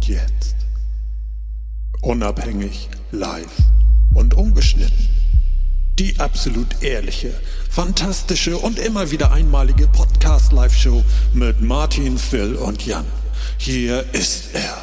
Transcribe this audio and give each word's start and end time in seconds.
Und 0.00 0.08
jetzt. 0.08 0.56
Unabhängig, 2.00 2.88
live 3.12 3.54
und 4.14 4.32
ungeschnitten. 4.32 5.10
Die 5.98 6.18
absolut 6.18 6.82
ehrliche, 6.82 7.34
fantastische 7.68 8.56
und 8.56 8.78
immer 8.78 9.10
wieder 9.10 9.30
einmalige 9.30 9.86
Podcast-Live-Show 9.88 11.04
mit 11.34 11.60
Martin, 11.60 12.16
Phil 12.16 12.54
und 12.54 12.86
Jan. 12.86 13.04
Hier 13.58 14.06
ist 14.14 14.54
er. 14.54 14.78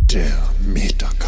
Der 0.00 0.36
Metacast. 0.58 1.27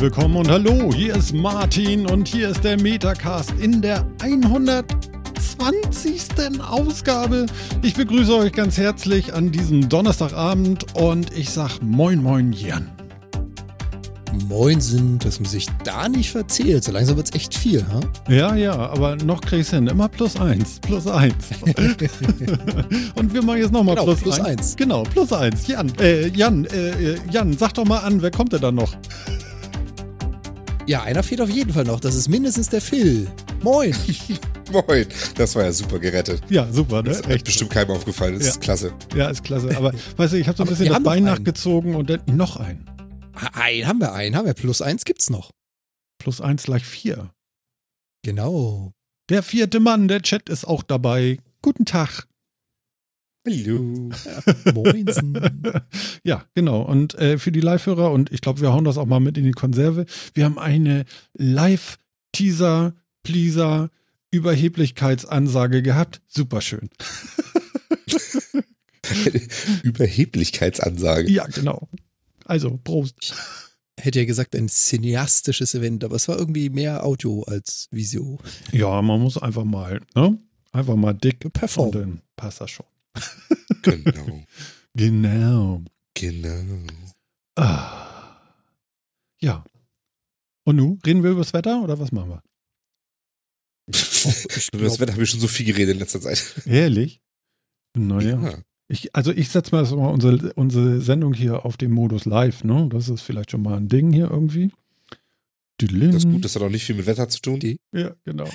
Herzlich 0.00 0.16
willkommen 0.16 0.36
und 0.36 0.48
hallo, 0.48 0.94
hier 0.94 1.14
ist 1.14 1.34
Martin 1.34 2.06
und 2.06 2.26
hier 2.26 2.48
ist 2.48 2.64
der 2.64 2.80
Metacast 2.80 3.52
in 3.60 3.82
der 3.82 4.06
120. 4.22 4.88
Ausgabe. 6.66 7.44
Ich 7.82 7.92
begrüße 7.94 8.34
euch 8.34 8.52
ganz 8.52 8.78
herzlich 8.78 9.34
an 9.34 9.52
diesem 9.52 9.90
Donnerstagabend 9.90 10.96
und 10.96 11.36
ich 11.36 11.50
sag 11.50 11.82
Moin 11.82 12.22
Moin 12.22 12.54
Jan. 12.54 12.90
Moinsen, 14.48 15.18
dass 15.18 15.38
man 15.38 15.50
sich 15.50 15.66
da 15.84 16.08
nicht 16.08 16.30
verzählt. 16.30 16.82
So 16.82 16.92
langsam 16.92 17.16
wird's 17.18 17.34
echt 17.34 17.54
viel, 17.54 17.84
ha? 17.86 18.00
Ja, 18.32 18.54
ja, 18.54 18.72
aber 18.72 19.16
noch 19.16 19.42
krieg's 19.42 19.68
hin. 19.68 19.86
Immer 19.86 20.08
plus 20.08 20.40
eins, 20.40 20.80
plus 20.80 21.06
eins. 21.08 21.34
und 23.16 23.34
wir 23.34 23.42
machen 23.42 23.58
jetzt 23.58 23.72
nochmal 23.72 23.96
Genau, 23.96 24.06
plus, 24.06 24.20
plus 24.22 24.40
eins. 24.40 24.48
eins. 24.48 24.76
Genau, 24.76 25.02
plus 25.02 25.30
eins. 25.30 25.66
Jan, 25.66 25.92
äh, 26.00 26.28
Jan, 26.28 26.64
äh, 26.64 27.18
Jan, 27.30 27.54
sag 27.58 27.74
doch 27.74 27.84
mal 27.84 27.98
an, 27.98 28.22
wer 28.22 28.30
kommt 28.30 28.54
denn 28.54 28.62
da 28.62 28.72
noch? 28.72 28.96
Ja, 30.90 31.04
einer 31.04 31.22
fehlt 31.22 31.40
auf 31.40 31.48
jeden 31.50 31.72
Fall 31.72 31.84
noch. 31.84 32.00
Das 32.00 32.16
ist 32.16 32.26
mindestens 32.28 32.68
der 32.68 32.80
Phil. 32.80 33.30
Moin. 33.62 33.94
Moin, 34.72 35.06
das 35.36 35.54
war 35.54 35.62
ja 35.62 35.72
super 35.72 36.00
gerettet. 36.00 36.42
Ja, 36.50 36.66
super, 36.72 36.96
ne? 37.00 37.10
Das 37.10 37.22
hat 37.22 37.44
bestimmt 37.44 37.70
keinem 37.70 37.90
aufgefallen. 37.90 38.34
Das 38.34 38.42
Ja. 38.42 38.50
ist 38.50 38.60
klasse. 38.60 38.92
Ja, 39.14 39.30
ist 39.30 39.44
klasse. 39.44 39.76
Aber 39.76 39.92
weißt 40.16 40.32
du, 40.32 40.38
ich 40.38 40.48
habe 40.48 40.58
so 40.58 40.64
ein 40.64 40.68
bisschen 40.68 40.88
das 40.88 41.00
Bein 41.04 41.18
einen. 41.18 41.26
nachgezogen 41.26 41.94
und 41.94 42.10
dann 42.10 42.20
noch 42.26 42.56
ein. 42.56 42.84
Ein 43.52 43.86
haben 43.86 44.00
wir, 44.00 44.12
einen 44.14 44.34
haben 44.34 44.46
wir. 44.46 44.54
Plus 44.54 44.82
eins 44.82 45.04
gibt's 45.04 45.30
noch. 45.30 45.52
Plus 46.18 46.40
eins 46.40 46.64
gleich 46.64 46.84
vier. 46.84 47.30
Genau. 48.24 48.90
Der 49.28 49.44
vierte 49.44 49.78
Mann, 49.78 50.08
der 50.08 50.22
Chat 50.22 50.48
ist 50.48 50.64
auch 50.66 50.82
dabei. 50.82 51.38
Guten 51.62 51.84
Tag. 51.84 52.26
Hallo. 53.46 54.10
Moinsen. 54.74 55.38
Ja, 56.24 56.44
genau. 56.54 56.82
Und 56.82 57.14
äh, 57.14 57.38
für 57.38 57.52
die 57.52 57.60
Live-Hörer, 57.60 58.12
und 58.12 58.30
ich 58.32 58.42
glaube, 58.42 58.60
wir 58.60 58.72
hauen 58.72 58.84
das 58.84 58.98
auch 58.98 59.06
mal 59.06 59.20
mit 59.20 59.38
in 59.38 59.44
die 59.44 59.52
Konserve, 59.52 60.04
wir 60.34 60.44
haben 60.44 60.58
eine 60.58 61.06
Live-Teaser, 61.34 62.94
Pleaser, 63.22 63.90
Überheblichkeitsansage 64.30 65.82
gehabt. 65.82 66.20
Superschön. 66.26 66.90
Überheblichkeitsansage. 69.82 71.30
Ja, 71.30 71.46
genau. 71.46 71.88
Also, 72.44 72.78
Prost. 72.84 73.34
Hätte 73.98 74.20
ja 74.20 74.24
gesagt, 74.26 74.54
ein 74.54 74.68
cineastisches 74.68 75.74
Event, 75.74 76.04
aber 76.04 76.16
es 76.16 76.28
war 76.28 76.38
irgendwie 76.38 76.70
mehr 76.70 77.04
Audio 77.04 77.42
als 77.42 77.88
Visio. 77.90 78.38
Ja, 78.72 79.02
man 79.02 79.20
muss 79.20 79.36
einfach 79.36 79.64
mal, 79.64 80.00
ne? 80.14 80.38
Einfach 80.72 80.96
mal 80.96 81.12
dick 81.12 81.44
und 81.44 81.52
Perform. 81.52 81.92
dann 81.92 82.20
passt 82.36 82.60
das 82.60 82.70
schon. 82.70 82.86
Genau. 83.82 84.44
Genau. 84.94 85.84
Genau. 86.14 86.82
Ah. 87.54 88.40
Ja. 89.40 89.64
Und 90.64 90.76
nun, 90.76 90.98
reden 91.06 91.22
wir 91.22 91.30
über 91.30 91.40
das 91.42 91.52
Wetter 91.52 91.80
oder 91.82 91.98
was 92.00 92.10
machen 92.10 92.30
wir? 92.30 92.42
Über 94.72 94.84
das 94.84 94.98
Wetter 95.00 95.12
habe 95.12 95.22
ich 95.22 95.30
schon 95.30 95.38
so 95.40 95.46
viel 95.48 95.64
geredet 95.66 95.94
in 95.94 95.98
letzter 96.00 96.20
Zeit. 96.20 96.62
Ehrlich? 96.66 97.20
Naja. 97.96 98.40
Ja. 98.42 98.58
Ich, 98.88 99.14
also 99.14 99.30
ich 99.32 99.48
setze 99.48 99.72
mal, 99.74 99.84
mal 99.96 100.08
unsere, 100.12 100.52
unsere 100.54 101.00
Sendung 101.00 101.32
hier 101.34 101.64
auf 101.64 101.76
den 101.76 101.92
Modus 101.92 102.24
live, 102.24 102.64
ne? 102.64 102.88
Das 102.90 103.08
ist 103.08 103.22
vielleicht 103.22 103.52
schon 103.52 103.62
mal 103.62 103.76
ein 103.76 103.88
Ding 103.88 104.12
hier 104.12 104.28
irgendwie. 104.30 104.72
Das 105.80 106.24
ist 106.24 106.30
gut, 106.30 106.44
das 106.44 106.56
hat 106.56 106.62
auch 106.62 106.68
nicht 106.68 106.84
viel 106.84 106.96
mit 106.96 107.06
Wetter 107.06 107.28
zu 107.28 107.40
tun. 107.40 107.60
Die- 107.60 107.78
Ja, 107.92 108.14
genau. 108.24 108.50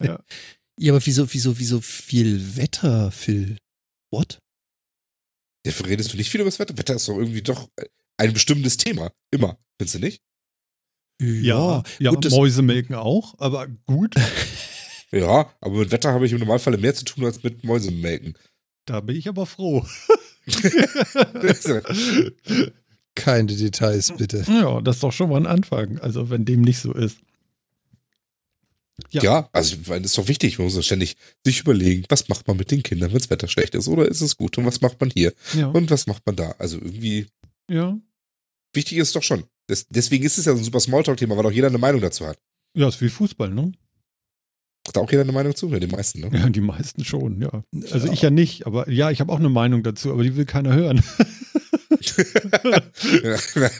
Ja, 0.78 0.92
aber 0.92 1.04
wieso, 1.06 1.32
wieso, 1.32 1.58
wieso 1.58 1.80
viel 1.80 2.56
Wetter, 2.56 3.10
Phil? 3.10 3.58
What? 4.10 4.38
Dafür 5.64 5.86
redest 5.86 6.12
du 6.12 6.16
nicht 6.16 6.30
viel 6.30 6.40
über 6.40 6.50
das 6.50 6.58
Wetter. 6.58 6.76
Wetter 6.78 6.94
ist 6.94 7.08
doch 7.08 7.16
irgendwie 7.18 7.42
doch 7.42 7.68
ein 8.18 8.32
bestimmtes 8.32 8.76
Thema. 8.76 9.10
Immer. 9.32 9.58
Findest 9.78 9.96
du 9.96 9.98
nicht? 10.00 10.22
Ja, 11.20 11.82
ja, 11.98 12.10
gut, 12.10 12.24
das- 12.24 12.32
Mäuse 12.32 12.62
melken 12.62 12.94
auch, 12.94 13.34
aber 13.38 13.66
gut, 13.86 14.14
Ja, 15.12 15.52
aber 15.60 15.78
mit 15.78 15.90
Wetter 15.92 16.12
habe 16.12 16.26
ich 16.26 16.32
im 16.32 16.40
Normalfall 16.40 16.76
mehr 16.78 16.94
zu 16.94 17.04
tun 17.04 17.24
als 17.24 17.42
mit 17.42 17.64
Mäusemelken. 17.64 18.36
da 18.86 19.00
bin 19.00 19.16
ich 19.16 19.28
aber 19.28 19.46
froh. 19.46 19.86
Keine 23.14 23.46
Details, 23.46 24.12
bitte. 24.16 24.44
Ja, 24.46 24.80
das 24.82 24.96
ist 24.96 25.02
doch 25.02 25.12
schon 25.12 25.30
mal 25.30 25.38
ein 25.38 25.46
Anfang. 25.46 25.98
Also 26.00 26.28
wenn 26.30 26.44
dem 26.44 26.60
nicht 26.60 26.78
so 26.80 26.92
ist. 26.92 27.18
Ja. 29.10 29.22
Ja. 29.22 29.48
also 29.52 29.76
ich 29.76 29.86
meine, 29.86 30.02
das 30.02 30.12
ist 30.12 30.18
doch 30.18 30.28
wichtig. 30.28 30.58
Man 30.58 30.66
muss 30.66 30.74
doch 30.74 30.82
ständig 30.82 31.16
sich 31.44 31.60
überlegen, 31.60 32.04
was 32.08 32.28
macht 32.28 32.46
man 32.48 32.56
mit 32.56 32.70
den 32.70 32.82
Kindern, 32.82 33.10
wenn 33.10 33.18
das 33.18 33.30
Wetter 33.30 33.48
schlecht 33.48 33.74
ist 33.74 33.88
oder 33.88 34.06
ist 34.06 34.20
es 34.20 34.36
gut 34.36 34.56
und 34.58 34.66
was 34.66 34.80
macht 34.80 35.00
man 35.00 35.10
hier 35.10 35.32
Ja, 35.54 35.68
und 35.68 35.90
was 35.90 36.06
macht 36.06 36.24
man 36.26 36.36
da. 36.36 36.54
Also 36.58 36.78
irgendwie 36.78 37.26
ja. 37.70 37.98
wichtig 38.72 38.98
ist 38.98 39.08
es 39.08 39.12
doch 39.12 39.22
schon. 39.22 39.44
Das, 39.68 39.86
deswegen 39.88 40.24
ist 40.24 40.38
es 40.38 40.46
ja 40.46 40.52
so 40.52 40.58
ein 40.58 40.64
super 40.64 40.80
Smalltalk-Thema, 40.80 41.36
weil 41.36 41.46
auch 41.46 41.52
jeder 41.52 41.66
eine 41.68 41.78
Meinung 41.78 42.00
dazu 42.00 42.26
hat. 42.26 42.38
Ja, 42.76 42.88
ist 42.88 43.00
wie 43.00 43.08
Fußball, 43.08 43.50
ne? 43.50 43.72
Hat 44.86 44.96
auch 44.98 45.10
jeder 45.10 45.22
eine 45.22 45.32
Meinung 45.32 45.54
zu? 45.56 45.68
Ja, 45.68 45.80
die 45.80 45.88
meisten, 45.88 46.20
ne? 46.20 46.30
Ja, 46.32 46.48
die 46.48 46.60
meisten 46.60 47.04
schon, 47.04 47.42
ja. 47.42 47.64
Also 47.90 48.10
ich 48.12 48.22
ja 48.22 48.30
nicht, 48.30 48.66
aber 48.66 48.88
ja, 48.88 49.10
ich 49.10 49.20
habe 49.20 49.32
auch 49.32 49.40
eine 49.40 49.48
Meinung 49.48 49.82
dazu, 49.82 50.12
aber 50.12 50.22
die 50.22 50.36
will 50.36 50.44
keiner 50.44 50.74
hören. 50.74 51.02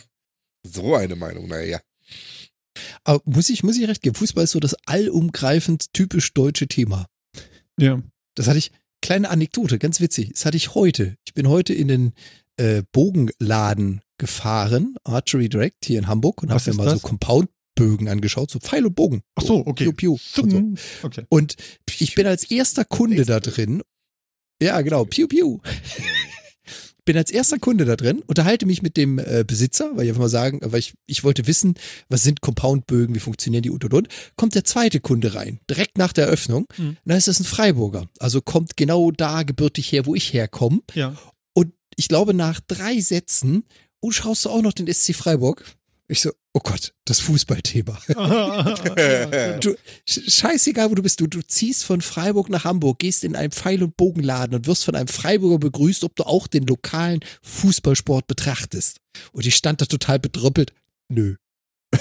so 0.65 0.97
eine 0.97 1.15
Meinung, 1.15 1.47
naja. 1.47 1.81
Aber 3.05 3.23
muss 3.25 3.51
ich, 3.51 3.63
muss 3.63 3.77
ich 3.77 3.89
recht 3.89 4.03
geben, 4.03 4.15
Fußball 4.15 4.45
ist 4.45 4.53
so 4.53 4.61
das 4.61 4.77
allumgreifend 4.87 5.93
typisch 5.93 6.33
deutsche 6.35 6.69
Thema. 6.69 7.07
Ja. 7.79 8.03
Das 8.35 8.49
hatte 8.49 8.59
ich, 8.59 8.73
kleine 9.03 9.31
Anekdote, 9.31 9.79
ganz 9.79 10.01
witzig. 10.01 10.31
Das 10.33 10.45
hatte 10.45 10.57
ich 10.57 10.75
heute. 10.75 11.17
Ich 11.27 11.35
bin 11.35 11.49
heute 11.49 11.73
in 11.75 11.89
den 11.89 12.13
äh, 12.57 12.83
Bogenladen 12.93 14.03
gefahren, 14.19 14.97
Archery 15.05 15.49
Direct 15.49 15.85
hier 15.85 15.99
in 15.99 16.07
Hamburg 16.07 16.43
und 16.43 16.51
habe 16.51 16.71
mir 16.71 16.77
mal 16.77 16.85
das? 16.85 17.01
so 17.01 17.09
Compound-Bögen 17.09 18.09
angeschaut, 18.09 18.51
so 18.51 18.59
Pfeil 18.59 18.87
und 18.87 18.95
Bogen. 18.95 19.23
Ach 19.35 19.43
so, 19.43 19.67
okay. 19.67 19.85
Piu, 19.93 19.93
piu 19.93 20.43
und, 20.43 20.51
so. 20.51 21.07
Okay. 21.07 21.25
und 21.29 21.57
ich 21.99 22.15
bin 22.15 22.27
als 22.27 22.51
erster 22.51 22.85
Kunde 22.85 23.25
da 23.25 23.41
drin. 23.41 23.83
Ja, 24.61 24.81
genau, 24.81 25.05
Piu 25.05 25.29
Piu. 25.29 25.61
Bin 27.07 27.17
als 27.17 27.31
erster 27.31 27.59
Kunde 27.59 27.87
da 27.87 27.97
drin, 27.97 28.23
unterhalte 28.27 28.67
mich 28.67 28.83
mit 28.83 28.99
dem 28.99 29.19
äh, 29.19 29.45
Besitzer, 29.47 29.93
weil 29.95 30.05
ich 30.05 30.11
einfach 30.11 30.23
mal 30.23 30.29
sagen, 30.29 30.61
weil 30.63 30.81
ich, 30.81 30.93
ich 31.07 31.25
wollte 31.25 31.47
wissen, 31.47 31.75
was 32.11 32.23
sind 32.23 32.43
Compound-Bögen, 32.43 33.15
wie 33.15 33.21
funktionieren 33.21 33.63
die 33.63 33.71
und 33.71 33.83
und 33.85 33.95
und. 33.95 34.09
Kommt 34.37 34.55
der 34.55 34.65
zweite 34.65 35.01
Kunde 35.01 35.35
rein, 35.35 35.61
direkt 35.71 35.97
nach 35.97 36.13
der 36.13 36.27
Eröffnung. 36.27 36.67
Mhm. 36.77 36.99
Da 37.07 37.17
ist 37.17 37.29
das 37.29 37.41
ein 37.41 37.45
Freiburger. 37.45 38.09
Also 38.19 38.43
kommt 38.43 38.77
genau 38.77 39.11
da 39.13 39.45
gebürtig 39.45 39.91
her, 39.93 40.05
wo 40.05 40.15
ich 40.15 40.35
herkomme. 40.35 40.81
Ja. 40.95 41.17
Und 41.55 41.73
ich 41.97 42.09
glaube, 42.09 42.35
nach 42.35 42.61
drei 42.61 43.01
Sätzen, 43.01 43.65
oh, 44.01 44.11
schaust 44.11 44.45
du 44.45 44.51
auch 44.51 44.63
noch 44.63 44.75
den 44.75 44.93
SC 44.93 45.15
Freiburg? 45.15 45.65
Ich 46.09 46.21
so, 46.21 46.31
oh 46.53 46.61
Gott, 46.61 46.95
das 47.05 47.19
Fußballthema. 47.21 47.99
Du, 49.61 49.75
sch- 50.09 50.31
scheißegal, 50.31 50.91
wo 50.91 50.95
du 50.95 51.03
bist. 51.03 51.21
Du, 51.21 51.27
du 51.27 51.43
ziehst 51.43 51.85
von 51.85 52.01
Freiburg 52.01 52.49
nach 52.49 52.65
Hamburg, 52.65 53.01
gehst 53.01 53.25
in 53.25 53.35
einen 53.35 53.51
Pfeil- 53.51 53.83
und 53.83 53.97
Bogenladen 53.97 54.55
und 54.55 54.67
wirst 54.67 54.85
von 54.85 54.95
einem 54.95 55.09
Freiburger 55.09 55.59
begrüßt, 55.59 56.05
ob 56.05 56.15
du 56.17 56.23
auch 56.25 56.47
den 56.47 56.65
lokalen 56.67 57.21
Fußballsport 57.43 58.27
betrachtest. 58.29 58.99
Und 59.33 59.47
ich 59.47 59.57
stand 59.57 59.81
da 59.81 59.87
total 59.87 60.19
bedröppelt. 60.21 60.73
Nö. 61.09 61.37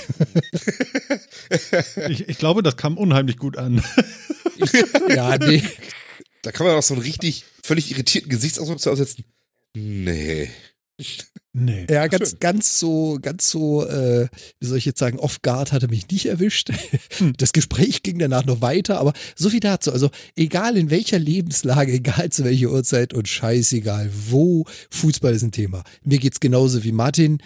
ich, 2.10 2.28
ich 2.28 2.38
glaube, 2.38 2.64
das 2.64 2.78
kam 2.78 2.98
unheimlich 2.98 3.38
gut 3.38 3.58
an. 3.58 3.84
Ja, 5.10 5.38
nee. 5.38 5.64
Da 6.42 6.52
kann 6.52 6.68
man 6.68 6.76
auch 6.76 6.84
so 6.84 6.94
einen 6.94 7.04
richtig 7.04 7.46
völlig 7.64 7.92
irritierten 7.92 8.30
Gesichtsausdruck 8.30 8.80
zu 8.80 8.92
aussetzen. 8.92 9.26
Nee. 9.76 10.50
Nee. 11.58 11.88
Ja, 11.90 12.08
ganz, 12.08 12.32
schön. 12.32 12.40
ganz 12.40 12.80
so, 12.80 13.18
ganz 13.22 13.50
so, 13.50 13.88
äh, 13.88 14.28
wie 14.60 14.66
soll 14.66 14.78
ich 14.78 14.84
jetzt 14.84 15.00
sagen, 15.00 15.20
off-guard 15.20 15.72
hatte 15.72 15.88
mich 15.88 16.10
nicht 16.10 16.26
erwischt. 16.26 16.70
Hm. 17.18 17.34
Das 17.38 17.54
Gespräch 17.54 18.04
ging 18.04 18.20
danach 18.20 18.46
noch 18.46 18.60
weiter, 18.60 19.00
aber 19.00 19.14
so 19.38 19.50
viel 19.50 19.62
dazu. 19.62 19.94
Also, 19.94 20.10
egal 20.36 20.76
in 20.76 20.90
welcher 20.90 21.18
Lebenslage, 21.18 21.94
egal 21.94 22.30
zu 22.30 22.44
welcher 22.44 22.72
Uhrzeit 22.72 23.14
und 23.14 23.30
scheißegal 23.30 24.12
wo, 24.30 24.66
Fußball 24.90 25.34
ist 25.34 25.44
ein 25.44 25.54
Thema. 25.54 25.84
Mir 26.04 26.20
geht's 26.20 26.42
genauso 26.42 26.84
wie 26.84 26.92
Martin. 26.92 27.38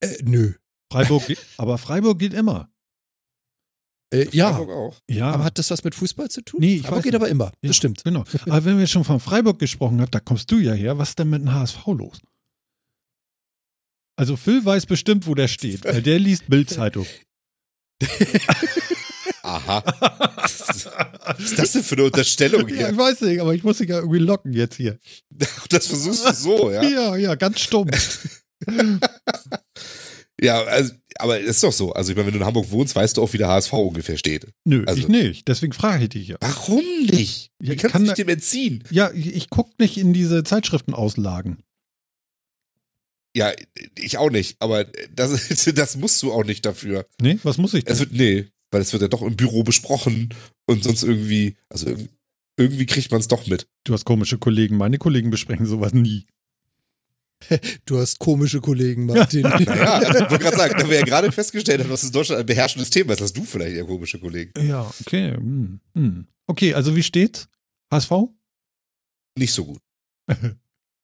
Äh, 0.00 0.18
nö. 0.24 0.52
Freiburg, 0.92 1.22
aber 1.56 1.78
Freiburg 1.78 2.18
geht 2.18 2.34
immer. 2.34 2.68
Äh, 4.12 4.26
ja, 4.32 4.52
Freiburg 4.52 4.70
auch. 4.70 5.00
Ja. 5.08 5.30
aber 5.30 5.44
hat 5.44 5.58
das 5.58 5.70
was 5.70 5.82
mit 5.84 5.94
Fußball 5.94 6.28
zu 6.28 6.42
tun? 6.42 6.60
Nee, 6.60 6.76
ich 6.76 6.82
Freiburg 6.82 7.04
geht 7.04 7.12
nicht. 7.12 7.22
aber 7.22 7.30
immer. 7.30 7.46
Ja, 7.62 7.68
Das 7.68 7.76
stimmt. 7.76 8.04
Genau. 8.04 8.24
Aber 8.44 8.64
wenn 8.66 8.78
wir 8.78 8.86
schon 8.86 9.04
von 9.04 9.20
Freiburg 9.20 9.58
gesprochen 9.58 10.02
haben, 10.02 10.10
da 10.10 10.20
kommst 10.20 10.50
du 10.50 10.58
ja 10.58 10.74
her. 10.74 10.98
Was 10.98 11.10
ist 11.10 11.18
denn 11.18 11.30
mit 11.30 11.40
dem 11.40 11.54
HSV 11.54 11.86
los? 11.86 12.20
Also 14.16 14.36
Phil 14.36 14.64
weiß 14.64 14.86
bestimmt, 14.86 15.26
wo 15.26 15.34
der 15.34 15.48
steht, 15.48 15.84
weil 15.84 16.02
der 16.02 16.18
liest 16.18 16.48
Bildzeitung. 16.48 17.06
Aha. 19.42 19.82
Was 20.36 21.40
ist 21.40 21.58
das 21.58 21.72
denn 21.72 21.82
für 21.82 21.94
eine 21.96 22.04
Unterstellung 22.04 22.68
Ja, 22.68 22.74
hier? 22.76 22.90
ich 22.90 22.96
weiß 22.96 23.20
nicht, 23.22 23.40
aber 23.40 23.54
ich 23.54 23.64
muss 23.64 23.78
dich 23.78 23.88
ja 23.88 23.98
irgendwie 23.98 24.18
locken 24.18 24.52
jetzt 24.52 24.76
hier. 24.76 24.98
Das 25.70 25.86
versuchst 25.86 26.26
du 26.28 26.32
so, 26.34 26.70
ja? 26.70 26.82
Ja, 26.82 27.16
ja, 27.16 27.34
ganz 27.34 27.60
stumm. 27.60 27.88
Ja, 30.40 30.60
also, 30.64 30.92
aber 31.18 31.40
es 31.40 31.46
ist 31.50 31.62
doch 31.62 31.72
so. 31.72 31.92
Also, 31.92 32.10
ich 32.10 32.16
meine, 32.16 32.26
wenn 32.26 32.32
du 32.34 32.40
in 32.40 32.44
Hamburg 32.44 32.68
wohnst, 32.72 32.96
weißt 32.96 33.16
du 33.16 33.22
auch, 33.22 33.32
wie 33.32 33.38
der 33.38 33.46
HSV 33.46 33.72
ungefähr 33.74 34.16
steht. 34.16 34.46
Nö, 34.64 34.82
Also- 34.86 34.98
ich 35.00 35.06
nicht. 35.06 35.46
Deswegen 35.46 35.72
frage 35.72 36.02
ich 36.04 36.08
dich 36.10 36.28
ja. 36.28 36.36
Warum 36.40 36.82
nicht? 37.08 37.52
Ja, 37.62 37.68
Wie 37.70 37.74
ich 37.74 37.78
kannst 37.80 37.92
kann 37.92 38.02
du 38.02 38.08
dich 38.08 38.16
dem 38.16 38.28
entziehen? 38.28 38.82
Ja, 38.90 39.12
ich, 39.12 39.34
ich 39.36 39.50
gucke 39.50 39.70
nicht 39.78 39.98
in 39.98 40.12
diese 40.12 40.42
Zeitschriftenauslagen. 40.42 41.62
Ja, 43.34 43.52
ich 43.98 44.18
auch 44.18 44.30
nicht. 44.30 44.56
Aber 44.60 44.84
das, 45.14 45.46
das 45.74 45.96
musst 45.96 46.22
du 46.22 46.32
auch 46.32 46.44
nicht 46.44 46.66
dafür. 46.66 47.06
Nee, 47.20 47.38
was 47.42 47.58
muss 47.58 47.74
ich 47.74 47.84
denn? 47.84 47.92
Es 47.94 48.00
wird, 48.00 48.12
nee, 48.12 48.48
weil 48.70 48.80
es 48.82 48.92
wird 48.92 49.02
ja 49.02 49.08
doch 49.08 49.22
im 49.22 49.36
Büro 49.36 49.62
besprochen 49.62 50.34
und 50.66 50.84
sonst 50.84 51.02
irgendwie, 51.02 51.56
also 51.68 51.86
irg- 51.88 52.08
irgendwie 52.58 52.86
kriegt 52.86 53.10
man 53.10 53.20
es 53.20 53.28
doch 53.28 53.46
mit. 53.46 53.66
Du 53.84 53.92
hast 53.94 54.04
komische 54.04 54.38
Kollegen. 54.38 54.76
Meine 54.76 54.98
Kollegen 54.98 55.30
besprechen 55.30 55.66
sowas 55.66 55.92
nie. 55.94 56.26
Du 57.86 57.98
hast 57.98 58.18
komische 58.20 58.60
Kollegen, 58.60 59.06
Martin. 59.06 59.42
Naja, 59.42 59.94
also 59.94 60.24
ich 60.24 60.30
wollte 60.30 60.44
gerade 60.44 60.56
sagen, 60.56 60.74
da 60.78 60.88
wir 60.88 60.98
ja 60.98 61.04
gerade 61.04 61.32
festgestellt 61.32 61.80
haben, 61.80 61.90
dass 61.90 62.02
es 62.02 62.08
in 62.10 62.12
Deutschland 62.12 62.40
ein 62.40 62.46
beherrschendes 62.46 62.90
Thema 62.90 63.14
ist, 63.14 63.20
hast 63.20 63.36
du 63.36 63.42
vielleicht 63.44 63.74
eher 63.74 63.84
komische 63.84 64.20
Kollegen. 64.20 64.52
Ja, 64.62 64.88
okay. 65.00 65.32
Hm, 65.34 65.80
hm. 65.94 66.26
Okay, 66.46 66.72
also 66.74 66.94
wie 66.94 67.02
steht's? 67.02 67.48
HSV? 67.92 68.12
Nicht 69.36 69.52
so 69.52 69.64
gut. 69.64 69.80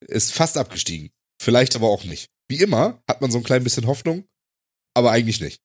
Ist 0.07 0.31
fast 0.31 0.57
abgestiegen. 0.57 1.09
Vielleicht 1.41 1.75
aber 1.75 1.87
auch 1.87 2.03
nicht. 2.03 2.29
Wie 2.47 2.59
immer 2.61 3.01
hat 3.07 3.21
man 3.21 3.31
so 3.31 3.37
ein 3.37 3.43
klein 3.43 3.63
bisschen 3.63 3.87
Hoffnung, 3.87 4.27
aber 4.95 5.11
eigentlich 5.11 5.39
nicht. 5.41 5.61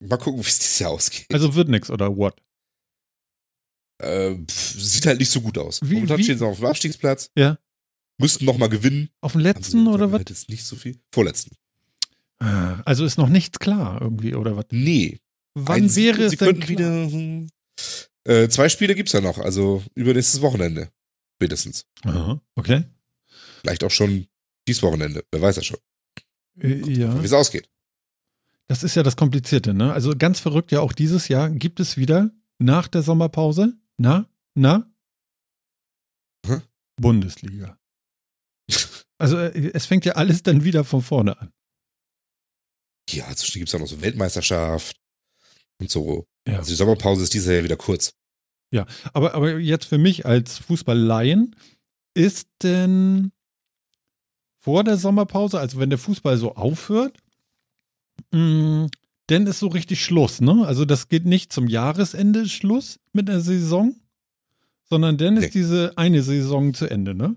Mal 0.00 0.16
gucken, 0.18 0.40
wie 0.44 0.48
es 0.48 0.58
dieses 0.58 0.78
Jahr 0.78 0.90
ausgeht. 0.90 1.26
Also 1.32 1.54
wird 1.54 1.68
nix 1.68 1.90
oder 1.90 2.16
what? 2.16 2.40
Äh, 4.02 4.34
pff, 4.44 4.80
sieht 4.80 5.06
halt 5.06 5.18
nicht 5.18 5.30
so 5.30 5.40
gut 5.40 5.56
aus. 5.58 5.80
Wie- 5.82 5.94
Momentan 5.94 6.18
wie- 6.18 6.24
stehen 6.24 6.38
sie 6.38 6.46
auf 6.46 6.58
dem 6.58 6.66
Abstiegsplatz. 6.66 7.30
Ja. 7.36 7.58
Müssten 8.18 8.44
noch 8.44 8.58
mal 8.58 8.68
gewinnen. 8.68 9.10
Auf 9.20 9.32
dem 9.32 9.42
letzten 9.42 9.86
oder 9.88 10.10
was? 10.12 10.18
halt 10.18 10.30
jetzt 10.30 10.48
nicht 10.48 10.64
so 10.64 10.76
viel. 10.76 10.98
Vorletzten. 11.12 11.54
Ah, 12.38 12.80
Also 12.84 13.04
ist 13.04 13.16
noch 13.18 13.28
nichts 13.28 13.58
klar 13.58 14.00
irgendwie 14.02 14.34
oder 14.34 14.56
was? 14.56 14.66
Nee. 14.70 15.20
Wann 15.54 15.84
Ein 15.84 15.96
wäre 15.96 16.22
es 16.24 16.32
sie 16.32 16.36
denn 16.36 16.60
klar? 16.60 16.68
wieder. 16.68 17.10
hm, 17.10 17.48
Äh, 18.24 18.48
zwei 18.48 18.68
Spiele 18.68 18.94
gibt's 18.94 19.12
ja 19.12 19.20
noch, 19.20 19.38
also 19.38 19.82
übernächstes 19.94 20.40
Wochenende. 20.42 20.90
Spätestens. 21.38 21.86
Aha, 22.04 22.40
okay. 22.56 22.84
Vielleicht 23.60 23.84
auch 23.84 23.90
schon 23.90 24.26
dieses 24.66 24.82
Wochenende. 24.82 25.24
Wer 25.30 25.40
weiß 25.42 25.56
das 25.56 25.66
schon. 25.66 25.78
Äh, 26.60 26.76
Ja, 26.92 27.20
Wie 27.20 27.26
es 27.26 27.32
ausgeht. 27.32 27.68
das 28.68 28.82
ist 28.82 28.94
ja 28.96 29.02
das 29.02 29.16
Komplizierte, 29.16 29.74
ne? 29.74 29.92
Also 29.92 30.14
ganz 30.16 30.40
verrückt 30.40 30.72
ja 30.72 30.80
auch 30.80 30.92
dieses 30.92 31.28
Jahr 31.28 31.50
gibt 31.50 31.80
es 31.80 31.96
wieder 31.96 32.30
nach 32.58 32.88
der 32.88 33.02
Sommerpause, 33.02 33.74
na, 33.98 34.28
na, 34.54 34.90
Hä? 36.46 36.60
Bundesliga. 37.00 37.78
Also 39.18 39.38
äh, 39.38 39.70
es 39.74 39.86
fängt 39.86 40.04
ja 40.04 40.14
alles 40.14 40.42
dann 40.42 40.64
wieder 40.64 40.84
von 40.84 41.02
vorne 41.02 41.38
an. 41.38 41.52
Ja, 43.10 43.34
zwischen 43.36 43.58
gibt's 43.60 43.74
auch 43.74 43.78
noch 43.78 43.86
so 43.86 44.00
Weltmeisterschaft 44.00 44.96
und 45.80 45.90
so. 45.90 46.26
Ja. 46.48 46.58
Also 46.58 46.70
die 46.70 46.76
Sommerpause 46.76 47.22
ist 47.22 47.32
dieses 47.34 47.52
Jahr 47.52 47.64
wieder 47.64 47.76
kurz. 47.76 48.12
Aber, 49.14 49.32
aber 49.34 49.58
jetzt 49.58 49.86
für 49.86 49.96
mich 49.96 50.26
als 50.26 50.58
Fußballleien, 50.58 51.56
ist 52.14 52.48
denn 52.62 53.32
vor 54.66 54.82
der 54.82 54.96
Sommerpause, 54.96 55.60
also 55.60 55.78
wenn 55.78 55.90
der 55.90 55.98
Fußball 55.98 56.36
so 56.38 56.56
aufhört, 56.56 57.16
mh, 58.32 58.88
dann 59.28 59.46
ist 59.46 59.60
so 59.60 59.68
richtig 59.68 60.02
Schluss, 60.04 60.40
ne? 60.40 60.66
Also 60.66 60.84
das 60.84 61.06
geht 61.08 61.24
nicht 61.24 61.52
zum 61.52 61.68
Jahresende 61.68 62.48
Schluss 62.48 62.98
mit 63.12 63.28
der 63.28 63.40
Saison, 63.40 63.94
sondern 64.90 65.18
dann 65.18 65.36
ist 65.36 65.44
Nee. 65.44 65.50
diese 65.60 65.92
eine 65.96 66.20
Saison 66.24 66.74
zu 66.74 66.90
Ende, 66.90 67.14
ne? 67.14 67.36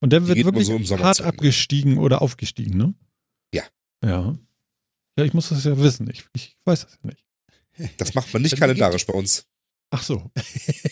Und 0.00 0.14
dann 0.14 0.26
wird 0.28 0.42
wirklich 0.46 0.66
so 0.66 0.98
hart 0.98 1.20
abgestiegen 1.20 1.98
oder 1.98 2.22
aufgestiegen, 2.22 2.78
ne? 2.78 2.94
Ja. 3.52 3.64
Ja. 4.02 4.34
Ja, 5.18 5.24
ich 5.24 5.34
muss 5.34 5.50
das 5.50 5.64
ja 5.64 5.78
wissen. 5.78 6.08
Ich, 6.10 6.24
ich 6.34 6.56
weiß 6.64 6.86
das 6.86 6.98
ja 7.02 7.10
nicht. 7.10 8.00
Das 8.00 8.14
macht 8.14 8.32
man 8.32 8.40
nicht 8.40 8.56
kalendarisch 8.58 9.06
bei 9.06 9.12
uns. 9.12 9.46
Ach 9.90 10.02
so. 10.02 10.30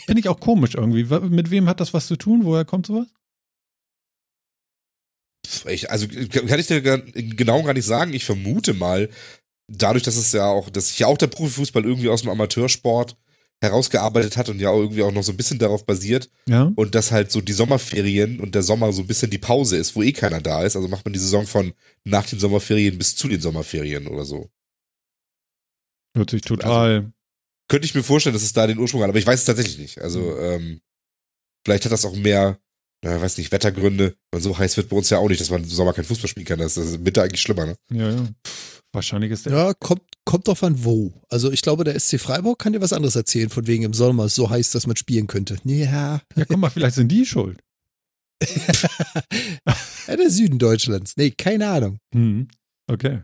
Finde 0.05 0.21
ich 0.21 0.29
auch 0.29 0.41
komisch 0.41 0.75
irgendwie. 0.75 1.05
Mit 1.05 1.51
wem 1.51 1.69
hat 1.71 1.81
das 1.81 1.95
was 1.95 2.07
zu 2.07 2.17
tun? 2.17 2.45
Woher 2.45 2.67
kommt 2.67 2.85
sowas? 2.87 3.07
Ich, 5.69 5.91
also 5.91 6.07
kann 6.09 6.59
ich 6.61 6.67
dir 6.67 6.81
genau 6.81 7.63
gar 7.63 7.75
nicht 7.75 7.87
sagen. 7.87 8.13
Ich 8.13 8.25
vermute 8.25 8.75
mal, 8.75 9.09
dadurch, 9.69 10.03
dass 10.03 10.17
es 10.17 10.33
ja 10.33 10.47
auch, 10.47 10.71
dass 10.71 10.89
sich 10.89 10.99
ja 11.01 11.07
auch 11.07 11.19
der 11.19 11.27
Profifußball 11.29 11.85
irgendwie 11.85 12.09
aus 12.09 12.23
dem 12.23 12.31
Amateursport 12.31 13.17
herausgearbeitet 13.61 14.37
hat 14.37 14.49
und 14.51 14.61
ja 14.61 14.69
auch 14.69 14.81
irgendwie 14.81 15.03
auch 15.03 15.13
noch 15.13 15.23
so 15.23 15.33
ein 15.33 15.37
bisschen 15.39 15.59
darauf 15.59 15.87
basiert 15.87 16.29
Ja. 16.49 16.71
und 16.75 16.95
dass 16.95 17.13
halt 17.13 17.31
so 17.31 17.41
die 17.41 17.53
Sommerferien 17.55 18.41
und 18.41 18.55
der 18.55 18.63
Sommer 18.63 18.93
so 18.93 19.03
ein 19.03 19.07
bisschen 19.07 19.31
die 19.31 19.39
Pause 19.39 19.77
ist, 19.79 19.97
wo 19.97 20.03
eh 20.03 20.13
keiner 20.13 20.41
da 20.41 20.65
ist. 20.65 20.77
Also 20.77 20.89
macht 20.89 21.05
man 21.07 21.15
die 21.15 21.19
Saison 21.19 21.47
von 21.47 21.73
nach 22.05 22.27
den 22.29 22.39
Sommerferien 22.39 22.99
bis 22.99 23.17
zu 23.17 23.27
den 23.29 23.41
Sommerferien 23.41 24.07
oder 24.07 24.25
so. 24.25 24.51
Hört 26.17 26.31
sich 26.31 26.43
total. 26.43 27.13
Könnte 27.69 27.87
ich 27.87 27.95
mir 27.95 28.03
vorstellen, 28.03 28.35
dass 28.35 28.43
es 28.43 28.53
da 28.53 28.67
den 28.67 28.79
Ursprung 28.79 29.03
hat, 29.03 29.09
aber 29.09 29.19
ich 29.19 29.27
weiß 29.27 29.41
es 29.41 29.47
tatsächlich 29.47 29.79
nicht. 29.79 30.01
Also 30.01 30.39
ähm, 30.39 30.81
vielleicht 31.65 31.87
hat 31.87 31.93
das 31.93 32.05
auch 32.05 32.15
mehr, 32.15 32.59
na, 33.05 33.21
weiß 33.21 33.39
nicht, 33.39 33.53
Wettergründe. 33.53 34.15
Weil 34.33 34.41
so 34.41 34.57
heiß 34.59 34.77
wird 34.77 34.89
bei 34.89 34.97
uns 34.97 35.11
ja 35.11 35.19
auch 35.19 35.29
nicht, 35.29 35.41
dass 35.41 35.51
man 35.51 35.63
im 35.63 35.69
Sommer 35.69 35.93
kein 35.93 36.05
Fußball 36.05 36.29
spielen 36.29 36.47
kann. 36.47 36.59
Das 36.59 36.77
ist 36.77 36.95
im 36.97 37.05
Winter 37.07 37.23
eigentlich 37.23 37.43
schlimmer, 37.43 37.67
ne? 37.67 37.77
ja, 37.93 38.11
ja. 38.11 38.29
Wahrscheinlich 38.93 39.33
ist 39.33 39.47
der. 39.47 39.53
Ja, 39.53 39.75
kommt, 39.75 40.03
kommt 40.25 40.47
drauf 40.47 40.63
an, 40.63 40.85
wo. 40.85 41.13
Also 41.29 41.51
ich 41.51 41.63
glaube, 41.63 41.83
der 41.85 41.99
SC 41.99 42.21
Freiburg 42.21 42.61
kann 42.61 42.73
dir 42.75 42.81
was 42.81 42.93
anderes 42.93 43.17
erzählen, 43.17 43.51
von 43.51 43.67
wegen 43.67 43.83
im 43.83 43.93
Sommer 43.93 44.27
ist 44.27 44.37
so 44.37 44.49
heiß, 44.51 44.71
dass 44.71 44.87
man 44.87 44.97
spielen 44.97 45.27
könnte. 45.27 45.57
Ja, 45.65 46.21
Ja, 46.37 46.45
guck 46.47 46.59
mal, 46.59 46.71
vielleicht 46.71 46.95
sind 46.95 47.09
die 47.11 47.27
schuld. 47.27 47.59
ja 50.07 50.17
der 50.17 50.31
Süden 50.31 50.59
Deutschlands. 50.59 51.15
Nee, 51.17 51.31
keine 51.33 51.69
Ahnung. 51.69 51.99
Hm. 52.15 52.49
Okay. 52.91 53.23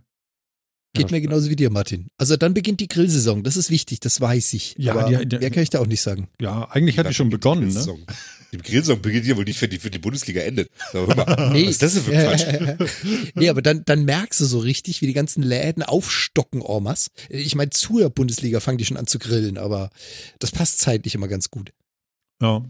Geht 0.94 1.10
Ja. 1.10 1.16
mir 1.16 1.20
genauso 1.20 1.48
wie 1.50 1.56
dir, 1.56 1.70
Martin. 1.70 2.08
Also 2.18 2.36
dann 2.36 2.52
beginnt 2.52 2.80
die 2.80 2.88
Grillsaison, 2.88 3.44
das 3.44 3.56
ist 3.56 3.70
wichtig, 3.70 4.00
das 4.00 4.20
weiß 4.20 4.54
ich. 4.54 4.74
Ja, 4.76 4.94
Aber 4.94 5.08
die- 5.08 5.28
die- 5.28 5.38
mehr 5.38 5.50
kann 5.50 5.62
ich 5.62 5.70
da 5.70 5.78
auch 5.78 5.86
nicht 5.86 6.00
sagen. 6.02 6.28
Ja, 6.40 6.68
eigentlich 6.70 6.98
hat 6.98 7.08
die 7.08 7.14
schon 7.14 7.30
begonnen, 7.30 7.72
ne? 7.72 7.86
Die 8.52 8.58
Grillsaison 8.58 9.00
beginnt 9.00 9.26
ja 9.26 9.36
wohl 9.36 9.44
nicht, 9.44 9.60
wenn 9.62 9.70
die, 9.70 9.82
wenn 9.82 9.92
die 9.92 9.98
Bundesliga 9.98 10.40
endet. 10.42 10.70
Sag 10.92 11.16
mal, 11.16 11.50
Nee. 11.52 11.64
Was 11.64 11.70
ist 11.70 11.82
das 11.82 11.94
denn 11.94 12.02
für 12.02 12.12
Quatsch? 12.12 13.30
nee, 13.34 13.48
aber 13.48 13.62
dann, 13.62 13.84
dann 13.84 14.04
merkst 14.04 14.40
du 14.40 14.44
so 14.44 14.58
richtig, 14.58 15.02
wie 15.02 15.06
die 15.06 15.12
ganzen 15.12 15.42
Läden 15.42 15.82
aufstocken, 15.82 16.62
Ormas. 16.62 17.10
Ich 17.28 17.54
meine, 17.54 17.70
zur 17.70 18.10
Bundesliga 18.10 18.60
fangen 18.60 18.78
die 18.78 18.84
schon 18.84 18.96
an 18.96 19.06
zu 19.06 19.18
grillen, 19.18 19.58
aber 19.58 19.90
das 20.38 20.50
passt 20.50 20.80
zeitlich 20.80 21.14
immer 21.14 21.28
ganz 21.28 21.50
gut. 21.50 21.72
Ja. 22.42 22.64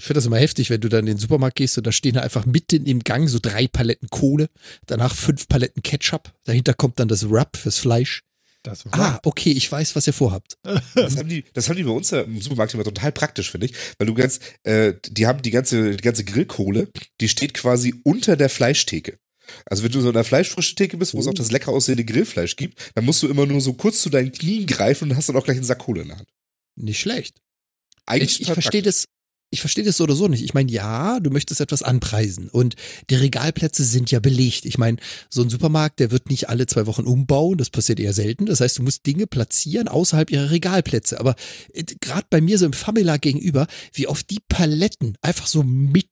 Ich 0.00 0.06
finde 0.06 0.18
das 0.18 0.26
immer 0.26 0.38
heftig, 0.38 0.70
wenn 0.70 0.80
du 0.80 0.88
dann 0.88 1.00
in 1.00 1.14
den 1.14 1.18
Supermarkt 1.18 1.56
gehst 1.56 1.76
und 1.76 1.86
da 1.86 1.90
stehen 1.90 2.14
da 2.14 2.20
einfach 2.20 2.46
mitten 2.46 2.86
im 2.86 3.00
Gang 3.00 3.28
so 3.28 3.40
drei 3.42 3.66
Paletten 3.66 4.08
Kohle, 4.08 4.48
danach 4.86 5.14
fünf 5.14 5.48
Paletten 5.48 5.82
Ketchup, 5.82 6.32
dahinter 6.44 6.72
kommt 6.72 7.00
dann 7.00 7.08
das 7.08 7.28
Wrap 7.28 7.56
fürs 7.56 7.78
Fleisch. 7.78 8.22
Ah, 8.90 9.18
okay, 9.24 9.52
ich 9.52 9.70
weiß, 9.70 9.96
was 9.96 10.06
ihr 10.06 10.12
vorhabt. 10.12 10.54
Das 10.94 11.16
haben, 11.16 11.28
die, 11.28 11.44
das 11.52 11.68
haben 11.68 11.76
die 11.76 11.84
bei 11.84 11.90
uns 11.90 12.10
ja 12.10 12.22
im 12.22 12.40
Supermarkt 12.40 12.74
immer 12.74 12.84
total 12.84 13.12
praktisch, 13.12 13.50
finde 13.50 13.66
ich. 13.66 13.74
Weil 13.98 14.06
du 14.06 14.14
ganz, 14.14 14.40
äh, 14.64 14.94
die 15.08 15.26
haben 15.26 15.42
die 15.42 15.50
ganze, 15.50 15.92
die 15.96 16.02
ganze 16.02 16.24
Grillkohle, 16.24 16.88
die 17.20 17.28
steht 17.28 17.54
quasi 17.54 17.94
unter 18.04 18.36
der 18.36 18.48
Fleischtheke. 18.48 19.18
Also 19.64 19.82
wenn 19.82 19.92
du 19.92 20.00
so 20.00 20.08
in 20.08 20.14
der 20.14 20.24
fleischfrische 20.24 20.74
Theke 20.74 20.96
bist, 20.98 21.14
wo 21.14 21.20
es 21.20 21.26
Oh. 21.26 21.30
auch 21.30 21.34
das 21.34 21.50
lecker 21.50 21.72
aussehende 21.72 22.04
Grillfleisch 22.04 22.56
gibt, 22.56 22.90
dann 22.94 23.04
musst 23.04 23.22
du 23.22 23.28
immer 23.28 23.46
nur 23.46 23.60
so 23.60 23.72
kurz 23.72 24.02
zu 24.02 24.10
deinen 24.10 24.32
Knien 24.32 24.66
greifen 24.66 25.10
und 25.10 25.16
hast 25.16 25.28
dann 25.28 25.36
auch 25.36 25.44
gleich 25.44 25.56
einen 25.56 25.64
Sack 25.64 25.78
Kohle 25.78 26.02
in 26.02 26.08
der 26.08 26.18
Hand. 26.18 26.28
Nicht 26.76 27.00
schlecht. 27.00 27.40
Eigentlich 28.04 28.40
Ich, 28.42 28.48
ich 28.48 28.52
verstehe 28.52 28.82
das, 28.82 29.04
ich 29.50 29.60
verstehe 29.60 29.84
das 29.84 29.96
so 29.96 30.04
oder 30.04 30.14
so 30.14 30.28
nicht. 30.28 30.44
Ich 30.44 30.54
meine, 30.54 30.70
ja, 30.70 31.20
du 31.20 31.30
möchtest 31.30 31.60
etwas 31.60 31.82
anpreisen 31.82 32.48
und 32.48 32.76
die 33.08 33.14
Regalplätze 33.14 33.84
sind 33.84 34.10
ja 34.10 34.20
belegt. 34.20 34.66
Ich 34.66 34.76
meine, 34.76 34.98
so 35.30 35.42
ein 35.42 35.48
Supermarkt, 35.48 36.00
der 36.00 36.10
wird 36.10 36.28
nicht 36.28 36.48
alle 36.48 36.66
zwei 36.66 36.86
Wochen 36.86 37.04
umbauen, 37.04 37.56
das 37.56 37.70
passiert 37.70 38.00
eher 38.00 38.12
selten. 38.12 38.46
Das 38.46 38.60
heißt, 38.60 38.78
du 38.78 38.82
musst 38.82 39.06
Dinge 39.06 39.26
platzieren 39.26 39.88
außerhalb 39.88 40.30
ihrer 40.30 40.50
Regalplätze. 40.50 41.18
Aber 41.18 41.34
äh, 41.72 41.84
gerade 42.00 42.26
bei 42.28 42.40
mir 42.40 42.58
so 42.58 42.66
im 42.66 42.74
Famila 42.74 43.16
gegenüber, 43.16 43.66
wie 43.92 44.06
oft 44.06 44.28
die 44.30 44.40
Paletten 44.48 45.16
einfach 45.22 45.46
so 45.46 45.62
mitten 45.62 46.08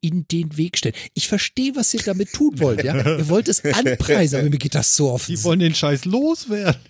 in 0.00 0.26
den 0.26 0.56
Weg 0.56 0.78
stellen. 0.78 0.96
Ich 1.14 1.28
verstehe, 1.28 1.76
was 1.76 1.94
ihr 1.94 2.00
damit 2.04 2.32
tun 2.32 2.58
wollt, 2.58 2.82
ja. 2.82 2.96
Ihr 3.18 3.28
wollt 3.28 3.48
es 3.48 3.64
anpreisen, 3.64 4.40
aber 4.40 4.50
mir 4.50 4.58
geht 4.58 4.74
das 4.74 4.96
so 4.96 5.10
oft. 5.10 5.28
Die 5.28 5.44
wollen 5.44 5.60
den 5.60 5.76
Scheiß 5.76 6.06
loswerden. 6.06 6.80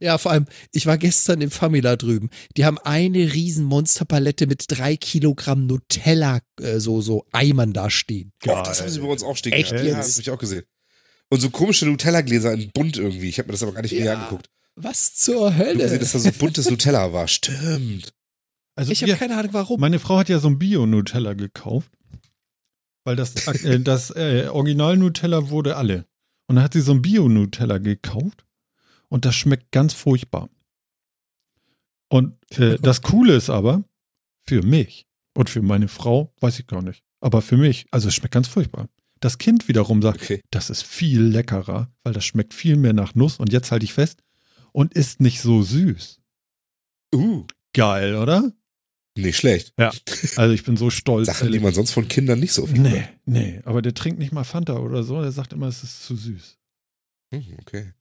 Ja, 0.00 0.18
vor 0.18 0.32
allem, 0.32 0.46
ich 0.72 0.84
war 0.86 0.98
gestern 0.98 1.40
im 1.40 1.50
Famila 1.50 1.96
drüben. 1.96 2.28
Die 2.56 2.66
haben 2.66 2.76
eine 2.78 3.32
riesen 3.32 3.64
Monsterpalette 3.64 4.46
mit 4.46 4.64
drei 4.68 4.96
Kilogramm 4.96 5.66
Nutella, 5.66 6.40
äh, 6.60 6.80
so, 6.80 7.00
so 7.00 7.24
Eimern 7.32 7.72
da 7.72 7.88
stehen. 7.88 8.32
Oh, 8.46 8.60
das 8.64 8.82
haben 8.82 8.90
sie 8.90 9.00
bei 9.00 9.06
uns 9.06 9.22
auch 9.22 9.36
stehen. 9.36 9.52
Echt 9.54 9.70
gehabt. 9.70 9.84
jetzt? 9.86 9.92
Ja, 9.94 9.98
das 10.02 10.12
habe 10.14 10.20
ich 10.22 10.30
auch 10.30 10.38
gesehen. 10.38 10.64
Und 11.30 11.40
so 11.40 11.48
komische 11.50 11.86
Nutella-Gläser 11.86 12.52
in 12.52 12.70
bunt 12.72 12.98
irgendwie. 12.98 13.28
Ich 13.28 13.38
habe 13.38 13.46
mir 13.48 13.52
das 13.52 13.62
aber 13.62 13.72
gar 13.72 13.82
nicht 13.82 13.92
Ja. 13.92 14.14
angeguckt. 14.14 14.50
Was 14.74 15.14
zur 15.14 15.56
Hölle? 15.56 15.78
gesehen, 15.84 16.00
dass 16.00 16.12
da 16.12 16.18
so 16.18 16.30
buntes 16.32 16.68
Nutella 16.68 17.12
war. 17.14 17.26
Stimmt. 17.26 18.12
Also 18.74 18.92
Ich 18.92 19.02
habe 19.02 19.14
keine 19.14 19.38
Ahnung, 19.38 19.54
warum. 19.54 19.80
Meine 19.80 19.98
Frau 19.98 20.18
hat 20.18 20.28
ja 20.28 20.38
so 20.40 20.48
ein 20.48 20.58
Bio-Nutella 20.58 21.32
gekauft, 21.32 21.90
weil 23.04 23.16
das, 23.16 23.34
äh, 23.64 23.80
das 23.80 24.10
äh, 24.10 24.48
Original-Nutella 24.52 25.48
wurde 25.48 25.76
alle. 25.76 26.04
Und 26.46 26.56
dann 26.56 26.64
hat 26.64 26.72
sie 26.74 26.80
so 26.80 26.92
ein 26.92 27.02
Bio-Nutella 27.02 27.78
gekauft 27.78 28.44
und 29.08 29.24
das 29.24 29.34
schmeckt 29.34 29.72
ganz 29.72 29.92
furchtbar. 29.92 30.48
Und 32.08 32.36
äh, 32.58 32.78
das 32.82 33.02
Coole 33.02 33.34
ist 33.34 33.50
aber, 33.50 33.84
für 34.46 34.62
mich 34.62 35.06
und 35.34 35.50
für 35.50 35.62
meine 35.62 35.88
Frau, 35.88 36.32
weiß 36.40 36.60
ich 36.60 36.66
gar 36.66 36.82
nicht, 36.82 37.02
aber 37.20 37.42
für 37.42 37.56
mich, 37.56 37.86
also 37.90 38.08
es 38.08 38.14
schmeckt 38.14 38.34
ganz 38.34 38.48
furchtbar. 38.48 38.88
Das 39.20 39.38
Kind 39.38 39.66
wiederum 39.66 40.02
sagt, 40.02 40.22
Okay. 40.22 40.42
das 40.50 40.70
ist 40.70 40.82
viel 40.82 41.22
leckerer, 41.22 41.90
weil 42.04 42.12
das 42.12 42.24
schmeckt 42.24 42.54
viel 42.54 42.76
mehr 42.76 42.92
nach 42.92 43.14
Nuss 43.14 43.38
und 43.38 43.52
jetzt 43.52 43.72
halte 43.72 43.84
ich 43.84 43.92
fest 43.92 44.22
und 44.72 44.94
ist 44.94 45.20
nicht 45.20 45.40
so 45.40 45.62
süß. 45.62 46.20
Uh. 47.14 47.46
Geil, 47.72 48.14
oder? 48.14 48.52
Nicht 49.16 49.36
schlecht. 49.36 49.72
Also 50.36 50.52
ich 50.54 50.64
bin 50.64 50.76
so 50.76 50.90
stolz. 50.90 51.26
Sachen, 51.26 51.50
die 51.50 51.58
man 51.58 51.72
sonst 51.74 51.92
von 51.92 52.06
Kindern 52.08 52.38
nicht 52.38 52.52
so 52.52 52.66
viel 52.66 52.78
Nee, 52.80 52.90
hört. 52.90 53.08
nee, 53.24 53.60
aber 53.64 53.82
der 53.82 53.94
trinkt 53.94 54.18
nicht 54.18 54.32
mal 54.32 54.44
Fanta 54.44 54.78
oder 54.78 55.02
so. 55.02 55.20
Der 55.22 55.32
sagt 55.32 55.52
immer, 55.52 55.66
es 55.68 55.82
ist 55.82 56.04
zu 56.04 56.14
süß. 56.16 56.56
Hm, 57.34 57.44
Okay. 57.62 57.92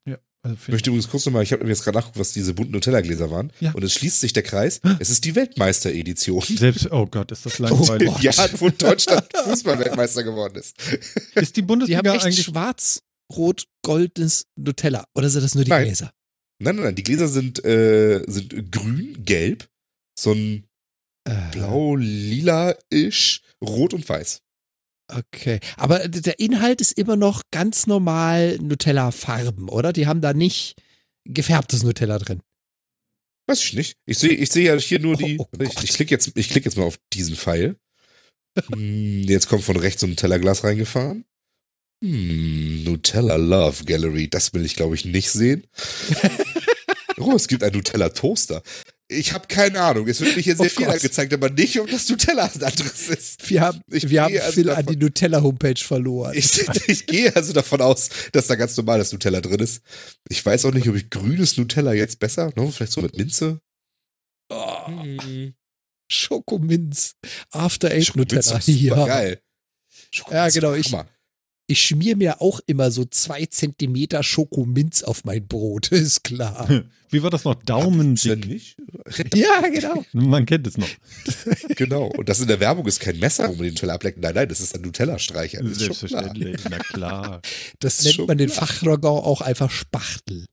Also 0.44 0.58
Ich 0.62 0.68
möchte 0.68 0.90
übrigens 0.92 1.10
kurz 1.10 1.26
nochmal, 1.26 1.42
ich 1.42 1.52
habe 1.54 1.68
jetzt 1.68 1.84
gerade 1.84 1.98
nachgeguckt, 1.98 2.20
was 2.20 2.32
diese 2.32 2.54
bunten 2.54 2.74
Nutella-Gläser 2.74 3.32
waren. 3.32 3.52
Ja. 3.62 3.72
Und 3.72 3.84
es 3.84 3.94
schließt 3.96 4.20
sich 4.20 4.32
der 4.32 4.44
Kreis. 4.44 4.80
Es 5.00 5.10
ist 5.10 5.26
die 5.26 5.34
Weltmeister-Edition. 5.34 6.44
selbst, 6.44 6.92
oh 6.92 7.08
Gott, 7.08 7.32
ist 7.32 7.48
das 7.48 7.58
langweilig. 7.58 8.10
Gott. 8.10 8.22
Ja, 8.22 8.34
wo 8.60 8.70
Deutschland 8.70 9.26
Fußball-Weltmeister 9.44 10.22
geworden 10.24 10.56
ist. 10.60 10.76
ist 11.34 11.58
die 11.58 11.62
Die 11.62 11.66
Bundesliga 11.66 11.98
haben 11.98 12.06
echt 12.16 12.26
eigentlich. 12.26 12.46
schwarz-rot-goldenes 12.46 14.46
Nutella. 14.56 15.06
Oder 15.16 15.32
sind 15.32 15.42
das 15.44 15.56
nur 15.56 15.64
die 15.64 15.72
Nein. 15.72 15.86
Gläser? 15.86 16.12
Nein, 16.60 16.76
nein, 16.76 16.86
nein, 16.86 16.96
die 16.96 17.04
Gläser 17.04 17.28
sind, 17.28 17.66
äh, 17.66 18.24
sind 18.28 18.72
grün, 18.72 19.26
gelb, 19.26 19.68
so 20.18 20.32
ein 20.32 20.68
Äh, 21.26 21.52
blau, 21.52 21.96
lila-isch, 21.96 23.42
rot 23.62 23.94
und 23.94 24.08
weiß. 24.08 24.42
Okay. 25.08 25.60
Aber 25.78 26.08
der 26.08 26.40
Inhalt 26.40 26.82
ist 26.82 26.98
immer 26.98 27.16
noch 27.16 27.44
ganz 27.52 27.88
normal 27.88 28.58
Nutella-Farben, 28.58 29.70
oder? 29.70 29.94
Die 29.94 30.08
haben 30.08 30.22
da 30.22 30.34
nicht 30.34 30.76
gefärbtes 31.26 31.84
Nutella 31.84 32.18
drin. 32.20 32.42
Weiß 33.48 33.64
ich 33.64 33.74
nicht. 33.74 33.98
Ich 34.06 34.18
sehe 34.18 34.32
ich 34.32 34.52
sehe 34.52 34.66
ja 34.66 34.80
hier 34.80 35.00
nur 35.00 35.16
die. 35.16 35.38
Oh, 35.40 35.48
oh 35.52 35.62
ich 35.62 35.84
ich 35.84 35.94
klicke 35.94 36.12
jetzt, 36.12 36.32
ich 36.36 36.50
klick 36.50 36.66
jetzt 36.66 36.78
mal 36.78 36.84
auf 36.86 36.98
diesen 37.14 37.36
Pfeil. 37.36 37.78
Hm, 38.72 39.24
jetzt 39.24 39.50
kommt 39.50 39.66
von 39.66 39.76
rechts 39.76 40.00
so 40.00 40.08
ein 40.08 40.12
Nutella-Glas 40.12 40.64
reingefahren. 40.64 41.26
Hm, 42.02 42.86
Nutella 42.86 43.36
Love 43.36 43.84
Gallery. 43.84 44.30
Das 44.30 44.54
will 44.54 44.64
ich, 44.64 44.78
glaube 44.78 44.96
ich, 44.96 45.04
nicht 45.04 45.30
sehen. 45.30 45.68
oh, 47.18 47.34
es 47.36 47.50
gibt 47.50 47.64
einen 47.64 47.76
Nutella-Toaster. 47.76 48.64
Ich 49.08 49.34
habe 49.34 49.48
keine 49.48 49.80
Ahnung. 49.82 50.08
Es 50.08 50.20
wird 50.20 50.36
mir 50.36 50.42
hier 50.42 50.56
sehr 50.56 50.66
Oh 50.66 50.70
viel 50.70 50.86
Gott. 50.86 50.96
angezeigt, 50.96 51.32
aber 51.34 51.50
nicht, 51.52 51.80
ob 51.80 51.88
das 51.92 52.10
Nutella 52.10 52.46
ein 52.46 52.64
anderes 52.64 53.08
ist. 53.10 53.48
Wir 53.50 53.62
haben, 53.62 53.80
Ich 53.92 54.10
wir 54.10 54.24
haben 54.24 54.36
also 54.36 54.52
Phil 54.54 54.70
an 54.72 54.78
davon- 54.78 54.94
die 54.94 55.00
Nutella-Homepage 55.06 55.80
verloren. 55.84 56.34
Ich, 56.36 56.68
ich 56.88 57.06
gehe 57.06 57.36
also 57.36 57.54
davon 57.54 57.82
aus, 57.82 58.10
dass 58.32 58.48
da 58.48 58.56
ganz 58.56 58.76
normales 58.78 59.12
Nutella 59.12 59.42
drin 59.42 59.60
ist. 59.60 59.82
Ich 60.30 60.44
weiß 60.44 60.66
auch 60.66 60.74
nicht, 60.74 60.90
ob 60.90 60.96
ich 60.96 61.10
grünes 61.12 61.56
Nutella 61.58 61.94
jetzt 61.94 62.18
besser, 62.20 62.52
ne? 62.56 62.72
vielleicht 62.72 62.94
so 62.94 63.02
mit 63.02 63.16
Minze. 63.16 63.60
oh, 64.50 64.88
Hm. 64.88 65.54
Schokominz. 66.12 67.16
After 67.52 67.92
Eight 67.92 68.16
Nutella. 68.16 68.58
ist 68.58 68.66
super 68.66 68.98
Ja. 68.98 69.06
geil. 69.06 69.40
Ja, 70.32 70.50
genau, 70.50 70.74
ich-. 70.74 70.92
Ich 71.68 71.82
schmier 71.82 72.16
mir 72.16 72.42
auch 72.42 72.60
immer 72.68 72.92
so 72.92 73.06
zwei 73.06 73.46
Zentimeter 73.48 74.22
Schokominz 74.22 75.02
auf 75.04 75.26
mein 75.26 75.48
Brot, 75.48 75.88
ist 75.92 76.24
klar. 76.24 76.84
Wie 77.10 77.24
war 77.24 77.30
das 77.30 77.44
noch? 77.44 77.56
Ist 77.62 78.26
ja 78.26 78.36
nicht? 78.36 78.78
ja, 79.34 79.62
genau. 79.70 80.04
Man 80.14 80.46
kennt 80.46 80.68
es 80.68 80.78
noch. 80.78 80.88
Genau. 81.76 82.06
Und 82.08 82.30
das 82.30 82.40
in 82.40 82.48
der 82.48 82.60
Werbung 82.60 82.86
ist 82.88 83.00
kein 83.00 83.18
Messer, 83.20 83.48
wo 83.50 83.54
man 83.54 83.64
den 83.64 83.74
Nutella 83.74 83.96
ableckt. 83.96 84.20
Nein, 84.22 84.34
nein, 84.36 84.48
das 84.48 84.60
ist 84.62 84.76
ein 84.76 84.82
Nutella-Streicher. 84.82 85.62
Das 85.62 85.72
ist 85.72 85.84
schon 85.86 86.08
klar. 86.08 86.24
Selbstverständlich. 86.24 86.62
Na 86.70 86.78
klar. 86.78 87.42
Das 87.80 88.00
ist 88.00 88.18
nennt 88.18 88.28
man 88.28 88.38
den. 88.38 88.50
Fachjargon 88.50 89.24
auch 89.24 89.42
einfach 89.42 89.70
Spachtel. 89.72 90.46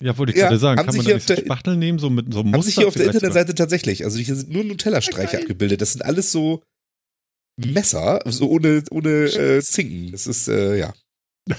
Ja, 0.00 0.16
wollte 0.16 0.32
ich 0.32 0.38
Ja, 0.38 0.44
gerade 0.46 0.58
sagen. 0.58 0.78
haben 0.78 0.86
Kann 0.86 0.96
man 0.96 1.04
hier 1.04 1.14
da 1.14 1.16
auf 1.22 1.28
nicht 1.28 1.38
der- 1.38 1.44
Spachtel 1.44 1.76
nehmen, 1.76 1.98
so 1.98 2.08
mit 2.10 2.32
so 2.32 2.40
einem 2.40 2.48
Haben 2.52 2.56
Muster 2.58 2.66
sich 2.66 2.74
hier 2.76 2.88
auf 2.88 2.94
der? 2.94 3.06
Internetseite 3.06 3.54
tatsächlich, 3.54 4.04
also 4.04 4.18
hier 4.18 4.34
sind 4.36 4.50
nur 4.50 4.64
Nutella-Streicher 4.64 5.38
abgebildet. 5.38 5.80
Das 5.80 5.92
sind 5.92 6.02
alles 6.02 6.32
so 6.32 6.62
Messer, 7.56 8.20
so 8.26 8.48
ohne, 8.48 8.82
ohne 8.90 9.08
äh, 9.08 9.62
Zinken. 9.62 10.12
Das 10.12 10.26
ist, 10.26 10.48
äh, 10.48 10.78
ja. 10.78 10.92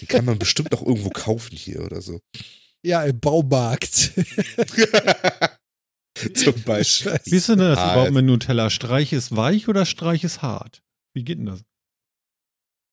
Die 0.00 0.06
kann 0.06 0.24
man 0.24 0.38
bestimmt 0.38 0.72
noch 0.72 0.82
irgendwo 0.84 1.10
kaufen 1.10 1.56
hier 1.56 1.82
oder 1.82 2.02
so. 2.02 2.20
Ja, 2.84 3.04
im 3.04 3.18
Baumarkt. 3.18 3.94
Zum 6.34 6.62
Beispiel. 6.62 7.18
Wie 7.24 7.36
ist 7.36 7.48
denn 7.48 7.58
das 7.58 7.78
Ah, 7.78 7.92
überhaupt 7.92 8.12
mit 8.12 8.24
Nutella? 8.24 8.70
Streich 8.70 9.12
ist 9.12 9.34
weich 9.36 9.68
oder 9.68 9.84
Streich 9.84 10.24
ist 10.24 10.42
hart? 10.42 10.82
Wie 11.14 11.24
geht 11.24 11.38
denn 11.38 11.46
das? 11.46 11.62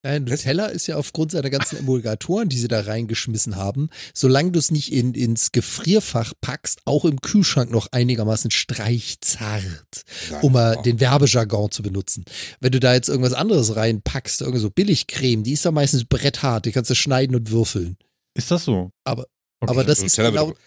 Nein, 0.06 0.26
Nutella 0.26 0.66
ist 0.66 0.88
ja 0.88 0.98
aufgrund 0.98 1.32
seiner 1.32 1.50
ganzen 1.50 1.78
Emulgatoren, 1.80 2.50
die 2.50 2.58
sie 2.58 2.68
da 2.68 2.82
reingeschmissen 2.82 3.56
haben, 3.56 3.90
solange 4.14 4.52
du 4.52 4.60
es 4.60 4.70
nicht 4.70 4.92
in, 4.92 5.14
ins 5.14 5.54
Gefrierfach 5.54 6.34
packst, 6.42 6.82
auch 6.84 7.06
im 7.06 7.22
Kühlschrank 7.22 7.72
noch 7.72 7.88
einigermaßen 7.94 8.52
streichzart, 8.52 10.04
um 10.42 10.54
mal 10.54 10.82
den 10.82 11.00
Werbejargon 11.00 11.72
zu 11.72 11.84
benutzen. 11.84 12.26
Wenn 12.60 12.72
du 12.74 12.80
da 12.80 12.94
jetzt 12.94 13.10
irgendwas 13.10 13.34
anderes 13.34 13.76
reinpackst, 13.76 14.42
irgendwie 14.42 14.60
so 14.60 14.70
Billigcreme, 14.70 15.44
die 15.44 15.54
ist 15.54 15.66
dann 15.66 15.74
meistens 15.74 16.06
bretthart, 16.06 16.66
die 16.66 16.72
kannst 16.72 16.90
du 16.90 16.96
schneiden 16.96 17.36
und 17.36 17.50
würfeln. 17.52 17.98
Ist 18.36 18.52
das 18.52 18.66
so? 18.66 18.92
Aber- 19.06 19.28
Okay. 19.62 19.72
aber 19.72 19.84
das 19.86 20.00
ist 20.00 20.18
Nutella, 20.18 20.30
genau, 20.32 20.48
wird 20.48 20.58
doch, 20.58 20.64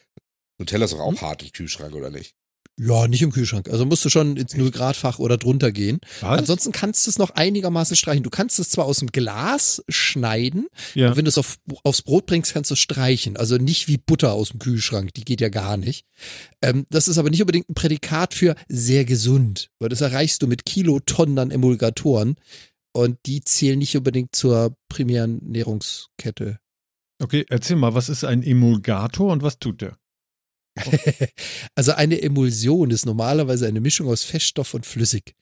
Nutella 0.59 0.85
ist 0.87 0.95
doch 0.95 1.00
auch 1.00 1.11
Hm? 1.11 1.21
hart 1.21 1.43
im 1.43 1.52
Kühlschrank, 1.52 1.95
oder 1.95 2.09
nicht? 2.09 2.33
Ja, 2.78 3.09
nicht 3.09 3.23
im 3.23 3.33
Kühlschrank. 3.33 3.71
Also 3.71 3.87
musst 3.87 4.04
du 4.04 4.11
schon 4.11 4.37
ins 4.37 4.54
0-Grad-Fach 4.54 5.18
oder 5.18 5.38
drunter 5.38 5.73
gehen. 5.73 5.99
Was? 6.21 6.38
Ansonsten 6.38 6.73
kannst 6.73 7.06
du 7.06 7.11
es 7.11 7.18
noch 7.18 7.30
einigermaßen 7.30 7.97
streichen. 7.97 8.23
Du 8.23 8.28
kannst 8.28 8.59
es 8.59 8.68
zwar 8.68 8.85
aus 8.85 8.99
dem 8.99 9.09
Glas 9.09 9.83
schneiden, 9.88 10.68
ja. 10.95 11.06
Aber 11.06 11.16
wenn 11.16 11.25
du 11.25 11.30
es 11.30 11.38
auf, 11.38 11.56
aufs 11.85 12.02
Brot 12.02 12.26
bringst, 12.26 12.52
kannst 12.52 12.71
du 12.71 12.75
es 12.75 12.80
streichen. 12.80 13.37
Also 13.38 13.56
nicht 13.56 13.88
wie 13.88 13.97
Butter 13.97 14.33
aus 14.33 14.50
dem 14.50 14.59
Kühlschrank, 14.59 15.14
die 15.14 15.25
geht 15.25 15.40
ja 15.40 15.49
gar 15.49 15.78
nicht. 15.78 16.04
Ähm, 16.61 16.85
das 16.90 17.09
ist 17.09 17.16
aber 17.16 17.30
nicht 17.30 17.40
unbedingt 17.40 17.71
ein 17.71 17.75
Prädikat 17.75 18.35
für 18.35 18.54
sehr 18.68 19.06
gesund, 19.06 19.71
weil 19.78 19.88
das 19.88 20.02
erreichst 20.02 20.42
du 20.42 20.47
mit 20.47 20.66
Kilotonnen 20.66 21.38
an 21.38 21.50
Emulgatoren 21.50 22.37
und 22.92 23.18
die 23.25 23.42
zählen 23.42 23.78
nicht 23.78 23.97
unbedingt 23.97 24.37
zur 24.37 24.76
primären 24.88 25.38
Nährungskette. 25.42 26.59
Okay, 27.23 27.47
erzähl 27.49 27.76
mal, 27.76 27.95
was 27.95 28.11
ist 28.11 28.25
ein 28.25 28.42
Emulgator 28.42 29.33
und 29.33 29.42
was 29.42 29.59
tut 29.59 29.80
der? 29.80 29.97
Also 31.75 31.92
eine 31.92 32.21
Emulsion 32.23 32.90
ist 32.90 33.06
normalerweise 33.06 33.66
eine 33.66 33.80
Mischung 33.80 34.09
aus 34.09 34.25
Feststoff 34.25 34.75
und 34.75 34.87
flüssig. 34.87 35.35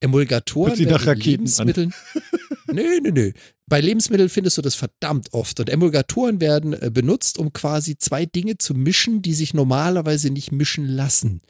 Emulgatoren 0.00 0.78
werden 0.78 0.90
nach 0.90 1.02
in 1.02 1.08
Raketen 1.08 1.52
an. 1.58 1.94
Nö, 2.72 3.00
nö, 3.02 3.10
nö. 3.12 3.32
Bei 3.68 3.80
Lebensmitteln 3.80 4.28
findest 4.28 4.58
du 4.58 4.62
das 4.62 4.76
verdammt 4.76 5.32
oft. 5.32 5.58
Und 5.58 5.68
Emulgatoren 5.68 6.40
werden 6.40 6.72
äh, 6.72 6.90
benutzt, 6.92 7.36
um 7.38 7.52
quasi 7.52 7.98
zwei 7.98 8.24
Dinge 8.24 8.58
zu 8.58 8.74
mischen, 8.74 9.22
die 9.22 9.34
sich 9.34 9.54
normalerweise 9.54 10.30
nicht 10.30 10.52
mischen 10.52 10.86
lassen. 10.86 11.40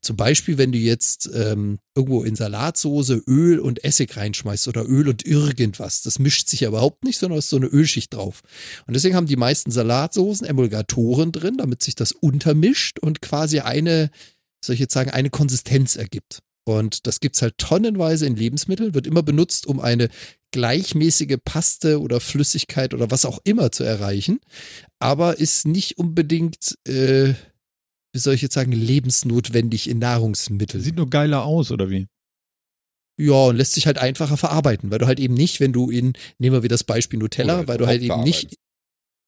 Zum 0.00 0.16
Beispiel, 0.16 0.56
wenn 0.56 0.70
du 0.70 0.78
jetzt 0.78 1.28
ähm, 1.34 1.78
irgendwo 1.96 2.22
in 2.22 2.36
Salatsoße 2.36 3.24
Öl 3.26 3.58
und 3.58 3.82
Essig 3.84 4.16
reinschmeißt 4.16 4.68
oder 4.68 4.88
Öl 4.88 5.08
und 5.08 5.26
irgendwas. 5.26 6.02
Das 6.02 6.20
mischt 6.20 6.48
sich 6.48 6.60
ja 6.60 6.68
überhaupt 6.68 7.04
nicht, 7.04 7.18
sondern 7.18 7.40
ist 7.40 7.50
so 7.50 7.56
eine 7.56 7.66
Ölschicht 7.66 8.14
drauf. 8.14 8.42
Und 8.86 8.94
deswegen 8.94 9.16
haben 9.16 9.26
die 9.26 9.36
meisten 9.36 9.72
Salatsoßen 9.72 10.46
Emulgatoren 10.46 11.32
drin, 11.32 11.56
damit 11.56 11.82
sich 11.82 11.96
das 11.96 12.12
untermischt 12.12 13.00
und 13.00 13.20
quasi 13.20 13.60
eine, 13.60 14.10
soll 14.64 14.74
ich 14.74 14.80
jetzt 14.80 14.94
sagen, 14.94 15.10
eine 15.10 15.30
Konsistenz 15.30 15.96
ergibt. 15.96 16.40
Und 16.64 17.06
das 17.06 17.20
gibt's 17.20 17.42
halt 17.42 17.58
tonnenweise 17.58 18.26
in 18.26 18.36
Lebensmitteln, 18.36 18.94
wird 18.94 19.06
immer 19.06 19.22
benutzt, 19.22 19.66
um 19.66 19.80
eine 19.80 20.08
gleichmäßige 20.54 21.36
Paste 21.44 22.00
oder 22.00 22.20
Flüssigkeit 22.20 22.94
oder 22.94 23.10
was 23.10 23.24
auch 23.24 23.40
immer 23.44 23.72
zu 23.72 23.84
erreichen, 23.84 24.40
aber 24.98 25.38
ist 25.38 25.66
nicht 25.66 25.98
unbedingt 25.98 26.78
äh, 26.86 27.34
wie 28.14 28.20
soll 28.20 28.34
ich 28.34 28.42
jetzt 28.42 28.54
sagen, 28.54 28.70
lebensnotwendig 28.70 29.90
in 29.90 29.98
Nahrungsmitteln. 29.98 30.82
Sieht 30.82 30.94
nur 30.94 31.10
geiler 31.10 31.44
aus, 31.44 31.72
oder 31.72 31.90
wie? 31.90 32.06
Ja, 33.16 33.46
und 33.46 33.56
lässt 33.56 33.72
sich 33.72 33.86
halt 33.86 33.98
einfacher 33.98 34.36
verarbeiten, 34.36 34.90
weil 34.90 34.98
du 34.98 35.06
halt 35.06 35.18
eben 35.18 35.34
nicht, 35.34 35.58
wenn 35.58 35.72
du 35.72 35.90
ihn, 35.90 36.12
nehmen 36.38 36.54
wir 36.54 36.62
wieder 36.62 36.74
das 36.74 36.84
Beispiel 36.84 37.18
Nutella, 37.18 37.58
Oder 37.58 37.68
weil 37.68 37.78
du 37.78 37.86
halt 37.86 38.02
eben 38.02 38.22
nicht, 38.22 38.56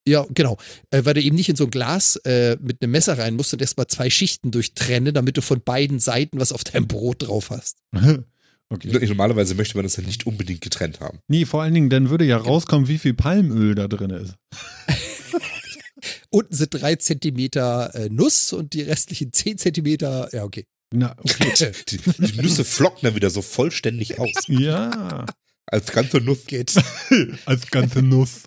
ja, 0.06 0.24
genau, 0.30 0.56
äh, 0.90 1.04
weil 1.04 1.14
du 1.14 1.20
eben 1.20 1.34
nicht 1.34 1.48
in 1.48 1.56
so 1.56 1.64
ein 1.64 1.70
Glas 1.70 2.14
äh, 2.24 2.56
mit 2.60 2.80
einem 2.80 2.92
Messer 2.92 3.18
rein 3.18 3.34
musst 3.34 3.52
und 3.52 3.60
erstmal 3.60 3.88
zwei 3.88 4.08
Schichten 4.08 4.52
durchtrennen, 4.52 5.12
damit 5.12 5.36
du 5.36 5.42
von 5.42 5.60
beiden 5.60 5.98
Seiten 5.98 6.38
was 6.38 6.52
auf 6.52 6.62
deinem 6.62 6.86
Brot 6.86 7.26
drauf 7.26 7.50
hast. 7.50 7.78
okay. 8.70 9.06
Normalerweise 9.06 9.54
möchte 9.54 9.76
man 9.76 9.84
das 9.84 9.96
ja 9.96 10.02
nicht 10.02 10.26
unbedingt 10.26 10.60
getrennt 10.60 11.00
haben. 11.00 11.20
Nee, 11.28 11.44
vor 11.44 11.62
allen 11.62 11.74
Dingen, 11.74 11.90
dann 11.90 12.10
würde 12.10 12.24
ja 12.24 12.36
rauskommen, 12.36 12.88
wie 12.88 12.98
viel 12.98 13.14
Palmöl 13.14 13.74
da 13.74 13.88
drin 13.88 14.10
ist. 14.10 14.34
Unten 16.30 16.54
sind 16.54 16.74
drei 16.74 16.96
Zentimeter 16.96 17.94
äh, 17.94 18.08
Nuss 18.08 18.52
und 18.52 18.74
die 18.74 18.82
restlichen 18.82 19.32
zehn 19.32 19.58
Zentimeter, 19.58 20.28
ja, 20.32 20.44
okay. 20.44 20.66
Na, 20.92 21.16
okay. 21.18 21.72
Die, 21.88 21.98
die 21.98 22.40
Nüsse 22.40 22.64
flocken 22.64 23.00
dann 23.02 23.14
wieder 23.14 23.30
so 23.30 23.42
vollständig 23.42 24.18
aus. 24.18 24.30
ja, 24.46 25.26
Als 25.66 25.90
ganze 25.90 26.18
Nuss. 26.18 26.44
Geht. 26.46 26.74
als 27.44 27.70
ganze 27.70 28.02
Nuss. 28.02 28.44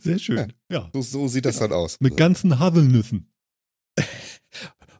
Sehr 0.00 0.18
schön. 0.18 0.52
Ja. 0.70 0.90
So, 0.92 1.02
so 1.02 1.28
sieht 1.28 1.44
das 1.44 1.58
dann 1.58 1.72
aus. 1.72 1.96
Mit 2.00 2.16
ganzen 2.16 2.58
Haselnüssen. 2.58 3.33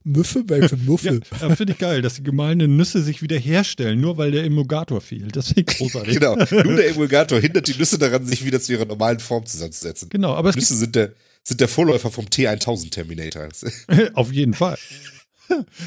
Müffe 0.04 0.44
bei 0.44 0.68
für 0.68 0.76
Ja, 0.76 1.56
finde 1.56 1.72
ich 1.72 1.78
geil, 1.78 2.02
dass 2.02 2.14
die 2.14 2.22
gemahlenen 2.22 2.76
Nüsse 2.76 3.02
sich 3.02 3.22
wieder 3.22 3.38
herstellen, 3.38 4.00
nur 4.00 4.18
weil 4.18 4.30
der 4.32 4.44
Emulgator 4.44 5.00
fehlt. 5.00 5.34
Das 5.34 5.48
finde 5.48 5.64
ich 5.66 5.78
großartig. 5.78 6.14
Genau. 6.14 6.36
Nur 6.36 6.76
der 6.76 6.88
Emulgator 6.90 7.40
hindert 7.40 7.66
die 7.68 7.74
Nüsse 7.74 7.98
daran, 7.98 8.26
sich 8.26 8.44
wieder 8.44 8.60
zu 8.60 8.72
ihrer 8.72 8.84
normalen 8.84 9.18
Form 9.18 9.46
zusammenzusetzen. 9.46 10.10
Genau, 10.10 10.34
aber 10.34 10.52
Nüsse 10.52 10.76
sind 10.76 10.94
der, 10.94 11.14
sind 11.42 11.60
der 11.60 11.68
Vorläufer 11.68 12.10
vom 12.10 12.26
T1000 12.26 12.90
Terminator. 12.90 13.48
auf 14.12 14.30
jeden 14.30 14.52
Fall. 14.52 14.78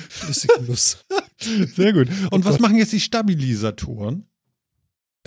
Flüssige 0.09 0.63
Nuss. 0.63 0.97
Sehr 1.75 1.93
gut. 1.93 2.07
Und 2.31 2.43
was 2.43 2.59
machen 2.59 2.77
jetzt 2.77 2.93
die 2.93 2.99
Stabilisatoren? 2.99 4.25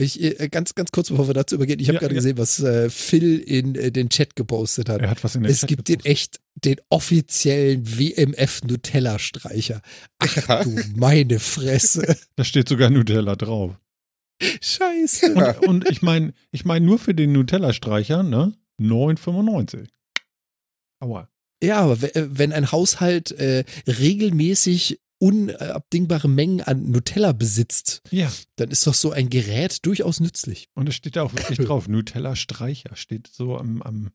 Ich, 0.00 0.20
äh, 0.22 0.48
ganz, 0.48 0.74
ganz 0.74 0.90
kurz, 0.92 1.08
bevor 1.10 1.26
wir 1.28 1.34
dazu 1.34 1.54
übergehen, 1.56 1.78
ich 1.80 1.88
habe 1.88 1.94
Ja, 1.96 2.00
gerade 2.00 2.14
ja. 2.14 2.18
gesehen, 2.18 2.38
was 2.38 2.60
äh, 2.60 2.88
Phil 2.90 3.38
in 3.38 3.74
äh, 3.74 3.92
den 3.92 4.08
Chat 4.08 4.34
gepostet 4.36 4.88
hat. 4.88 5.00
Er 5.00 5.10
hat 5.10 5.22
was 5.24 5.34
in 5.34 5.42
den 5.42 5.50
Es 5.52 5.60
Chat 5.60 5.68
gibt 5.68 5.88
den 5.88 5.98
gepostet. 5.98 6.10
echt, 6.12 6.40
den 6.54 6.76
offiziellen 6.88 7.86
WMF-Nutella-Streicher. 7.98 9.80
Ach 10.18 10.62
du 10.64 10.76
meine 10.96 11.38
Fresse. 11.38 12.16
Da 12.36 12.44
steht 12.44 12.68
sogar 12.68 12.90
Nutella 12.90 13.36
drauf. 13.36 13.76
Scheiße. 14.62 15.34
Und, 15.34 15.66
und 15.68 15.90
ich 15.90 16.00
meine, 16.02 16.32
ich 16.50 16.64
meine 16.64 16.86
nur 16.86 16.98
für 16.98 17.14
den 17.14 17.32
Nutella-Streicher, 17.32 18.22
ne? 18.22 18.54
9,95. 18.80 19.86
Aua. 21.00 21.28
Ja, 21.62 21.80
aber 21.80 22.02
äh, 22.16 22.26
wenn 22.30 22.52
ein 22.52 22.72
Haushalt 22.72 23.32
äh, 23.32 23.64
regelmäßig 23.86 24.98
unabdingbare 25.20 26.28
Mengen 26.28 26.60
an 26.62 26.90
Nutella 26.90 27.32
besitzt, 27.32 28.02
Ja, 28.10 28.32
dann 28.56 28.70
ist 28.70 28.86
doch 28.86 28.94
so 28.94 29.12
ein 29.12 29.30
Gerät 29.30 29.84
durchaus 29.86 30.18
nützlich. 30.20 30.68
und 30.74 30.88
es 30.88 30.94
steht 30.94 31.16
da 31.16 31.22
auch 31.22 31.32
wirklich 31.34 31.58
drauf. 31.66 31.88
Nutella-Streicher 31.88 32.96
steht 32.96 33.28
so 33.32 33.56
am, 33.58 33.82
am 33.82 34.10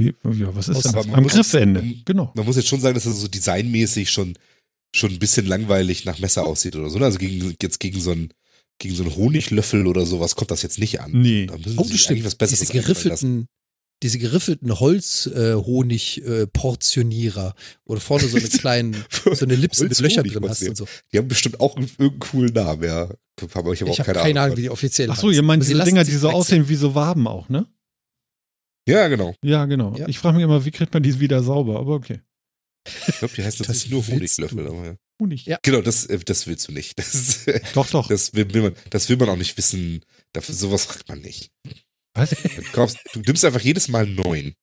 wie, 0.00 0.14
ja, 0.38 0.54
was 0.54 0.68
ist 0.68 0.84
das? 0.84 0.94
Am 0.94 1.22
muss- 1.22 1.32
Griffende. 1.32 1.82
man- 1.82 2.02
Genau. 2.04 2.32
Man 2.34 2.44
muss 2.46 2.56
jetzt 2.56 2.68
schon 2.68 2.80
sagen, 2.80 2.94
dass 2.94 3.04
das 3.04 3.20
so 3.20 3.26
designmäßig 3.28 4.10
schon, 4.10 4.34
schon 4.94 5.10
ein 5.12 5.18
bisschen 5.18 5.46
langweilig 5.46 6.04
nach 6.04 6.18
Messer 6.20 6.46
aussieht 6.46 6.76
oder 6.76 6.88
so. 6.90 6.98
ne? 6.98 7.04
Also 7.06 7.18
gegen, 7.18 7.56
jetzt 7.60 7.80
gegen 7.80 8.00
so 8.00 8.12
einen, 8.12 8.28
gegen 8.78 8.94
so 8.94 9.02
einen 9.02 9.16
Honiglöffel 9.16 9.86
oder 9.88 10.06
sowas 10.06 10.36
kommt 10.36 10.52
das 10.52 10.62
jetzt 10.62 10.78
nicht 10.78 11.00
an. 11.00 11.10
Nee. 11.12 11.46
Da 11.46 11.56
müssen 11.56 11.78
Oh, 11.78 11.82
sie 11.82 11.88
das 11.88 11.88
sich 11.88 12.00
stimmt. 12.02 12.16
eigentlich 12.18 12.26
was 12.26 12.34
Besseres 12.36 12.60
diese 12.60 12.72
geriffelten, 12.74 13.46
diese 14.02 14.18
geriffelten 14.18 14.78
Holz-Honig-Portionierer, 14.78 17.54
wo 17.84 17.94
du 17.94 18.00
vorne 18.00 18.28
so 18.28 18.36
eine 18.36 18.48
kleinen, 18.58 19.04
so 19.32 19.44
eine 19.44 19.54
Lips 19.56 19.80
mit 19.80 19.98
Löchern 19.98 20.24
drin 20.24 20.48
hast 20.48 20.62
und 20.68 20.76
so. 20.76 20.86
Die 21.12 21.18
haben 21.18 21.28
bestimmt 21.28 21.60
auch 21.60 21.76
irgendeinen 21.76 22.18
coolen 22.18 22.52
Namen, 22.52 22.84
ja. 22.84 23.08
Aber 23.54 23.72
ich 23.72 23.80
habe 23.80 23.90
auch 23.90 23.94
Ich 23.94 24.00
habe 24.00 24.12
keine, 24.12 24.22
keine 24.24 24.40
Ahnung, 24.40 24.56
wie 24.56 24.62
die 24.62 24.70
offiziell 24.70 25.08
Ach 25.10 25.18
so, 25.18 25.30
ihr 25.30 25.42
meint 25.42 25.62
diese 25.62 25.82
Dinger, 25.84 26.04
die 26.04 26.10
so 26.12 26.28
wechseln. 26.28 26.40
aussehen 26.40 26.68
wie 26.68 26.74
so 26.74 26.94
Waben 26.94 27.26
auch, 27.28 27.48
ne? 27.48 27.66
Ja, 28.88 29.08
genau. 29.08 29.34
Ja, 29.44 29.66
genau. 29.66 29.94
Ja. 29.96 30.08
Ich 30.08 30.18
frage 30.18 30.36
mich 30.36 30.44
immer, 30.44 30.64
wie 30.64 30.70
kriegt 30.70 30.92
man 30.94 31.02
die 31.02 31.20
wieder 31.20 31.42
sauber? 31.42 31.78
Aber 31.78 31.94
okay. 31.94 32.20
Ich 33.06 33.18
glaube, 33.18 33.34
die 33.34 33.44
heißt 33.44 33.60
Das 33.66 33.68
nicht 33.68 33.90
nur 33.90 34.06
Honiglöffel. 34.06 34.64
du. 34.64 34.70
Aber 34.70 34.86
ja. 34.86 34.96
Honig. 35.20 35.46
Ja. 35.46 35.58
Genau, 35.62 35.82
das, 35.82 36.06
äh, 36.06 36.18
das 36.18 36.46
willst 36.46 36.68
du 36.68 36.72
nicht. 36.72 36.98
Das, 36.98 37.44
Doch, 37.74 37.88
doch. 37.90 38.08
das, 38.08 38.34
will, 38.34 38.52
will 38.54 38.62
man, 38.62 38.74
das 38.90 39.08
will 39.08 39.16
man 39.18 39.28
auch 39.28 39.36
nicht 39.36 39.56
wissen. 39.58 40.00
Dafür, 40.32 40.54
sowas 40.54 40.86
fragt 40.86 41.08
man 41.08 41.20
nicht. 41.20 41.50
Was? 42.18 42.30
Du, 42.30 42.62
kaufst, 42.72 42.98
du 43.12 43.20
nimmst 43.20 43.44
einfach 43.44 43.60
jedes 43.60 43.88
Mal 43.88 44.04
einen 44.04 44.14
neuen. 44.14 44.54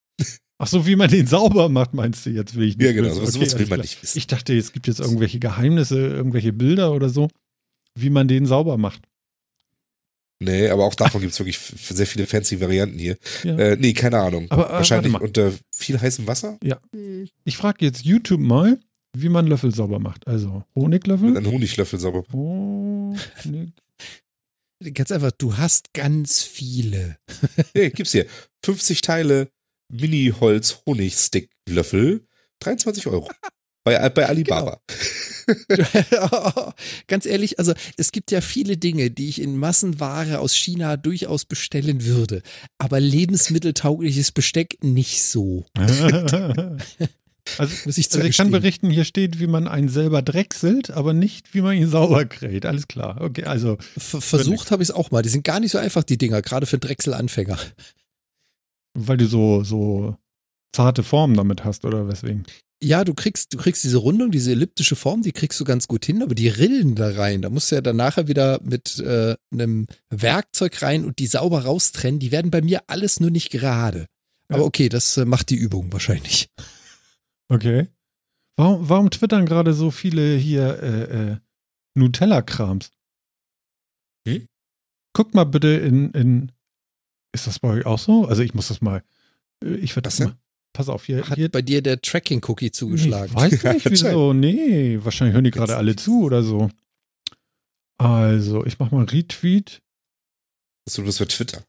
Ach 0.57 0.67
so, 0.67 0.85
wie 0.87 0.95
man 0.95 1.09
den 1.09 1.27
sauber 1.27 1.67
macht, 1.69 1.93
meinst 1.93 2.25
du 2.25 2.29
jetzt? 2.29 2.55
Will 2.55 2.67
ich 2.69 2.77
nicht 2.77 2.85
Ja, 2.85 2.93
genau. 2.93 3.07
wissen. 3.09 3.17
Sowas, 3.19 3.35
Okay, 3.35 3.45
sowas 3.45 3.59
will 3.59 3.67
man 3.67 3.79
nicht 3.81 4.01
wissen. 4.01 4.17
Ich 4.17 4.27
dachte, 4.27 4.57
es 4.57 4.71
gibt 4.71 4.87
jetzt 4.87 4.99
irgendwelche 5.01 5.39
Geheimnisse, 5.39 5.99
irgendwelche 5.99 6.53
Bilder 6.53 6.93
oder 6.93 7.09
so, 7.09 7.27
wie 7.97 8.09
man 8.09 8.27
den 8.27 8.45
sauber 8.45 8.77
macht. 8.77 9.01
Nee, 10.39 10.67
aber 10.69 10.83
auch 10.85 10.95
davon 10.95 11.21
gibt 11.21 11.33
es 11.33 11.39
wirklich 11.39 11.57
sehr 11.57 12.05
viele 12.07 12.25
fancy 12.27 12.59
Varianten 12.59 12.99
hier. 12.99 13.17
Ja. 13.43 13.57
Äh, 13.57 13.77
nee, 13.77 13.93
keine 13.93 14.19
Ahnung. 14.19 14.47
Aber, 14.49 14.69
äh, 14.69 14.73
Wahrscheinlich 14.73 15.11
warte 15.13 15.23
mal. 15.23 15.27
unter 15.27 15.53
viel 15.73 15.99
heißem 15.99 16.27
Wasser 16.27 16.57
Ich 17.45 17.57
frage 17.57 17.85
jetzt 17.85 18.03
YouTube 18.03 18.41
mal, 18.41 18.79
wie 19.17 19.29
man 19.29 19.47
Löffel 19.47 19.73
sauber 19.73 19.99
macht. 19.99 20.27
Also 20.27 20.63
mit 20.73 20.83
Honiglöffel. 20.83 21.37
einem 21.37 21.51
Honiglöffel 21.51 21.99
sauber. 21.99 22.23
Honig. 22.33 23.71
Ganz 24.93 25.11
einfach, 25.11 25.31
du 25.31 25.57
hast 25.57 25.93
ganz 25.93 26.43
viele. 26.43 27.17
Nee, 27.73 27.91
gibt's 27.91 28.11
hier. 28.11 28.25
50 28.63 28.99
Teile 29.01 29.49
Mini-Holz-Honig-Stick-Löffel. 29.89 32.27
23 32.59 33.07
Euro. 33.07 33.31
Bei, 33.83 34.09
bei 34.09 34.25
Alibaba. 34.25 34.81
Ganz 37.07 37.27
ehrlich, 37.27 37.59
also 37.59 37.73
es 37.97 38.11
gibt 38.11 38.31
ja 38.31 38.41
viele 38.41 38.77
Dinge, 38.77 39.11
die 39.11 39.29
ich 39.29 39.39
in 39.39 39.57
Massenware 39.57 40.39
aus 40.39 40.55
China 40.55 40.97
durchaus 40.97 41.45
bestellen 41.45 42.03
würde. 42.03 42.41
Aber 42.79 42.99
lebensmitteltaugliches 42.99 44.31
Besteck 44.31 44.83
nicht 44.83 45.21
so. 45.23 45.65
also, 47.57 47.75
Muss 47.85 47.97
ich 47.97 48.07
also 48.11 48.21
ich 48.21 48.37
kann 48.37 48.51
berichten, 48.51 48.89
hier 48.89 49.05
steht, 49.05 49.39
wie 49.39 49.47
man 49.47 49.67
einen 49.67 49.89
selber 49.89 50.21
drechselt, 50.21 50.91
aber 50.91 51.13
nicht, 51.13 51.53
wie 51.53 51.61
man 51.61 51.75
ihn 51.77 51.87
sauber 51.87 52.25
kräht. 52.25 52.65
Alles 52.65 52.87
klar. 52.87 53.21
Okay, 53.21 53.43
also 53.43 53.77
Ver- 53.97 54.21
Versucht 54.21 54.71
habe 54.71 54.83
ich 54.83 54.89
es 54.89 54.95
auch 54.95 55.11
mal. 55.11 55.21
Die 55.21 55.29
sind 55.29 55.43
gar 55.43 55.59
nicht 55.59 55.71
so 55.71 55.77
einfach, 55.77 56.03
die 56.03 56.17
Dinger, 56.17 56.41
gerade 56.41 56.65
für 56.65 56.77
Drechselanfänger. 56.79 57.57
weil 58.97 59.17
du 59.17 59.27
so, 59.27 59.63
so 59.63 60.15
zarte 60.73 61.03
Formen 61.03 61.35
damit 61.35 61.63
hast 61.63 61.85
oder 61.85 62.07
weswegen? 62.07 62.45
Ja, 62.83 63.03
du 63.03 63.13
kriegst, 63.13 63.53
du 63.53 63.57
kriegst 63.57 63.83
diese 63.83 63.97
Rundung, 63.97 64.31
diese 64.31 64.51
elliptische 64.51 64.95
Form, 64.95 65.21
die 65.21 65.31
kriegst 65.31 65.59
du 65.59 65.63
ganz 65.63 65.87
gut 65.87 66.05
hin, 66.05 66.21
aber 66.21 66.35
die 66.35 66.49
Rillen 66.49 66.93
da 66.95 67.09
rein, 67.11 67.41
da 67.41 67.49
musst 67.49 67.71
du 67.71 67.75
ja 67.75 67.81
dann 67.81 67.95
nachher 67.95 68.27
wieder 68.27 68.59
mit 68.63 68.99
äh, 68.99 69.35
einem 69.51 69.87
Werkzeug 70.09 70.81
rein 70.81 71.05
und 71.05 71.19
die 71.19 71.27
sauber 71.27 71.63
raustrennen. 71.63 72.19
Die 72.19 72.31
werden 72.31 72.51
bei 72.51 72.61
mir 72.61 72.81
alles 72.87 73.19
nur 73.19 73.31
nicht 73.31 73.49
gerade. 73.49 74.07
Aber 74.49 74.65
okay, 74.65 74.89
das 74.89 75.15
äh, 75.17 75.25
macht 75.25 75.49
die 75.49 75.55
Übung 75.55 75.91
wahrscheinlich. 75.93 76.47
Okay. 77.49 77.87
Warum, 78.57 78.87
warum 78.89 79.09
twittern 79.11 79.45
gerade 79.45 79.73
so 79.73 79.91
viele 79.91 80.35
hier 80.37 80.81
äh, 80.81 81.31
äh, 81.31 81.37
Nutella-Krams? 81.95 82.91
Hm? 84.27 84.47
Guckt 85.13 85.33
mal 85.33 85.43
bitte 85.45 85.67
in, 85.69 86.11
in. 86.11 86.51
Ist 87.33 87.47
das 87.47 87.59
bei 87.59 87.69
euch 87.69 87.85
auch 87.85 87.99
so? 87.99 88.25
Also 88.25 88.41
ich 88.43 88.53
muss 88.53 88.69
das 88.69 88.81
mal. 88.81 89.03
äh, 89.63 89.75
Ich 89.75 89.95
werde 89.95 90.03
das 90.07 90.19
mal. 90.19 90.35
Pass 90.73 90.89
auf, 90.89 91.05
hier. 91.05 91.27
Hat 91.29 91.37
hier 91.37 91.49
bei 91.49 91.61
dir 91.61 91.81
der 91.81 92.01
Tracking-Cookie 92.01 92.71
zugeschlagen? 92.71 93.29
Ich 93.29 93.63
weiß 93.63 93.63
nicht, 93.75 93.89
wieso. 93.89 94.33
Nee, 94.33 94.99
wahrscheinlich 95.03 95.33
hören 95.33 95.43
die 95.45 95.51
gerade 95.51 95.77
alle 95.77 95.95
zu 95.95 96.23
oder 96.23 96.43
so. 96.43 96.69
Also, 97.97 98.65
ich 98.65 98.77
mach 98.79 98.91
mal 98.91 99.05
Retweet. 99.05 99.81
So, 100.87 101.01
das 101.03 101.19
wird 101.19 101.31
Twitter. 101.31 101.63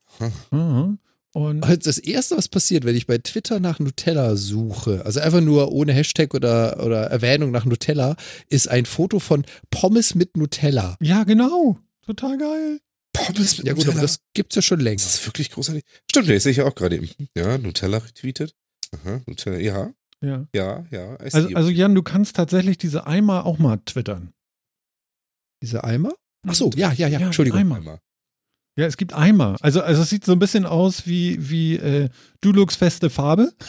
Hm. 0.50 0.98
Und 1.36 1.62
Also 1.64 1.76
Das 1.76 1.98
erste, 1.98 2.34
was 2.38 2.48
passiert, 2.48 2.84
wenn 2.86 2.96
ich 2.96 3.06
bei 3.06 3.18
Twitter 3.18 3.60
nach 3.60 3.78
Nutella 3.78 4.36
suche, 4.36 5.04
also 5.04 5.20
einfach 5.20 5.42
nur 5.42 5.70
ohne 5.70 5.92
Hashtag 5.92 6.32
oder, 6.32 6.82
oder 6.82 7.02
Erwähnung 7.10 7.50
nach 7.50 7.66
Nutella, 7.66 8.16
ist 8.48 8.68
ein 8.68 8.86
Foto 8.86 9.18
von 9.18 9.44
Pommes 9.70 10.14
mit 10.14 10.38
Nutella. 10.38 10.96
ja, 11.02 11.24
genau. 11.24 11.78
Total 12.06 12.38
geil. 12.38 12.80
Pommes 13.12 13.58
mit 13.58 13.66
Ja 13.66 13.74
gut, 13.74 13.82
aber 13.82 13.88
Nutella. 13.96 14.02
das 14.02 14.20
gibt's 14.32 14.54
ja 14.56 14.62
schon 14.62 14.80
länger. 14.80 14.96
Das 14.96 15.16
ist 15.16 15.26
wirklich 15.26 15.50
großartig. 15.50 15.84
Stimmt, 16.10 16.30
das 16.30 16.42
sehe 16.44 16.52
ich 16.52 16.56
ja 16.58 16.64
auch 16.64 16.74
gerade 16.74 16.96
eben. 16.96 17.10
Ja, 17.36 17.58
Nutella 17.58 17.98
retweetet. 17.98 18.54
Aha, 18.92 19.20
Nutella, 19.26 19.58
ja, 19.58 19.92
Ja. 20.22 20.48
ja, 20.54 20.86
ja. 20.90 21.16
Also, 21.16 21.48
also 21.54 21.68
Jan, 21.68 21.94
du 21.94 22.02
kannst 22.02 22.36
tatsächlich 22.36 22.78
diese 22.78 23.06
Eimer 23.06 23.44
auch 23.44 23.58
mal 23.58 23.76
twittern. 23.84 24.32
Diese 25.62 25.84
Eimer? 25.84 26.14
Ach 26.46 26.54
so, 26.54 26.70
ja, 26.76 26.92
ja, 26.94 27.08
ja, 27.08 27.18
Ja, 27.18 27.26
Entschuldigung. 27.26 27.60
Eimer. 27.60 28.00
Ja, 28.78 28.84
es 28.86 28.96
gibt 28.98 29.14
Eimer. 29.14 29.56
Also, 29.62 29.80
also 29.80 30.02
es 30.02 30.10
sieht 30.10 30.24
so 30.26 30.32
ein 30.32 30.38
bisschen 30.38 30.66
aus 30.66 31.06
wie, 31.06 31.38
wie 31.48 31.76
äh, 31.76 32.10
Dulux 32.42 32.76
feste 32.76 33.08
Farbe. 33.10 33.52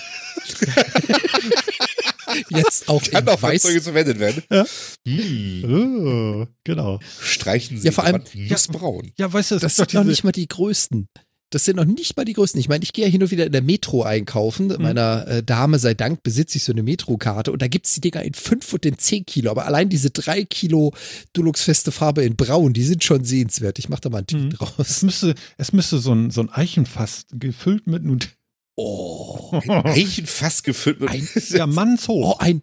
Jetzt 2.50 2.90
auch 2.90 3.02
Kann 3.04 3.28
auch 3.28 3.42
weiß. 3.42 3.62
Fahrzeuge 3.62 3.82
verwendet 3.82 4.20
werden. 4.20 4.44
Ja. 4.52 4.66
Hm. 5.08 6.44
Oh, 6.44 6.48
genau. 6.64 7.00
Streichen 7.22 7.78
Sie 7.80 7.86
Ja, 7.88 7.92
vor 7.94 8.04
allem- 8.04 8.16
Wand 8.16 8.36
nussbraun. 8.36 9.12
Ja, 9.18 9.32
weißt 9.32 9.52
du, 9.52 9.56
Das 9.56 9.62
gibt 9.62 9.76
sind 9.76 9.88
doch 9.90 9.94
noch 9.94 10.02
diese, 10.02 10.12
nicht 10.12 10.24
mal 10.26 10.32
die 10.34 10.48
größten. 10.48 11.08
Das 11.50 11.64
sind 11.64 11.78
noch 11.78 11.86
nicht 11.86 12.18
mal 12.18 12.26
die 12.26 12.34
größten. 12.34 12.60
Ich 12.60 12.68
meine, 12.68 12.84
ich 12.84 12.92
gehe 12.92 13.06
ja 13.06 13.12
hin 13.12 13.24
und 13.24 13.32
wieder 13.32 13.46
in 13.46 13.54
der 13.54 13.62
Metro 13.62 14.04
einkaufen. 14.04 14.68
Mhm. 14.68 14.82
Meiner 14.82 15.26
äh, 15.28 15.44
Dame 15.44 15.80
sei 15.80 15.94
Dank 15.94 16.22
besitze 16.22 16.58
ich 16.58 16.66
so 16.66 16.74
eine 16.74 16.84
Metro-Karte 16.84 17.54
und 17.54 17.62
da 17.62 17.68
gibt's 17.70 17.94
die 17.94 18.02
Dinger 18.02 18.22
in 18.24 18.34
5 18.34 18.74
und 18.74 18.86
in 18.86 18.98
10 18.98 19.26
Kilo. 19.26 19.50
Aber 19.52 19.66
allein 19.66 19.88
diese 19.88 20.10
3 20.10 20.44
Kilo 20.44 20.94
Dulux-feste 21.34 21.94
Farbe 21.94 22.24
in 22.24 22.36
Braun, 22.36 22.74
die 22.74 22.84
sind 22.84 23.04
schon 23.04 23.24
sehenswert. 23.24 23.80
Ich 23.80 23.88
mache 23.88 24.02
da 24.02 24.10
mal 24.10 24.18
einen 24.18 24.28
Tweet 24.28 24.44
Mhm. 24.44 24.50
draus. 24.50 24.74
Es 24.90 25.04
müsste, 25.04 25.36
es 25.58 25.72
müsste 25.72 26.00
so 26.00 26.14
ein, 26.14 26.32
so 26.32 26.42
ein 26.42 26.50
Eichenfass 26.50 27.26
gefüllt 27.32 27.88
mit 27.88 28.04
Nutella. 28.04 28.34
Oh, 28.80 29.60
Ein 29.68 29.86
Eichenfass 29.86 30.64
gefüllt 30.64 31.00
mit. 31.00 31.10
Ein- 31.10 31.28
Ja, 31.50 31.66
mannshoch. 31.66 32.36
oh 32.36 32.38
ein 32.40 32.62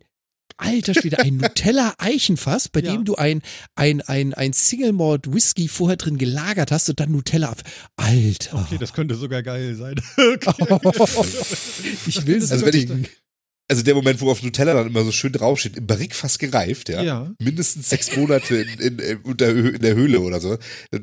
alter 0.56 0.94
Schwede, 0.94 1.18
ein 1.18 1.36
Nutella-Eichenfass, 1.38 2.68
bei 2.68 2.80
Ja. 2.80 2.92
dem 2.92 3.04
du 3.04 3.16
ein, 3.16 3.42
ein, 3.74 4.00
ein, 4.02 4.34
ein 4.34 4.52
Single-Malt-Whisky 4.52 5.68
vorher 5.68 5.96
drin 5.96 6.16
gelagert 6.18 6.70
hast 6.70 6.88
und 6.88 7.00
dann 7.00 7.10
Nutella 7.12 7.48
ab. 7.50 7.62
Alter. 7.96 8.58
Okay, 8.60 8.78
das 8.78 8.92
könnte 8.92 9.14
sogar 9.16 9.42
geil 9.42 9.74
sein. 9.74 9.94
ich 12.06 12.26
will 12.26 12.36
es 12.38 12.50
Also 12.52 12.66
wenn 12.66 12.74
ich- 12.74 12.86
trinken. 12.86 13.08
Also 13.66 13.82
der 13.82 13.94
Moment, 13.94 14.20
wo 14.20 14.30
auf 14.30 14.42
Nutella 14.42 14.74
dann 14.74 14.88
immer 14.88 15.04
so 15.04 15.10
schön 15.10 15.32
draufsteht, 15.32 15.78
im 15.78 15.86
Barrique-Fass 15.86 16.38
gereift, 16.38 16.90
ja. 16.90 17.02
Ja. 17.02 17.32
Mindestens 17.38 17.88
sechs 17.88 18.14
Monate 18.14 18.56
in, 18.56 18.68
in, 18.78 18.98
in, 18.98 19.18
unter, 19.22 19.46
Hö- 19.46 19.70
in 19.76 19.80
der 19.80 19.94
Höhle 19.94 20.20
oder 20.20 20.38
so. 20.38 20.58
Dann 20.90 21.02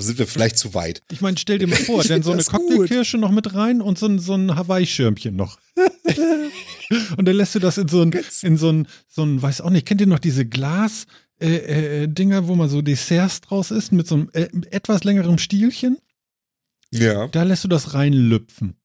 sind 0.00 0.18
wir 0.18 0.26
vielleicht 0.26 0.58
zu 0.58 0.74
weit. 0.74 1.00
Ich 1.12 1.20
meine, 1.20 1.38
stell 1.38 1.60
dir 1.60 1.68
mal 1.68 1.76
vor, 1.76 2.02
denn 2.02 2.24
so 2.24 2.32
eine 2.32 2.38
das. 2.38 2.48
Cocktailkirsche 2.50 3.18
noch 3.18 3.30
mit 3.30 3.54
rein 3.54 3.80
und 3.80 4.00
so 4.00 4.06
ein, 4.06 4.18
so 4.18 4.34
ein 4.34 4.56
Hawaii-Schirmchen 4.56 5.36
noch. 5.36 5.58
und 7.16 7.26
dann 7.26 7.36
lässt 7.36 7.54
du 7.54 7.58
das 7.58 7.78
in 7.78 7.88
so 7.88 8.02
ein, 8.02 8.12
in 8.42 8.56
so 8.56 8.70
ein, 8.70 8.86
so 9.08 9.22
ein, 9.22 9.40
weiß 9.40 9.62
auch 9.62 9.70
nicht, 9.70 9.86
kennt 9.86 10.00
ihr 10.00 10.06
noch 10.06 10.18
diese 10.18 10.46
Glas, 10.46 11.06
äh, 11.40 12.02
äh, 12.02 12.08
Dinger, 12.08 12.48
wo 12.48 12.54
man 12.54 12.68
so 12.68 12.82
Desserts 12.82 13.40
draus 13.40 13.70
isst 13.70 13.92
mit 13.92 14.06
so 14.06 14.16
einem 14.16 14.30
äh, 14.32 14.48
etwas 14.70 15.04
längerem 15.04 15.38
Stielchen? 15.38 15.98
Ja. 16.92 17.28
Da 17.28 17.42
lässt 17.42 17.64
du 17.64 17.68
das 17.68 17.94
reinlüpfen. 17.94 18.76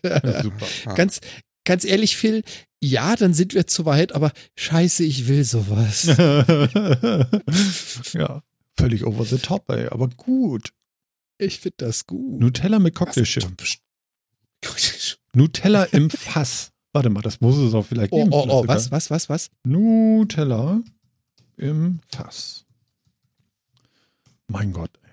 Ja, 0.03 0.43
super. 0.43 0.67
Ganz, 0.95 1.21
ganz 1.65 1.85
ehrlich, 1.85 2.17
Phil, 2.17 2.43
ja, 2.83 3.17
dann 3.17 3.33
sind 3.33 3.55
wir 3.55 3.67
zu 3.67 3.87
weit, 3.87 4.13
aber 4.13 4.33
scheiße, 4.57 5.05
ich 5.05 5.29
will 5.29 5.45
sowas. 5.45 6.07
ja, 8.13 8.43
völlig 8.77 9.07
over 9.07 9.25
the 9.25 9.39
top, 9.39 9.71
ey, 9.71 9.87
aber 9.87 10.09
gut. 10.09 10.73
Ich 11.39 11.61
finde 11.61 11.77
das 11.79 12.07
gut. 12.07 12.41
Nutella 12.41 12.79
mit 12.79 12.95
Cocktailschirm. 12.95 13.57
Nutella 15.35 15.85
im 15.85 16.11
Fass. 16.11 16.73
Warte 16.93 17.09
mal, 17.11 17.23
das 17.23 17.41
muss 17.41 17.57
es 17.57 17.73
auch 17.75 17.87
vielleicht 17.87 18.13
Oh, 18.13 18.19
geben. 18.19 18.33
oh, 18.33 18.47
oh, 18.49 18.61
Sogar. 18.63 18.77
was, 18.77 18.91
was, 18.91 19.11
was, 19.11 19.29
was? 19.29 19.51
Nutella 19.65 20.83
im 21.57 22.01
Fass. 22.09 22.65
Mein 24.49 24.73
Gott. 24.73 24.91
Ey. 25.05 25.11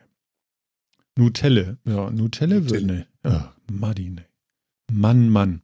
Nutelle. 1.18 1.78
Ja, 1.86 2.10
Nutelle 2.10 2.68
wird 2.70 2.84
ne. 2.84 3.08
Ja, 3.24 3.54
Muddy, 3.72 4.10
ne. 4.10 4.26
Mann, 4.92 5.30
Mann. 5.30 5.62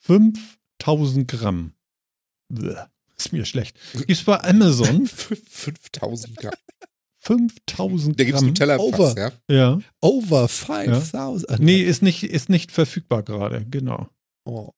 5000 0.00 1.26
Gramm. 1.28 1.72
Bäh, 2.50 2.74
ist 3.16 3.32
mir 3.32 3.46
schlecht. 3.46 3.78
Gibt's 3.94 4.24
bei 4.24 4.38
Amazon 4.44 5.06
5000 5.06 6.36
Gramm. 6.36 6.52
5000 7.24 8.18
Da 8.18 8.24
gibt's 8.24 8.40
Gramm. 8.40 8.48
Nutella 8.48 8.76
Over. 8.78 9.14
Fass, 9.14 9.32
ja. 9.48 9.54
Ja. 9.54 9.78
Over 10.00 10.48
5000. 10.48 11.58
Nee, 11.60 11.80
ist 11.82 12.02
nicht, 12.02 12.22
ist 12.24 12.48
nicht 12.48 12.70
verfügbar 12.72 13.22
gerade. 13.22 13.64
Genau. 13.70 14.08
Oh. 14.44 14.70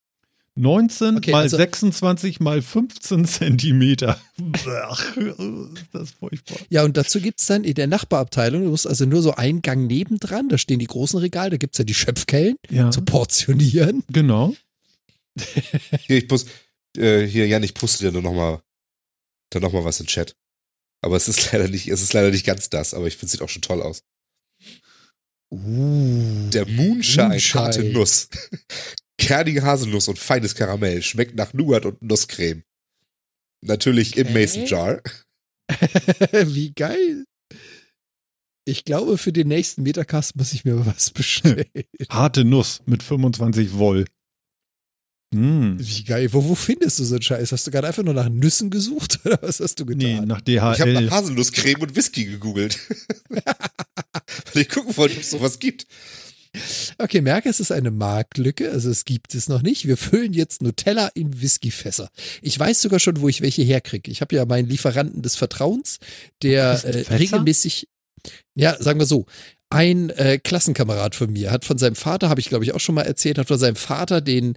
19 0.55 1.17
Okay, 1.17 1.31
mal 1.31 1.43
also- 1.43 1.57
26 1.57 2.39
mal 2.39 2.63
15 2.63 3.25
Zentimeter. 3.25 4.19
Bäh, 4.37 5.29
ist 5.75 5.93
das 5.93 6.11
furchtbar. 6.11 6.57
Ja, 6.69 6.83
und 6.83 6.97
dazu 6.97 7.21
gibt's 7.21 7.45
dann 7.45 7.63
in 7.63 7.75
der 7.75 7.85
Nachbarabteilung, 7.85 8.63
du 8.63 8.69
musst 8.71 8.87
also 8.87 9.05
nur 9.05 9.21
so 9.21 9.33
einen 9.35 9.61
Gang 9.61 9.85
nebendran, 9.85 10.49
da 10.49 10.57
stehen 10.57 10.79
die 10.79 10.87
großen 10.87 11.19
Regale, 11.19 11.51
da 11.51 11.57
gibt's 11.57 11.77
ja 11.77 11.83
die 11.83 11.93
Schöpfkellen 11.93 12.55
Ja, 12.71 12.89
zu 12.89 13.01
portionieren. 13.01 14.03
genau. 14.11 14.55
Hier, 16.07 16.17
ich 16.17 16.27
post, 16.27 16.47
äh, 16.97 17.27
hier, 17.27 17.45
Jan, 17.47 17.61
ich 17.61 17.75
poste 17.75 18.05
dir 18.05 18.11
nur 18.11 18.23
noch 18.23 18.33
mal, 18.33 18.59
dann 19.51 19.61
noch 19.61 19.73
mal 19.73 19.85
was 19.85 19.99
in 19.99 20.07
Chat. 20.07 20.35
Aber 21.01 21.15
es 21.15 21.27
ist 21.27 21.51
leider 21.51 21.67
nicht, 21.67 21.87
es 21.87 22.01
ist 22.01 22.13
leider 22.13 22.31
nicht 22.31 22.45
ganz 22.45 22.69
das, 22.69 22.93
aber 22.93 23.07
ich 23.07 23.15
finde, 23.15 23.27
es 23.27 23.31
sieht 23.33 23.41
auch 23.41 23.49
schon 23.49 23.61
toll 23.61 23.81
aus. 23.81 24.03
Uh. 25.51 26.49
Der 26.49 26.65
Moonshine, 26.67 27.29
Moonshine. 27.29 27.63
harte 27.63 27.83
Nuss. 27.85 28.27
Kernige 29.19 29.63
Haselnuss 29.63 30.07
und 30.07 30.19
feines 30.19 30.55
Karamell. 30.55 31.01
Schmeckt 31.01 31.35
nach 31.35 31.53
Nougat 31.53 31.85
und 31.85 32.01
Nusscreme. 32.01 32.63
Natürlich 33.65 34.15
im 34.17 34.27
Okay. 34.27 34.33
Mason 34.39 34.65
Jar. 34.65 35.01
Wie 36.31 36.71
geil. 36.73 37.25
Ich 38.65 38.83
glaube, 38.83 39.17
für 39.17 39.31
den 39.31 39.47
nächsten 39.47 39.83
Metacast 39.83 40.35
muss 40.35 40.53
ich 40.53 40.65
mir 40.65 40.85
was 40.85 41.09
bestellen. 41.11 41.65
Harte 42.09 42.43
Nuss 42.43 42.81
mit 42.85 43.01
25 43.01 43.73
Woll. 43.77 44.05
Mm. 45.33 45.75
Wie 45.77 46.03
geil. 46.05 46.31
Wo, 46.31 46.43
wo 46.47 46.55
findest 46.55 46.99
du 46.99 47.03
so 47.03 47.15
einen 47.15 47.21
Scheiß? 47.21 47.51
Hast 47.51 47.67
du 47.67 47.71
gerade 47.71 47.87
einfach 47.87 48.03
nur 48.03 48.13
nach 48.13 48.29
Nüssen 48.29 48.69
gesucht 48.69 49.19
oder 49.25 49.39
was 49.41 49.59
hast 49.59 49.79
du 49.79 49.85
Nee, 49.85 50.13
getan? 50.13 50.27
nach 50.27 50.41
Ich 50.47 50.59
habe 50.61 50.93
DHL. 50.93 51.05
nach 51.05 51.11
Haselnusscreme 51.11 51.81
und 51.81 51.95
Whisky 51.95 52.25
gegoogelt. 52.25 52.79
Weil 53.29 54.61
ich 54.61 54.69
gucken 54.69 54.95
wollte, 54.97 55.15
ob 55.15 55.21
es 55.21 55.31
sowas 55.31 55.59
gibt. 55.59 55.85
Okay, 56.97 57.21
merke, 57.21 57.49
es 57.49 57.59
ist 57.59 57.71
eine 57.71 57.91
Marktlücke, 57.91 58.71
also 58.71 58.89
es 58.89 59.05
gibt 59.05 59.35
es 59.35 59.47
noch 59.47 59.61
nicht. 59.61 59.85
Wir 59.87 59.97
füllen 59.97 60.33
jetzt 60.33 60.63
Nutella 60.63 61.07
in 61.13 61.39
Whiskyfässer. 61.41 62.09
Ich 62.41 62.57
weiß 62.57 62.81
sogar 62.81 62.99
schon, 62.99 63.19
wo 63.21 63.27
ich 63.29 63.41
welche 63.41 63.61
herkriege. 63.61 64.09
Ich 64.09 64.21
habe 64.21 64.35
ja 64.35 64.45
meinen 64.45 64.67
Lieferanten 64.67 65.21
des 65.21 65.35
Vertrauens, 65.35 65.99
der 66.41 66.83
äh, 66.83 67.13
regelmäßig, 67.13 67.89
ja, 68.55 68.75
sagen 68.81 68.97
wir 68.99 69.05
so, 69.05 69.25
ein 69.69 70.09
äh, 70.11 70.39
Klassenkamerad 70.39 71.13
von 71.13 71.31
mir 71.31 71.51
hat 71.51 71.65
von 71.65 71.77
seinem 71.77 71.95
Vater, 71.95 72.29
habe 72.29 72.39
ich 72.39 72.47
glaube 72.49 72.63
ich 72.63 72.73
auch 72.73 72.79
schon 72.79 72.95
mal 72.95 73.03
erzählt, 73.03 73.37
hat 73.37 73.49
von 73.49 73.59
seinem 73.59 73.75
Vater 73.75 74.21
den 74.21 74.55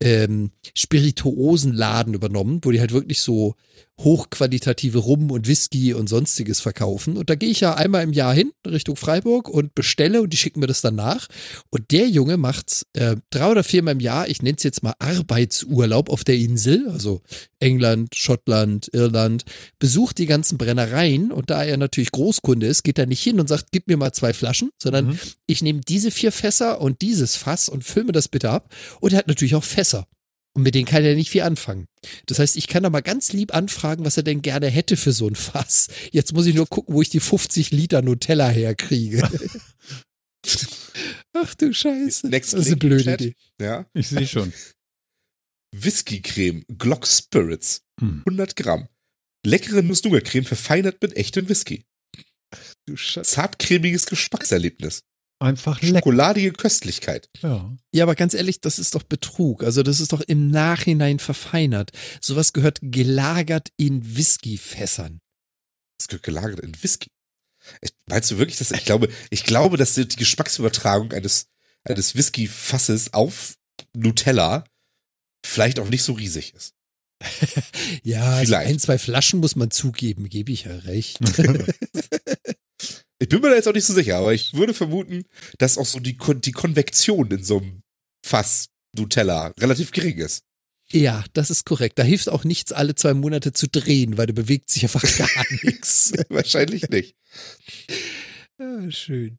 ähm, 0.00 0.50
Spirituosenladen 0.74 2.14
übernommen, 2.14 2.60
wo 2.62 2.70
die 2.70 2.80
halt 2.80 2.92
wirklich 2.92 3.20
so 3.20 3.54
hochqualitative 4.00 4.98
Rum 4.98 5.30
und 5.30 5.48
Whisky 5.48 5.92
und 5.94 6.08
sonstiges 6.08 6.60
verkaufen. 6.60 7.16
Und 7.16 7.30
da 7.30 7.34
gehe 7.34 7.50
ich 7.50 7.60
ja 7.60 7.74
einmal 7.74 8.04
im 8.04 8.12
Jahr 8.12 8.32
hin, 8.32 8.52
Richtung 8.66 8.96
Freiburg 8.96 9.48
und 9.48 9.74
bestelle 9.74 10.22
und 10.22 10.32
die 10.32 10.36
schicken 10.36 10.60
mir 10.60 10.66
das 10.68 10.82
dann 10.82 10.94
nach. 10.94 11.26
Und 11.70 11.90
der 11.90 12.08
Junge 12.08 12.36
macht 12.36 12.86
äh, 12.92 13.16
drei 13.30 13.50
oder 13.50 13.64
viermal 13.64 13.92
im 13.92 14.00
Jahr, 14.00 14.28
ich 14.28 14.40
nenne 14.42 14.56
es 14.56 14.62
jetzt 14.62 14.82
mal 14.82 14.94
Arbeitsurlaub 14.98 16.10
auf 16.10 16.24
der 16.24 16.36
Insel, 16.36 16.88
also 16.88 17.22
England, 17.58 18.14
Schottland, 18.14 18.88
Irland, 18.92 19.44
besucht 19.78 20.18
die 20.18 20.26
ganzen 20.26 20.58
Brennereien 20.58 21.32
und 21.32 21.50
da 21.50 21.64
er 21.64 21.76
natürlich 21.76 22.12
Großkunde 22.12 22.66
ist, 22.66 22.84
geht 22.84 22.98
er 22.98 23.06
nicht 23.06 23.22
hin 23.22 23.40
und 23.40 23.48
sagt, 23.48 23.66
gib 23.72 23.88
mir 23.88 23.96
mal 23.96 24.12
zwei 24.12 24.32
Flaschen, 24.32 24.70
sondern 24.80 25.08
Mhm. 25.08 25.18
ich 25.46 25.62
nehme 25.62 25.80
diese 25.80 26.10
vier 26.10 26.32
Fässer 26.32 26.80
und 26.80 27.02
dieses 27.02 27.36
Fass 27.36 27.68
und 27.68 27.84
fülle 27.84 28.06
mir 28.06 28.12
das 28.12 28.28
bitte 28.28 28.50
ab. 28.50 28.72
Und 29.00 29.12
er 29.12 29.18
hat 29.18 29.26
natürlich 29.28 29.54
auch 29.54 29.64
Fässer. 29.64 30.06
Und 30.58 30.64
mit 30.64 30.74
denen 30.74 30.86
kann 30.86 31.04
er 31.04 31.14
nicht 31.14 31.30
viel 31.30 31.42
anfangen. 31.42 31.86
Das 32.26 32.40
heißt, 32.40 32.56
ich 32.56 32.66
kann 32.66 32.82
da 32.82 32.90
mal 32.90 33.00
ganz 33.00 33.32
lieb 33.32 33.54
anfragen, 33.54 34.04
was 34.04 34.16
er 34.16 34.24
denn 34.24 34.42
gerne 34.42 34.66
hätte 34.66 34.96
für 34.96 35.12
so 35.12 35.28
ein 35.28 35.36
Fass. 35.36 35.86
Jetzt 36.10 36.32
muss 36.32 36.46
ich 36.46 36.56
nur 36.56 36.66
gucken, 36.66 36.96
wo 36.96 37.00
ich 37.00 37.10
die 37.10 37.20
50 37.20 37.70
Liter 37.70 38.02
Nutella 38.02 38.48
herkriege. 38.48 39.22
Ach 41.32 41.54
du 41.54 41.72
Scheiße. 41.72 42.26
Next 42.26 42.54
das 42.54 42.62
ist 42.62 42.66
eine 42.66 42.76
blöde 42.76 43.04
Chat. 43.04 43.20
Idee. 43.20 43.36
Ja. 43.60 43.86
Ich 43.94 44.08
sehe 44.08 44.26
schon. 44.26 44.52
Whisky-Creme. 45.76 46.64
Glock 46.76 47.06
Spirits. 47.06 47.82
Hm. 48.00 48.24
100 48.26 48.56
Gramm. 48.56 48.88
Leckere 49.46 49.84
Nuss-Nougat-Creme 49.84 50.44
verfeinert 50.44 51.00
mit 51.00 51.16
echtem 51.16 51.48
Whisky. 51.48 51.84
Du 52.84 52.96
Scheiße. 52.96 53.30
Zartcremiges 53.30 54.06
Geschmackserlebnis. 54.06 55.04
Einfach 55.40 55.80
lecker. 55.82 55.98
Schokoladige 55.98 56.52
Köstlichkeit. 56.52 57.28
Ja. 57.42 57.76
Ja, 57.94 58.04
aber 58.04 58.16
ganz 58.16 58.34
ehrlich, 58.34 58.60
das 58.60 58.78
ist 58.80 58.94
doch 58.96 59.04
Betrug. 59.04 59.62
Also 59.62 59.82
das 59.84 60.00
ist 60.00 60.12
doch 60.12 60.20
im 60.20 60.50
Nachhinein 60.50 61.20
verfeinert. 61.20 61.92
Sowas 62.20 62.52
gehört 62.52 62.78
gelagert 62.82 63.68
in 63.76 64.16
Whiskyfässern. 64.16 65.20
Das 65.98 66.08
gehört 66.08 66.24
gelagert 66.24 66.60
in 66.60 66.82
Whisky. 66.82 67.10
Ich- 67.80 67.92
Meinst 68.06 68.30
du 68.30 68.38
wirklich, 68.38 68.58
dass 68.58 68.70
ich 68.72 68.84
glaube, 68.84 69.08
ich 69.30 69.44
glaube, 69.44 69.76
dass 69.76 69.94
die 69.94 70.08
Geschmacksübertragung 70.08 71.12
eines, 71.12 71.46
eines 71.84 72.14
Whisky-Fasses 72.16 73.12
auf 73.12 73.56
Nutella 73.94 74.64
vielleicht 75.46 75.78
auch 75.78 75.88
nicht 75.88 76.02
so 76.02 76.14
riesig 76.14 76.54
ist? 76.54 76.74
Ja, 78.04 78.24
also 78.36 78.46
Vielleicht. 78.50 78.68
ein, 78.70 78.78
zwei 78.78 78.98
Flaschen 78.98 79.40
muss 79.40 79.56
man 79.56 79.70
zugeben, 79.70 80.28
gebe 80.28 80.50
ich 80.52 80.64
ja 80.64 80.74
recht. 80.76 81.18
Ich 83.20 83.28
bin 83.28 83.40
mir 83.40 83.50
da 83.50 83.56
jetzt 83.56 83.66
auch 83.66 83.74
nicht 83.74 83.84
so 83.86 83.92
sicher, 83.94 84.16
aber 84.16 84.32
ich 84.32 84.54
würde 84.54 84.74
vermuten, 84.74 85.24
dass 85.58 85.76
auch 85.76 85.86
so 85.86 85.98
die, 85.98 86.16
Kon 86.16 86.40
die 86.40 86.52
Konvektion 86.52 87.30
in 87.30 87.42
so 87.42 87.58
einem 87.58 87.82
Fass 88.24 88.68
Nutella 88.96 89.52
relativ 89.58 89.90
gering 89.90 90.18
ist. 90.18 90.44
Ja, 90.90 91.24
das 91.34 91.50
ist 91.50 91.66
korrekt. 91.66 91.98
Da 91.98 92.02
hilft 92.02 92.28
auch 92.28 92.44
nichts, 92.44 92.72
alle 92.72 92.94
zwei 92.94 93.12
Monate 93.12 93.52
zu 93.52 93.68
drehen, 93.68 94.16
weil 94.16 94.26
da 94.26 94.32
bewegt 94.32 94.70
sich 94.70 94.84
einfach 94.84 95.02
gar 95.18 95.28
nichts. 95.62 96.12
Wahrscheinlich 96.28 96.88
nicht. 96.88 97.14
Ja, 98.58 98.90
schön. 98.90 99.38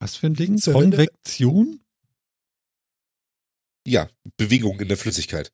Was 0.00 0.14
für 0.16 0.28
ein 0.28 0.34
Ding? 0.34 0.60
Konvektion? 0.60 1.80
Ja, 3.86 4.08
Bewegung 4.36 4.78
in 4.80 4.88
der 4.88 4.96
Flüssigkeit. 4.96 5.52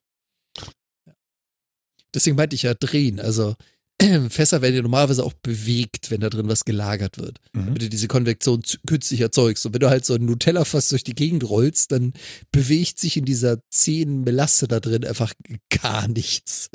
Deswegen 2.13 2.35
meinte 2.35 2.55
ich 2.55 2.63
ja 2.63 2.73
drehen. 2.75 3.19
Also 3.19 3.55
Fässer 4.29 4.61
werden 4.61 4.75
ja 4.75 4.81
normalerweise 4.81 5.23
auch 5.23 5.33
bewegt, 5.33 6.11
wenn 6.11 6.21
da 6.21 6.29
drin 6.29 6.47
was 6.49 6.65
gelagert 6.65 7.17
wird. 7.17 7.39
Mhm. 7.53 7.67
Wenn 7.67 7.75
du 7.75 7.89
diese 7.89 8.07
Konvektion 8.07 8.61
künstlich 8.85 9.21
erzeugst. 9.21 9.65
Und 9.65 9.73
wenn 9.73 9.79
du 9.79 9.89
halt 9.89 10.05
so 10.05 10.15
ein 10.15 10.25
Nutella-Fass 10.25 10.89
durch 10.89 11.03
die 11.03 11.15
Gegend 11.15 11.47
rollst, 11.47 11.91
dann 11.91 12.13
bewegt 12.51 12.99
sich 12.99 13.17
in 13.17 13.25
dieser 13.25 13.59
zähen 13.69 14.23
Melasse 14.23 14.67
da 14.67 14.79
drin 14.79 15.05
einfach 15.05 15.33
gar 15.69 16.07
nichts. 16.07 16.69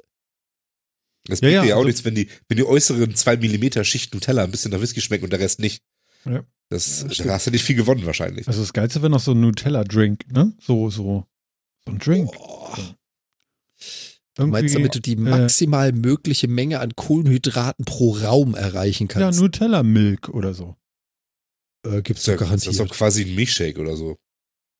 Das 1.26 1.40
bringt 1.40 1.52
ja, 1.52 1.62
dir 1.62 1.68
ja 1.68 1.74
auch 1.74 1.80
also- 1.80 1.88
nichts, 1.88 2.04
wenn 2.04 2.14
die, 2.14 2.28
wenn 2.48 2.56
die 2.56 2.64
äußeren 2.64 3.14
zwei 3.14 3.36
Millimeter 3.36 3.84
Schicht 3.84 4.14
Nutella 4.14 4.44
ein 4.44 4.50
bisschen 4.50 4.70
nach 4.70 4.80
Whisky 4.80 5.00
schmecken 5.00 5.24
und 5.24 5.32
der 5.32 5.40
Rest 5.40 5.60
nicht. 5.60 5.82
Ja. 6.24 6.44
Das, 6.70 7.04
Ja, 7.18 7.24
da 7.24 7.32
hast 7.34 7.46
du 7.48 7.50
nicht 7.50 7.64
viel 7.64 7.76
gewonnen 7.76 8.06
wahrscheinlich. 8.06 8.46
Also 8.46 8.60
das 8.60 8.72
Geilste 8.72 9.02
wäre 9.02 9.10
noch 9.10 9.20
so 9.20 9.32
ein 9.32 9.40
Nutella-Drink, 9.40 10.32
ne? 10.32 10.54
So, 10.60 10.88
so. 10.88 11.26
So 11.84 11.92
ein 11.92 11.98
Drink. 11.98 12.30
Boah. 12.32 12.96
Irgendwie, 14.40 14.56
Du 14.56 14.62
meinst, 14.62 14.74
damit 14.74 14.94
du 14.94 15.00
die 15.00 15.16
maximal 15.16 15.92
mögliche 15.92 16.48
Menge 16.48 16.80
an 16.80 16.94
Kohlenhydraten 16.96 17.84
pro 17.84 18.12
Raum 18.14 18.54
erreichen 18.54 19.06
ja, 19.08 19.14
kannst? 19.20 19.40
Nutella-Milk 19.40 20.28
oder 20.30 20.54
so. 20.54 20.76
äh, 21.86 22.02
gibt's 22.02 22.24
Das 22.24 22.36
doch 22.36 22.42
ist, 22.46 22.50
das 22.52 22.60
ist 22.62 22.64
garantiert. 22.78 22.90
doch 22.90 22.96
quasi 22.96 23.22
ein 23.24 23.34
Milchshake 23.34 23.78
oder 23.78 23.96
so. 23.96 24.16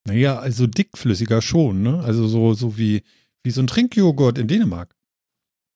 Naja, 0.07 0.39
also 0.39 0.67
dickflüssiger 0.67 1.43
schon, 1.43 1.83
ne? 1.83 2.01
Also 2.03 2.27
so, 2.27 2.55
so 2.55 2.79
wie, 2.79 3.03
wie 3.45 3.51
so 3.51 3.61
ein 3.61 3.67
Trinkjoghurt 3.67 4.39
in 4.39 4.49
Dänemark. 4.49 4.95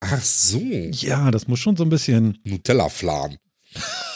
Ach 0.01 0.21
so. 0.21 0.59
Ja, 0.59 1.31
das 1.31 1.47
muss 1.47 1.59
schon 1.59 1.75
so 1.77 1.83
ein 1.83 1.89
bisschen. 1.89 2.37
Nutella-Flan. 2.43 3.37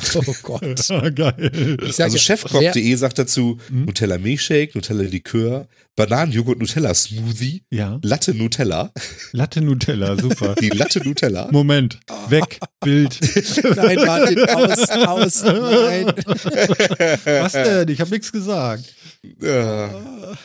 Oh 0.14 0.34
Gott. 0.42 0.88
Geil. 1.14 1.76
Also 1.98 2.18
chefkoch.de 2.18 2.94
sagt 2.94 3.18
dazu 3.18 3.58
Hm? 3.68 3.84
Nutella 3.84 4.18
Milchshake, 4.18 4.70
Nutella 4.74 5.02
Likör, 5.02 5.68
Bananenjoghurt 5.96 6.58
Nutella 6.58 6.94
Smoothie, 6.94 7.62
Ja, 7.70 8.00
Latte 8.02 8.32
Nutella, 8.34 8.92
Latte 9.32 9.60
Nutella, 9.60 10.16
super. 10.18 10.54
die 10.60 10.70
Latte 10.70 11.00
Nutella. 11.00 11.48
Moment, 11.52 12.00
weg, 12.28 12.58
Bild. 12.80 13.18
Nein, 13.76 13.96
Martin, 14.06 14.44
aus, 14.48 14.88
aus, 14.88 15.42
nein. 15.42 16.06
Was 16.06 17.52
denn? 17.52 17.88
Ich 17.88 18.00
habe 18.00 18.10
nichts 18.10 18.32
gesagt. 18.32 18.94
Ja. 19.40 20.36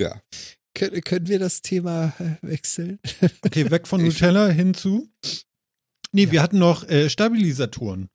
Ja. 0.00 0.20
Können, 0.74 1.00
können 1.02 1.28
wir 1.28 1.38
das 1.38 1.62
Thema 1.62 2.12
äh, 2.18 2.46
wechseln? 2.46 2.98
Okay, 3.42 3.70
weg 3.70 3.86
von 3.88 4.02
Nutella 4.02 4.48
hinzu. 4.48 5.08
Nee, 6.12 6.30
wir 6.30 6.42
hatten 6.42 6.58
noch 6.58 6.88
äh, 6.88 7.08
Stabilisatoren. 7.08 8.08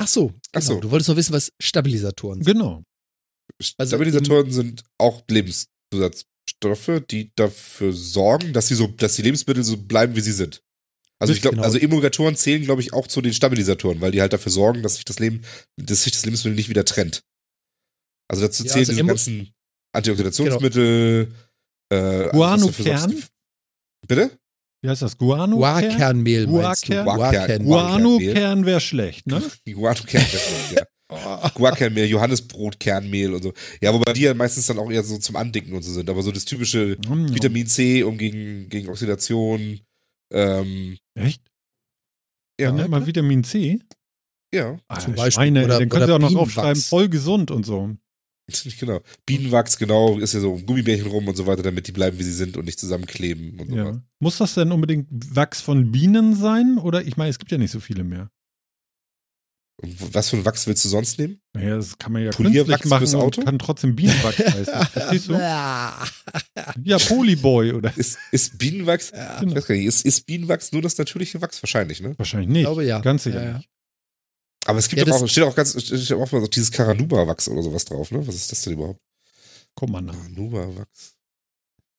Ach 0.00 0.08
so, 0.08 0.28
genau. 0.28 0.38
Ach 0.54 0.62
so. 0.62 0.80
Du 0.80 0.90
wolltest 0.90 1.08
noch 1.08 1.16
wissen, 1.16 1.32
was 1.32 1.52
Stabilisatoren 1.60 2.42
sind. 2.42 2.52
Genau. 2.54 2.82
Also 3.76 3.90
Stabilisatoren 3.90 4.50
sind 4.50 4.82
auch 4.98 5.22
Lebenszusatzstoffe, 5.28 7.02
die 7.10 7.32
dafür 7.36 7.92
sorgen, 7.92 8.52
dass 8.52 8.68
sie 8.68 8.74
so, 8.74 8.86
dass 8.86 9.16
die 9.16 9.22
Lebensmittel 9.22 9.62
so 9.62 9.76
bleiben, 9.76 10.16
wie 10.16 10.20
sie 10.20 10.32
sind. 10.32 10.62
Also 11.18 11.34
ich 11.34 11.42
glaube, 11.42 11.56
Genau. 11.56 11.66
also 11.66 11.78
Emulgatoren 11.78 12.34
zählen, 12.34 12.62
glaube 12.62 12.80
ich, 12.80 12.94
auch 12.94 13.06
zu 13.06 13.20
den 13.20 13.34
Stabilisatoren, 13.34 14.00
weil 14.00 14.10
die 14.12 14.22
halt 14.22 14.32
dafür 14.32 14.50
sorgen, 14.50 14.82
dass 14.82 14.94
sich 14.94 15.04
das 15.04 15.18
Leben, 15.18 15.42
dass 15.76 16.04
sich 16.04 16.12
das 16.12 16.24
Lebensmittel 16.24 16.56
nicht 16.56 16.70
wieder 16.70 16.86
trennt. 16.86 17.22
Also 18.28 18.42
dazu 18.42 18.64
Ja, 18.64 18.70
zählen 18.72 18.80
also 18.88 18.92
diese 18.92 19.04
ganzen 19.06 19.52
Antioxidationsmittel, 19.92 21.34
äh, 21.92 21.96
was 21.96 22.00
dafür 22.00 22.30
Guano-Kern? 22.32 23.22
Bitte? 24.08 24.38
Wie 24.82 24.88
heißt 24.88 25.02
das? 25.02 25.18
Guano? 25.18 25.56
Guarkernmehl 25.58 26.46
meinst 26.46 26.88
du? 26.88 27.04
Guarkern? 27.04 27.64
Guano-Kern 27.64 28.64
wäre 28.64 28.80
schlecht, 28.80 29.26
ne? 29.26 29.42
Guano-Kern, 29.70 30.24
ja. 30.74 30.82
Guarkernmehl, 31.54 32.06
Johannesbrotkernmehl 32.06 33.34
und 33.34 33.42
so. 33.42 33.52
Ja, 33.82 33.92
wobei 33.92 34.12
die 34.12 34.22
ja 34.22 34.32
meistens 34.34 34.66
dann 34.66 34.78
auch 34.78 34.90
eher 34.90 35.02
so 35.02 35.18
zum 35.18 35.36
Andicken 35.36 35.74
und 35.74 35.82
so 35.82 35.92
sind. 35.92 36.08
Aber 36.08 36.22
so 36.22 36.30
das 36.32 36.44
typische 36.44 36.96
Mm, 37.08 37.34
Vitamin 37.34 37.66
C, 37.66 38.02
um 38.04 38.16
gegen, 38.16 38.68
gegen 38.68 38.88
Oxidation. 38.88 39.80
Ähm, 40.32 40.96
Echt? 41.14 41.42
ja, 42.60 42.68
Dann 42.68 42.76
nennt 42.76 42.90
man 42.90 43.06
Vitamin 43.06 43.42
C. 43.44 43.80
ja, 44.54 44.78
Ah, 44.88 45.00
Zum 45.00 45.14
Beispiel. 45.14 45.32
Schweine, 45.32 45.64
Oder- 45.64 45.78
dann 45.80 45.88
können 45.88 46.02
sie 46.06 46.12
oder 46.12 46.14
auch 46.14 46.18
noch 46.20 46.28
Bienenwachs. 46.28 46.54
draufschreiben, 46.54 46.82
voll 46.82 47.08
gesund 47.08 47.50
und 47.50 47.66
so. 47.66 47.90
genau. 48.80 49.00
Bienenwachs, 49.26 49.78
genau, 49.78 50.18
ist 50.18 50.34
ja 50.34 50.40
so 50.40 50.52
um 50.52 50.66
Gummibärchen 50.66 51.06
rum 51.06 51.28
und 51.28 51.36
so 51.36 51.46
weiter, 51.46 51.62
damit 51.62 51.86
die 51.86 51.92
bleiben, 51.92 52.18
wie 52.18 52.22
sie 52.24 52.32
sind 52.32 52.56
und 52.56 52.64
nicht 52.64 52.78
zusammenkleben 52.80 53.58
und 53.58 53.70
so 53.70 53.76
Ja. 53.76 54.02
Muss 54.18 54.38
das 54.38 54.54
denn 54.54 54.72
unbedingt 54.72 55.08
Wachs 55.10 55.60
von 55.60 55.90
Bienen 55.92 56.34
sein? 56.36 56.78
Oder 56.78 57.04
ich 57.06 57.16
meine, 57.16 57.30
es 57.30 57.38
gibt 57.38 57.50
ja 57.52 57.58
nicht 57.58 57.70
so 57.70 57.80
viele 57.80 58.04
mehr. 58.04 58.30
Und 59.82 60.14
was 60.14 60.28
für 60.28 60.36
ein 60.36 60.44
Wachs 60.44 60.66
willst 60.66 60.84
du 60.84 60.90
sonst 60.90 61.18
nehmen? 61.18 61.40
Naja, 61.54 61.76
das 61.76 61.96
kann 61.96 62.12
man 62.12 62.22
ja 62.22 62.30
Polierwachs 62.32 62.84
machen 62.84 62.98
fürs 63.00 63.14
Auto? 63.14 63.40
und 63.40 63.46
kann 63.46 63.58
trotzdem 63.58 63.96
Bienenwachs 63.96 64.38
heißen. 64.38 64.86
Verstehst 64.92 65.28
du? 65.30 65.32
Ja, 65.32 66.98
Polyboy 66.98 67.72
oder 67.72 67.96
Ist, 67.96 68.18
ist 68.30 68.58
Bienenwachs, 68.58 69.10
Ja, 69.14 69.42
ich 69.42 69.54
weiß 69.54 69.66
gar 69.66 69.74
nicht, 69.74 69.86
ist, 69.86 70.04
ist 70.04 70.26
Bienenwachs 70.26 70.72
nur 70.72 70.82
das 70.82 70.98
natürliche 70.98 71.40
Wachs? 71.40 71.62
Wahrscheinlich, 71.62 72.02
ne? 72.02 72.12
wahrscheinlich 72.18 72.50
nicht. 72.50 72.58
ich 72.60 72.66
glaube 72.66 72.84
ja. 72.84 73.00
Ganz 73.00 73.24
sicher 73.24 73.42
Ja, 73.42 73.50
ja. 73.50 73.56
nicht. 73.56 73.70
Aber 74.70 74.78
es 74.78 74.88
gibt 74.88 75.04
Ja, 75.04 75.12
auch, 75.12 75.26
steht 75.26 75.42
auch 75.42 75.54
ganz, 75.54 75.70
steht 75.82 76.12
auch 76.12 76.30
mal 76.30 76.40
so 76.40 76.46
dieses 76.46 76.70
Karanuba-Wachs 76.70 77.48
oder 77.48 77.62
sowas 77.62 77.84
drauf, 77.84 78.12
ne? 78.12 78.24
Was 78.26 78.36
ist 78.36 78.52
das 78.52 78.62
denn 78.62 78.74
überhaupt? 78.74 79.00
Guck 79.74 79.90
mal 79.90 80.00
nach. 80.00 80.14
Karanuba-Wachs. 80.14 81.16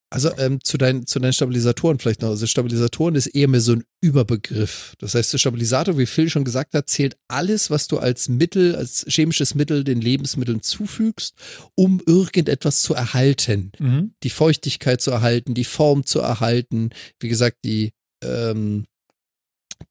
Also 0.08 0.30
ähm, 0.38 0.58
zu, 0.62 0.78
deinen, 0.78 1.06
zu 1.06 1.20
deinen 1.20 1.34
Stabilisatoren 1.34 1.98
vielleicht 1.98 2.22
noch. 2.22 2.30
Also 2.30 2.46
Stabilisatoren 2.46 3.14
ist 3.14 3.26
eher 3.28 3.48
mehr 3.48 3.60
so 3.60 3.72
ein 3.72 3.84
Überbegriff. 4.02 4.94
Das 4.98 5.14
heißt, 5.14 5.34
der 5.34 5.38
Stabilisator, 5.38 5.96
wie 5.96 6.06
Phil 6.06 6.30
schon 6.30 6.44
gesagt 6.44 6.74
hat, 6.74 6.88
zählt 6.88 7.16
alles, 7.28 7.70
was 7.70 7.88
du 7.88 7.98
als 7.98 8.28
Mittel, 8.28 8.74
als 8.74 9.06
chemisches 9.08 9.54
Mittel 9.54 9.84
den 9.84 10.00
Lebensmitteln 10.00 10.62
zufügst, 10.62 11.34
um 11.74 12.00
irgendetwas 12.06 12.80
zu 12.82 12.94
erhalten. 12.94 13.72
Mhm. 13.78 14.14
Die 14.22 14.30
Feuchtigkeit 14.30 15.00
zu 15.00 15.10
erhalten, 15.10 15.54
die 15.54 15.64
Form 15.64 16.04
zu 16.06 16.20
erhalten. 16.20 16.90
Wie 17.20 17.28
gesagt, 17.28 17.58
die, 17.64 17.92
ähm, 18.22 18.84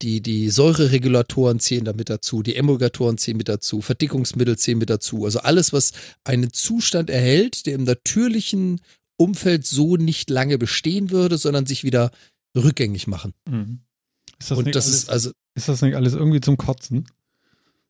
die, 0.01 0.21
die 0.21 0.49
Säureregulatoren 0.49 1.59
zählen 1.59 1.85
damit 1.85 2.09
dazu, 2.09 2.43
die 2.43 2.55
Emulgatoren 2.55 3.17
zählen 3.17 3.37
mit 3.37 3.49
dazu, 3.49 3.81
Verdickungsmittel 3.81 4.57
zählen 4.57 4.77
mit 4.77 4.89
dazu. 4.89 5.25
Also 5.25 5.39
alles, 5.39 5.73
was 5.73 5.91
einen 6.23 6.53
Zustand 6.53 7.09
erhält, 7.09 7.65
der 7.65 7.75
im 7.75 7.83
natürlichen 7.83 8.81
Umfeld 9.17 9.65
so 9.65 9.97
nicht 9.97 10.29
lange 10.29 10.57
bestehen 10.57 11.11
würde, 11.11 11.37
sondern 11.37 11.65
sich 11.65 11.83
wieder 11.83 12.11
rückgängig 12.55 13.07
machen. 13.07 13.33
Mhm. 13.47 13.81
Ist 14.39 14.51
das, 14.51 14.57
Und 14.57 14.65
nicht 14.65 14.75
das 14.75 14.87
alles, 14.87 14.97
ist 15.03 15.09
also, 15.09 15.31
ist 15.55 15.69
das 15.69 15.81
nicht 15.81 15.95
alles 15.95 16.13
irgendwie 16.13 16.41
zum 16.41 16.57
Kotzen? 16.57 17.05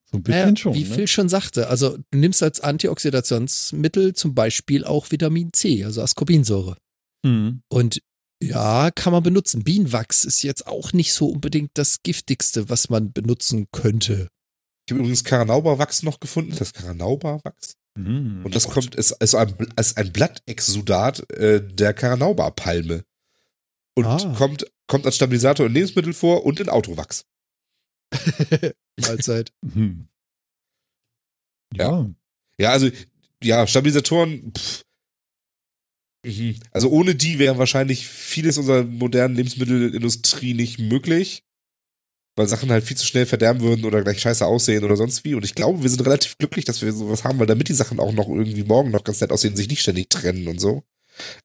So 0.04 0.18
ein 0.18 0.22
bisschen 0.22 0.40
naja, 0.42 0.56
schon. 0.56 0.74
wie 0.74 0.84
ne? 0.84 0.94
Phil 0.94 1.08
schon 1.08 1.28
sagte, 1.30 1.68
also 1.68 1.96
du 2.10 2.18
nimmst 2.18 2.42
als 2.42 2.60
Antioxidationsmittel 2.60 4.14
zum 4.14 4.34
Beispiel 4.34 4.84
auch 4.84 5.10
Vitamin 5.10 5.52
C, 5.52 5.84
also 5.84 6.02
Ascorbinsäure. 6.02 6.76
Mhm. 7.22 7.62
Und 7.68 8.02
ja, 8.42 8.90
kann 8.90 9.12
man 9.12 9.22
benutzen. 9.22 9.64
Bienenwachs 9.64 10.24
ist 10.24 10.42
jetzt 10.42 10.66
auch 10.66 10.92
nicht 10.92 11.12
so 11.12 11.28
unbedingt 11.28 11.70
das 11.74 12.02
giftigste, 12.02 12.68
was 12.68 12.88
man 12.90 13.12
benutzen 13.12 13.68
könnte. 13.72 14.28
Ich 14.86 14.92
habe 14.92 15.00
übrigens 15.00 15.24
Karanauba-Wachs 15.24 16.02
noch 16.02 16.18
gefunden, 16.20 16.54
das 16.58 16.74
Karanauba-Wachs. 16.74 17.76
Mhm. 17.96 18.42
Und 18.44 18.54
das 18.54 18.64
Gott. 18.64 18.74
kommt, 18.74 18.94
ist, 18.96 19.12
ein, 19.34 19.54
ein 19.96 20.12
Blattexudat 20.12 21.30
äh, 21.30 21.64
der 21.64 21.94
Karanauba-Palme. 21.94 23.04
Und 23.94 24.06
Ah. 24.06 24.34
kommt, 24.36 24.66
kommt 24.86 25.04
als 25.06 25.16
Stabilisator 25.16 25.66
in 25.66 25.72
Lebensmitteln 25.74 26.14
vor 26.14 26.44
und 26.44 26.58
in 26.60 26.68
Autowachs. 26.68 27.24
Mahlzeit. 29.00 29.52
Mhm. 29.62 30.08
Ja. 31.74 32.10
Ja, 32.58 32.70
also, 32.70 32.90
ja, 33.42 33.66
Stabilisatoren, 33.66 34.52
pff. 34.56 34.84
Mhm. 36.24 36.56
Also 36.70 36.88
ohne 36.88 37.14
die 37.14 37.38
wäre 37.38 37.58
wahrscheinlich 37.58 38.06
vieles 38.06 38.58
unserer 38.58 38.84
modernen 38.84 39.34
Lebensmittelindustrie 39.36 40.54
nicht 40.54 40.78
möglich. 40.78 41.42
Weil 42.34 42.46
Sachen 42.48 42.70
halt 42.70 42.84
viel 42.84 42.96
zu 42.96 43.04
schnell 43.06 43.26
verderben 43.26 43.60
würden 43.60 43.84
oder 43.84 44.00
gleich 44.02 44.20
scheiße 44.20 44.46
aussehen 44.46 44.84
oder 44.84 44.96
sonst 44.96 45.22
wie. 45.24 45.34
Und 45.34 45.44
ich 45.44 45.54
glaube, 45.54 45.82
wir 45.82 45.90
sind 45.90 46.00
relativ 46.06 46.38
glücklich, 46.38 46.64
dass 46.64 46.80
wir 46.80 46.90
sowas 46.92 47.24
haben, 47.24 47.38
weil 47.38 47.46
damit 47.46 47.68
die 47.68 47.74
Sachen 47.74 48.00
auch 48.00 48.12
noch 48.12 48.26
irgendwie 48.28 48.64
morgen 48.64 48.90
noch 48.90 49.04
ganz 49.04 49.20
nett 49.20 49.30
aussehen, 49.32 49.54
sich 49.54 49.68
nicht 49.68 49.82
ständig 49.82 50.08
trennen 50.08 50.48
und 50.48 50.58
so. 50.58 50.82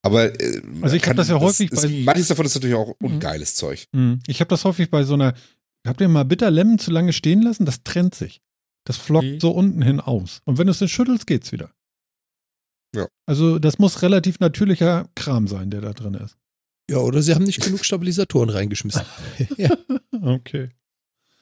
Aber 0.01 0.39
äh, 0.39 0.61
Also 0.81 0.95
ich 0.95 1.01
hab 1.01 1.07
kann- 1.07 1.17
das 1.17 1.27
ja 1.27 1.41
häufig 1.41 1.71
ist, 1.73 1.81
bei- 1.81 1.89
Manches 1.89 2.29
davon 2.29 2.45
ist 2.45 2.55
natürlich 2.55 2.77
auch 2.77 2.95
Mhm. 3.01 3.15
ungeiles 3.15 3.55
Zeug. 3.55 3.85
Mhm. 3.91 4.19
Ich 4.27 4.39
habe 4.39 4.47
das 4.47 4.63
häufig 4.63 4.89
bei 4.89 5.03
so 5.03 5.15
einer. 5.15 5.33
Habt 5.85 5.99
ihr 5.99 6.07
mal 6.07 6.23
Bitter 6.23 6.49
Lemon 6.51 6.79
zu 6.79 6.91
lange 6.91 7.11
stehen 7.11 7.41
lassen? 7.41 7.65
Das 7.65 7.83
trennt 7.83 8.15
sich. 8.15 8.39
Das 8.85 8.95
flockt 8.95 9.25
Mhm. 9.27 9.39
so 9.41 9.51
unten 9.51 9.81
hin 9.81 9.99
aus. 9.99 10.39
Und 10.45 10.57
wenn 10.57 10.67
du 10.67 10.71
es 10.71 10.79
dann 10.79 10.87
schüttelst, 10.87 11.27
geht's 11.27 11.51
wieder. 11.51 11.71
Ja. 12.95 13.07
Also 13.25 13.59
das 13.59 13.79
muss 13.79 14.01
relativ 14.01 14.39
natürlicher 14.39 15.09
Kram 15.15 15.47
sein, 15.47 15.69
der 15.69 15.81
da 15.81 15.93
drin 15.93 16.15
ist. 16.15 16.37
Ja, 16.89 16.97
oder 16.97 17.21
sie 17.21 17.35
haben 17.35 17.43
nicht 17.43 17.61
genug 17.61 17.83
Stabilisatoren 17.83 18.49
reingeschmissen. 18.49 19.01
ja. 19.57 19.77
Okay. 20.21 20.69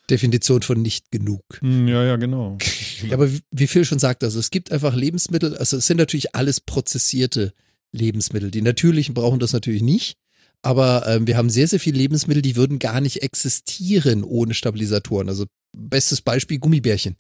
Definition 0.10 0.62
von 0.62 0.82
nicht 0.82 1.12
genug. 1.12 1.44
Hm, 1.60 1.88
ja, 1.88 2.04
ja, 2.04 2.16
genau. 2.16 2.58
Ja, 3.06 3.16
aber 3.16 3.32
wie, 3.32 3.42
wie 3.52 3.68
Phil 3.68 3.84
schon 3.84 4.00
sagt, 4.00 4.24
also 4.24 4.40
es 4.40 4.50
gibt 4.50 4.72
einfach 4.72 4.96
Lebensmittel, 4.96 5.58
also 5.58 5.78
es 5.78 5.86
sind 5.86 5.98
natürlich 5.98 6.34
alles 6.34 6.62
prozessierte 6.62 7.54
Lebensmittel. 7.92 8.52
Die 8.52 8.62
natürlichen 8.62 9.14
brauchen 9.14 9.40
das 9.40 9.52
natürlich 9.54 9.82
nicht. 9.82 10.18
Aber 10.62 11.06
ähm, 11.08 11.28
wir 11.28 11.38
haben 11.38 11.50
sehr, 11.50 11.68
sehr 11.68 11.80
viele 11.80 11.98
Lebensmittel, 11.98 12.42
die 12.42 12.56
würden 12.56 12.80
gar 12.80 13.02
nicht 13.02 13.22
existieren 13.22 14.24
ohne 14.24 14.54
Stabilisatoren. 14.54 15.30
Also 15.30 15.46
bestes 15.74 16.22
Beispiel 16.22 16.58
Gummibärchen. 16.58 17.18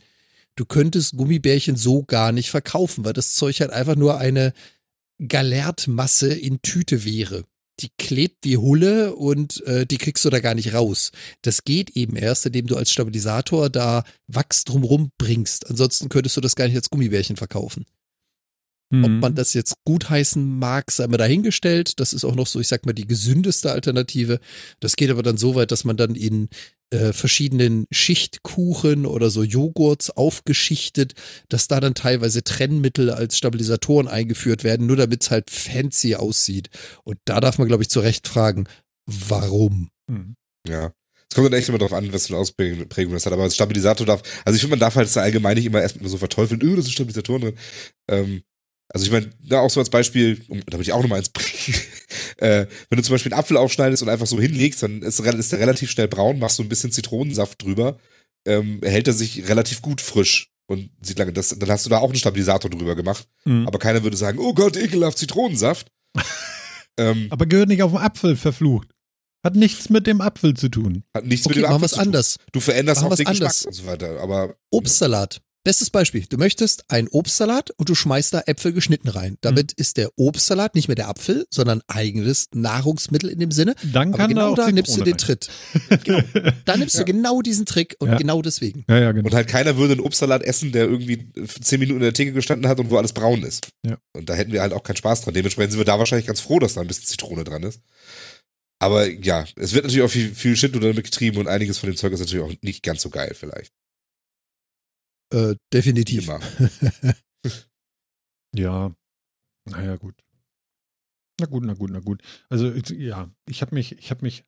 Du 0.55 0.65
könntest 0.65 1.17
Gummibärchen 1.17 1.75
so 1.75 2.03
gar 2.03 2.31
nicht 2.31 2.49
verkaufen, 2.49 3.03
weil 3.05 3.13
das 3.13 3.33
Zeug 3.33 3.59
halt 3.59 3.71
einfach 3.71 3.95
nur 3.95 4.17
eine 4.17 4.53
Galertmasse 5.27 6.33
in 6.33 6.61
Tüte 6.61 7.03
wäre. 7.05 7.43
die 7.81 7.89
klebt 7.97 8.45
wie 8.45 8.55
Hulle 8.55 9.15
und 9.17 9.61
äh, 9.67 9.85
die 9.85 9.97
kriegst 9.97 10.23
du 10.23 10.29
da 10.29 10.39
gar 10.39 10.55
nicht 10.55 10.73
raus. 10.73 11.11
Das 11.41 11.65
geht 11.65 11.89
eben 11.97 12.15
erst, 12.15 12.45
indem 12.45 12.67
du 12.67 12.77
als 12.77 12.89
Stabilisator 12.89 13.69
da 13.69 14.05
Wachs 14.27 14.63
drumrum 14.63 15.11
bringst. 15.17 15.69
Ansonsten 15.69 16.07
könntest 16.07 16.37
du 16.37 16.41
das 16.41 16.55
gar 16.55 16.67
nicht 16.67 16.77
als 16.77 16.89
Gummibärchen 16.89 17.35
verkaufen. 17.35 17.85
Ob 18.93 19.09
Mhm. 19.09 19.19
man 19.19 19.35
das 19.35 19.53
jetzt 19.53 19.73
gutheißen 19.83 20.57
mag, 20.57 20.89
sei 20.89 21.07
mal 21.07 21.17
dahingestellt. 21.17 21.99
Das 21.99 22.13
ist 22.13 22.23
auch 22.23 22.35
noch 22.35 22.47
so, 22.47 22.61
ich 22.61 22.69
sag 22.69 22.85
mal, 22.85 22.93
die 22.93 23.07
gesündeste 23.07 23.73
Alternative. 23.73 24.39
Das 24.79 24.95
geht 24.95 25.09
aber 25.09 25.23
dann 25.23 25.35
so 25.37 25.55
weit, 25.55 25.71
dass 25.71 25.83
man 25.83 25.97
dann 25.97 26.15
in 26.15 26.47
äh, 26.91 27.13
verschiedenen 27.13 27.85
Schichtkuchen 27.91 29.05
oder 29.05 29.29
so 29.29 29.43
Joghurts 29.43 30.11
aufgeschichtet, 30.11 31.13
dass 31.49 31.67
da 31.67 31.79
dann 31.79 31.95
teilweise 31.95 32.43
Trennmittel 32.43 33.09
als 33.09 33.37
Stabilisatoren 33.37 34.07
eingeführt 34.07 34.63
werden, 34.63 34.85
nur 34.85 34.95
damit 34.95 35.23
es 35.23 35.31
halt 35.31 35.49
fancy 35.49 36.15
aussieht. 36.15 36.69
Und 37.03 37.17
da 37.25 37.39
darf 37.39 37.57
man, 37.57 37.67
glaube 37.67 37.83
ich, 37.83 37.89
zu 37.89 37.99
Recht 37.99 38.27
fragen, 38.27 38.65
warum? 39.05 39.89
Mhm. 40.07 40.35
Ja. 40.67 40.93
Es 41.29 41.35
kommt 41.35 41.47
dann 41.47 41.59
echt 41.59 41.69
immer 41.69 41.79
darauf 41.79 41.93
an, 41.93 42.13
was 42.13 42.27
für 42.27 42.33
eine 42.33 42.41
Ausprägung 42.41 43.13
das 43.13 43.25
hat. 43.25 43.33
Aber 43.33 43.43
als 43.43 43.55
Stabilisator 43.55 44.05
darf, 44.05 44.21
also 44.45 44.55
ich 44.55 44.61
finde, 44.61 44.75
man 44.75 44.79
darf 44.79 44.95
halt 44.95 45.07
das 45.07 45.17
allgemein 45.17 45.55
nicht 45.55 45.65
immer 45.65 45.81
erstmal 45.81 46.09
so 46.09 46.17
verteufeln, 46.17 46.61
öh, 46.61 46.75
da 46.75 46.81
sind 46.81 46.91
Stabilisatoren 46.91 47.41
drin. 47.41 47.57
Ähm, 48.09 48.43
also 48.93 49.05
ich 49.05 49.11
meine, 49.11 49.29
da 49.43 49.59
auch 49.59 49.69
so 49.69 49.79
als 49.79 49.89
Beispiel, 49.89 50.43
um, 50.47 50.61
damit 50.65 50.87
ich 50.87 50.93
auch 50.93 51.01
nochmal 51.01 51.19
eins 51.19 51.29
bringe, 51.33 51.77
äh, 52.37 52.67
wenn 52.89 52.97
du 52.97 53.03
zum 53.03 53.13
Beispiel 53.13 53.33
einen 53.33 53.39
Apfel 53.39 53.57
aufschneidest 53.57 54.03
und 54.03 54.09
einfach 54.09 54.27
so 54.27 54.39
hinlegst, 54.39 54.83
dann 54.83 55.01
ist, 55.01 55.19
ist 55.19 55.51
der 55.51 55.59
relativ 55.59 55.91
schnell 55.91 56.07
braun, 56.07 56.39
machst 56.39 56.57
so 56.57 56.63
ein 56.63 56.69
bisschen 56.69 56.91
Zitronensaft 56.91 57.61
drüber, 57.63 57.97
ähm, 58.47 58.79
hält 58.83 59.07
er 59.07 59.13
sich 59.13 59.47
relativ 59.47 59.81
gut 59.81 60.01
frisch 60.01 60.51
und 60.67 60.89
sieht 61.01 61.19
lange, 61.19 61.33
das, 61.33 61.49
dann 61.49 61.69
hast 61.69 61.85
du 61.85 61.89
da 61.89 61.99
auch 61.99 62.09
einen 62.09 62.17
Stabilisator 62.17 62.69
drüber 62.69 62.95
gemacht. 62.95 63.27
Mhm. 63.45 63.67
Aber 63.67 63.79
keiner 63.79 64.03
würde 64.03 64.17
sagen, 64.17 64.39
oh 64.39 64.53
Gott, 64.53 64.77
ekelhaft 64.77 65.17
Zitronensaft. 65.17 65.91
ähm, 66.97 67.27
Aber 67.29 67.45
gehört 67.45 67.69
nicht 67.69 67.83
auf 67.83 67.91
den 67.91 67.99
Apfel 67.99 68.35
verflucht. 68.35 68.89
Hat 69.43 69.55
nichts 69.55 69.89
mit 69.89 70.07
dem 70.07 70.21
Apfel 70.21 70.55
zu 70.55 70.69
tun. 70.69 71.03
hat 71.13 71.25
nichts 71.25 71.45
Okay, 71.45 71.59
mit 71.59 71.65
dem 71.65 71.71
Apfel 71.71 71.89
zu 71.89 71.95
tun. 71.95 72.05
anders. 72.05 72.37
Du 72.51 72.59
veränderst 72.59 73.01
Machen 73.01 73.13
auch 73.13 73.15
den 73.15 73.25
Geschmack 73.25 73.53
und 73.65 73.73
so 73.73 73.85
weiter. 73.85 74.19
Aber 74.19 74.55
Obstsalat. 74.71 75.41
Bestes 75.65 75.89
Beispiel. 75.89 76.23
Du 76.29 76.37
möchtest 76.37 76.85
einen 76.91 77.07
Obstsalat 77.07 77.71
und 77.71 77.89
du 77.89 77.95
schmeißt 77.95 78.35
da 78.35 78.43
Äpfel 78.45 78.71
geschnitten 78.71 79.09
rein. 79.09 79.39
Damit 79.41 79.71
ist 79.71 79.97
der 79.97 80.11
Obstsalat 80.15 80.75
nicht 80.75 80.87
mehr 80.87 80.95
der 80.95 81.09
Apfel, 81.09 81.47
sondern 81.49 81.81
eigenes 81.87 82.49
Nahrungsmittel 82.53 83.31
in 83.31 83.39
dem 83.39 83.49
Sinne. 83.49 83.73
Dann 83.91 84.09
Aber 84.09 84.17
kann 84.19 84.29
genau 84.29 84.53
da 84.53 84.61
da 84.61 84.67
auch 84.67 84.71
nimmst 84.71 84.95
du 84.95 85.03
den 85.03 85.17
Tritt. 85.17 85.49
Genau. 86.03 86.21
Da 86.65 86.77
nimmst 86.77 86.99
du 86.99 87.03
genau 87.03 87.41
diesen 87.41 87.65
Trick 87.65 87.95
und 87.97 88.09
Ja. 88.09 88.17
genau 88.17 88.43
deswegen. 88.43 88.85
Ja, 88.87 88.99
ja, 88.99 89.11
genau. 89.11 89.25
Und 89.25 89.33
halt 89.33 89.47
keiner 89.47 89.75
würde 89.75 89.93
einen 89.93 90.01
Obstsalat 90.01 90.43
essen, 90.43 90.71
der 90.71 90.85
irgendwie 90.85 91.31
zehn 91.61 91.79
Minuten 91.79 91.97
in 91.97 92.03
der 92.03 92.13
Theke 92.13 92.31
gestanden 92.33 92.69
hat 92.69 92.79
und 92.79 92.91
wo 92.91 92.97
alles 92.97 93.13
braun 93.13 93.41
ist. 93.41 93.67
Ja. 93.83 93.97
Und 94.13 94.29
da 94.29 94.35
hätten 94.35 94.51
wir 94.51 94.61
halt 94.61 94.71
auch 94.71 94.83
keinen 94.83 94.97
Spaß 94.97 95.21
dran. 95.21 95.33
Dementsprechend 95.33 95.71
sind 95.71 95.79
wir 95.79 95.85
da 95.85 95.97
wahrscheinlich 95.97 96.27
ganz 96.27 96.41
froh, 96.41 96.59
dass 96.59 96.75
da 96.75 96.81
ein 96.81 96.87
bisschen 96.87 97.05
Zitrone 97.05 97.43
dran 97.43 97.63
ist. 97.63 97.79
Aber 98.77 99.09
ja, 99.09 99.45
es 99.55 99.73
wird 99.73 99.85
natürlich 99.85 100.05
auch 100.05 100.11
viel, 100.11 100.35
viel 100.35 100.55
Shit 100.55 100.75
damit 100.75 101.03
getrieben 101.03 101.37
und 101.37 101.47
einiges 101.47 101.79
von 101.79 101.89
dem 101.89 101.97
Zeug 101.97 102.13
ist 102.13 102.19
natürlich 102.19 102.45
auch 102.45 102.53
nicht 102.61 102.83
ganz 102.83 103.01
so 103.01 103.09
geil 103.09 103.33
vielleicht. 103.33 103.71
Äh, 105.33 105.55
definitiv. 105.73 106.29
Ja, 108.57 108.95
naja, 109.65 109.97
gut. 109.97 110.15
Na 111.39 111.45
gut, 111.47 111.65
na 111.65 111.73
gut, 111.73 111.91
na 111.91 111.99
gut. 111.99 112.21
Also 112.49 112.71
ja, 112.93 113.29
ich 113.49 113.61
habe 113.61 113.75
mich, 113.75 113.97
ich 113.99 114.11
habe 114.11 114.21
mich, 114.21 114.45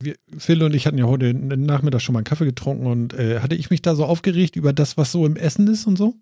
wir, 0.00 0.16
Phil 0.36 0.62
und 0.62 0.74
ich 0.74 0.86
hatten 0.86 0.98
ja 0.98 1.06
heute 1.06 1.32
Nachmittag 1.32 2.00
schon 2.00 2.14
mal 2.14 2.18
einen 2.20 2.24
Kaffee 2.24 2.44
getrunken 2.44 2.86
und 2.86 3.14
äh, 3.14 3.40
hatte 3.40 3.54
ich 3.54 3.70
mich 3.70 3.82
da 3.82 3.94
so 3.94 4.04
aufgeregt 4.04 4.56
über 4.56 4.72
das, 4.72 4.96
was 4.96 5.12
so 5.12 5.24
im 5.26 5.36
Essen 5.36 5.68
ist 5.68 5.86
und 5.86 5.96
so? 5.96 6.14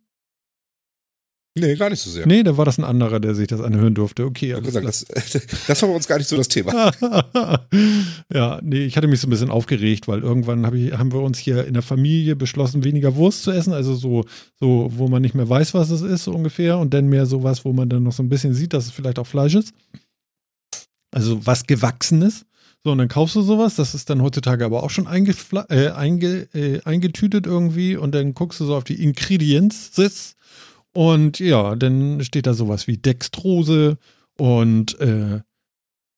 Nee, 1.54 1.74
gar 1.74 1.90
nicht 1.90 2.00
so 2.00 2.10
sehr. 2.10 2.26
Nee, 2.26 2.42
da 2.42 2.56
war 2.56 2.64
das 2.64 2.78
ein 2.78 2.84
anderer, 2.84 3.20
der 3.20 3.34
sich 3.34 3.46
das 3.46 3.60
anhören 3.60 3.94
durfte. 3.94 4.24
Okay, 4.24 4.54
alles 4.54 4.66
gesagt, 4.66 4.86
das, 4.86 5.04
das 5.66 5.82
war 5.82 5.90
bei 5.90 5.94
uns 5.94 6.08
gar 6.08 6.16
nicht 6.16 6.28
so 6.28 6.36
das 6.36 6.48
Thema. 6.48 6.90
ja, 8.32 8.58
nee, 8.62 8.84
ich 8.84 8.96
hatte 8.96 9.06
mich 9.06 9.20
so 9.20 9.26
ein 9.26 9.30
bisschen 9.30 9.50
aufgeregt, 9.50 10.08
weil 10.08 10.20
irgendwann 10.20 10.64
hab 10.64 10.72
ich, 10.72 10.92
haben 10.94 11.12
wir 11.12 11.20
uns 11.20 11.38
hier 11.38 11.66
in 11.66 11.74
der 11.74 11.82
Familie 11.82 12.36
beschlossen, 12.36 12.84
weniger 12.84 13.16
Wurst 13.16 13.42
zu 13.42 13.50
essen, 13.50 13.74
also 13.74 13.94
so, 13.94 14.24
so, 14.58 14.90
wo 14.96 15.08
man 15.08 15.20
nicht 15.20 15.34
mehr 15.34 15.48
weiß, 15.48 15.74
was 15.74 15.90
es 15.90 16.00
ist, 16.00 16.24
so 16.24 16.32
ungefähr, 16.32 16.78
und 16.78 16.94
dann 16.94 17.08
mehr 17.08 17.26
sowas, 17.26 17.66
wo 17.66 17.74
man 17.74 17.90
dann 17.90 18.02
noch 18.02 18.12
so 18.12 18.22
ein 18.22 18.30
bisschen 18.30 18.54
sieht, 18.54 18.72
dass 18.72 18.86
es 18.86 18.92
vielleicht 18.92 19.18
auch 19.18 19.26
Fleisch 19.26 19.54
ist. 19.54 19.74
Also 21.10 21.44
was 21.46 21.66
Gewachsenes. 21.66 22.46
So, 22.82 22.90
und 22.90 22.98
dann 22.98 23.08
kaufst 23.08 23.36
du 23.36 23.42
sowas, 23.42 23.76
das 23.76 23.94
ist 23.94 24.10
dann 24.10 24.22
heutzutage 24.22 24.64
aber 24.64 24.82
auch 24.82 24.90
schon 24.90 25.06
äh, 25.06 25.88
einge, 25.90 26.48
äh, 26.54 26.80
eingetütet 26.82 27.46
irgendwie 27.46 27.96
und 27.96 28.12
dann 28.12 28.34
guckst 28.34 28.58
du 28.58 28.64
so 28.64 28.74
auf 28.74 28.84
die 28.84 29.00
Ingredients 29.02 29.92
und 30.94 31.38
ja, 31.38 31.74
dann 31.76 32.22
steht 32.24 32.46
da 32.46 32.54
sowas 32.54 32.86
wie 32.86 32.98
Dextrose 32.98 33.98
und 34.38 34.98
äh, 35.00 35.40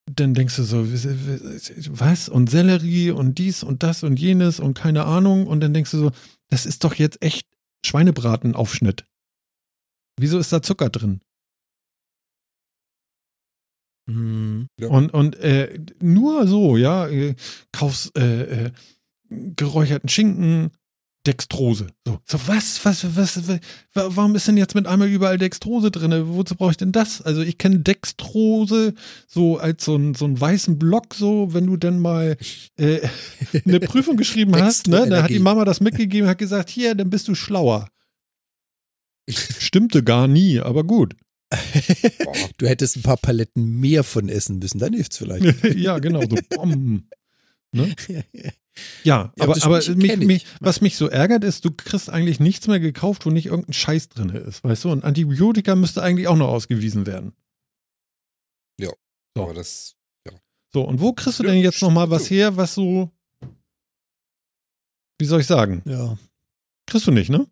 dann 0.07 0.35
denkst 0.35 0.57
du 0.57 0.65
so, 0.65 0.85
was? 0.87 2.29
Und 2.29 2.51
Sellerie 2.51 3.11
und 3.11 3.39
dies 3.39 3.63
und 3.63 3.83
das 3.83 4.03
und 4.03 4.19
jenes 4.19 4.61
und 4.61 4.75
keine 4.75 5.05
Ahnung. 5.05 5.47
Und 5.47 5.61
dann 5.61 5.73
denkst 5.73 5.93
du 5.93 5.99
so, 5.99 6.11
das 6.51 6.67
ist 6.67 6.85
doch 6.85 6.95
jetzt 6.95 7.23
echt 7.23 7.47
Schweinebratenaufschnitt. 7.87 9.07
Wieso 10.19 10.39
ist 10.39 10.53
da 10.53 10.63
Zucker 10.63 10.91
drin? 10.91 11.21
Hm. 14.09 14.69
Ja. 14.79 14.89
Und, 14.89 15.15
und 15.15 15.37
äh, 15.37 15.81
nur 16.01 16.47
so, 16.47 16.77
ja, 16.77 17.09
äh, 17.09 17.35
kaufst 17.73 18.17
äh, 18.19 18.67
äh, 18.67 18.73
geräucherten 19.31 20.11
Schinken, 20.11 20.71
Dextrose. 21.27 21.87
So, 22.07 22.19
so 22.27 22.39
was, 22.47 22.85
was, 22.85 23.17
was, 23.17 23.37
was, 23.49 23.61
wa- 23.95 24.09
warum 24.15 24.35
ist 24.35 24.47
denn 24.47 24.57
jetzt 24.59 24.75
mit 24.75 24.87
einmal 24.87 25.09
überall 25.09 25.39
Dextrose 25.39 25.91
drin? 25.91 26.13
Wozu 26.29 26.55
brauche 26.55 26.73
ich 26.73 26.77
denn 26.77 26.93
das? 26.93 27.23
Also 27.23 27.41
ich 27.43 27.57
kenne 27.59 27.81
Dextrose 27.81 28.95
so 29.27 29.57
als 29.59 29.85
so, 29.85 29.97
ein, 29.97 30.15
so 30.15 30.27
einen 30.27 30.39
weißen 30.41 30.79
Block, 30.79 31.15
so, 31.15 31.55
wenn 31.55 31.67
du 31.67 31.77
dann 31.79 31.99
mal 31.99 32.37
äh, 32.77 33.01
eine 33.65 33.81
Prüfung 33.81 34.17
geschrieben 34.17 34.55
hast, 34.61 34.87
ne? 34.89 35.09
Da 35.09 35.23
hat 35.23 35.31
die. 35.31 35.39
Mama 35.39 35.65
das 35.65 35.81
mitgegeben, 35.81 36.29
hat 36.29 36.39
gesagt, 36.39 36.69
hier, 36.71 36.95
dann 36.95 37.09
bist 37.11 37.27
du 37.29 37.35
schlauer. 37.35 37.89
Stimmte 39.29 40.03
gar 40.03 40.29
nie, 40.29 40.61
aber 40.61 40.85
gut. 40.85 41.15
Du 42.59 42.67
hättest 42.69 42.97
ein 42.97 43.03
paar 43.03 43.17
Paletten 43.17 43.81
mehr 43.81 44.05
von 44.05 44.29
essen 44.29 44.59
müssen, 44.59 44.79
dann 44.79 44.93
hilft's 44.93 45.19
vielleicht. 45.19 45.65
ja, 45.77 45.99
genau, 45.99 46.21
so 46.23 46.37
bom. 46.51 47.05
Ne? 47.73 47.95
Ja, 49.05 49.33
Ja, 49.37 49.45
aber, 49.45 49.57
aber 49.65 49.81
mich, 49.95 50.17
mich, 50.19 50.47
was 50.61 50.81
mich 50.81 50.97
so 50.97 51.09
ärgert, 51.09 51.45
ist, 51.45 51.65
du 51.65 51.71
kriegst 51.71 52.11
eigentlich 52.11 52.41
nichts 52.41 52.67
mehr 52.67 52.81
gekauft, 52.81 53.25
wo 53.27 53.31
nicht 53.31 53.47
irgendein 53.47 53.73
Scheiß 53.73 54.09
drin 54.09 54.31
ist, 54.31 54.65
weißt 54.65 54.85
du? 54.85 54.91
Und 54.91 55.05
Antibiotika 55.05 55.75
müsste 55.77 56.03
eigentlich 56.03 56.29
auch 56.29 56.37
noch 56.37 56.49
ausgewiesen 56.49 57.07
werden. 57.07 57.33
So. 58.81 59.43
Aber 59.43 59.55
das, 59.55 59.95
So, 60.73 60.83
und 60.83 61.01
wo 61.01 61.13
kriegst 61.13 61.39
du 61.39 61.45
Ja, 61.45 61.51
denn 61.51 61.63
jetzt 61.63 61.81
noch 61.83 61.91
mal 61.91 62.11
was 62.11 62.31
her, 62.31 62.57
was 62.57 62.75
so, 62.75 63.11
wie 65.19 65.27
soll 65.27 65.41
ich 65.41 65.47
sagen? 65.47 65.83
Ja. 65.85 66.17
Kriegst 66.87 67.07
du 67.07 67.13
nicht, 67.13 67.31
ne? 67.31 67.47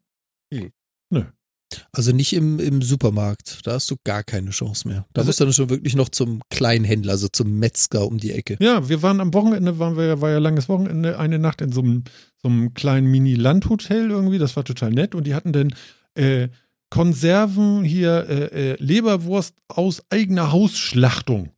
Also 1.92 2.12
nicht 2.12 2.32
im, 2.32 2.58
im 2.58 2.82
Supermarkt. 2.82 3.60
Da 3.66 3.72
hast 3.72 3.90
du 3.90 3.96
gar 4.04 4.22
keine 4.24 4.50
Chance 4.50 4.86
mehr. 4.88 5.06
Da 5.12 5.20
Also- 5.20 5.28
musst 5.28 5.40
du 5.40 5.44
dann 5.44 5.52
schon 5.52 5.70
wirklich 5.70 5.94
noch 5.96 6.08
zum 6.08 6.40
Kleinhändler, 6.50 7.12
also 7.12 7.28
zum 7.28 7.58
Metzger 7.58 8.06
um 8.06 8.18
die 8.18 8.32
Ecke. 8.32 8.56
Ja, 8.60 8.88
wir 8.88 9.02
waren 9.02 9.20
am 9.20 9.32
Wochenende, 9.34 9.78
waren 9.78 9.96
wir, 9.96 10.20
war 10.20 10.30
ja 10.30 10.38
langes 10.38 10.68
Wochenende, 10.68 11.18
eine 11.18 11.38
Nacht 11.38 11.60
in 11.60 11.72
so 11.72 11.80
einem, 11.82 12.04
so 12.42 12.48
einem 12.48 12.74
kleinen 12.74 13.10
Mini-Landhotel 13.10 14.10
irgendwie, 14.10 14.38
das 14.38 14.56
war 14.56 14.64
total 14.64 14.90
nett 14.90 15.14
und 15.14 15.26
die 15.26 15.34
hatten 15.34 15.52
dann 15.52 15.74
äh, 16.14 16.48
Konserven 16.90 17.84
hier, 17.84 18.26
äh, 18.28 18.72
äh, 18.72 18.76
Leberwurst 18.78 19.54
aus 19.68 20.02
eigener 20.10 20.52
Hausschlachtung. 20.52 21.50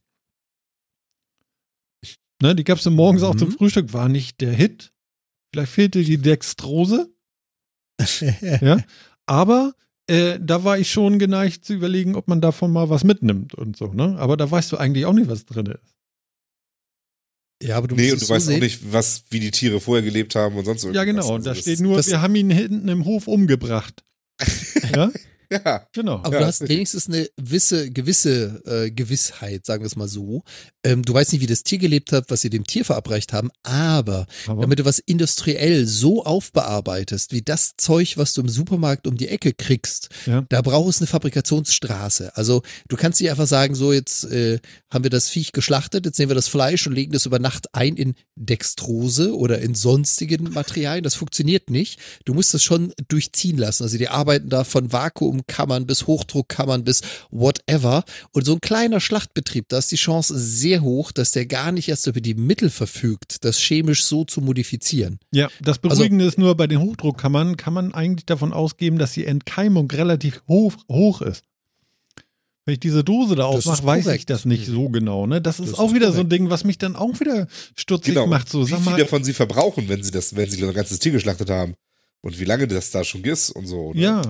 Ne, 2.42 2.54
die 2.54 2.64
gab 2.64 2.78
es 2.78 2.84
morgens 2.88 3.22
auch 3.22 3.34
Mhm. 3.34 3.38
zum 3.38 3.52
Frühstück, 3.52 3.92
war 3.92 4.08
nicht 4.08 4.40
der 4.40 4.52
Hit. 4.52 4.92
Vielleicht 5.52 5.72
fehlte 5.72 6.02
die 6.02 6.18
Dextrose, 6.18 7.08
ja, 8.60 8.78
aber 9.26 9.74
äh, 10.06 10.38
da 10.40 10.64
war 10.64 10.78
ich 10.78 10.90
schon 10.90 11.18
geneigt 11.18 11.64
zu 11.64 11.74
überlegen, 11.74 12.14
ob 12.14 12.28
man 12.28 12.40
davon 12.40 12.72
mal 12.72 12.90
was 12.90 13.04
mitnimmt 13.04 13.54
und 13.54 13.76
so, 13.76 13.92
ne? 13.92 14.16
Aber 14.18 14.36
da 14.36 14.50
weißt 14.50 14.70
du 14.72 14.76
eigentlich 14.76 15.06
auch 15.06 15.12
nicht, 15.12 15.28
was 15.28 15.46
drin 15.46 15.66
ist. 15.66 15.94
Ja, 17.62 17.76
aber 17.78 17.88
du 17.88 17.94
nee, 17.94 18.12
und 18.12 18.20
du 18.20 18.24
so 18.26 18.34
weißt 18.34 18.46
sehen. 18.46 18.56
auch 18.56 18.60
nicht, 18.60 18.92
was, 18.92 19.24
wie 19.30 19.40
die 19.40 19.50
Tiere 19.50 19.80
vorher 19.80 20.02
gelebt 20.04 20.34
haben 20.34 20.56
und 20.56 20.64
sonst 20.66 20.82
irgendwas. 20.84 21.00
Ja, 21.00 21.04
genau. 21.04 21.26
Und 21.28 21.34
Also 21.36 21.44
da 21.44 21.50
das- 21.54 21.60
steht 21.60 21.80
nur, 21.80 21.96
das- 21.96 22.08
wir 22.08 22.20
haben 22.20 22.34
ihn 22.34 22.50
hinten 22.50 22.88
im 22.88 23.04
Hof 23.04 23.26
umgebracht. 23.28 24.04
ja, 24.94 25.10
Ja, 25.50 25.86
genau. 25.92 26.16
Aber 26.16 26.32
Ja, 26.32 26.38
du 26.40 26.46
hast 26.46 26.60
richtig. 26.62 26.76
wenigstens 26.76 27.08
eine 27.08 27.28
gewisse, 27.36 27.90
gewisse 27.90 28.62
äh, 28.66 28.90
Gewissheit, 28.90 29.64
sagen 29.66 29.82
wir 29.82 29.86
es 29.86 29.96
mal 29.96 30.08
so. 30.08 30.42
Ähm, 30.84 31.02
du 31.02 31.14
weißt 31.14 31.32
nicht, 31.32 31.42
wie 31.42 31.46
das 31.46 31.62
Tier 31.62 31.78
gelebt 31.78 32.12
hat, 32.12 32.26
was 32.30 32.40
sie 32.42 32.50
dem 32.50 32.64
Tier 32.66 32.84
verabreicht 32.84 33.32
haben, 33.32 33.50
aber 33.62 34.26
Aber, 34.46 34.62
damit 34.62 34.78
du 34.78 34.84
was 34.84 34.98
industriell 34.98 35.86
so 35.86 36.24
aufbearbeitest, 36.24 37.32
wie 37.32 37.42
das 37.42 37.72
Zeug, 37.76 38.16
was 38.16 38.34
du 38.34 38.40
im 38.42 38.48
Supermarkt 38.48 39.06
um 39.06 39.16
die 39.16 39.28
Ecke 39.28 39.52
kriegst, 39.52 40.08
Ja. 40.26 40.44
da 40.48 40.62
brauchst 40.62 41.00
du 41.00 41.04
eine 41.04 41.08
Fabrikationsstraße. 41.08 42.36
Also 42.36 42.62
du 42.88 42.96
kannst 42.96 43.20
nicht 43.20 43.30
einfach 43.30 43.46
sagen, 43.46 43.74
so 43.74 43.92
jetzt 43.92 44.24
äh, 44.24 44.58
haben 44.90 45.04
wir 45.04 45.10
das 45.10 45.28
Viech 45.28 45.52
geschlachtet, 45.52 46.04
jetzt 46.06 46.18
nehmen 46.18 46.30
wir 46.30 46.34
das 46.36 46.48
Fleisch 46.48 46.86
und 46.86 46.92
legen 46.94 47.12
das 47.12 47.26
über 47.26 47.38
Nacht 47.38 47.74
ein 47.74 47.96
in 47.96 48.14
Dextrose 48.36 49.34
oder 49.36 49.58
in 49.60 49.74
sonstigen 49.74 50.52
Materialien. 50.52 51.02
Das 51.04 51.14
funktioniert 51.14 51.70
nicht. 51.70 51.98
Du 52.24 52.34
musst 52.34 52.54
das 52.54 52.62
schon 52.62 52.92
durchziehen 53.08 53.58
lassen. 53.58 53.82
Also 53.82 53.98
die 53.98 54.08
arbeiten 54.08 54.48
da 54.48 54.64
von 54.64 54.92
Vakuum 54.92 55.33
Vakuumkammern 55.38 55.86
bis 55.86 56.06
Hochdruckkammern 56.06 56.84
bis 56.84 57.02
whatever. 57.30 58.04
Und 58.32 58.44
so 58.44 58.54
ein 58.54 58.60
kleiner 58.60 59.00
Schlachtbetrieb, 59.00 59.68
da 59.68 59.78
ist 59.78 59.90
die 59.90 59.96
Chance 59.96 60.38
sehr 60.38 60.82
hoch, 60.82 61.12
dass 61.12 61.32
der 61.32 61.46
gar 61.46 61.72
nicht 61.72 61.88
erst 61.88 62.06
über 62.06 62.20
die 62.20 62.34
Mittel 62.34 62.70
verfügt, 62.70 63.44
das 63.44 63.58
chemisch 63.58 64.04
so 64.04 64.24
zu 64.24 64.40
modifizieren. 64.40 65.18
Ja, 65.32 65.48
das 65.60 65.78
Also 65.82 65.88
Beruhigende 65.96 66.24
ist 66.24 66.38
nur, 66.38 66.56
bei 66.56 66.66
den 66.66 66.80
Hochdruckkammern 66.80 67.56
kann 67.56 67.72
man 67.72 67.94
eigentlich 67.94 68.26
davon 68.26 68.52
ausgehen, 68.52 68.98
dass 68.98 69.12
die 69.12 69.26
Entkeimung 69.26 69.90
relativ 69.90 70.42
hoch, 70.48 70.74
hoch 70.90 71.22
ist. 71.22 71.42
Wenn 72.66 72.74
ich 72.74 72.80
diese 72.80 73.04
Dose 73.04 73.34
da 73.36 73.50
Das 73.52 73.60
ist 73.60 73.66
aufmache, 73.66 73.86
weiß 73.86 73.98
ich 74.00 74.04
korrekt. 74.06 74.30
das 74.30 74.44
nicht 74.46 74.66
so 74.66 74.88
genau. 74.88 75.26
Ne? 75.26 75.42
Das 75.42 75.60
ist 75.60 75.72
Das 75.72 75.78
auch 75.78 75.88
ist 75.88 75.94
wieder 75.94 76.06
so 76.12 76.20
ein 76.20 76.28
korrekt. 76.28 76.32
Ding, 76.32 76.50
was 76.50 76.64
mich 76.64 76.78
dann 76.78 76.96
auch 76.96 77.20
wieder 77.20 77.46
stutzig 77.76 78.14
Genau. 78.14 78.26
macht. 78.26 78.48
So, 78.48 78.66
wie 78.66 78.72
viel 78.72 78.80
mal, 78.80 78.98
davon 78.98 79.22
sie 79.22 79.34
verbrauchen, 79.34 79.86
wenn 79.90 80.02
sie 80.02 80.10
das, 80.10 80.34
wenn 80.34 80.48
sie 80.50 80.64
ein 80.64 80.72
ganzes 80.72 80.98
Tier 80.98 81.12
geschlachtet 81.12 81.50
haben. 81.50 81.74
Und 82.22 82.40
wie 82.40 82.46
lange 82.46 82.66
das 82.66 82.90
da 82.90 83.04
schon 83.04 83.22
ist 83.24 83.50
und 83.50 83.66
so. 83.66 83.88
oder? 83.88 83.98
ja, 84.00 84.22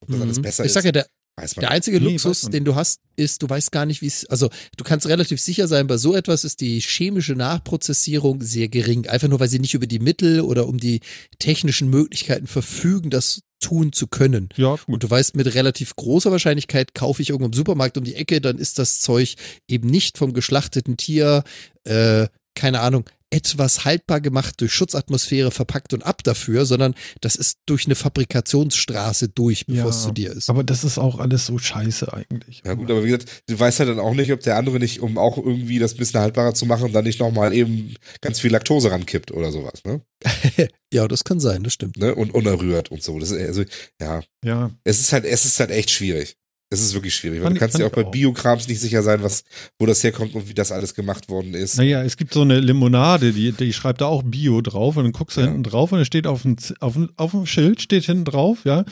Ob 0.00 0.08
das 0.10 0.20
alles 0.20 0.38
Mhm. 0.38 0.42
besser 0.42 0.64
ich 0.64 0.72
sag 0.72 0.84
ja, 0.84 0.90
ist, 0.90 0.94
der, 0.96 1.06
weiß 1.36 1.56
man 1.56 1.60
Der 1.62 1.70
einzige 1.70 2.00
Nee, 2.00 2.12
Luxus, 2.12 2.42
den 2.42 2.64
du 2.64 2.74
hast, 2.74 3.00
ist, 3.16 3.42
du 3.42 3.48
weißt 3.48 3.70
gar 3.72 3.86
nicht, 3.86 4.02
wie 4.02 4.06
es, 4.06 4.26
also 4.26 4.50
du 4.76 4.84
kannst 4.84 5.06
relativ 5.06 5.40
sicher 5.40 5.68
sein, 5.68 5.86
bei 5.86 5.96
so 5.96 6.14
etwas 6.14 6.44
ist 6.44 6.60
die 6.60 6.80
chemische 6.80 7.34
Nachprozessierung 7.34 8.42
sehr 8.42 8.68
gering. 8.68 9.06
Einfach 9.08 9.28
nur, 9.28 9.40
weil 9.40 9.48
sie 9.48 9.58
nicht 9.58 9.74
über 9.74 9.86
die 9.86 9.98
Mittel 10.00 10.40
oder 10.40 10.66
um 10.66 10.78
die 10.78 11.00
technischen 11.38 11.88
Möglichkeiten 11.88 12.46
verfügen, 12.46 13.10
das 13.10 13.42
tun 13.62 13.92
zu 13.92 14.06
können. 14.06 14.48
ja, 14.56 14.72
Und 14.72 14.86
gut. 14.86 15.02
du 15.04 15.10
weißt, 15.10 15.36
mit 15.36 15.54
relativ 15.54 15.94
großer 15.96 16.30
Wahrscheinlichkeit 16.30 16.94
kaufe 16.94 17.20
ich 17.20 17.28
irgendwo 17.28 17.46
im 17.48 17.52
Supermarkt 17.52 17.98
um 17.98 18.04
die 18.04 18.14
Ecke, 18.14 18.40
dann 18.40 18.58
ist 18.58 18.78
das 18.78 19.00
Zeug 19.00 19.34
eben 19.68 19.88
nicht 19.90 20.16
vom 20.16 20.32
geschlachteten 20.32 20.96
Tier, 20.96 21.44
äh, 21.84 22.26
keine 22.54 22.80
Ahnung, 22.80 23.04
etwas 23.30 23.84
haltbar 23.84 24.20
gemacht 24.20 24.60
durch 24.60 24.72
Schutzatmosphäre 24.72 25.50
verpackt 25.50 25.94
und 25.94 26.02
ab 26.04 26.22
dafür, 26.24 26.66
sondern 26.66 26.94
das 27.20 27.36
ist 27.36 27.58
durch 27.66 27.86
eine 27.86 27.94
Fabrikationsstraße 27.94 29.28
durch, 29.28 29.66
bevor 29.66 29.84
Ja, 29.84 29.90
es 29.90 30.02
zu 30.02 30.10
dir 30.12 30.32
ist. 30.32 30.50
Aber 30.50 30.64
das 30.64 30.84
ist 30.84 30.98
auch 30.98 31.18
alles 31.18 31.46
so 31.46 31.58
scheiße 31.58 32.12
eigentlich. 32.12 32.62
Ja 32.64 32.74
gut, 32.74 32.90
aber 32.90 33.04
wie 33.04 33.10
gesagt, 33.10 33.42
du 33.48 33.58
weißt 33.58 33.80
halt 33.80 33.88
dann 33.88 33.98
auch 34.00 34.14
nicht, 34.14 34.32
ob 34.32 34.40
der 34.40 34.56
andere 34.56 34.78
nicht, 34.78 35.00
um 35.00 35.18
auch 35.18 35.36
irgendwie 35.38 35.78
das 35.78 35.94
ein 35.94 35.98
bisschen 35.98 36.20
haltbarer 36.20 36.54
zu 36.54 36.66
machen, 36.66 36.92
dann 36.92 37.04
nicht 37.04 37.20
nochmal 37.20 37.52
eben 37.54 37.94
ganz 38.20 38.40
viel 38.40 38.50
Laktose 38.50 38.90
rankippt 38.90 39.30
oder 39.32 39.52
sowas, 39.52 39.84
ne? 39.84 40.00
Ja, 40.92 41.06
das 41.06 41.22
kann 41.22 41.38
sein, 41.38 41.62
das 41.62 41.72
stimmt. 41.74 41.98
ne? 41.98 42.14
Und 42.16 42.34
unerrührt 42.34 42.90
und 42.90 43.00
so. 43.00 43.16
Das 43.20 43.30
ist, 43.30 43.40
also, 43.40 43.62
ja, 44.00 44.22
Ja, 44.44 44.72
es 44.82 44.98
ist 44.98 45.12
halt, 45.12 45.24
es 45.24 45.44
ist 45.44 45.60
halt 45.60 45.70
echt 45.70 45.90
schwierig. 45.92 46.36
Es 46.72 46.80
ist 46.80 46.94
wirklich 46.94 47.14
schwierig. 47.16 47.38
Weil 47.40 47.46
Fand 47.46 47.56
du 47.56 47.60
kannst 47.60 47.78
dir 47.78 47.86
auch 47.86 47.90
bei. 47.90 48.04
Biokrams 48.04 48.68
nicht 48.68 48.78
sicher 48.80 49.02
sein, 49.02 49.22
was, 49.24 49.42
wo 49.78 49.86
das 49.86 50.04
herkommt 50.04 50.34
und 50.36 50.48
wie 50.48 50.54
das 50.54 50.70
alles 50.70 50.94
gemacht 50.94 51.28
worden 51.28 51.52
ist. 51.54 51.76
naja, 51.76 52.02
es 52.04 52.16
gibt 52.16 52.32
so 52.32 52.42
eine 52.42 52.60
Limonade, 52.60 53.32
die, 53.32 53.50
die 53.50 53.72
schreibt 53.72 54.00
da 54.00 54.06
auch 54.06 54.22
Bio 54.22 54.60
drauf 54.60 54.96
und 54.96 55.02
dann 55.02 55.12
guckst 55.12 55.36
du 55.36 55.40
Ja. 55.40 55.48
hinten 55.48 55.64
drauf 55.64 55.90
und 55.90 55.98
es 55.98 56.06
steht 56.06 56.28
auf 56.28 56.42
dem, 56.42 56.54
auf, 56.78 56.92
dem, 56.94 57.10
auf 57.16 57.32
dem 57.32 57.44
Schild, 57.46 57.82
steht 57.82 58.04
hinten 58.04 58.24
drauf, 58.24 58.58
ja, 58.64 58.84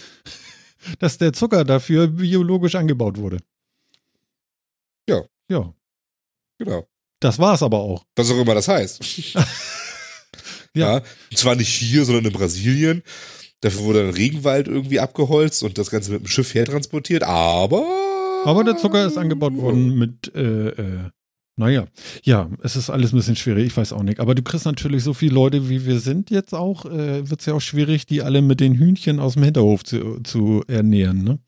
dass 0.98 1.18
der 1.18 1.32
Zucker 1.32 1.64
dafür 1.64 2.08
biologisch 2.08 2.74
angebaut 2.74 3.16
wurde. 3.16 3.38
Ja. 5.08 5.22
Ja, 5.48 5.72
Genau. 6.58 6.86
das 7.20 7.38
war's 7.38 7.62
aber 7.62 7.78
auch. 7.78 8.04
Was 8.16 8.28
auch 8.30 8.40
immer 8.40 8.54
das 8.54 8.66
heißt. 8.68 9.00
Ja. 10.74 10.96
ja. 10.96 11.02
Und 11.30 11.36
zwar 11.38 11.54
nicht 11.56 11.70
hier, 11.74 12.04
sondern 12.04 12.26
in 12.26 12.32
Brasilien. 12.32 13.02
Dafür 13.60 13.82
wurde 13.84 14.00
ein 14.00 14.14
Regenwald 14.14 14.68
irgendwie 14.68 15.00
abgeholzt 15.00 15.62
und 15.62 15.78
das 15.78 15.90
Ganze 15.90 16.12
mit 16.12 16.20
dem 16.20 16.28
Schiff 16.28 16.54
hertransportiert, 16.54 17.24
aber. 17.24 17.84
Aber 18.44 18.62
der 18.62 18.76
Zucker 18.76 19.04
ist 19.04 19.18
angebaut 19.18 19.56
worden 19.56 19.98
mit, 19.98 20.32
äh, 20.34 20.68
äh, 20.68 21.10
naja, 21.56 21.86
ja, 22.22 22.48
es 22.62 22.76
ist 22.76 22.88
alles 22.88 23.12
ein 23.12 23.16
bisschen 23.16 23.34
schwierig, 23.34 23.66
ich 23.66 23.76
weiß 23.76 23.92
auch 23.92 24.04
nicht. 24.04 24.20
Aber 24.20 24.36
du 24.36 24.42
kriegst 24.42 24.64
natürlich 24.64 25.02
so 25.02 25.12
viele 25.12 25.34
Leute, 25.34 25.68
wie 25.68 25.84
wir 25.86 25.98
sind 25.98 26.30
jetzt 26.30 26.54
auch, 26.54 26.84
äh, 26.84 27.28
wird 27.28 27.40
es 27.40 27.46
ja 27.46 27.54
auch 27.54 27.60
schwierig, 27.60 28.06
die 28.06 28.22
alle 28.22 28.42
mit 28.42 28.60
den 28.60 28.74
Hühnchen 28.74 29.18
aus 29.18 29.34
dem 29.34 29.42
Hinterhof 29.42 29.82
zu, 29.82 30.20
zu 30.22 30.62
ernähren, 30.68 31.24
ne? 31.24 31.40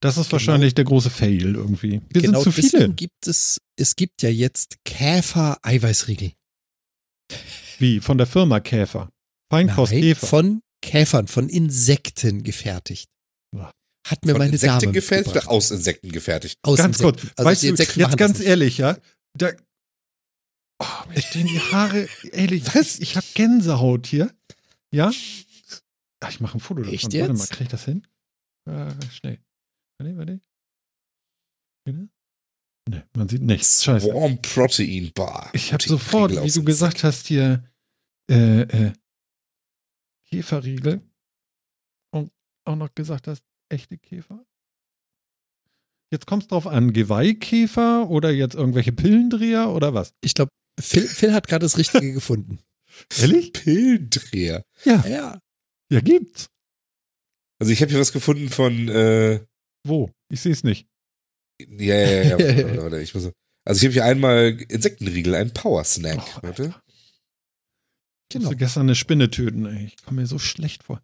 Das 0.00 0.16
ist 0.16 0.30
wahrscheinlich 0.30 0.74
der 0.74 0.84
große 0.84 1.10
Fail 1.10 1.56
irgendwie. 1.56 2.00
Wir 2.10 2.22
genau 2.22 2.40
sind 2.40 2.54
zu 2.54 2.62
viele. 2.62 2.90
gibt 2.90 3.26
es, 3.26 3.60
es 3.74 3.96
gibt 3.96 4.22
ja 4.22 4.28
jetzt 4.28 4.76
Käfer-Eiweißriegel. 4.84 6.30
Wie? 7.80 7.98
Von 7.98 8.16
der 8.16 8.28
Firma 8.28 8.60
Käfer. 8.60 9.10
Feinkost 9.50 9.92
Nein, 9.92 10.02
Käfer. 10.02 10.26
von 10.28 10.60
Käfern, 10.82 11.28
von 11.28 11.48
Insekten 11.48 12.42
gefertigt. 12.42 13.08
Hat 14.06 14.24
mir 14.24 14.32
Von 14.32 14.38
meine 14.38 14.52
Insekten 14.52 14.80
Dame 14.80 14.92
gefertigt 14.92 15.36
oder 15.36 15.50
aus 15.50 15.70
Insekten 15.70 16.10
gefertigt? 16.10 16.58
Aus 16.62 16.78
ganz 16.78 16.98
kurz, 16.98 17.16
Insekten. 17.16 17.38
Also 17.38 17.50
weißt 17.50 17.62
du, 17.62 17.66
jetzt 18.00 18.16
ganz 18.16 18.40
ehrlich, 18.40 18.78
ja, 18.78 18.96
da, 19.34 19.50
oh, 20.82 21.08
mir 21.10 21.20
stehen 21.20 21.46
die 21.46 21.60
Haare, 21.60 22.08
ehrlich, 22.32 22.62
ich, 22.74 23.00
ich 23.02 23.16
habe 23.16 23.26
Gänsehaut 23.34 24.06
hier, 24.06 24.34
ja, 24.90 25.12
Ach, 26.20 26.30
ich 26.30 26.40
mache 26.40 26.56
ein 26.56 26.60
Foto 26.60 26.80
davon, 26.80 26.94
Echt 26.94 27.04
warte 27.04 27.32
mal, 27.32 27.38
jetzt? 27.38 27.50
krieg 27.50 27.62
ich 27.66 27.68
das 27.68 27.84
hin? 27.84 28.06
Äh, 28.68 28.90
schnell, 29.12 29.38
warte, 29.98 30.16
warte, 30.16 30.40
Warte. 31.86 32.08
ne, 32.88 33.08
man 33.14 33.28
sieht 33.28 33.42
nichts, 33.42 33.84
scheiße. 33.84 34.08
Warm 34.08 34.40
Protein 34.40 35.12
Bar. 35.14 35.50
Ich 35.52 35.72
habe 35.72 35.82
sofort, 35.82 36.32
wie 36.32 36.50
du 36.50 36.64
gesagt 36.64 37.04
hast, 37.04 37.26
hier 37.26 37.62
äh, 38.30 38.62
äh, 38.62 38.92
Käferriegel 40.30 41.00
und 42.10 42.30
auch 42.64 42.76
noch 42.76 42.94
gesagt 42.94 43.26
hast, 43.28 43.42
echte 43.70 43.98
Käfer. 43.98 44.44
Jetzt 46.10 46.26
kommt 46.26 46.44
es 46.44 46.48
drauf 46.48 46.66
an, 46.66 46.92
Geweihkäfer 46.92 48.08
oder 48.08 48.30
jetzt 48.30 48.54
irgendwelche 48.54 48.92
Pillendreher 48.92 49.70
oder 49.70 49.92
was? 49.92 50.14
Ich 50.22 50.34
glaube, 50.34 50.50
Phil, 50.80 51.06
Phil 51.06 51.34
hat 51.34 51.48
gerade 51.48 51.64
das 51.64 51.76
Richtige 51.76 52.12
gefunden. 52.12 52.60
Ehrlich? 53.18 53.52
Pillendreher. 53.52 54.62
Ja, 54.84 55.04
Ja. 55.06 55.38
ja 55.90 56.00
gibt's. 56.00 56.48
Also 57.60 57.72
ich 57.72 57.82
habe 57.82 57.90
hier 57.90 58.00
was 58.00 58.12
gefunden 58.12 58.48
von, 58.48 58.88
äh, 58.88 59.44
Wo? 59.84 60.10
Ich 60.30 60.40
sehe 60.40 60.52
es 60.52 60.62
nicht. 60.64 60.86
ja, 61.60 61.94
ja, 61.96 62.06
ja, 62.06 62.22
ja 62.22 62.30
warte, 62.38 62.64
warte, 62.64 62.82
warte, 62.82 63.00
ich 63.00 63.14
muss, 63.14 63.30
also 63.64 63.78
ich 63.78 63.84
habe 63.84 63.92
hier 63.92 64.04
einmal 64.04 64.56
Insektenriegel, 64.68 65.34
einen 65.34 65.52
Power 65.52 65.84
Snack. 65.84 66.20
Oh, 66.20 66.42
warte. 66.42 66.62
Alter. 66.64 66.82
Ich 68.30 68.34
Genau. 68.34 68.44
musste 68.46 68.56
gestern 68.56 68.82
eine 68.82 68.94
Spinne 68.94 69.30
töten, 69.30 69.64
ey. 69.66 69.86
Ich 69.86 70.04
komme 70.04 70.20
mir 70.20 70.26
so 70.26 70.38
schlecht 70.38 70.82
vor. 70.84 71.00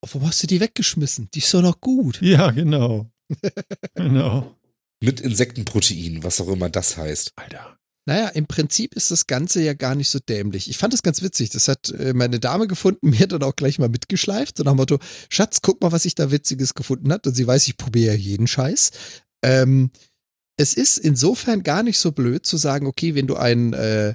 Warum 0.00 0.28
hast 0.28 0.40
du 0.42 0.46
die 0.46 0.60
weggeschmissen? 0.60 1.28
Die 1.34 1.40
ist 1.40 1.52
doch 1.52 1.62
noch 1.62 1.80
gut. 1.80 2.20
Ja, 2.22 2.50
genau. 2.52 3.10
genau. 3.94 4.54
Mit 5.02 5.20
Insektenprotein, 5.20 6.22
was 6.22 6.40
auch 6.40 6.48
immer 6.48 6.70
das 6.70 6.96
heißt. 6.96 7.32
Alter. 7.36 7.76
Naja, 8.06 8.28
im 8.28 8.46
Prinzip 8.46 8.94
ist 8.94 9.10
das 9.10 9.26
Ganze 9.26 9.62
ja 9.62 9.74
gar 9.74 9.94
nicht 9.94 10.08
so 10.08 10.18
dämlich. 10.18 10.70
Ich 10.70 10.78
fand 10.78 10.94
das 10.94 11.02
ganz 11.02 11.20
witzig. 11.22 11.50
Das 11.50 11.68
hat 11.68 11.90
äh, 11.90 12.14
meine 12.14 12.40
Dame 12.40 12.66
gefunden, 12.68 13.10
mir 13.10 13.26
dann 13.26 13.42
auch 13.42 13.54
gleich 13.56 13.78
mal 13.78 13.88
mitgeschleift. 13.88 14.60
Und 14.60 14.66
nach 14.66 14.72
dem 14.72 14.76
Motto, 14.78 14.98
Schatz, 15.28 15.60
guck 15.60 15.82
mal, 15.82 15.92
was 15.92 16.04
ich 16.04 16.14
da 16.14 16.30
Witziges 16.30 16.74
gefunden 16.74 17.12
hat. 17.12 17.26
Und 17.26 17.34
sie 17.34 17.46
weiß, 17.46 17.66
ich 17.66 17.76
probiere 17.76 18.14
ja 18.14 18.18
jeden 18.18 18.46
Scheiß. 18.46 18.92
Ähm, 19.44 19.90
es 20.56 20.74
ist 20.74 20.98
insofern 20.98 21.62
gar 21.64 21.82
nicht 21.82 21.98
so 21.98 22.12
blöd 22.12 22.46
zu 22.46 22.56
sagen, 22.56 22.86
okay, 22.86 23.14
wenn 23.14 23.26
du 23.26 23.36
ein, 23.36 23.72
äh, 23.74 24.14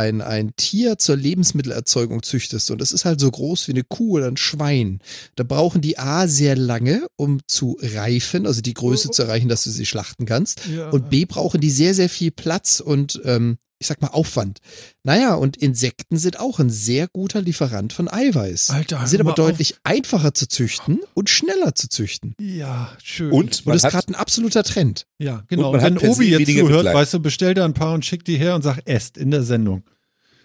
ein, 0.00 0.22
ein 0.22 0.54
Tier 0.56 0.98
zur 0.98 1.16
Lebensmittelerzeugung 1.16 2.22
züchtest 2.22 2.70
und 2.70 2.80
es 2.80 2.92
ist 2.92 3.04
halt 3.04 3.20
so 3.20 3.30
groß 3.30 3.68
wie 3.68 3.72
eine 3.72 3.84
Kuh 3.84 4.16
oder 4.16 4.26
ein 4.26 4.36
Schwein, 4.36 5.00
da 5.36 5.44
brauchen 5.44 5.80
die 5.80 5.98
A 5.98 6.26
sehr 6.26 6.56
lange, 6.56 7.06
um 7.16 7.40
zu 7.46 7.76
reifen, 7.80 8.46
also 8.46 8.62
die 8.62 8.74
Größe 8.74 9.10
zu 9.10 9.22
erreichen, 9.22 9.48
dass 9.48 9.64
du 9.64 9.70
sie 9.70 9.86
schlachten 9.86 10.26
kannst. 10.26 10.66
Ja. 10.66 10.90
Und 10.90 11.10
B 11.10 11.24
brauchen 11.26 11.60
die 11.60 11.70
sehr, 11.70 11.94
sehr 11.94 12.08
viel 12.08 12.30
Platz 12.30 12.80
und 12.80 13.20
ähm, 13.24 13.58
ich 13.80 13.86
sag 13.86 14.00
mal 14.02 14.08
Aufwand. 14.08 14.58
Naja, 15.02 15.34
und 15.34 15.56
Insekten 15.56 16.18
sind 16.18 16.38
auch 16.38 16.58
ein 16.60 16.68
sehr 16.70 17.08
guter 17.08 17.40
Lieferant 17.40 17.92
von 17.94 18.08
Eiweiß. 18.08 18.70
Alter, 18.70 19.00
Die 19.02 19.08
sind 19.08 19.18
hör 19.20 19.26
aber 19.30 19.36
mal 19.36 19.44
auf. 19.44 19.50
deutlich 19.50 19.74
einfacher 19.84 20.34
zu 20.34 20.46
züchten 20.46 21.00
und 21.14 21.30
schneller 21.30 21.74
zu 21.74 21.88
züchten. 21.88 22.34
Ja, 22.38 22.92
schön. 23.02 23.32
Und 23.32 23.66
Und 23.66 23.74
das 23.74 23.84
ist 23.84 23.90
gerade 23.90 24.08
ein 24.08 24.14
absoluter 24.14 24.62
Trend. 24.62 25.06
Ja, 25.18 25.44
genau. 25.48 25.72
Und 25.72 25.82
Wenn 25.82 25.96
Obi 25.98 26.28
jetzt 26.28 26.46
zuhört, 26.46 26.70
Mitleid. 26.84 26.94
weißt 26.94 27.14
du, 27.14 27.20
bestell 27.20 27.54
da 27.54 27.64
ein 27.64 27.74
paar 27.74 27.94
und 27.94 28.04
schick 28.04 28.22
die 28.24 28.36
her 28.36 28.54
und 28.54 28.62
sag, 28.62 28.80
esst 28.86 29.16
in 29.16 29.30
der 29.30 29.42
Sendung. 29.42 29.82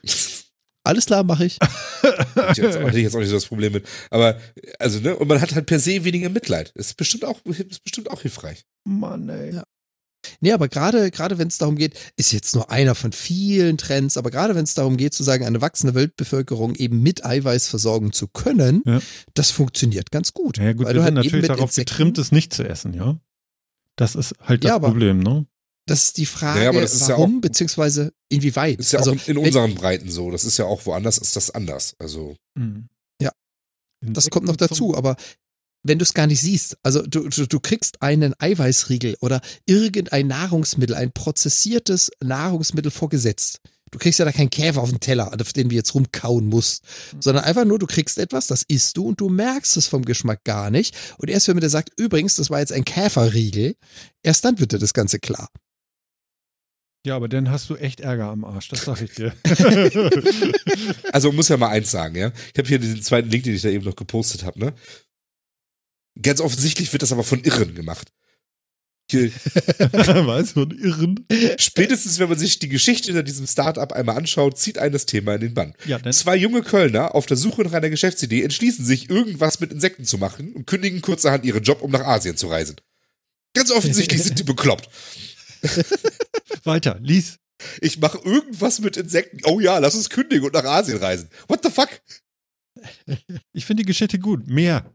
Alles 0.84 1.08
klar, 1.08 1.24
mache 1.24 1.46
ich. 1.46 1.58
hätte 2.36 2.52
ich 2.52 2.98
jetzt 2.98 3.16
auch 3.16 3.20
nicht 3.20 3.30
so 3.30 3.36
das 3.36 3.48
Problem 3.48 3.74
mit. 3.74 3.88
Aber, 4.12 4.40
also, 4.78 5.00
ne, 5.00 5.16
und 5.16 5.28
man 5.28 5.42
hat 5.42 5.56
halt 5.56 5.66
per 5.66 5.80
se 5.80 6.04
weniger 6.04 6.30
Mitleid. 6.30 6.72
Ist 6.76 6.96
bestimmt 6.96 7.26
auch, 7.26 7.40
ist 7.46 7.84
bestimmt 7.84 8.12
auch 8.12 8.22
hilfreich. 8.22 8.66
Mann, 8.84 9.28
ey. 9.28 9.56
Ja. 9.56 9.64
Nee, 10.42 10.52
aber 10.52 10.68
gerade, 10.68 11.12
gerade 11.12 11.38
wenn 11.38 11.48
es 11.48 11.58
darum 11.58 11.76
geht, 11.76 11.94
ist 12.18 12.32
jetzt 12.32 12.56
nur 12.56 12.72
einer 12.72 12.96
von 12.96 13.12
vielen 13.12 13.78
Trends, 13.78 14.18
aber 14.18 14.32
gerade 14.32 14.56
wenn 14.56 14.64
es 14.64 14.74
darum 14.74 14.98
geht, 14.98 15.14
zu 15.14 15.24
sagen, 15.24 15.46
eine 15.46 15.62
wachsende 15.62 15.96
Weltbevölkerung 15.96 16.76
eben 16.76 17.02
mit 17.02 17.26
Eiweiß 17.26 17.68
versorgen 17.68 18.12
zu 18.12 18.28
können, 18.28 18.82
Ja. 18.86 19.00
das 19.34 19.52
funktioniert 19.52 20.12
ganz 20.12 20.34
gut. 20.34 20.58
Ja, 20.58 20.74
gut, 20.74 20.86
Weil 20.86 20.94
wir 20.96 21.02
du 21.02 21.06
sind 21.06 21.16
halt 21.18 21.26
eben 21.26 21.34
natürlich 21.36 21.48
darauf 21.48 21.70
Insekten- 21.70 21.92
getrimmt, 21.92 22.18
es 22.18 22.32
nicht 22.32 22.54
zu 22.54 22.68
essen, 22.68 22.94
ja. 22.94 23.20
Das 23.96 24.16
ist 24.16 24.34
halt 24.42 24.64
das 24.64 24.70
Ja, 24.70 24.76
aber- 24.76 24.88
Problem, 24.90 25.20
ne? 25.20 25.46
Das 25.88 26.06
ist 26.06 26.18
die 26.18 26.26
Frage, 26.26 26.58
Naja, 26.60 26.70
aber 26.72 26.82
das 26.82 26.96
ist 26.96 27.02
ja 27.02 27.10
warum, 27.10 27.38
auch- 27.38 27.42
beziehungsweise 27.42 28.12
inwieweit. 28.28 28.80
Ist 28.80 28.92
ja 28.92 29.00
also, 29.00 29.12
auch 29.12 29.28
in, 29.28 29.38
unseren 29.38 29.76
Breiten 29.76 30.10
so. 30.10 30.32
Das 30.32 30.44
ist 30.44 30.58
ja 30.58 30.66
auch 30.66 30.84
woanders 30.88 31.20
ist 31.20 31.36
das 31.36 31.52
anders. 31.52 31.96
Also, 32.00 32.36
Mhm. 32.56 32.90
Ja. 33.22 33.32
Das 34.02 34.30
kommt 34.32 34.48
noch 34.48 34.56
dazu, 34.56 34.96
aber 34.98 35.16
wenn 35.86 36.00
du 36.00 36.04
es 36.04 36.14
gar 36.14 36.26
nicht 36.26 36.42
siehst, 36.42 36.78
also 36.82 37.04
du, 37.04 37.30
du, 37.30 37.46
du 37.46 37.60
kriegst 37.60 38.02
einen 38.02 38.34
Eiweißriegel 38.40 39.18
oder 39.22 39.40
irgendein 39.66 40.28
Nahrungsmittel, 40.28 40.96
ein 40.96 41.12
prozessiertes 41.12 42.12
Nahrungsmittel 42.24 42.92
vorgesetzt. 42.92 43.60
Du 43.92 44.00
kriegst 44.00 44.18
ja 44.18 44.26
da 44.26 44.32
keinen 44.32 44.50
Käfer 44.50 44.82
auf 44.82 44.90
den 44.90 45.00
Teller, 45.00 45.32
auf 45.40 45.54
den 45.54 45.70
du 45.70 45.76
jetzt 45.76 45.94
rumkauen 45.94 46.48
musst, 46.48 46.84
sondern 47.20 47.44
einfach 47.44 47.66
nur, 47.66 47.78
du 47.78 47.86
kriegst 47.86 48.18
etwas, 48.18 48.48
das 48.48 48.64
isst 48.64 48.98
du 48.98 49.08
und 49.08 49.22
du 49.22 49.30
merkst 49.30 49.78
es 49.78 49.88
vom 49.88 50.04
Geschmack 50.04 50.44
gar 50.44 50.72
nicht. 50.72 50.96
Und 51.18 51.30
erst 51.30 51.48
wenn 51.48 51.56
mir 51.56 51.62
der 51.62 51.70
sagt, 51.70 51.92
übrigens, 51.98 52.36
das 52.36 52.50
war 52.50 52.60
jetzt 52.60 52.74
ein 52.74 52.84
Käferriegel, 52.84 53.76
erst 54.24 54.44
dann 54.44 54.60
wird 54.60 54.74
dir 54.74 54.80
das 54.80 54.94
Ganze 54.94 55.20
klar. 55.20 55.50
Ja, 57.06 57.16
aber 57.16 57.30
dann 57.30 57.52
hast 57.52 57.70
du 57.70 57.76
echt 57.76 58.00
Ärger 58.00 58.32
am 58.32 58.44
Arsch, 58.44 58.70
das 58.70 58.86
sag 58.86 59.00
ich 59.02 59.12
dir. 59.12 59.34
Also 61.14 61.30
man 61.30 61.38
muss 61.38 61.48
ja 61.48 61.56
mal 61.56 61.70
eins 61.70 61.92
sagen, 61.92 62.16
ja. 62.16 62.32
Ich 62.54 62.58
habe 62.58 62.68
hier 62.68 62.80
diesen 62.80 63.02
zweiten 63.02 63.30
Link, 63.30 63.44
den 63.44 63.56
ich 63.56 63.62
da 63.62 63.70
eben 63.70 63.86
noch 63.86 63.96
gepostet 63.96 64.44
habe, 64.44 64.60
ne? 64.60 64.74
Ganz 66.22 66.40
offensichtlich 66.42 66.92
wird 66.94 67.02
das 67.04 67.12
aber 67.12 67.24
von 67.24 67.44
Irren 67.44 67.76
gemacht. 67.76 68.12
Was 69.12 70.56
ein 70.56 70.72
Irren. 70.72 71.28
spätestens, 71.60 72.18
wenn 72.18 72.28
man 72.28 72.40
sich 72.40 72.58
die 72.58 72.70
Geschichte 72.70 73.08
hinter 73.08 73.22
diesem 73.22 73.46
Startup 73.46 73.92
einmal 73.94 74.18
anschaut, 74.18 74.58
zieht 74.58 74.80
einen 74.80 74.94
das 74.94 75.06
Thema 75.06 75.36
in 75.36 75.42
den 75.42 75.54
Bann. 75.54 75.76
Ja, 75.86 76.02
Zwei 76.12 76.36
junge 76.36 76.64
Kölner 76.64 77.14
auf 77.14 77.28
der 77.28 77.38
Suche 77.38 77.62
nach 77.62 77.74
einer 77.74 77.92
Geschäftsidee 77.92 78.42
entschließen 78.42 78.84
sich, 78.84 79.10
irgendwas 79.10 79.60
mit 79.60 79.72
Insekten 79.72 80.06
zu 80.06 80.18
machen 80.18 80.54
und 80.54 80.66
kündigen 80.66 81.02
kurzerhand 81.02 81.46
ihren 81.46 81.64
Job, 81.64 81.82
um 81.84 81.92
nach 81.92 82.06
Asien 82.06 82.36
zu 82.36 82.48
reisen. 82.48 82.78
Ganz 83.54 83.72
offensichtlich 83.72 84.24
sind 84.24 84.40
die 84.40 84.44
bekloppt. 84.54 84.90
weiter, 86.64 86.98
lies. 87.02 87.38
Ich 87.82 88.00
mache 88.00 88.18
irgendwas 88.24 88.80
mit 88.80 88.98
Insekten. 88.98 89.40
Oh 89.46 89.60
ja, 89.60 89.78
lass 89.78 89.96
uns 89.96 90.10
kündigen 90.10 90.46
und 90.46 90.54
nach 90.54 90.66
Asien 90.66 90.98
reisen. 90.98 91.30
What 91.48 91.62
the 91.64 91.70
fuck? 91.70 91.90
Ich 93.54 93.66
finde 93.66 93.84
die 93.84 93.88
Geschichte 93.88 94.20
gut. 94.20 94.48
Mehr. 94.48 94.92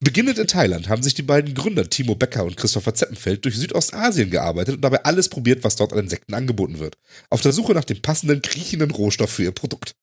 Beginnend 0.00 0.38
in 0.38 0.46
Thailand 0.46 0.88
haben 0.88 1.02
sich 1.02 1.14
die 1.14 1.22
beiden 1.22 1.54
Gründer 1.54 1.88
Timo 1.88 2.14
Becker 2.14 2.44
und 2.44 2.56
Christopher 2.56 2.94
Zeppenfeld 2.94 3.44
durch 3.44 3.56
Südostasien 3.56 4.30
gearbeitet 4.30 4.74
und 4.76 4.80
dabei 4.82 5.02
alles 5.04 5.28
probiert, 5.28 5.64
was 5.64 5.76
dort 5.76 5.92
an 5.92 6.00
Insekten 6.00 6.34
angeboten 6.34 6.78
wird. 6.78 6.96
Auf 7.30 7.40
der 7.40 7.52
Suche 7.52 7.72
nach 7.72 7.84
dem 7.84 8.02
passenden, 8.02 8.42
kriechenden 8.42 8.90
Rohstoff 8.90 9.30
für 9.30 9.44
ihr 9.44 9.52
Produkt. 9.52 9.94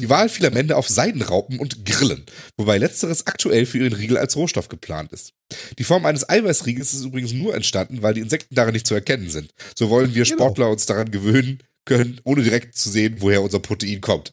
Die 0.00 0.08
Wahl 0.08 0.28
fiel 0.28 0.46
am 0.46 0.56
Ende 0.56 0.76
auf 0.76 0.88
Seidenraupen 0.88 1.60
und 1.60 1.84
Grillen, 1.86 2.24
wobei 2.56 2.78
letzteres 2.78 3.26
aktuell 3.28 3.64
für 3.64 3.78
ihren 3.78 3.92
Riegel 3.92 4.18
als 4.18 4.36
Rohstoff 4.36 4.68
geplant 4.68 5.12
ist. 5.12 5.32
Die 5.78 5.84
Form 5.84 6.04
eines 6.04 6.28
Eiweißriegels 6.28 6.92
ist 6.94 7.04
übrigens 7.04 7.32
nur 7.32 7.54
entstanden, 7.54 8.02
weil 8.02 8.14
die 8.14 8.20
Insekten 8.20 8.54
darin 8.56 8.72
nicht 8.72 8.86
zu 8.88 8.94
erkennen 8.94 9.30
sind. 9.30 9.52
So 9.76 9.88
wollen 9.88 10.14
wir 10.14 10.24
Genau. 10.24 10.36
Sportler 10.46 10.68
uns 10.70 10.86
daran 10.86 11.10
gewöhnen 11.12 11.62
können, 11.84 12.20
ohne 12.24 12.42
direkt 12.42 12.76
zu 12.76 12.90
sehen, 12.90 13.16
woher 13.20 13.42
unser 13.42 13.60
Protein 13.60 14.00
kommt. 14.00 14.32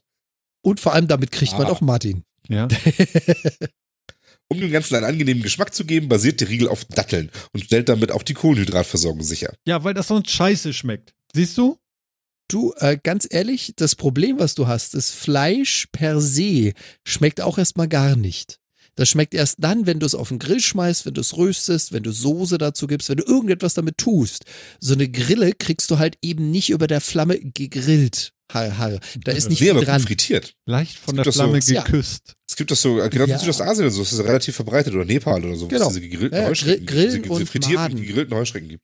Und 0.62 0.80
vor 0.80 0.94
allem 0.94 1.08
damit 1.08 1.32
kriegt 1.32 1.54
man 1.54 1.68
Ah. 1.68 1.70
auch 1.70 1.82
Martin. 1.82 2.24
Ja. 2.48 2.68
Um 4.50 4.60
dem 4.60 4.72
Ganzen 4.72 4.96
einen 4.96 5.06
angenehmen 5.06 5.44
Geschmack 5.44 5.74
zu 5.74 5.86
geben, 5.86 6.10
basiert 6.10 6.42
der 6.42 6.50
Riegel 6.50 6.68
auf 6.68 6.84
Datteln 6.86 7.30
und 7.54 7.64
stellt 7.64 7.88
damit 7.88 8.12
auch 8.12 8.24
die 8.24 8.34
Kohlenhydratversorgung 8.34 9.22
sicher. 9.24 9.54
ja, 9.66 9.84
weil 9.84 9.94
das 9.94 10.08
sonst 10.08 10.32
scheiße 10.32 10.74
schmeckt. 10.74 11.14
Siehst 11.34 11.58
du? 11.58 11.78
Du, 12.48 12.74
äh, 12.78 12.98
ganz 13.02 13.28
ehrlich, 13.30 13.74
das 13.76 13.96
Problem, 13.96 14.40
was 14.40 14.56
du 14.56 14.68
hast, 14.68 14.96
ist 14.96 15.12
Fleisch 15.12 15.88
per 15.92 16.20
se 16.20 16.74
schmeckt 17.06 17.42
auch 17.42 17.60
erstmal 17.60 17.88
gar 17.88 18.16
nicht. 18.16 18.60
Das 18.96 19.08
schmeckt 19.08 19.36
erst 19.36 19.58
dann, 19.60 19.86
wenn 19.86 20.00
du 20.00 20.08
es 20.08 20.16
auf 20.16 20.30
den 20.30 20.40
Grill 20.40 20.60
schmeißt, 20.60 21.06
wenn 21.06 21.14
du 21.14 21.22
es 21.22 21.38
röstest, 21.38 21.94
wenn 21.94 22.04
du 22.04 22.12
Soße 22.12 22.58
dazu 22.58 22.88
gibst, 22.88 23.08
wenn 23.10 23.18
du 23.18 23.24
irgendetwas 23.24 23.76
damit 23.76 24.00
tust. 24.00 24.46
So 24.80 24.94
eine 24.94 25.08
Grille 25.08 25.54
kriegst 25.54 25.92
du 25.92 26.00
halt 26.00 26.18
eben 26.24 26.50
nicht 26.50 26.72
über 26.72 26.88
der 26.88 27.02
Flamme 27.02 27.40
gegrillt. 27.40 28.34
Har, 28.52 28.78
har. 28.78 29.00
Da 29.24 29.32
ist 29.32 29.48
nicht 29.50 29.62
Nee, 29.62 29.72
viel 29.74 29.84
dran. 29.86 30.02
frittiert. 30.02 30.56
Leicht 30.66 30.98
von 30.98 31.16
der 31.16 31.32
Flamme 31.32 31.62
so- 31.62 31.74
ja. 31.74 31.84
geküsst. 31.84 32.34
Es 32.50 32.56
gibt 32.56 32.72
das 32.72 32.82
so, 32.82 32.96
gerade 32.96 33.16
Ja. 33.28 33.34
in 33.36 33.40
Südostasien 33.40 33.86
oder 33.86 33.92
so, 33.92 34.02
das 34.02 34.12
ist 34.12 34.20
relativ 34.24 34.56
verbreitet, 34.56 34.94
oder 34.96 35.06
Nepal 35.06 35.46
oder 35.46 35.56
so, 35.56 35.66
wo 35.66 35.68
Genau. 35.68 35.88
es 35.88 35.94
diese 35.94 36.02
gegrillten 36.10 36.36
Ja, 36.36 36.44
ja, 36.46 36.50
Heuschrecken 36.50 36.86
Grill- 36.88 36.96
Grillen 36.96 37.14
gibt, 37.14 37.26
diese, 37.26 37.34
und 37.34 37.40
diese 37.42 37.52
frittierten, 37.52 37.76
Maden. 37.94 38.02
gegrillten 38.02 38.36
Heuschrecken 38.36 38.70
gibt. 38.70 38.84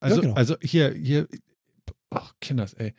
Also, 0.00 0.20
genau. 0.20 0.34
also 0.34 0.56
hier, 0.60 0.92
hier, 0.92 1.26
ach, 2.10 2.34
Kinders, 2.40 2.74
ey. 2.74 2.92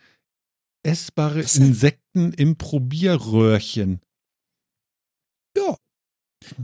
Essbare? 0.83 1.41
Insekten 1.41 2.33
im 2.33 2.55
Probierröhrchen. 2.57 3.99
Ja. 5.55 5.77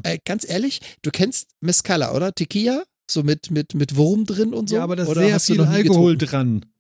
Äh, 0.04 0.18
ganz 0.26 0.48
ehrlich, 0.50 0.80
du 1.04 1.12
kennst 1.12 1.52
Mescala, 1.62 2.14
oder? 2.16 2.34
Tequila? 2.34 2.84
So 3.10 3.22
mit, 3.22 3.52
mit, 3.52 3.76
mit 3.76 3.96
Wurm 3.98 4.26
drin 4.26 4.54
und 4.54 4.70
so? 4.70 4.78
Ja, 4.78 4.84
aber 4.84 4.96
da 4.96 5.04
ist 5.04 5.10
Oder 5.10 5.22
sehr 5.26 5.34
hast 5.36 5.50
du 5.50 5.54
viel 5.54 5.62
Alkohol 5.64 6.18
getrunken? 6.18 6.62
dran. 6.62 6.73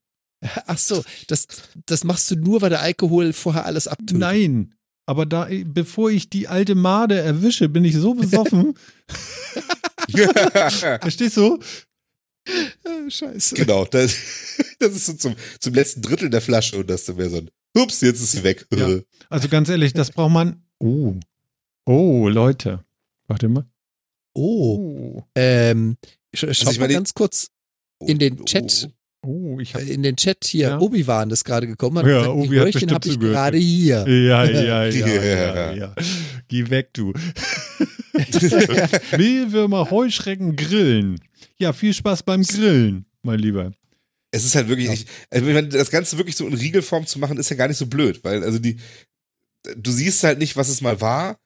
Ach 0.68 0.78
so, 0.78 1.04
das, 1.28 1.48
das 1.86 2.04
machst 2.04 2.30
du 2.32 2.36
nur, 2.36 2.62
weil 2.62 2.70
der 2.70 2.82
Alkohol 2.82 3.34
vorher 3.34 3.66
alles 3.66 3.88
abtötet. 3.88 4.18
Nein. 4.18 4.76
Aber 5.06 5.26
da, 5.26 5.50
bevor 5.66 6.12
ich 6.12 6.30
die 6.30 6.48
alte 6.48 6.76
Made 6.76 7.20
erwische, 7.20 7.68
bin 7.68 7.84
ich 7.84 7.96
so 7.96 8.14
besoffen. 8.14 8.76
Verstehst 11.02 11.38
du? 11.38 11.60
Äh, 12.46 13.10
Scheiße. 13.10 13.56
genau, 13.56 13.86
das, 13.86 14.16
das 14.80 14.96
ist 14.96 15.06
so 15.06 15.14
zum, 15.14 15.36
zum 15.60 15.74
letzten 15.74 16.02
Drittel 16.02 16.30
der 16.30 16.42
Flasche 16.42 16.78
und 16.78 16.90
das 16.90 17.08
ist 17.08 17.16
mehr 17.18 17.30
so 17.30 17.38
ein, 17.38 17.50
ups, 17.78 18.02
jetzt 18.02 18.22
ist 18.22 18.34
sie 18.34 18.44
weg. 18.44 18.66
Ja. 18.74 19.00
Also 19.30 19.48
ganz 19.50 19.70
ehrlich, 19.70 19.94
das 19.94 20.12
braucht 20.12 20.32
man. 20.32 20.64
Oh. 20.80 21.16
Oh, 21.86 22.30
Leute. 22.30 22.84
Warte 23.28 23.50
mal. 23.50 23.66
Oh, 24.34 24.94
Oh, 25.14 25.24
ähm, 25.36 25.98
sch 26.34 26.46
schau 26.52 26.72
ich 26.72 26.80
mal 26.80 26.88
ganz 26.88 27.14
kurz 27.14 27.52
in 28.00 28.18
den 28.18 28.46
Chat, 28.46 28.90
oh 28.90 28.92
ich 29.60 29.72
äh, 29.76 29.80
hab. 29.80 29.82
in 29.88 30.04
den 30.04 30.16
Chat 30.16 30.44
hier. 30.46 30.68
Ja. 30.70 30.80
Obi-Wan 30.80 31.30
ist 31.32 31.44
gerade 31.44 31.68
gekommen. 31.68 31.98
hat 32.00 32.06
Ja, 32.08 32.20
gesagt, 32.20 32.36
Obi 32.36 32.50
die 32.50 32.60
hat 32.60 32.66
bestimmt 32.72 32.92
habe 32.92 33.08
ich 33.08 33.14
zugehört. 33.14 33.36
gerade 33.36 33.58
hier. 33.58 34.06
Ja, 34.08 34.44
ja, 34.46 34.86
ja, 34.86 34.86
Ja. 34.88 35.74
ja. 35.74 35.96
Geh 36.48 36.70
weg, 36.70 36.90
du. 36.94 37.14
Mehlwürmer, 39.18 39.90
Heuschrecken, 39.90 40.56
Grillen. 40.56 41.20
Ja, 41.58 41.74
viel 41.74 41.94
Spaß 41.94 42.24
beim 42.24 42.44
Grillen, 42.44 43.06
mein 43.22 43.40
Lieber. 43.40 43.72
Es 44.32 44.46
ist 44.46 44.56
halt 44.56 44.68
wirklich, 44.68 44.90
ich, 44.90 45.06
also 45.30 45.48
ich 45.48 45.54
meine, 45.54 45.68
das 45.70 45.92
Ganze 45.92 46.18
wirklich 46.18 46.36
so 46.36 46.48
in 46.48 46.54
Riegelform 46.54 47.06
zu 47.06 47.20
machen, 47.20 47.38
ist 47.38 47.50
ja 47.50 47.56
gar 47.56 47.68
nicht 47.68 47.78
so 47.78 47.86
blöd, 47.86 48.24
weil 48.24 48.44
also 48.44 48.58
die, 48.60 48.78
du 49.76 49.92
siehst 49.92 50.24
halt 50.24 50.40
nicht, 50.40 50.58
was 50.58 50.70
es 50.70 50.82
mal 50.82 51.00
war. 51.02 51.38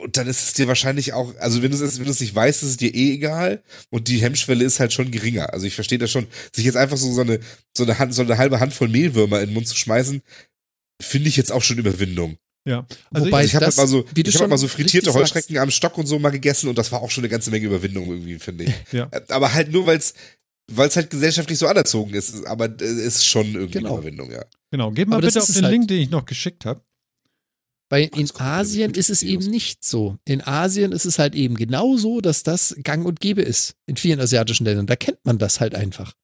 Und 0.00 0.16
dann 0.16 0.26
ist 0.26 0.42
es 0.42 0.52
dir 0.54 0.66
wahrscheinlich 0.66 1.12
auch, 1.12 1.34
also 1.38 1.62
wenn 1.62 1.70
du 1.70 1.76
es 1.84 1.98
wenn 1.98 2.06
du 2.06 2.10
es 2.10 2.20
nicht 2.20 2.34
weißt, 2.34 2.62
ist 2.62 2.68
es 2.70 2.76
dir 2.78 2.94
eh 2.94 3.12
egal. 3.14 3.62
Und 3.90 4.08
die 4.08 4.18
Hemmschwelle 4.18 4.64
ist 4.64 4.80
halt 4.80 4.92
schon 4.92 5.10
geringer. 5.10 5.52
Also 5.52 5.66
ich 5.66 5.74
verstehe 5.74 5.98
das 5.98 6.10
schon, 6.10 6.26
sich 6.54 6.64
jetzt 6.64 6.76
einfach 6.76 6.96
so, 6.96 7.12
so 7.12 7.20
eine, 7.20 7.38
so 7.76 7.84
eine 7.84 7.98
Hand, 7.98 8.14
so 8.14 8.22
eine 8.22 8.38
halbe 8.38 8.60
Handvoll 8.60 8.88
Mehlwürmer 8.88 9.40
in 9.40 9.48
den 9.50 9.54
Mund 9.54 9.68
zu 9.68 9.76
schmeißen, 9.76 10.22
finde 11.02 11.28
ich 11.28 11.36
jetzt 11.36 11.52
auch 11.52 11.62
schon 11.62 11.78
Überwindung. 11.78 12.36
Ja. 12.66 12.86
Also 13.10 13.26
Wobei- 13.26 13.40
ich, 13.44 13.50
ich 13.50 13.54
habe 13.54 13.64
halt 13.66 13.72
das, 13.72 13.76
mal 13.78 13.86
so, 13.88 14.04
ich 14.14 14.18
habe 14.24 14.32
schon 14.32 14.50
mal 14.50 14.58
so 14.58 14.68
frittierte 14.68 15.08
richtig 15.08 15.12
sagst. 15.14 15.34
Heuschrecken 15.34 15.58
am 15.58 15.70
Stock 15.70 15.96
und 15.98 16.06
so 16.06 16.18
mal 16.18 16.30
gegessen 16.30 16.68
und 16.68 16.76
das 16.78 16.92
war 16.92 17.00
auch 17.02 17.10
schon 17.10 17.22
eine 17.24 17.30
ganze 17.30 17.50
Menge 17.50 17.66
Überwindung 17.66 18.06
irgendwie, 18.06 18.38
finde 18.38 18.64
ich. 18.64 18.74
Ja. 18.92 19.08
Äh, 19.10 19.20
Aber 19.28 19.52
halt 19.54 19.70
nur, 19.72 19.86
weil 19.86 19.98
es 19.98 20.14
weil 20.72 20.86
es 20.88 20.94
halt 20.94 21.10
gesellschaftlich 21.10 21.58
so 21.58 21.66
anerzogen 21.66 22.14
ist, 22.14 22.46
aber 22.46 22.70
es 22.80 22.82
ist 23.16 23.26
schon 23.26 23.46
irgendwie 23.54 23.78
Genau. 23.78 23.90
eine 23.90 23.98
Überwindung, 23.98 24.30
ja. 24.30 24.44
genau, 24.70 24.92
geht 24.92 25.08
mal 25.08 25.16
Aber 25.16 25.26
bitte 25.26 25.40
auf 25.40 25.46
den 25.46 25.64
halt- 25.64 25.72
Link, 25.72 25.88
den 25.88 26.00
ich 26.00 26.10
noch 26.10 26.24
geschickt 26.26 26.64
habe. 26.64 26.80
Weil 27.90 28.08
in 28.16 28.30
Asien 28.38 28.92
ist 28.94 29.10
es 29.10 29.22
eben 29.24 29.44
nicht 29.50 29.84
so. 29.84 30.16
In 30.24 30.40
Asien 30.46 30.92
ist 30.92 31.04
es 31.06 31.18
halt 31.18 31.34
eben 31.34 31.56
genau 31.56 31.96
so, 31.96 32.20
dass 32.20 32.44
das 32.44 32.76
gang 32.84 33.04
und 33.04 33.18
gäbe 33.20 33.42
ist. 33.42 33.74
In 33.86 33.96
vielen 33.96 34.20
asiatischen 34.20 34.64
Ländern. 34.64 34.86
Da 34.86 34.94
kennt 34.96 35.18
man 35.24 35.38
das 35.38 35.60
halt 35.60 35.74
einfach. 35.74 36.14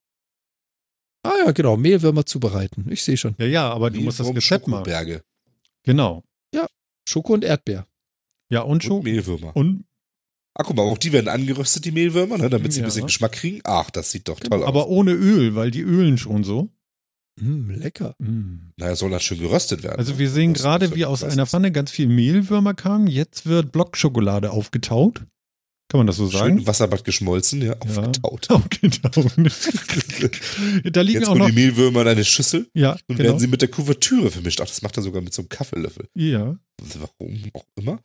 Ah 1.23 1.33
ja, 1.45 1.51
genau. 1.51 1.75
Mehlwürmer 1.75 2.25
zubereiten. 2.25 2.89
Ich 2.89 3.03
sehe 3.03 3.17
schon. 3.17 3.35
Ja, 3.37 3.45
ja, 3.45 3.69
aber 3.69 3.91
du 3.91 3.99
musst 3.99 4.19
das 4.19 4.27
Rezept 4.33 4.67
machen. 4.67 5.21
Genau. 5.83 6.23
Schoko 7.09 7.33
und 7.33 7.43
Erdbeer. 7.45 7.87
Ja, 8.49 8.61
und 8.61 8.71
und 8.71 8.83
schon. 8.83 9.03
Mehlwürmer. 9.03 9.55
Und, 9.55 9.85
Ach, 10.55 10.65
guck 10.65 10.75
mal, 10.75 10.83
auch 10.83 10.97
die 10.97 11.11
werden 11.13 11.27
angeröstet, 11.29 11.85
die 11.85 11.91
Mehlwürmer, 11.91 12.37
ne, 12.37 12.49
damit 12.49 12.73
sie 12.73 12.79
Ja. 12.79 12.85
ein 12.85 12.89
bisschen 12.89 13.05
Geschmack 13.05 13.31
kriegen. 13.33 13.61
Ach, 13.63 13.89
das 13.91 14.11
sieht 14.11 14.27
doch 14.27 14.39
toll 14.39 14.61
aus. 14.63 14.67
aber 14.67 14.87
ohne 14.87 15.11
Öl, 15.13 15.55
weil 15.55 15.71
die 15.71 15.81
ölen 15.81 16.17
schon 16.17 16.43
so. 16.43 16.69
Mm, 17.39 17.69
lecker. 17.71 18.15
Mm. 18.19 18.71
naja, 18.77 18.95
soll 18.95 19.11
das 19.11 19.23
schön 19.23 19.39
geröstet 19.39 19.83
werden. 19.83 19.97
Also 19.99 20.17
wir 20.17 20.29
sehen 20.29 20.53
gerade, 20.53 20.95
wie 20.95 21.05
aus 21.05 21.23
einer 21.23 21.45
Pfanne 21.45 21.71
ganz 21.71 21.91
viel 21.91 22.07
Mehlwürmer 22.07 22.73
kamen. 22.73 23.07
Jetzt 23.07 23.45
wird 23.45 23.71
Blockschokolade 23.71 24.51
aufgetaut. 24.51 25.23
Kann 25.89 25.99
man 25.99 26.07
das 26.07 26.17
so 26.17 26.29
Schön 26.29 26.39
sagen? 26.39 26.57
im 26.57 26.67
Wasserbad 26.67 27.05
geschmolzen, 27.05 27.61
ja, 27.61 27.73
aufgetaut. 27.79 28.49
Aufgetaut. 28.49 29.31
da 30.91 31.01
liegen 31.01 31.19
Jetzt 31.19 31.23
auch 31.27 31.29
kommen 31.29 31.39
noch. 31.39 31.47
die 31.47 31.53
Mehlwürmer 31.55 32.01
in 32.01 32.07
eine 32.09 32.25
Schüssel 32.25 32.67
Ja, 32.73 32.91
und 33.07 33.15
genau. 33.15 33.19
werden 33.29 33.39
sie 33.39 33.47
mit 33.47 33.61
der 33.61 33.69
Kuvertüre 33.69 34.29
vermischt. 34.29 34.59
Ach, 34.59 34.67
das 34.67 34.81
macht 34.81 34.97
er 34.97 35.03
sogar 35.03 35.21
mit 35.21 35.33
so 35.33 35.43
einem 35.43 35.49
Kaffeelöffel. 35.49 36.09
Ja, 36.13 36.57
Warum 36.99 37.41
auch 37.53 37.65
immer. 37.75 37.99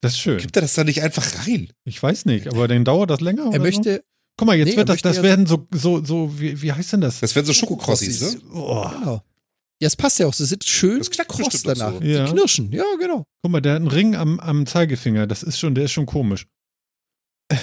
das 0.00 0.12
ist 0.12 0.20
schön. 0.20 0.38
Gibt 0.38 0.54
er 0.56 0.62
das 0.62 0.74
da 0.74 0.84
nicht 0.84 1.02
einfach 1.02 1.46
rein? 1.48 1.70
Ich 1.84 2.00
weiß 2.00 2.24
nicht, 2.26 2.46
aber 2.48 2.68
dann 2.68 2.84
dauert 2.84 3.10
das 3.10 3.20
länger. 3.20 3.42
Er 3.44 3.48
oder 3.48 3.58
möchte, 3.58 3.94
So? 3.96 4.00
Guck 4.38 4.46
mal, 4.46 4.56
jetzt 4.56 4.70
Nee, 4.70 4.76
wird 4.76 4.88
das, 4.88 5.00
das 5.00 5.16
ja- 5.18 5.22
werden 5.22 5.46
so, 5.46 5.66
so, 5.72 6.04
so, 6.04 6.38
wie, 6.38 6.60
wie 6.60 6.72
heißt 6.72 6.92
denn 6.92 7.00
das? 7.00 7.20
Das 7.20 7.34
wären 7.34 7.46
so 7.46 7.54
Schokokrossis, 7.54 8.20
ne? 8.20 8.40
Oh, 8.52 8.86
genau. 8.98 9.22
Ja, 9.80 9.86
es 9.88 9.96
passt 9.96 10.18
ja 10.18 10.26
auch. 10.26 10.34
Sie 10.34 10.44
sind 10.46 10.64
schön 10.64 10.98
Das 10.98 11.10
kross 11.10 11.62
danach. 11.62 11.94
so. 11.94 12.00
Ja. 12.02 12.24
Die 12.26 12.32
knirschen. 12.32 12.72
Ja, 12.72 12.84
genau. 12.98 13.24
guck 13.42 13.50
mal, 13.52 13.60
der 13.60 13.72
hat 13.74 13.80
einen 13.80 13.88
Ring 13.88 14.16
am, 14.16 14.40
am 14.40 14.66
Zeigefinger. 14.66 15.26
Das 15.26 15.42
ist 15.42 15.58
schon, 15.58 15.74
der 15.74 15.84
ist 15.84 15.92
schon 15.92 16.06
komisch. 16.06 16.46
er 17.50 17.60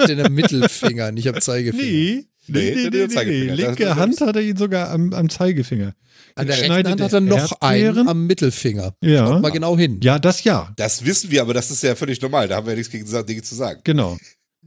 hat 0.00 0.08
den 0.08 0.20
am 0.20 0.34
Mittelfinger, 0.34 1.12
nicht 1.12 1.28
am 1.28 1.40
Zeigefinger. 1.40 1.84
Nee. 1.84 2.24
Nee, 2.46 2.74
Nee, 2.74 2.74
nee, 2.74 2.90
nee, 2.90 3.06
nee, 3.06 3.08
Zeigefinger. 3.08 3.44
nee. 3.44 3.50
Das- 3.50 3.58
Linke 3.66 3.84
das- 3.84 3.96
Hand 3.96 4.20
hat 4.22 4.34
er 4.36 4.42
ihn 4.42 4.56
sogar 4.56 4.90
am, 4.90 5.12
am 5.12 5.28
Zeigefinger. 5.28 5.94
An 6.34 6.46
der 6.46 6.56
rechten 6.58 6.72
Hand 6.88 7.00
hat 7.02 7.12
er 7.12 7.20
noch 7.20 7.60
einen 7.60 8.08
am 8.08 8.26
Mittelfinger. 8.26 8.94
Ja. 9.02 9.26
Schaut 9.28 9.42
mal 9.42 9.50
genau 9.50 9.76
hin. 9.76 10.00
Ja, 10.02 10.18
das 10.18 10.42
ja. 10.44 10.72
Das 10.76 11.04
wissen 11.04 11.30
wir, 11.30 11.42
aber 11.42 11.52
das 11.54 11.70
ist 11.70 11.82
ja 11.82 11.94
völlig 11.94 12.20
normal. 12.22 12.48
Da 12.48 12.56
haben 12.56 12.66
wir 12.66 12.72
ja 12.72 12.78
nichts 12.78 12.90
gegen 12.90 13.06
Dinge 13.26 13.42
zu 13.42 13.54
sagen. 13.54 13.80
Genau. 13.84 14.16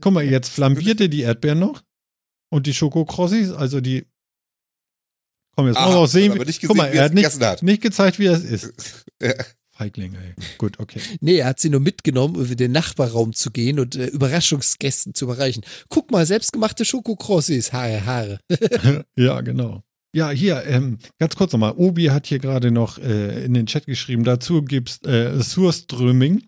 Guck 0.00 0.12
mal, 0.12 0.24
jetzt 0.24 0.48
flambiert 0.48 1.00
er 1.00 1.08
die 1.08 1.22
Erdbeeren 1.22 1.58
noch 1.58 1.82
Und 2.50 2.66
die 2.66 2.74
Schokokrossis, 2.74 3.50
also 3.52 3.80
die. 3.80 4.06
Komm, 5.56 5.68
jetzt 5.68 5.76
wir 5.76 5.86
auch 5.86 6.06
sehen. 6.06 6.32
aber 6.32 6.44
nicht 6.44 6.60
Guck 6.60 6.70
gesehen, 6.70 6.76
mal, 6.76 6.92
wie 6.92 6.96
er 6.96 7.04
hat 7.04 7.10
es 7.12 7.14
nicht, 7.14 7.40
hat. 7.46 7.62
nicht 7.62 7.82
gezeigt, 7.82 8.18
wie 8.18 8.26
er 8.26 8.32
es 8.34 8.44
ist. 8.44 9.04
Ja. 9.22 9.32
Feigling, 9.76 10.14
ey. 10.14 10.34
Gut, 10.58 10.78
okay. 10.78 11.00
Nee, 11.20 11.38
er 11.38 11.46
hat 11.46 11.58
sie 11.58 11.68
nur 11.68 11.80
mitgenommen, 11.80 12.36
um 12.36 12.44
in 12.48 12.56
den 12.56 12.70
Nachbarraum 12.70 13.32
zu 13.32 13.50
gehen 13.50 13.80
und 13.80 13.96
äh, 13.96 14.06
Überraschungsgästen 14.06 15.14
zu 15.14 15.24
überreichen. 15.24 15.64
Guck 15.88 16.12
mal, 16.12 16.24
selbstgemachte 16.26 16.84
Schokokrossis. 16.84 17.72
Haare, 17.72 18.04
Haare. 18.06 18.38
Ja, 19.16 19.40
genau. 19.40 19.82
Ja, 20.14 20.30
hier, 20.30 20.64
ähm, 20.66 20.98
ganz 21.18 21.34
kurz 21.34 21.52
nochmal. 21.52 21.72
Obi 21.76 22.04
hat 22.06 22.26
hier 22.28 22.38
gerade 22.38 22.70
noch 22.70 22.98
äh, 22.98 23.44
in 23.44 23.52
den 23.54 23.66
Chat 23.66 23.86
geschrieben, 23.86 24.22
dazu 24.22 24.62
gibt's 24.62 25.02
äh, 25.02 25.40
Surströmming. 25.42 26.44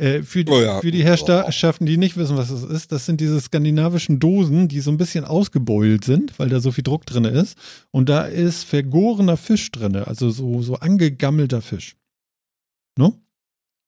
Äh, 0.00 0.22
für, 0.22 0.44
die, 0.44 0.52
Oh 0.52 0.60
ja. 0.60 0.80
für 0.80 0.90
die 0.90 1.04
Herrschaften, 1.04 1.84
die 1.84 1.98
nicht 1.98 2.16
wissen, 2.16 2.36
was 2.36 2.48
es 2.48 2.64
ist, 2.64 2.90
das 2.90 3.04
sind 3.04 3.20
diese 3.20 3.38
skandinavischen 3.38 4.18
Dosen, 4.18 4.66
die 4.66 4.80
so 4.80 4.90
ein 4.90 4.96
bisschen 4.96 5.26
ausgebeult 5.26 6.04
sind, 6.04 6.38
weil 6.38 6.48
da 6.48 6.60
so 6.60 6.72
viel 6.72 6.84
Druck 6.84 7.04
drin 7.04 7.26
ist. 7.26 7.58
Und 7.90 8.08
da 8.08 8.22
ist 8.22 8.64
vergorener 8.64 9.36
Fisch 9.36 9.70
drin, 9.70 9.96
also 9.96 10.30
so, 10.30 10.62
so 10.62 10.76
angegammelter 10.76 11.60
Fisch. 11.60 11.96
No? 12.96 13.20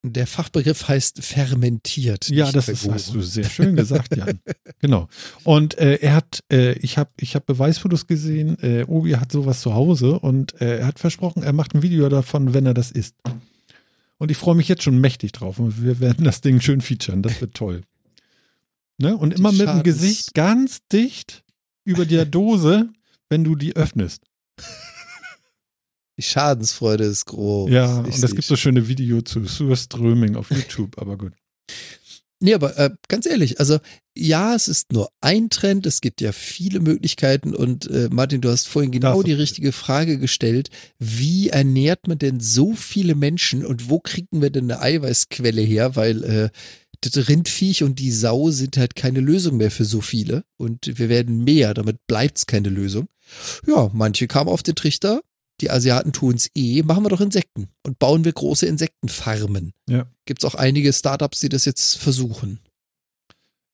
Der 0.05 0.27
Fachbegriff 0.27 0.87
heißt 0.87 1.23
fermentiert. 1.23 2.29
Ja, 2.29 2.51
das 2.51 2.67
ist, 2.67 2.87
hast 2.91 3.13
du 3.13 3.21
sehr 3.21 3.45
schön 3.45 3.75
gesagt, 3.75 4.15
Jan. 4.15 4.39
genau. 4.79 5.07
Und 5.45 5.77
äh, 5.79 5.95
er 5.95 6.13
hat, 6.13 6.41
äh, 6.51 6.73
ich 6.73 6.97
habe 6.99 7.09
ich 7.19 7.35
hab 7.35 7.47
Beweisfotos 7.47 8.05
gesehen, 8.05 8.57
äh, 8.61 8.83
Obi 8.87 9.13
hat 9.13 9.31
sowas 9.31 9.61
zu 9.61 9.73
Hause 9.73 10.19
und 10.19 10.61
äh, 10.61 10.79
er 10.79 10.87
hat 10.87 10.99
versprochen, 10.99 11.41
er 11.41 11.53
macht 11.53 11.73
ein 11.73 11.81
Video 11.81 12.07
davon, 12.09 12.53
wenn 12.53 12.65
er 12.67 12.73
das 12.75 12.91
isst. 12.91 13.15
Und 14.23 14.31
ich 14.31 14.37
freue 14.37 14.55
mich 14.55 14.69
jetzt 14.69 14.83
schon 14.83 15.01
mächtig 15.01 15.33
drauf 15.33 15.59
und 15.59 15.83
wir 15.83 15.99
werden 15.99 16.23
das 16.23 16.39
Ding 16.39 16.61
schön 16.61 16.79
featuren, 16.79 17.23
das 17.23 17.41
wird 17.41 17.55
toll. 17.55 17.81
Ne? 18.97 19.17
Und 19.17 19.31
Die 19.33 19.39
immer 19.39 19.51
mit 19.51 19.59
dem 19.59 19.65
Schadens- 19.67 19.83
Gesicht 19.83 20.33
ganz 20.33 20.79
dicht 20.87 21.43
über 21.83 22.05
der 22.05 22.23
Dose, 22.23 22.87
wenn 23.27 23.43
du 23.43 23.55
die 23.57 23.75
öffnest. 23.75 24.21
Die 26.17 26.21
Schadensfreude 26.21 27.03
ist 27.03 27.25
groß. 27.25 27.69
ja, 27.69 27.99
Ich 28.07 28.15
und 28.15 28.23
es 28.23 28.31
gibt 28.33 28.45
so 28.47 28.55
schöne 28.55 28.87
Videos 28.87 29.25
zu 29.25 29.43
Surströming 29.43 30.37
auf 30.37 30.51
YouTube, 30.51 30.97
aber 31.01 31.17
gut. 31.17 31.33
Nee, 32.43 32.53
aber 32.55 32.77
äh, 32.77 32.89
ganz 33.07 33.25
ehrlich, 33.25 33.59
also 33.61 33.79
ja, 34.17 34.53
es 34.53 34.67
ist 34.67 34.91
nur 34.91 35.09
ein 35.21 35.49
Trend, 35.49 35.85
es 35.85 36.01
gibt 36.01 36.19
ja 36.19 36.33
viele 36.33 36.81
Möglichkeiten 36.81 37.55
und 37.55 37.89
äh, 37.89 38.09
Martin, 38.11 38.41
du 38.41 38.49
hast 38.49 38.67
vorhin 38.67 38.91
genau 38.91 39.21
Das- 39.21 39.25
die 39.27 39.33
richtige 39.33 39.71
Frage 39.71 40.19
gestellt, 40.19 40.69
wie 40.99 41.47
ernährt 41.49 42.05
man 42.07 42.19
denn 42.19 42.41
so 42.41 42.73
viele 42.73 43.15
Menschen 43.15 43.65
und 43.65 43.89
wo 43.89 43.99
kriegen 43.99 44.41
wir 44.41 44.49
denn 44.49 44.69
eine 44.69 44.81
Eiweißquelle 44.81 45.61
her, 45.61 45.95
weil 45.95 46.23
äh, 46.25 46.49
das 46.99 47.29
Rindviech 47.29 47.81
und 47.83 47.99
die 47.99 48.11
Sau 48.11 48.51
sind 48.51 48.75
halt 48.75 48.95
keine 48.95 49.21
Lösung 49.21 49.55
mehr 49.57 49.71
für 49.71 49.85
so 49.85 50.01
viele 50.01 50.43
und 50.57 50.99
wir 50.99 51.07
werden 51.07 51.45
mehr, 51.45 51.73
damit 51.73 52.05
bleibt's 52.07 52.45
keine 52.45 52.69
Lösung. 52.69 53.07
Ja, 53.65 53.89
manche 53.93 54.27
kamen 54.27 54.49
auf 54.49 54.63
den 54.63 54.75
Trichter, 54.75 55.21
die 55.63 55.71
Asiaten 55.71 56.11
tun's 56.13 56.49
eh, 56.55 56.83
machen 56.83 57.03
wir 57.05 57.09
doch 57.09 57.21
Insekten 57.21 57.69
und 57.85 57.97
bauen 57.99 58.25
wir 58.25 58.33
große 58.33 58.65
Insektenfarmen. 58.65 59.71
Ja. 59.89 60.05
Gibt's 60.25 60.45
auch 60.45 60.55
einige 60.55 60.91
Startups, 60.93 61.39
die 61.39 61.49
das 61.49 61.65
jetzt 61.65 61.97
versuchen. 61.97 62.59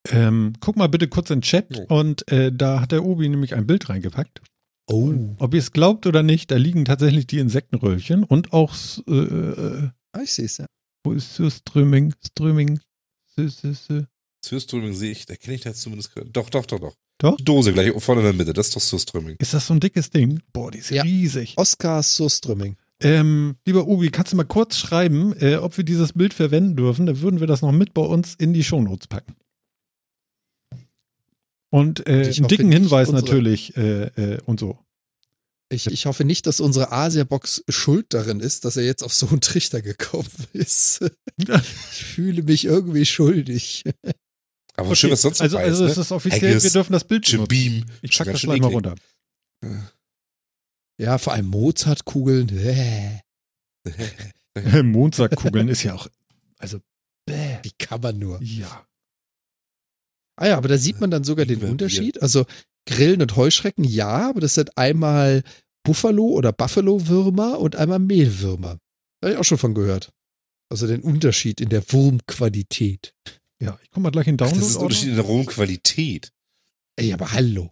Ähm, 0.09 0.53
guck 0.59 0.77
mal 0.77 0.87
bitte 0.87 1.07
kurz 1.07 1.29
in 1.29 1.37
den 1.37 1.41
Chat 1.41 1.75
Jo. 1.75 1.83
und 1.89 2.31
äh, 2.31 2.51
da 2.53 2.79
hat 2.81 2.91
der 2.91 3.03
Obi 3.05 3.27
nämlich 3.27 3.53
ein 3.55 3.67
Bild 3.67 3.89
reingepackt. 3.89 4.41
Oh. 4.87 5.13
Ob 5.37 5.53
ihr 5.53 5.59
es 5.59 5.71
glaubt 5.71 6.07
oder 6.07 6.23
nicht, 6.23 6.49
da 6.51 6.55
liegen 6.55 6.85
tatsächlich 6.85 7.27
die 7.27 7.39
Insektenröllchen 7.39 8.23
und 8.23 8.53
auch, 8.53 8.73
äh, 9.07 9.11
äh, 9.13 9.89
Ah, 10.13 10.21
ich 10.23 10.33
sehe 10.33 10.45
es 10.45 10.57
ja. 10.57 10.65
wo 11.03 11.11
ist 11.13 11.35
Surströming? 11.35 12.13
Ströming? 12.25 12.79
Sü- 13.37 13.53
sü- 13.61 13.77
sü- 13.87 14.05
Surströmming 14.43 14.93
sehe 14.93 15.11
ich, 15.11 15.25
da 15.27 15.35
kenne 15.35 15.55
ich 15.55 15.61
das 15.61 15.81
zumindest. 15.81 16.11
Doch, 16.33 16.49
doch, 16.49 16.65
doch, 16.65 16.79
doch. 16.79 16.95
Doch? 17.19 17.37
Dose 17.37 17.73
gleich 17.73 17.91
vorne 18.01 18.21
in 18.21 18.25
der 18.25 18.33
Mitte, 18.33 18.53
das 18.53 18.67
ist 18.67 18.75
doch 18.75 18.81
Surströmming. 18.81 19.35
Ist 19.39 19.53
das 19.53 19.67
so 19.67 19.73
ein 19.73 19.79
dickes 19.79 20.09
Ding? 20.09 20.41
Boah, 20.53 20.71
die 20.71 20.79
ist 20.79 20.89
Ja. 20.89 21.03
riesig. 21.03 21.53
Oskar 21.57 22.01
Surströmming. 22.01 22.77
Ähm, 23.01 23.55
lieber 23.65 23.87
Obi, 23.87 24.09
kannst 24.09 24.33
du 24.33 24.37
mal 24.37 24.43
kurz 24.45 24.77
schreiben, 24.77 25.33
äh, 25.39 25.55
ob 25.55 25.77
wir 25.77 25.83
dieses 25.85 26.13
Bild 26.13 26.33
verwenden 26.33 26.75
dürfen? 26.75 27.05
Dann 27.05 27.21
würden 27.21 27.39
wir 27.39 27.47
das 27.47 27.61
noch 27.61 27.71
mit 27.71 27.93
bei 27.93 28.01
uns 28.01 28.35
in 28.35 28.53
die 28.53 28.63
Shownotes 28.63 29.07
packen. 29.07 29.35
Und 31.71 32.07
äh, 32.07 32.11
einen 32.23 32.29
hoffe 32.29 32.41
dicken 32.47 32.71
Hinweis 32.71 33.09
unsere- 33.09 33.25
natürlich 33.25 33.77
äh, 33.77 34.03
äh, 34.05 34.37
und 34.45 34.59
so. 34.59 34.79
Ich, 35.71 35.85
ich 35.85 36.07
hoffe 36.07 36.23
nicht, 36.25 36.47
dass 36.47 36.59
unsere 36.61 36.91
Asia-Box 36.91 37.63
schuld 37.69 38.07
darin 38.15 38.39
ist, 38.39 38.65
dass 38.65 38.75
er 38.75 38.83
jetzt 38.85 39.03
auf 39.03 39.13
so 39.13 39.27
einen 39.27 39.39
Trichter 39.41 39.81
gekommen 39.81 40.27
ist. 40.53 41.05
Ich 41.37 42.03
fühle 42.05 42.43
mich 42.43 42.65
irgendwie 42.65 43.05
schuldig. 43.05 43.83
Aber 44.79 44.95
schön, 44.95 45.11
was 45.11 45.21
sonst 45.21 45.41
also, 45.41 45.57
dabei 45.57 45.69
also 45.69 45.85
ist, 45.85 45.91
es 45.91 45.97
ne? 45.97 46.01
ist 46.03 46.11
offiziell, 46.11 46.51
Haggis, 46.51 46.63
wir 46.63 46.71
dürfen 46.71 46.93
das 46.93 47.03
Bild 47.03 47.25
benutzen. 47.25 47.47
Beam. 47.47 47.85
Ich 48.01 48.17
pack 48.17 48.31
das 48.31 48.41
gleich 48.41 48.61
mal 48.61 48.71
runter. 48.71 48.95
Ja, 50.97 51.17
vor 51.17 51.33
allem 51.33 51.47
Mozartkugeln. 51.47 52.47
Bäh. 54.53 54.83
Mondsackkugeln 54.83 55.67
ist 55.67 55.83
ja 55.83 55.95
auch, 55.95 56.07
also, 56.57 56.79
bäh. 57.25 57.59
Wie 57.63 57.71
kann 57.77 58.01
man 58.01 58.19
nur? 58.19 58.41
Ja. 58.41 58.85
Ah 60.35 60.47
ja, 60.47 60.57
aber 60.57 60.69
da 60.69 60.77
sieht 60.77 60.99
man 61.01 61.11
dann 61.11 61.23
sogar 61.23 61.45
den. 61.45 61.61
Unterschied. 61.63 62.21
Also 62.21 62.45
Grillen 62.85 63.21
und 63.21 63.35
Heuschrecken, 63.35 63.83
ja, 63.83 64.29
aber 64.29 64.41
das 64.41 64.55
sind 64.55 64.77
einmal 64.77 65.43
Buffalo- 65.83 66.33
oder 66.33 66.51
Buffalo-Würmer 66.51 67.59
und 67.59 67.75
einmal 67.75 67.99
Mehlwürmer. 67.99 68.79
Da 69.19 69.27
habe 69.27 69.33
ich 69.33 69.39
auch 69.39 69.45
schon 69.45 69.57
von 69.57 69.73
gehört. 69.73 70.11
Also 70.69 70.87
den 70.87 71.01
Unterschied 71.01 71.61
in 71.61 71.69
der 71.69 71.83
Wurmqualität. 71.91 73.13
Ja, 73.61 73.77
ich 73.83 73.91
komme 73.91 74.03
mal 74.05 74.11
gleich 74.11 74.27
in 74.27 74.35
Ach, 74.35 74.47
Download. 74.47 74.59
das 74.61 74.69
ist 74.69 74.77
ein 74.77 74.83
Unterschied 74.83 75.09
in 75.09 75.15
der 75.15 75.25
rohen 75.25 75.45
Qualität. 75.45 76.31
Ey, 76.95 77.13
aber 77.13 77.31
hallo. 77.33 77.71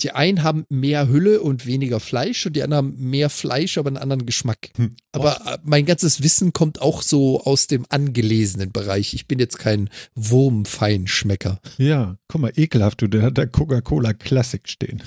Die 0.00 0.10
einen 0.10 0.42
haben 0.42 0.66
mehr 0.70 1.06
Hülle 1.08 1.40
und 1.40 1.66
weniger 1.66 2.00
Fleisch 2.00 2.44
und 2.46 2.56
die 2.56 2.64
anderen 2.64 2.86
haben 2.96 3.10
mehr 3.10 3.30
Fleisch, 3.30 3.78
aber 3.78 3.86
einen 3.88 3.96
anderen 3.96 4.26
Geschmack. 4.26 4.70
Hm. 4.76 4.96
Aber 5.12 5.40
äh, 5.46 5.58
mein 5.62 5.86
ganzes 5.86 6.20
Wissen 6.20 6.52
kommt 6.52 6.80
auch 6.82 7.00
so 7.00 7.40
aus 7.44 7.68
dem 7.68 7.86
angelesenen 7.90 8.72
Bereich. 8.72 9.14
Ich 9.14 9.28
bin 9.28 9.38
jetzt 9.38 9.58
kein 9.60 9.88
Wurmfeinschmecker. 10.16 11.60
Ja, 11.78 12.16
guck 12.26 12.40
mal, 12.40 12.52
ekelhaft, 12.56 13.02
du, 13.02 13.06
der 13.06 13.22
hat 13.22 13.38
da 13.38 13.46
Coca-Cola 13.46 14.14
Classic 14.14 14.68
stehen. 14.68 15.00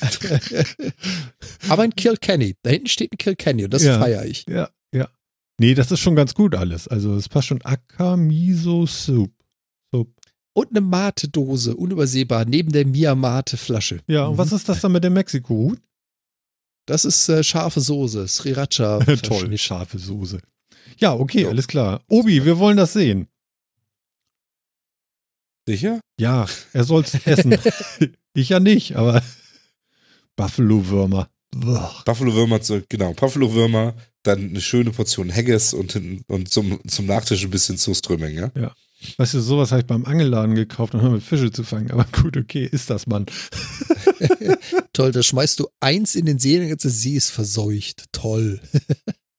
Aber 1.68 1.82
ein 1.82 1.94
Kilkenny. 1.94 2.56
Da 2.62 2.70
hinten 2.70 2.88
steht 2.88 3.12
ein 3.12 3.18
Kilkenny 3.18 3.64
und 3.64 3.74
das 3.74 3.84
Ja. 3.84 3.98
feiere 4.00 4.24
ich. 4.24 4.44
Ja. 4.48 4.70
Nee, 5.60 5.74
das 5.74 5.90
ist 5.90 6.00
schon 6.00 6.14
ganz 6.16 6.34
gut 6.34 6.54
alles. 6.54 6.86
Also, 6.88 7.14
es 7.16 7.28
passt 7.28 7.48
schon 7.48 7.62
Akka 7.62 8.16
Miso 8.16 8.86
Soup. 8.86 9.32
Soup. 9.92 10.14
Und 10.54 10.70
eine 10.70 10.80
Mate-Dose, 10.80 11.76
unübersehbar, 11.76 12.44
neben 12.44 12.72
der 12.72 12.86
Mia 12.86 13.14
Mate-Flasche. 13.14 14.00
Ja, 14.06 14.26
und 14.26 14.34
Mhm. 14.34 14.38
was 14.38 14.52
ist 14.52 14.68
das 14.68 14.80
dann 14.80 14.92
mit 14.92 15.04
dem 15.04 15.12
Mexiko-Hut? 15.14 15.80
Das 16.86 17.04
ist 17.04 17.28
äh, 17.28 17.42
scharfe 17.44 17.80
Soße, 17.80 18.26
Sriracha. 18.28 18.98
Toll, 19.22 19.56
scharfe 19.58 19.98
Soße. 19.98 20.40
Ja, 20.98 21.12
okay, 21.14 21.42
Ja. 21.42 21.48
alles 21.48 21.68
klar. 21.68 22.02
Obi, 22.08 22.44
wir 22.44 22.58
wollen 22.58 22.76
das 22.76 22.92
sehen. 22.94 23.28
Sicher? 25.68 26.00
Ja, 26.18 26.46
er 26.72 26.84
soll's 26.84 27.14
essen. 27.26 27.56
ich 28.34 28.48
ja 28.48 28.58
nicht, 28.60 28.96
aber 28.96 29.22
Buffalo-Würmer. 30.36 31.28
Buffalo-Würmer, 32.04 32.60
zu- 32.62 32.82
genau, 32.88 33.12
Buffalo-Würmer, 33.12 33.94
dann 34.28 34.50
eine 34.50 34.60
schöne 34.60 34.90
Portion 34.90 35.34
Haggis 35.34 35.74
und, 35.74 35.92
hinten- 35.92 36.24
und 36.28 36.48
zum, 36.48 36.80
zum 36.86 37.06
Nachtisch 37.06 37.44
ein 37.44 37.50
bisschen 37.50 37.76
Surströmming, 37.76 38.36
ja? 38.36 38.74
Weißt 39.16 39.34
du, 39.34 39.40
sowas 39.40 39.70
habe 39.70 39.80
ich 39.82 39.86
beim 39.86 40.04
Angelladen 40.04 40.54
gekauft, 40.54 40.94
um 40.94 41.12
mit 41.12 41.22
Fische 41.22 41.52
zu 41.52 41.62
fangen. 41.62 41.90
Aber 41.92 42.04
gut, 42.04 42.36
okay, 42.36 42.68
ist 42.70 42.90
das, 42.90 43.06
Mann. 43.06 43.26
Toll, 44.92 45.12
da 45.12 45.22
schmeißt 45.22 45.60
du 45.60 45.68
eins 45.80 46.14
in 46.14 46.26
den 46.26 46.38
See, 46.38 46.58
der 46.58 46.68
ganze 46.68 46.90
See 46.90 47.14
ist 47.14 47.30
verseucht. 47.30 48.04
Toll. 48.12 48.60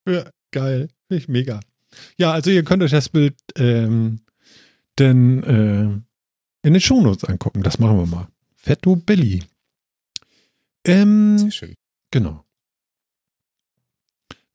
Ja, 0.08 0.28
geil. 0.50 0.90
Ich 1.10 1.28
mega. 1.28 1.60
Ja, 2.18 2.32
also 2.32 2.50
ihr 2.50 2.64
könnt 2.64 2.82
euch 2.82 2.90
das 2.90 3.10
Bild 3.10 3.36
ähm, 3.58 4.22
denn 4.98 5.44
äh, 5.44 6.68
in 6.68 6.74
den 6.74 6.82
Shownotes 6.82 7.26
angucken. 7.26 7.62
Das 7.62 7.78
machen 7.78 7.98
wir 7.98 8.08
mal. 8.08 8.28
Fetto 8.56 8.96
Belly. 8.96 9.44
Ähm, 10.84 11.38
Sehr 11.38 11.52
schön. 11.52 11.76
genau. 12.10 12.44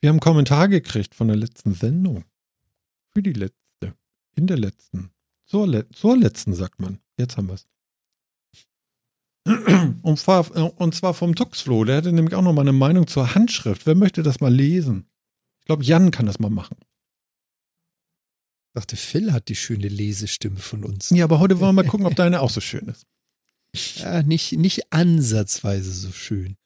Wir 0.05 0.11
haben 0.11 0.17
einen 0.17 0.21
Kommentar 0.21 0.69
gekriegt 0.69 1.15
von 1.15 1.29
der 1.29 1.37
letzten 1.39 1.73
Sendung. 1.73 2.27
Für 3.15 3.23
die 3.23 3.33
letzte. 3.33 3.97
In 4.37 4.47
der 4.47 4.59
letzten. 4.59 5.11
Zur, 5.47 5.67
le 5.67 5.89
zur 5.93 6.19
letzten, 6.19 6.53
sagt 6.53 6.79
man. 6.79 6.99
Jetzt 7.17 7.39
haben 7.39 7.49
wir 7.49 7.55
es. 7.55 7.67
Und 10.03 10.19
zwar, 10.19 10.55
äh, 10.55 10.61
und 10.77 10.95
zwar 10.95 11.15
vom 11.15 11.35
Tuxflo. 11.35 11.87
Der 11.87 11.97
hatte 11.97 12.13
nämlich 12.13 12.35
auch 12.35 12.43
noch 12.43 12.53
mal 12.53 12.61
eine 12.61 12.75
Meinung 12.75 13.07
zur 13.07 13.35
Handschrift. 13.35 13.87
Wer 13.87 13.95
möchte 13.95 14.23
das 14.23 14.41
mal 14.41 14.53
lesen? 14.53 15.09
Ich 15.61 15.65
glaube, 15.65 15.85
Jan 15.85 16.11
kann 16.11 16.27
das 16.27 16.39
mal 16.39 16.51
machen. 16.51 16.77
Ich 16.83 18.75
dachte, 18.75 18.97
Phil 18.97 19.33
hat 19.33 19.49
die 19.49 19.57
schöne 19.57 19.89
Lesestimme 19.89 20.59
von 20.59 20.85
uns. 20.85 21.09
Ja, 21.09 21.25
aber 21.25 21.41
heute 21.41 21.61
wollen 21.61 21.77
wir 21.77 21.83
mal 21.83 21.89
gucken, 21.89 22.05
ob 22.05 22.15
deine 22.15 22.43
auch 22.43 22.51
so 22.51 22.61
schön 22.61 22.89
ist. 22.89 23.07
Ja, 24.03 24.23
nicht, 24.23 24.53
nicht 24.53 24.93
ansatzweise 24.93 25.91
so 25.91 26.13
schön. 26.13 26.59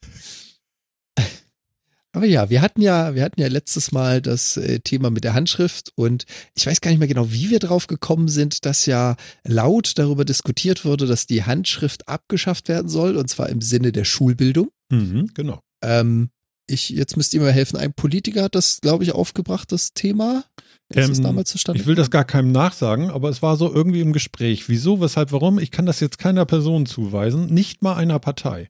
Aber 2.18 2.26
ja, 2.26 2.50
wir 2.50 2.62
hatten 2.62 2.80
ja, 2.80 3.14
wir 3.14 3.22
hatten 3.22 3.40
ja 3.40 3.46
letztes 3.46 3.92
Mal 3.92 4.20
das 4.20 4.56
äh, 4.56 4.80
Thema 4.80 5.08
mit 5.08 5.22
der 5.22 5.34
Handschrift 5.34 5.92
und 5.94 6.24
ich 6.56 6.66
weiß 6.66 6.80
gar 6.80 6.90
nicht 6.90 6.98
mehr 6.98 7.06
genau, 7.06 7.30
wie 7.30 7.48
wir 7.48 7.60
drauf 7.60 7.86
gekommen 7.86 8.26
sind, 8.26 8.66
dass 8.66 8.86
ja 8.86 9.14
laut 9.44 9.92
darüber 10.00 10.24
diskutiert 10.24 10.84
wurde, 10.84 11.06
dass 11.06 11.26
die 11.26 11.44
Handschrift 11.44 12.08
abgeschafft 12.08 12.68
werden 12.68 12.88
soll 12.88 13.16
und 13.16 13.30
zwar 13.30 13.48
im 13.50 13.60
Sinne 13.60 13.92
der 13.92 14.02
Schulbildung. 14.02 14.72
Mhm, 14.90 15.30
genau. 15.32 15.60
Ähm, 15.80 16.30
ich, 16.66 16.88
jetzt 16.88 17.16
müsst 17.16 17.34
ihr 17.34 17.40
mir 17.40 17.52
helfen. 17.52 17.76
Ein 17.76 17.92
Politiker 17.92 18.42
hat 18.42 18.56
das, 18.56 18.80
glaube 18.80 19.04
ich, 19.04 19.12
aufgebracht, 19.12 19.70
das 19.70 19.92
Thema. 19.92 20.42
Ist 20.88 20.96
Ähm, 20.96 21.08
das 21.10 21.20
damals 21.20 21.50
zustande 21.50 21.80
Ich 21.80 21.86
will 21.86 21.94
das 21.94 22.10
gar 22.10 22.24
keinem 22.24 22.50
nachsagen, 22.50 23.10
aber 23.10 23.28
es 23.28 23.42
war 23.42 23.56
so 23.56 23.72
irgendwie 23.72 24.00
im 24.00 24.12
Gespräch. 24.12 24.68
Wieso, 24.68 25.00
weshalb, 25.00 25.30
warum? 25.30 25.60
Ich 25.60 25.70
kann 25.70 25.86
das 25.86 26.00
jetzt 26.00 26.18
keiner 26.18 26.46
Person 26.46 26.84
zuweisen, 26.84 27.46
nicht 27.54 27.80
mal 27.80 27.94
einer 27.94 28.18
Partei. 28.18 28.68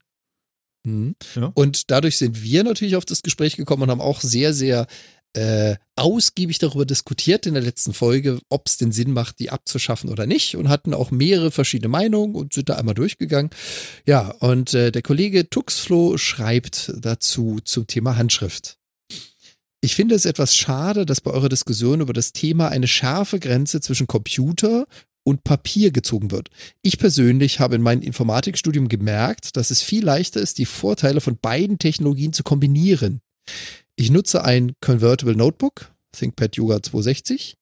Mhm. 0.84 1.14
Ja. 1.34 1.50
Und 1.54 1.90
dadurch 1.90 2.16
sind 2.18 2.42
wir 2.42 2.64
natürlich 2.64 2.96
auf 2.96 3.04
das 3.04 3.22
Gespräch 3.22 3.56
gekommen 3.56 3.82
und 3.82 3.90
haben 3.90 4.00
auch 4.00 4.20
sehr, 4.20 4.52
sehr 4.54 4.86
äh, 5.34 5.76
ausgiebig 5.96 6.58
darüber 6.58 6.86
diskutiert 6.86 7.46
in 7.46 7.54
der 7.54 7.62
letzten 7.62 7.92
Folge, 7.92 8.40
ob 8.48 8.66
es 8.66 8.78
den 8.78 8.92
Sinn 8.92 9.12
macht, 9.12 9.38
die 9.38 9.50
abzuschaffen 9.50 10.10
oder 10.10 10.26
nicht 10.26 10.56
und 10.56 10.68
hatten 10.68 10.94
auch 10.94 11.10
mehrere 11.10 11.50
verschiedene 11.50 11.88
Meinungen 11.88 12.34
und 12.34 12.54
sind 12.54 12.68
da 12.68 12.76
einmal 12.76 12.94
durchgegangen. 12.94 13.50
Ja, 14.06 14.30
und 14.40 14.74
äh, 14.74 14.90
der 14.90 15.02
Kollege 15.02 15.50
Tuxflo 15.50 16.16
schreibt 16.16 16.92
dazu 16.98 17.58
zum 17.62 17.86
Thema 17.86 18.16
Handschrift. 18.16 18.78
Ich 19.80 19.94
finde 19.94 20.16
es 20.16 20.24
etwas 20.24 20.56
schade, 20.56 21.06
dass 21.06 21.20
bei 21.20 21.30
eurer 21.30 21.48
Diskussion 21.48 22.00
über 22.00 22.12
das 22.12 22.32
Thema 22.32 22.68
eine 22.68 22.88
scharfe 22.88 23.38
Grenze 23.38 23.80
zwischen 23.80 24.08
Computer 24.08 24.86
und 25.28 25.44
Papier 25.44 25.90
gezogen 25.90 26.30
wird. 26.30 26.48
Ich 26.80 26.98
persönlich 26.98 27.60
habe 27.60 27.74
in 27.74 27.82
meinem 27.82 28.00
Informatikstudium 28.00 28.88
gemerkt, 28.88 29.58
dass 29.58 29.70
es 29.70 29.82
viel 29.82 30.02
leichter 30.02 30.40
ist, 30.40 30.56
die 30.56 30.64
Vorteile 30.64 31.20
von 31.20 31.36
beiden 31.36 31.78
Technologien 31.78 32.32
zu 32.32 32.42
kombinieren. 32.42 33.20
Ich 33.94 34.10
nutze 34.10 34.42
ein 34.42 34.72
Convertible 34.80 35.36
Notebook, 35.36 35.92
ThinkPad 36.12 36.56
Yoga 36.56 36.82
260, 36.82 37.56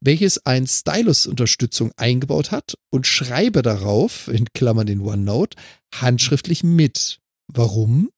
welches 0.00 0.44
ein 0.46 0.66
Stylus-Unterstützung 0.66 1.92
eingebaut 1.96 2.50
hat 2.50 2.74
und 2.90 3.06
schreibe 3.06 3.62
darauf, 3.62 4.26
in 4.26 4.46
Klammern 4.52 4.88
den 4.88 5.00
OneNote, 5.00 5.56
handschriftlich 5.94 6.64
mit. 6.64 7.20
Warum? 7.46 8.10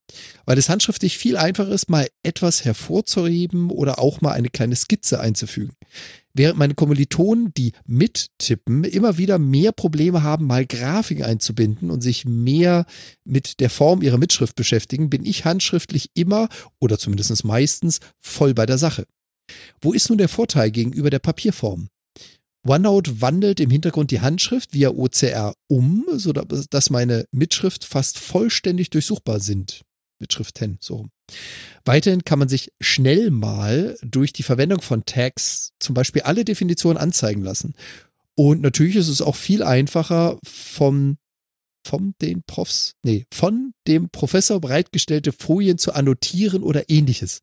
Weil 0.46 0.56
es 0.56 0.70
handschriftlich 0.70 1.18
viel 1.18 1.36
einfacher 1.36 1.72
ist, 1.72 1.90
mal 1.90 2.08
etwas 2.22 2.64
hervorzuheben 2.64 3.70
oder 3.70 3.98
auch 3.98 4.22
mal 4.22 4.32
eine 4.32 4.48
kleine 4.48 4.76
Skizze 4.76 5.20
einzufügen. 5.20 5.74
Während 6.36 6.58
meine 6.58 6.74
Kommilitonen, 6.74 7.54
die 7.54 7.72
mittippen, 7.86 8.82
immer 8.82 9.18
wieder 9.18 9.38
mehr 9.38 9.70
Probleme 9.70 10.24
haben, 10.24 10.46
mal 10.46 10.66
Grafiken 10.66 11.24
einzubinden 11.24 11.92
und 11.92 12.00
sich 12.00 12.24
mehr 12.24 12.86
mit 13.24 13.60
der 13.60 13.70
Form 13.70 14.02
ihrer 14.02 14.18
Mitschrift 14.18 14.56
beschäftigen, 14.56 15.10
bin 15.10 15.24
ich 15.24 15.44
handschriftlich 15.44 16.10
immer 16.14 16.48
oder 16.80 16.98
zumindest 16.98 17.44
meistens 17.44 18.00
voll 18.20 18.52
bei 18.52 18.66
der 18.66 18.78
Sache. 18.78 19.06
Wo 19.80 19.92
ist 19.92 20.08
nun 20.08 20.18
der 20.18 20.28
Vorteil 20.28 20.72
gegenüber 20.72 21.08
der 21.08 21.20
Papierform? 21.20 21.88
OneNote 22.66 23.20
wandelt 23.20 23.60
im 23.60 23.70
Hintergrund 23.70 24.10
die 24.10 24.20
Handschrift 24.20 24.72
via 24.72 24.88
OCR 24.88 25.54
um, 25.68 26.06
sodass 26.14 26.90
meine 26.90 27.26
Mitschrift 27.30 27.84
fast 27.84 28.18
vollständig 28.18 28.90
durchsuchbar 28.90 29.38
sind. 29.38 29.82
Mitschrift 30.18 30.56
10, 30.58 30.78
so 30.80 30.96
rum. 30.96 31.10
Weiterhin 31.84 32.24
kann 32.24 32.38
man 32.38 32.48
sich 32.48 32.72
schnell 32.80 33.30
mal 33.30 33.96
durch 34.02 34.32
die 34.32 34.42
Verwendung 34.42 34.80
von 34.80 35.04
Tags 35.04 35.72
zum 35.78 35.94
Beispiel 35.94 36.22
alle 36.22 36.44
Definitionen 36.44 36.98
anzeigen 36.98 37.42
lassen. 37.42 37.74
Und 38.34 38.62
natürlich 38.62 38.96
ist 38.96 39.08
es 39.08 39.22
auch 39.22 39.36
viel 39.36 39.62
einfacher 39.62 40.38
vom 40.44 41.18
von 41.86 42.14
den 42.22 42.42
Profs, 42.46 42.94
nee, 43.02 43.26
von 43.30 43.74
dem 43.86 44.08
Professor 44.08 44.58
bereitgestellte 44.58 45.32
Folien 45.32 45.76
zu 45.76 45.92
annotieren 45.92 46.62
oder 46.62 46.88
ähnliches. 46.88 47.42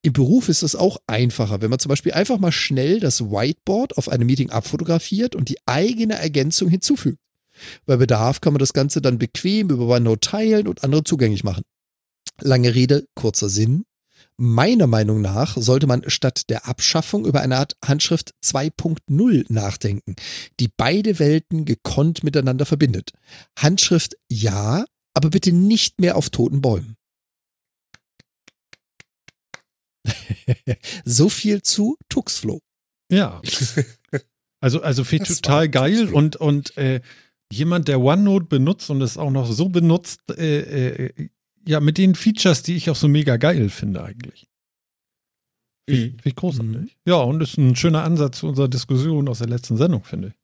Im 0.00 0.12
Beruf 0.14 0.48
ist 0.48 0.62
es 0.62 0.76
auch 0.76 0.98
einfacher, 1.06 1.60
wenn 1.60 1.70
man 1.70 1.78
zum 1.78 1.90
Beispiel 1.90 2.12
einfach 2.12 2.38
mal 2.38 2.52
schnell 2.52 3.00
das 3.00 3.20
Whiteboard 3.20 3.98
auf 3.98 4.08
einem 4.08 4.26
Meeting 4.26 4.50
abfotografiert 4.50 5.34
und 5.34 5.48
die 5.48 5.58
eigene 5.66 6.14
Ergänzung 6.14 6.68
hinzufügt. 6.68 7.18
Bei 7.84 7.96
Bedarf 7.96 8.40
kann 8.40 8.52
man 8.52 8.60
das 8.60 8.72
Ganze 8.72 9.02
dann 9.02 9.18
bequem 9.18 9.70
über 9.70 9.86
OneNote 9.86 10.20
teilen 10.20 10.68
und 10.68 10.84
andere 10.84 11.02
zugänglich 11.04 11.42
machen. 11.44 11.64
Lange 12.40 12.74
Rede, 12.74 13.06
kurzer 13.14 13.48
Sinn. 13.48 13.84
Meiner 14.36 14.86
Meinung 14.86 15.20
nach 15.20 15.56
sollte 15.56 15.88
man 15.88 16.08
statt 16.08 16.48
der 16.48 16.66
Abschaffung 16.66 17.26
über 17.26 17.40
eine 17.40 17.56
Art 17.56 17.76
Handschrift 17.84 18.34
2.0 18.44 19.52
nachdenken, 19.52 20.14
die 20.60 20.68
beide 20.76 21.18
Welten 21.18 21.64
gekonnt 21.64 22.22
miteinander 22.22 22.64
verbindet. 22.64 23.10
Handschrift 23.58 24.14
ja, 24.30 24.84
aber 25.14 25.30
bitte 25.30 25.52
nicht 25.52 26.00
mehr 26.00 26.16
auf 26.16 26.30
toten 26.30 26.60
Bäumen. 26.60 26.94
so 31.04 31.28
viel 31.28 31.62
zu 31.62 31.96
Tuxflo. 32.08 32.60
Ja. 33.10 33.42
Also, 34.60 34.82
also 34.82 35.04
finde 35.04 35.24
ich 35.24 35.40
total 35.40 35.68
geil 35.68 35.98
Tuxflo. 35.98 36.18
und, 36.18 36.36
und 36.36 36.76
äh, 36.76 37.00
jemand, 37.52 37.88
der 37.88 38.00
OneNote 38.00 38.46
benutzt 38.46 38.90
und 38.90 39.02
es 39.02 39.16
auch 39.18 39.30
noch 39.30 39.50
so 39.50 39.68
benutzt, 39.68 40.20
äh, 40.30 41.06
äh, 41.06 41.28
ja, 41.68 41.80
mit 41.80 41.98
den 41.98 42.14
Features, 42.14 42.62
die 42.62 42.76
ich 42.76 42.88
auch 42.88 42.96
so 42.96 43.08
mega 43.08 43.36
geil 43.36 43.68
finde 43.68 44.02
eigentlich. 44.02 44.48
Mhm. 45.86 45.94
Finde 45.94 46.22
ich 46.24 46.34
großartig. 46.34 46.74
Mhm. 46.74 46.90
Ja, 47.04 47.16
und 47.16 47.42
ist 47.42 47.58
ein 47.58 47.76
schöner 47.76 48.04
Ansatz 48.04 48.38
zu 48.38 48.48
unserer 48.48 48.68
Diskussion 48.68 49.28
aus 49.28 49.40
der 49.40 49.48
letzten 49.48 49.76
Sendung, 49.76 50.02
finde 50.02 50.28
ich. 50.28 50.34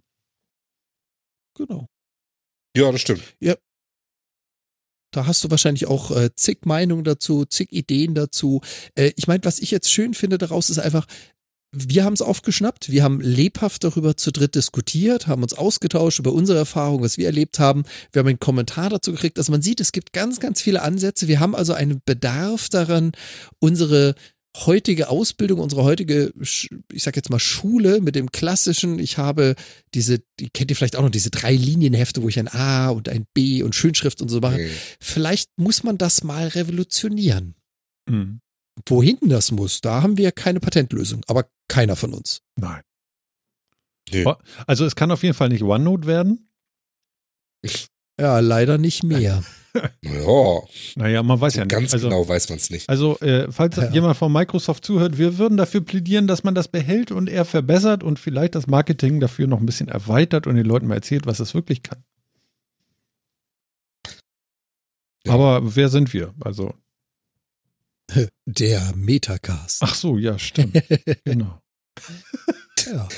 Genau. 1.57 1.87
Ja, 2.77 2.93
das 2.93 3.01
stimmt. 3.01 3.23
Da 5.13 5.27
hast 5.27 5.43
du 5.45 5.51
wahrscheinlich 5.51 5.87
auch 5.87 6.11
äh, 6.11 6.35
zig 6.35 6.67
Meinungen 6.67 7.05
dazu, 7.05 7.47
zig 7.47 7.73
Ideen 7.73 8.15
dazu. 8.15 8.61
Äh, 8.95 9.13
ich 9.17 9.27
meine, 9.27 9.45
was 9.45 9.61
ich 9.61 9.71
jetzt 9.71 9.91
schön 9.91 10.13
finde 10.13 10.37
daraus 10.37 10.69
ist 10.69 10.79
einfach, 10.79 11.07
wir 11.75 12.05
haben 12.05 12.15
es 12.15 12.23
aufgeschnappt, 12.23 12.91
wir 12.91 13.03
haben 13.03 13.21
lebhaft 13.21 13.85
darüber 13.85 14.17
zu 14.17 14.31
dritt 14.31 14.55
diskutiert, 14.55 15.27
haben 15.27 15.43
uns 15.43 15.55
ausgetauscht 15.55 16.19
über 16.19 16.33
unsere 16.33 16.59
Erfahrungen, 16.59 17.03
was 17.03 17.19
wir 17.19 17.27
erlebt 17.27 17.59
haben. 17.59 17.85
Wir 18.13 18.21
haben 18.21 18.29
einen 18.29 18.39
Kommentar 18.39 18.91
dazu 18.91 19.13
gekriegt. 19.13 19.39
Also 19.39 19.53
man 19.53 19.63
sieht, 19.63 19.81
es 19.81 19.93
gibt 19.93 20.13
ganz, 20.13 20.41
ganz 20.41 20.61
viele 20.61 20.83
Ansätze. 20.83 21.29
Wir 21.29 21.41
haben 21.41 21.55
also 21.55 21.73
einen 21.73 22.01
Bedarf 22.05 22.69
daran, 22.69 23.13
unsere 23.59 24.15
heutige 24.57 25.09
Ausbildung, 25.09 25.59
unsere 25.59 25.83
heutige, 25.83 26.33
ich 26.41 27.03
sag 27.03 27.17
jetzt 27.17 27.31
mal 27.31 27.41
Schule 27.41 28.01
mit 28.01 28.15
dem 28.15 28.31
klassischen, 28.31 28.99
ich 28.99 29.19
habe 29.19 29.57
diese, 29.95 30.21
die 30.39 30.49
kennt 30.49 30.71
ihr 30.71 30.77
vielleicht 30.77 30.97
auch 30.97 31.03
noch, 31.03 31.11
diese 31.11 31.31
drei 31.31 31.55
Linienhefte, 31.55 32.23
wo 32.23 32.29
ich 32.29 32.39
ein 32.39 32.49
A 32.49 32.91
und 32.91 33.09
ein 33.09 33.27
B 33.35 33.63
und 33.63 33.75
Schönschrift 33.75 34.23
und 34.23 34.29
so 34.29 34.41
mache. 34.41 34.59
Mhm. 34.59 34.71
Vielleicht 35.01 35.51
muss 35.57 35.83
man 35.83 35.99
das 35.99 36.23
mal 36.23 36.47
revolutionieren. 36.47 37.57
Mhm. 38.09 38.41
Wohin 38.87 39.19
das 39.23 39.51
muss, 39.51 39.81
da 39.81 40.03
haben 40.03 40.19
wir 40.19 40.33
keine 40.33 40.61
Patentlösung, 40.61 41.23
aber 41.27 41.49
keiner 41.69 41.97
von 41.97 42.13
uns. 42.15 42.41
Nein. 42.57 42.83
Nee. 44.11 44.25
Oh, 44.27 44.35
Also 44.67 44.85
es 44.85 44.97
kann 44.97 45.11
auf 45.11 45.23
jeden 45.23 45.35
Fall 45.35 45.49
nicht 45.49 45.63
OneNote 45.63 46.07
werden. 46.07 46.49
Ja, 48.21 48.39
leider 48.41 48.79
nicht 48.79 49.03
mehr. 49.03 49.43
Ja, 50.03 50.61
Naja, 50.95 51.25
man 51.25 51.41
weiß 51.41 51.57
ja 51.57 51.65
nicht. 51.65 51.73
ganz 51.73 51.93
also, 51.93 52.09
genau 52.09 52.29
weiß 52.29 52.49
man 52.49 52.59
es 52.59 52.71
nicht. 52.71 52.89
Also, 52.89 53.19
äh, 53.19 53.51
falls 53.51 53.75
Ja. 53.75 53.91
jemand 53.91 54.17
von 54.17 54.31
Microsoft 54.33 54.85
zuhört, 54.85 55.19
wir 55.19 55.37
würden 55.37 55.57
dafür 55.57 55.81
plädieren, 55.81 56.29
dass 56.29 56.45
man 56.45 56.55
das 56.55 56.69
behält 56.69 57.11
und 57.11 57.29
eher 57.29 57.45
verbessert 57.45 58.05
und 58.05 58.21
vielleicht 58.21 58.55
das 58.55 58.69
Marketing 58.69 59.19
dafür 59.19 59.49
noch 59.49 59.59
ein 59.59 59.67
bisschen 59.67 59.89
erweitert 59.89 60.47
und 60.47 60.55
den 60.55 60.65
Leuten 60.65 60.87
mal 60.87 60.95
erzählt, 60.95 61.27
was 61.27 61.41
es 61.41 61.55
wirklich 61.55 61.83
kann. 61.83 62.05
Ja. 65.27 65.33
Aber 65.35 65.75
wer 65.75 65.89
sind 65.89 66.13
wir? 66.13 66.33
Also, 66.41 66.73
Der 68.47 68.93
Metacast. 68.95 69.83
ach 69.83 69.95
so, 69.95 70.19
ja, 70.19 70.39
stimmt. 70.39 70.75
genau. 71.25 71.61
Ja. 72.87 73.09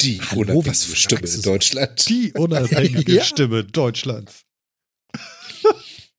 Die 0.00 0.20
Hallo, 0.20 0.40
unabhängige 0.58 0.96
Stimme 0.96 1.28
in? 1.28 1.42
Deutschland. 1.42 2.08
Die 2.08 2.32
unabhängige 2.32 3.12
Ja. 3.16 3.24
Stimme 3.24 3.64
Deutschlands. 3.64 4.42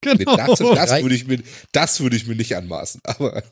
Genau. 0.02 0.36
Das, 0.36 0.58
das 0.60 1.02
würde 1.04 1.14
ich, 1.16 1.28
mir- 1.28 1.44
das 1.72 2.00
würde 2.00 2.16
ich 2.16 2.26
mir 2.26 2.36
nicht 2.36 2.56
anmaßen. 2.56 3.02
Aber 3.04 3.44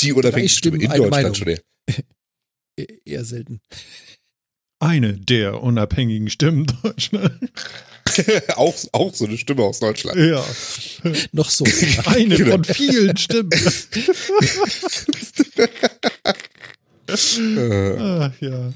die 0.00 0.12
unabhängige 0.12 0.48
Stimme 0.48 0.78
in 0.78 0.88
Deutschland 0.90 1.10
Meinung. 1.10 1.34
schon. 1.34 1.48
eher. 1.48 1.60
E- 2.80 2.98
Eher 3.04 3.24
selten. 3.24 3.60
Eine 4.82 5.12
der 5.16 5.62
unabhängigen 5.62 6.28
Stimmen 6.28 6.66
Deutschlands. 6.82 7.38
auch, 8.56 8.74
auch 8.90 9.14
so 9.14 9.26
eine 9.26 9.38
Stimme 9.38 9.62
aus 9.62 9.78
Deutschland. 9.78 10.18
Ja. 10.18 10.44
Noch 11.30 11.48
so. 11.50 11.64
Eine 12.06 12.36
Genau. 12.36 12.50
von 12.56 12.64
vielen 12.64 13.16
Stimmen. 13.16 13.50
Äh, 17.08 17.96
Ach, 17.98 18.32
ja. 18.40 18.72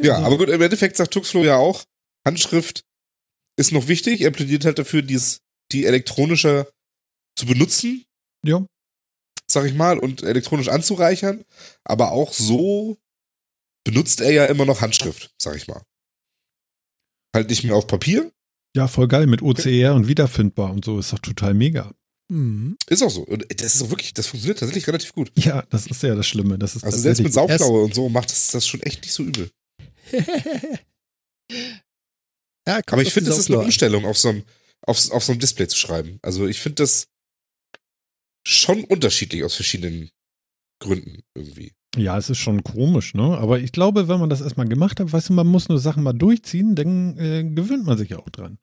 ja, 0.00 0.18
aber 0.18 0.38
gut, 0.38 0.48
im 0.50 0.62
Endeffekt 0.62 0.96
sagt 0.96 1.12
Tuxflo 1.12 1.44
ja 1.44 1.56
auch, 1.56 1.84
Handschrift 2.24 2.84
ist 3.56 3.72
noch 3.72 3.88
wichtig. 3.88 4.20
Er 4.20 4.30
plädiert 4.30 4.64
halt 4.64 4.78
dafür, 4.78 5.02
dies, 5.02 5.40
die 5.72 5.86
elektronische 5.86 6.70
zu 7.36 7.44
benutzen, 7.46 8.04
Ja. 8.44 8.64
sag 9.50 9.66
ich 9.66 9.74
mal, 9.74 9.98
und 9.98 10.22
elektronisch 10.22 10.68
anzureichern. 10.68 11.44
Aber 11.84 12.12
auch 12.12 12.32
so 12.32 12.98
benutzt 13.90 14.20
er 14.20 14.30
ja 14.32 14.44
immer 14.46 14.64
noch 14.64 14.80
Handschrift, 14.80 15.34
sag 15.40 15.56
ich 15.56 15.66
mal. 15.68 15.82
Halt 17.34 17.48
nicht 17.50 17.64
mehr 17.64 17.74
auf 17.74 17.86
Papier, 17.86 18.32
Ja, 18.74 18.86
voll 18.88 19.08
geil 19.08 19.26
mit 19.26 19.42
OCR 19.42 19.94
und 19.94 20.06
wiederfindbar 20.08 20.70
und 20.72 20.84
so. 20.84 20.98
Ist 20.98 21.12
doch 21.12 21.18
total 21.18 21.54
mega. 21.54 21.92
Mhm. 22.30 22.76
Ist 22.88 23.02
auch 23.02 23.10
so. 23.10 23.22
Und 23.22 23.44
das 23.60 23.74
ist 23.74 23.82
auch 23.82 23.90
wirklich, 23.90 24.14
das 24.14 24.28
funktioniert 24.28 24.60
tatsächlich 24.60 24.86
relativ 24.86 25.12
gut. 25.12 25.32
Ja, 25.36 25.62
das 25.70 25.86
ist 25.86 26.02
ja 26.02 26.14
das 26.14 26.26
Schlimme. 26.26 26.58
Das 26.58 26.76
ist 26.76 26.84
Also 26.84 26.98
selbst 26.98 27.22
mit 27.22 27.32
Sauklaue 27.32 27.82
und 27.82 27.94
so 27.94 28.08
macht 28.08 28.30
das, 28.30 28.48
das 28.48 28.66
schon 28.66 28.80
echt 28.82 29.02
nicht 29.02 29.12
so 29.12 29.24
übel. 29.24 29.50
ja, 32.66 32.80
Aber 32.86 33.02
ich 33.02 33.12
finde, 33.12 33.30
das 33.30 33.38
ist 33.38 33.48
eine. 33.50 33.58
Umstellung, 33.58 34.04
auf 34.04 34.18
so 34.18 34.28
einem, 34.28 34.44
auf, 34.82 35.10
auf 35.10 35.24
so 35.24 35.32
einem 35.32 35.40
Display 35.40 35.66
zu 35.66 35.76
schreiben. 35.76 36.18
Also 36.22 36.46
ich 36.46 36.60
finde 36.60 36.82
das 36.82 37.08
schon 38.46 38.84
unterschiedlich 38.84 39.42
aus 39.44 39.54
verschiedenen 39.56 40.10
Gründen 40.80 41.22
irgendwie. 41.34 41.72
Ja, 41.96 42.16
es 42.16 42.30
ist 42.30 42.38
schon 42.38 42.62
komisch, 42.62 43.14
ne? 43.14 43.36
Aber 43.38 43.58
ich 43.58 43.72
glaube, 43.72 44.08
wenn 44.08 44.20
man 44.20 44.30
das 44.30 44.40
erstmal 44.40 44.68
gemacht 44.68 45.00
hat, 45.00 45.12
weißt 45.12 45.30
du, 45.30 45.32
man 45.32 45.46
muss 45.46 45.68
nur 45.68 45.78
Sachen 45.78 46.02
mal 46.02 46.12
durchziehen, 46.12 46.74
dann 46.74 47.18
äh, 47.18 47.42
gewöhnt 47.44 47.84
man 47.84 47.98
sich 47.98 48.10
ja 48.10 48.18
auch 48.18 48.28
dran. 48.30 48.58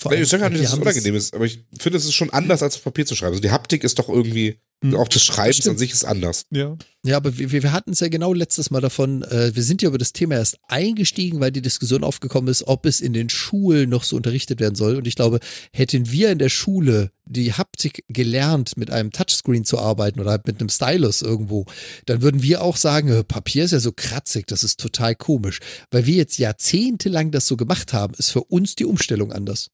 Vor 0.00 0.12
ich 0.12 0.28
sage 0.28 0.42
gar 0.42 0.50
nicht, 0.50 0.62
dass 0.62 0.72
es 0.72 0.78
unangenehm 0.78 1.14
ist, 1.14 1.34
aber 1.34 1.44
ich 1.44 1.64
finde, 1.78 1.98
es 1.98 2.04
ist 2.04 2.14
schon 2.14 2.30
anders 2.30 2.62
als 2.62 2.76
auf 2.76 2.84
Papier 2.84 3.06
zu 3.06 3.14
schreiben. 3.14 3.32
Also 3.32 3.42
die 3.42 3.50
Haptik 3.50 3.84
ist 3.84 3.98
doch 3.98 4.08
irgendwie, 4.08 4.60
Hm. 4.84 4.96
auch 4.96 5.08
das 5.08 5.22
Schreiben 5.22 5.70
an 5.70 5.78
sich 5.78 5.92
ist 5.92 6.04
anders. 6.04 6.44
Ja. 6.50 6.76
Ja, 7.06 7.16
aber 7.16 7.38
wir, 7.38 7.50
wir 7.50 7.72
hatten 7.72 7.92
es 7.92 8.00
ja 8.00 8.08
genau 8.08 8.34
letztes 8.34 8.70
Mal 8.70 8.82
davon, 8.82 9.22
äh, 9.22 9.54
wir 9.54 9.62
sind 9.62 9.80
ja 9.80 9.88
über 9.88 9.96
das 9.96 10.12
Thema 10.12 10.34
erst 10.34 10.58
eingestiegen, 10.68 11.40
weil 11.40 11.52
die 11.52 11.62
Diskussion 11.62 12.04
aufgekommen 12.04 12.50
ist, 12.50 12.66
ob 12.66 12.84
es 12.84 13.00
in 13.00 13.14
den 13.14 13.30
Schulen 13.30 13.88
noch 13.88 14.04
so 14.04 14.14
unterrichtet 14.14 14.60
werden 14.60 14.74
soll. 14.74 14.96
Und 14.96 15.06
ich 15.06 15.16
glaube, 15.16 15.40
hätten 15.72 16.10
wir 16.10 16.30
in 16.30 16.38
der 16.38 16.50
Schule 16.50 17.12
die 17.24 17.54
Haptik 17.54 18.04
gelernt, 18.08 18.76
mit 18.76 18.90
einem 18.90 19.10
Touchscreen 19.10 19.64
zu 19.64 19.78
arbeiten 19.78 20.20
oder 20.20 20.32
halt 20.32 20.46
mit 20.46 20.60
einem 20.60 20.68
Stylus 20.68 21.22
irgendwo, 21.22 21.64
dann 22.04 22.20
würden 22.20 22.42
wir 22.42 22.60
auch 22.60 22.76
sagen, 22.76 23.08
äh, 23.08 23.24
Papier 23.24 23.64
ist 23.64 23.70
ja 23.70 23.80
so 23.80 23.92
kratzig, 23.92 24.46
das 24.46 24.62
ist 24.62 24.80
total 24.80 25.14
komisch. 25.14 25.60
Weil 25.90 26.04
wir 26.04 26.16
jetzt 26.16 26.36
jahrzehntelang 26.36 27.30
das 27.30 27.46
so 27.46 27.56
gemacht 27.56 27.94
haben, 27.94 28.12
ist 28.18 28.30
für 28.30 28.44
uns 28.44 28.74
die 28.74 28.84
Umstellung 28.84 29.32
anders. 29.32 29.70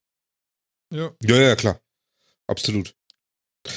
Ja. 0.92 1.10
Ja, 1.20 1.36
ja, 1.36 1.56
klar. 1.56 1.80
Absolut. 2.46 2.94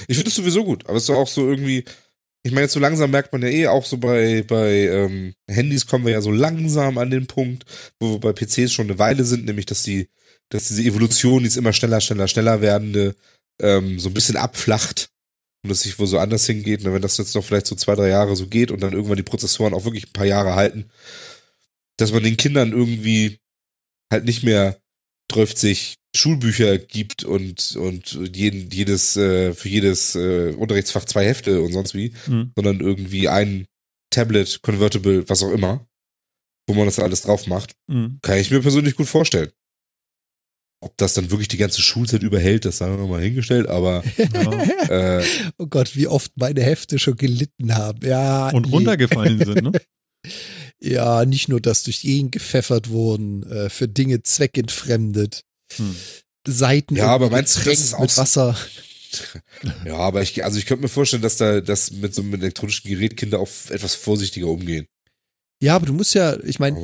Ich 0.07 0.15
finde 0.17 0.29
es 0.29 0.36
sowieso 0.36 0.63
gut, 0.63 0.86
aber 0.86 0.97
es 0.97 1.03
ist 1.03 1.09
auch 1.09 1.27
so 1.27 1.47
irgendwie, 1.49 1.84
ich 2.43 2.51
meine, 2.51 2.63
jetzt 2.63 2.73
so 2.73 2.79
langsam 2.79 3.11
merkt 3.11 3.31
man 3.31 3.41
ja 3.41 3.49
eh 3.49 3.67
auch 3.67 3.86
so 3.86 3.97
bei, 3.97 4.43
bei 4.43 4.88
ähm, 4.88 5.34
Handys 5.49 5.88
kommen 5.88 6.05
wir 6.05 6.13
ja 6.13 6.21
so 6.21 6.31
langsam 6.31 6.97
an 6.97 7.09
den 7.09 7.27
Punkt, 7.27 7.65
wo 7.99 8.13
wir 8.13 8.19
bei 8.19 8.34
PCs 8.34 8.71
schon 8.71 8.88
eine 8.88 8.99
Weile 8.99 9.23
sind, 9.23 9.45
nämlich 9.45 9.65
dass 9.65 9.84
die, 9.84 10.09
dass 10.49 10.67
diese 10.67 10.84
Evolution, 10.84 11.43
die 11.43 11.47
ist 11.47 11.57
immer 11.57 11.73
schneller, 11.73 12.01
schneller, 12.01 12.27
schneller 12.27 12.61
werdende, 12.61 13.15
ähm, 13.61 13.99
so 13.99 14.09
ein 14.09 14.13
bisschen 14.13 14.38
abflacht 14.38 15.09
und 15.63 15.69
dass 15.69 15.81
sich 15.81 15.97
wo 15.99 16.05
so 16.05 16.19
anders 16.19 16.45
hingeht. 16.45 16.86
Und 16.86 16.93
wenn 16.93 17.01
das 17.01 17.17
jetzt 17.17 17.36
noch 17.36 17.43
vielleicht 17.43 17.67
so 17.67 17.75
zwei, 17.75 17.95
drei 17.95 18.09
Jahre 18.09 18.36
so 18.36 18.47
geht 18.47 18.71
und 18.71 18.81
dann 18.81 18.93
irgendwann 18.93 19.17
die 19.17 19.23
Prozessoren 19.23 19.73
auch 19.73 19.86
wirklich 19.86 20.07
ein 20.07 20.13
paar 20.13 20.25
Jahre 20.25 20.55
halten, 20.55 20.89
dass 21.97 22.11
man 22.11 22.23
den 22.23 22.38
Kindern 22.38 22.71
irgendwie 22.71 23.39
halt 24.11 24.25
nicht 24.25 24.43
mehr 24.43 24.81
30 25.29 25.95
Schulbücher 26.16 26.78
gibt 26.78 27.24
und, 27.24 27.76
und 27.76 28.20
jeden, 28.36 28.70
jedes, 28.72 29.18
äh, 29.18 29.53
für 29.53 29.70
jedes 29.70 30.16
äh, 30.16 30.53
Unterrichtsfach 30.57 31.05
zwei 31.05 31.26
Hefte 31.26 31.61
und 31.61 31.74
sonst 31.74 31.93
wie, 31.95 32.14
Hm. 32.26 32.51
sondern 32.55 32.80
irgendwie 32.82 33.28
ein 33.30 33.66
Tablet, 34.11 34.59
Convertible, 34.61 35.28
was 35.28 35.41
auch 35.41 35.51
immer, 35.51 35.88
wo 36.68 36.76
man 36.76 36.86
das 36.86 36.99
alles 36.99 37.24
drauf 37.24 37.47
macht, 37.47 37.74
Hm. 37.89 38.20
kann 38.22 38.38
ich 38.38 38.51
mir 38.51 38.61
persönlich 38.61 38.95
gut 38.95 39.07
vorstellen. 39.07 39.49
Ob 40.82 40.97
das 40.97 41.14
dann 41.14 41.32
wirklich 41.32 41.47
die 41.47 41.57
ganze 41.57 41.82
Schulzeit 41.82 42.24
überhält, 42.24 42.66
das 42.66 42.78
sagen 42.78 42.97
wir 42.97 43.07
mal 43.07 43.22
hingestellt, 43.22 43.68
aber 43.68 44.03
Ja. 44.18 45.20
äh, 45.20 45.24
Oh 45.57 45.66
Gott, 45.68 45.95
wie 45.95 46.07
oft 46.07 46.32
meine 46.36 46.61
Hefte 46.61 46.99
schon 46.99 47.16
gelitten 47.16 47.74
haben. 47.74 48.05
Ja, 48.05 48.49
Und 48.49 48.68
nee. 48.68 48.72
runtergefallen 48.74 49.43
sind, 49.43 49.64
ne? 49.64 49.72
Ja, 50.82 51.24
nicht 51.26 51.47
nur, 51.47 51.61
dass 51.61 51.84
durch 51.84 52.03
ihn 52.03 52.30
gepfeffert 52.30 52.89
wurden, 52.89 53.43
äh, 53.49 53.70
für 53.70 53.88
Dinge 53.88 54.22
zweckentfremdet, 54.24 55.43
Hm. 55.78 55.95
Seiten 56.45 56.95
Ja, 56.95 57.07
aber 57.07 57.30
meinst 57.30 57.57
du, 57.57 57.69
das 57.69 57.80
ist 57.80 57.93
auch 57.93 58.01
mit 58.01 58.17
Wasser. 58.17 58.57
ja, 59.86 59.95
aber 59.95 60.21
ich, 60.21 60.43
also 60.43 60.57
ich 60.57 60.65
könnte 60.65 60.84
mir 60.84 60.89
vorstellen, 60.89 61.21
dass 61.21 61.38
da, 61.38 61.61
dass 61.61 61.91
mit 61.91 62.13
so 62.13 62.21
einem 62.21 62.34
elektronischen 62.34 62.89
Gerät 62.89 63.15
Kinder 63.15 63.39
auch 63.39 63.49
etwas 63.69 63.95
vorsichtiger 63.95 64.47
umgehen. 64.47 64.88
Ja, 65.61 65.76
aber 65.78 65.86
du 65.86 65.93
musst 65.93 66.13
ja, 66.13 66.38
ich 66.43 66.59
meine, 66.59 66.76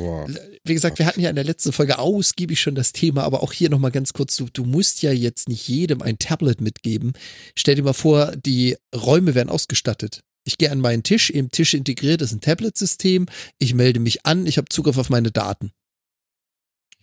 wie 0.64 0.72
gesagt, 0.72 0.98
wir 0.98 1.04
hatten 1.04 1.20
ja 1.20 1.28
in 1.28 1.36
der 1.36 1.44
letzten 1.44 1.70
Folge 1.70 1.98
ausgiebig 1.98 2.58
schon 2.58 2.74
das 2.74 2.92
Thema, 2.92 3.24
aber 3.24 3.42
auch 3.42 3.52
hier 3.52 3.68
nochmal 3.68 3.90
ganz 3.90 4.14
kurz, 4.14 4.36
du, 4.36 4.46
du 4.50 4.64
musst 4.64 5.02
ja 5.02 5.12
jetzt 5.12 5.50
nicht 5.50 5.68
jedem 5.68 6.00
ein 6.00 6.18
Tablet 6.18 6.62
mitgeben. 6.62 7.12
Stell 7.54 7.74
dir 7.74 7.82
mal 7.82 7.92
vor, 7.92 8.32
die 8.36 8.76
Räume 8.94 9.34
werden 9.34 9.50
ausgestattet. 9.50 10.22
Ich 10.46 10.56
gehe 10.56 10.70
an 10.70 10.80
meinen 10.80 11.02
Tisch, 11.02 11.28
im 11.28 11.50
Tisch 11.50 11.74
integriert 11.74 12.22
ist 12.22 12.32
ein 12.32 12.40
Tablet-System, 12.40 13.26
ich 13.58 13.74
melde 13.74 14.00
mich 14.00 14.24
an, 14.24 14.46
ich 14.46 14.56
habe 14.56 14.70
Zugriff 14.70 14.96
auf 14.96 15.10
meine 15.10 15.30
Daten. 15.30 15.72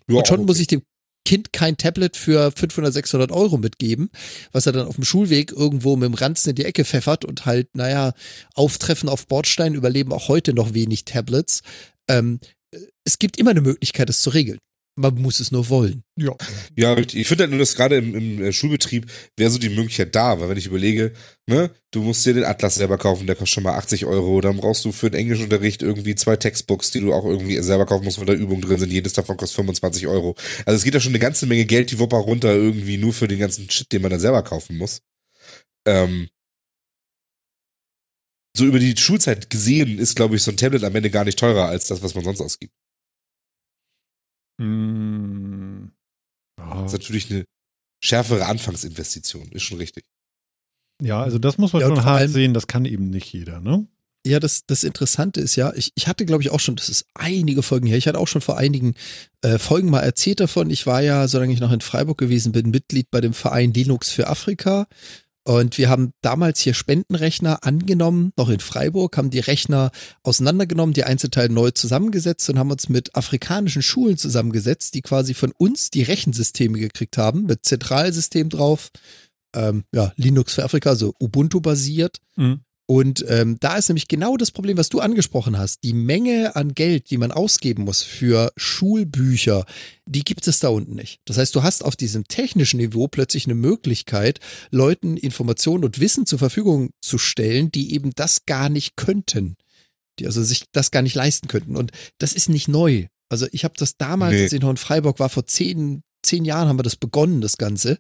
ja, 0.10 0.18
Und 0.18 0.28
schon 0.28 0.40
okay. 0.40 0.48
muss 0.48 0.60
ich 0.60 0.66
dem 0.66 0.82
Kind 1.28 1.52
kein 1.52 1.76
Tablet 1.76 2.16
für 2.16 2.54
500, 2.54 2.94
600 2.94 3.34
Euro 3.34 3.58
mitgeben, 3.58 4.10
was 4.54 4.66
er 4.66 4.72
dann 4.72 4.88
auf 4.88 4.96
dem 4.96 5.04
Schulweg 5.04 5.52
irgendwo 5.52 5.98
mit 5.98 6.08
dem 6.08 6.14
Ranzen 6.14 6.52
in 6.52 6.56
die 6.56 6.64
Ecke 6.64 6.86
pfeffert 6.86 7.26
und 7.26 7.46
halt, 7.46 7.76
naja, 7.76 8.14
Auftreffen 8.54 9.10
auf 9.10 9.28
Bordstein 9.28 9.74
überleben 9.74 10.14
auch 10.14 10.30
heute 10.30 10.54
noch 10.54 10.74
wenig 10.74 11.04
Tablets. 11.04 11.64
Ähm, 12.08 12.40
es 13.04 13.20
gibt 13.20 13.38
immer 13.38 13.50
eine 13.50 13.60
Möglichkeit, 13.60 14.08
das 14.08 14.22
zu 14.22 14.30
regeln. 14.30 14.58
Man 15.00 15.14
muss 15.22 15.40
es 15.40 15.52
nur 15.52 15.70
wollen. 15.70 16.02
Ja. 16.18 16.36
Ja, 16.76 16.94
richtig. 16.94 17.20
Ich 17.22 17.28
finde 17.28 17.44
halt 17.44 17.52
nur, 17.52 17.60
dass 17.60 17.76
gerade 17.76 17.98
im, 17.98 18.16
im 18.16 18.44
äh, 18.44 18.52
Schulbetrieb 18.52 19.06
wäre 19.38 19.52
so 19.52 19.60
die 19.60 19.70
Möglichkeit 19.70 20.16
da, 20.16 20.40
weil 20.40 20.50
wenn 20.50 20.58
ich 20.58 20.66
überlege, 20.66 21.14
ne, 21.46 21.70
du 21.92 22.02
musst 22.02 22.26
dir 22.26 22.34
den 22.34 22.44
Atlas 22.44 22.76
selber 22.76 22.98
kaufen, 22.98 23.28
der 23.28 23.36
kostet 23.36 23.54
schon 23.54 23.64
mal 23.64 23.76
80 23.78 24.08
Euro, 24.08 24.42
dann 24.42 24.58
brauchst 24.58 24.84
du 24.86 24.92
für 24.92 25.12
den 25.12 25.20
Englischunterricht 25.20 25.84
irgendwie 25.84 26.16
zwei 26.16 26.36
Textbooks, 26.36 26.90
die 26.90 27.02
du 27.02 27.14
auch 27.14 27.26
irgendwie 27.26 27.62
selber 27.62 27.86
kaufen 27.86 28.06
musst, 28.06 28.18
weil 28.18 28.26
da 28.26 28.34
Übungen 28.34 28.62
drin 28.64 28.80
sind, 28.80 28.92
jedes 28.92 29.14
davon 29.14 29.38
kostet 29.38 29.58
25 29.58 30.08
Euro. 30.08 30.36
Also 30.66 30.78
es 30.78 30.84
geht 30.84 30.96
ja 30.96 31.00
schon 31.00 31.12
eine 31.12 31.20
ganze 31.20 31.46
Menge 31.46 31.66
Geld 31.66 31.92
die 31.92 32.00
Wupper 32.00 32.18
runter 32.18 32.56
irgendwie 32.56 32.98
nur 32.98 33.14
für 33.14 33.28
den 33.28 33.38
ganzen 33.38 33.70
Shit, 33.70 33.92
den 33.92 34.02
man 34.02 34.10
dann 34.10 34.20
selber 34.20 34.42
kaufen 34.42 34.78
muss. 34.78 35.02
Ähm, 35.88 36.28
so 38.58 38.66
über 38.66 38.80
die 38.80 38.98
Schulzeit 38.98 39.52
gesehen 39.52 40.00
ist, 40.00 40.16
glaube 40.16 40.36
ich, 40.36 40.42
so 40.42 40.50
ein 40.50 40.58
Tablet 40.58 40.84
am 40.84 40.96
Ende 40.96 41.12
gar 41.12 41.24
nicht 41.24 41.38
teurer 41.38 41.68
als 41.68 41.86
das, 41.86 42.02
was 42.02 42.16
man 42.16 42.24
sonst 42.24 42.42
ausgibt. 42.42 42.74
Hm. 44.60 45.92
Ja. 46.60 46.82
Das 46.84 46.94
ist 46.94 47.00
natürlich 47.00 47.32
eine 47.32 47.46
schärfere 48.04 48.46
Anfangsinvestition, 48.46 49.52
ist 49.52 49.64
schon 49.64 49.78
richtig. 49.78 50.04
ja, 51.02 51.22
also 51.22 51.38
das 51.40 51.58
muss 51.58 51.74
man 51.74 51.82
Ja, 51.82 51.88
schon 51.88 52.04
hart 52.04 52.22
allem- 52.22 52.32
sehen, 52.32 52.54
das 52.54 52.68
kann 52.68 52.86
eben 52.86 53.10
nicht 53.10 53.32
jeder, 53.34 53.60
ne? 53.62 53.88
Ja, 54.26 54.40
das, 54.42 54.66
das 54.66 54.84
Interessante 54.84 55.40
ist 55.40 55.56
ja, 55.56 55.72
ich, 55.74 55.92
ich 55.96 56.08
hatte, 56.08 56.26
glaube 56.26 56.44
ich, 56.44 56.50
auch 56.50 56.60
schon, 56.60 56.76
das 56.76 56.90
ist 56.90 57.06
einige 57.14 57.64
Folgen 57.64 57.88
her, 57.88 57.98
ich 57.98 58.08
hatte 58.10 58.20
auch 58.20 58.28
schon 58.28 58.42
vor 58.42 58.58
einigen 58.58 58.96
äh, 59.42 59.58
Folgen 59.58 59.90
mal 59.90 60.02
erzählt 60.02 60.42
davon. 60.42 60.70
Ich 60.70 60.86
war 60.86 61.02
ja, 61.02 61.28
solange 61.30 61.54
ich 61.54 61.62
noch 61.62 61.72
in 61.72 61.80
Freiburg 61.80 62.18
gewesen 62.18 62.52
bin, 62.52 62.70
Mitglied 62.72 63.10
bei 63.10 63.22
dem 63.22 63.34
Verein 63.34 63.72
Linux 63.74 64.10
für 64.12 64.28
Afrika. 64.28 64.88
Und 65.48 65.78
wir 65.78 65.88
haben 65.88 66.12
damals 66.20 66.60
hier 66.60 66.74
Spendenrechner 66.74 67.64
angenommen, 67.64 68.34
noch 68.36 68.50
in 68.50 68.60
Freiburg, 68.60 69.16
haben 69.16 69.30
die 69.30 69.40
Rechner 69.40 69.92
auseinandergenommen, 70.22 70.92
die 70.94 71.06
Einzelteile 71.06 71.54
neu 71.54 71.72
zusammengesetzt 71.72 72.50
und 72.50 72.60
haben 72.60 72.70
uns 72.70 72.90
mit 72.90 73.16
afrikanischen 73.16 73.82
Schulen 73.82 74.18
zusammengesetzt, 74.18 74.94
die 74.94 75.02
quasi 75.02 75.34
von 75.34 75.54
uns 75.58 75.90
die 75.90 76.04
Rechensysteme 76.04 76.78
gekriegt 76.78 77.18
haben, 77.18 77.46
mit 77.46 77.64
Zentralsystem 77.64 78.50
drauf. 78.50 78.90
Ähm, 79.56 79.86
ja, 79.94 80.12
Linux 80.18 80.54
für 80.56 80.66
Afrika, 80.66 80.90
also 80.90 81.14
Ubuntu 81.18 81.62
basiert. 81.62 82.18
Mhm. 82.36 82.60
Und 82.90 83.26
ähm, 83.28 83.58
da 83.60 83.76
ist 83.76 83.90
nämlich 83.90 84.08
genau 84.08 84.38
das 84.38 84.52
Problem, 84.52 84.78
was 84.78 84.88
du 84.88 85.02
angesprochen 85.02 85.58
hast. 85.58 85.84
Die 85.84 85.92
Menge 85.92 86.56
an 86.56 86.74
Geld, 86.74 87.10
die 87.12 87.18
man 87.18 87.34
ausgeben 87.34 87.84
muss 87.84 88.02
für 88.02 88.54
Schulbücher, 88.56 89.66
die 90.06 90.24
gibt 90.24 90.48
es 90.48 90.60
da 90.60 90.70
unten 90.70 90.96
nicht. 90.96 91.20
Das 91.26 91.38
heißt, 91.38 91.54
du 91.54 91.64
hast 91.64 91.84
auf 91.84 91.98
diesem 91.98 92.30
technischen 92.30 92.78
Niveau 92.78 93.10
plötzlich 93.10 93.46
eine 93.46 93.56
Möglichkeit, 93.56 94.40
Leuten 94.72 95.18
Informationen 95.18 95.84
und 95.84 96.00
Wissen 96.00 96.26
zur 96.26 96.40
Verfügung 96.40 96.92
zu 97.02 97.18
stellen, 97.18 97.72
die 97.72 97.94
eben 97.94 98.12
das 98.16 98.46
gar 98.46 98.70
nicht 98.70 98.96
könnten. 98.96 99.58
Die 100.20 100.26
also 100.26 100.42
sich 100.42 100.64
das 100.72 100.90
gar 100.90 101.02
nicht 101.02 101.14
leisten 101.16 101.50
könnten. 101.50 101.76
Und 101.76 101.92
das 102.20 102.32
ist 102.32 102.48
nicht 102.48 102.70
neu. 102.70 103.08
Also 103.28 103.48
ich 103.52 103.66
habe 103.66 103.74
das 103.78 103.98
damals, 103.98 104.34
Nee. 104.34 104.44
als 104.44 104.54
ich 104.54 104.62
noch 104.62 104.70
in 104.70 104.78
Freiburg 104.78 105.20
war, 105.20 105.28
vor 105.28 105.46
zehn, 105.46 106.04
zehn 106.24 106.46
Jahren 106.46 106.70
haben 106.70 106.80
wir 106.80 106.84
das 106.84 106.96
begonnen, 106.96 107.42
das 107.42 107.58
Ganze. 107.58 108.00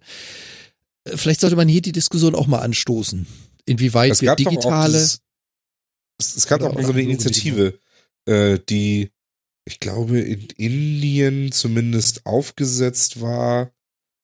Äh, 1.03 1.17
Vielleicht 1.17 1.41
sollte 1.41 1.57
man 1.57 1.67
hier 1.67 1.81
die 1.81 1.91
Diskussion 1.91 2.35
auch 2.35 2.47
mal 2.47 2.59
anstoßen. 2.59 3.27
Inwieweit 3.67 4.11
Es 4.11 4.21
wir 4.21 4.29
doch 4.29 4.35
digitale. 4.37 4.93
dieses- 4.93 5.19
es, 6.19 6.35
es 6.35 6.47
gab 6.47 6.61
auch 6.63 6.73
mal 6.73 6.83
so 6.83 6.91
eine 6.93 7.01
Initiative, 7.03 7.79
äh, 8.27 8.57
die, 8.69 9.11
ich 9.65 9.79
glaube, 9.79 10.19
in 10.19 10.47
Indien 10.57 11.51
zumindest 11.51 12.25
aufgesetzt 12.25 13.21
war, 13.21 13.71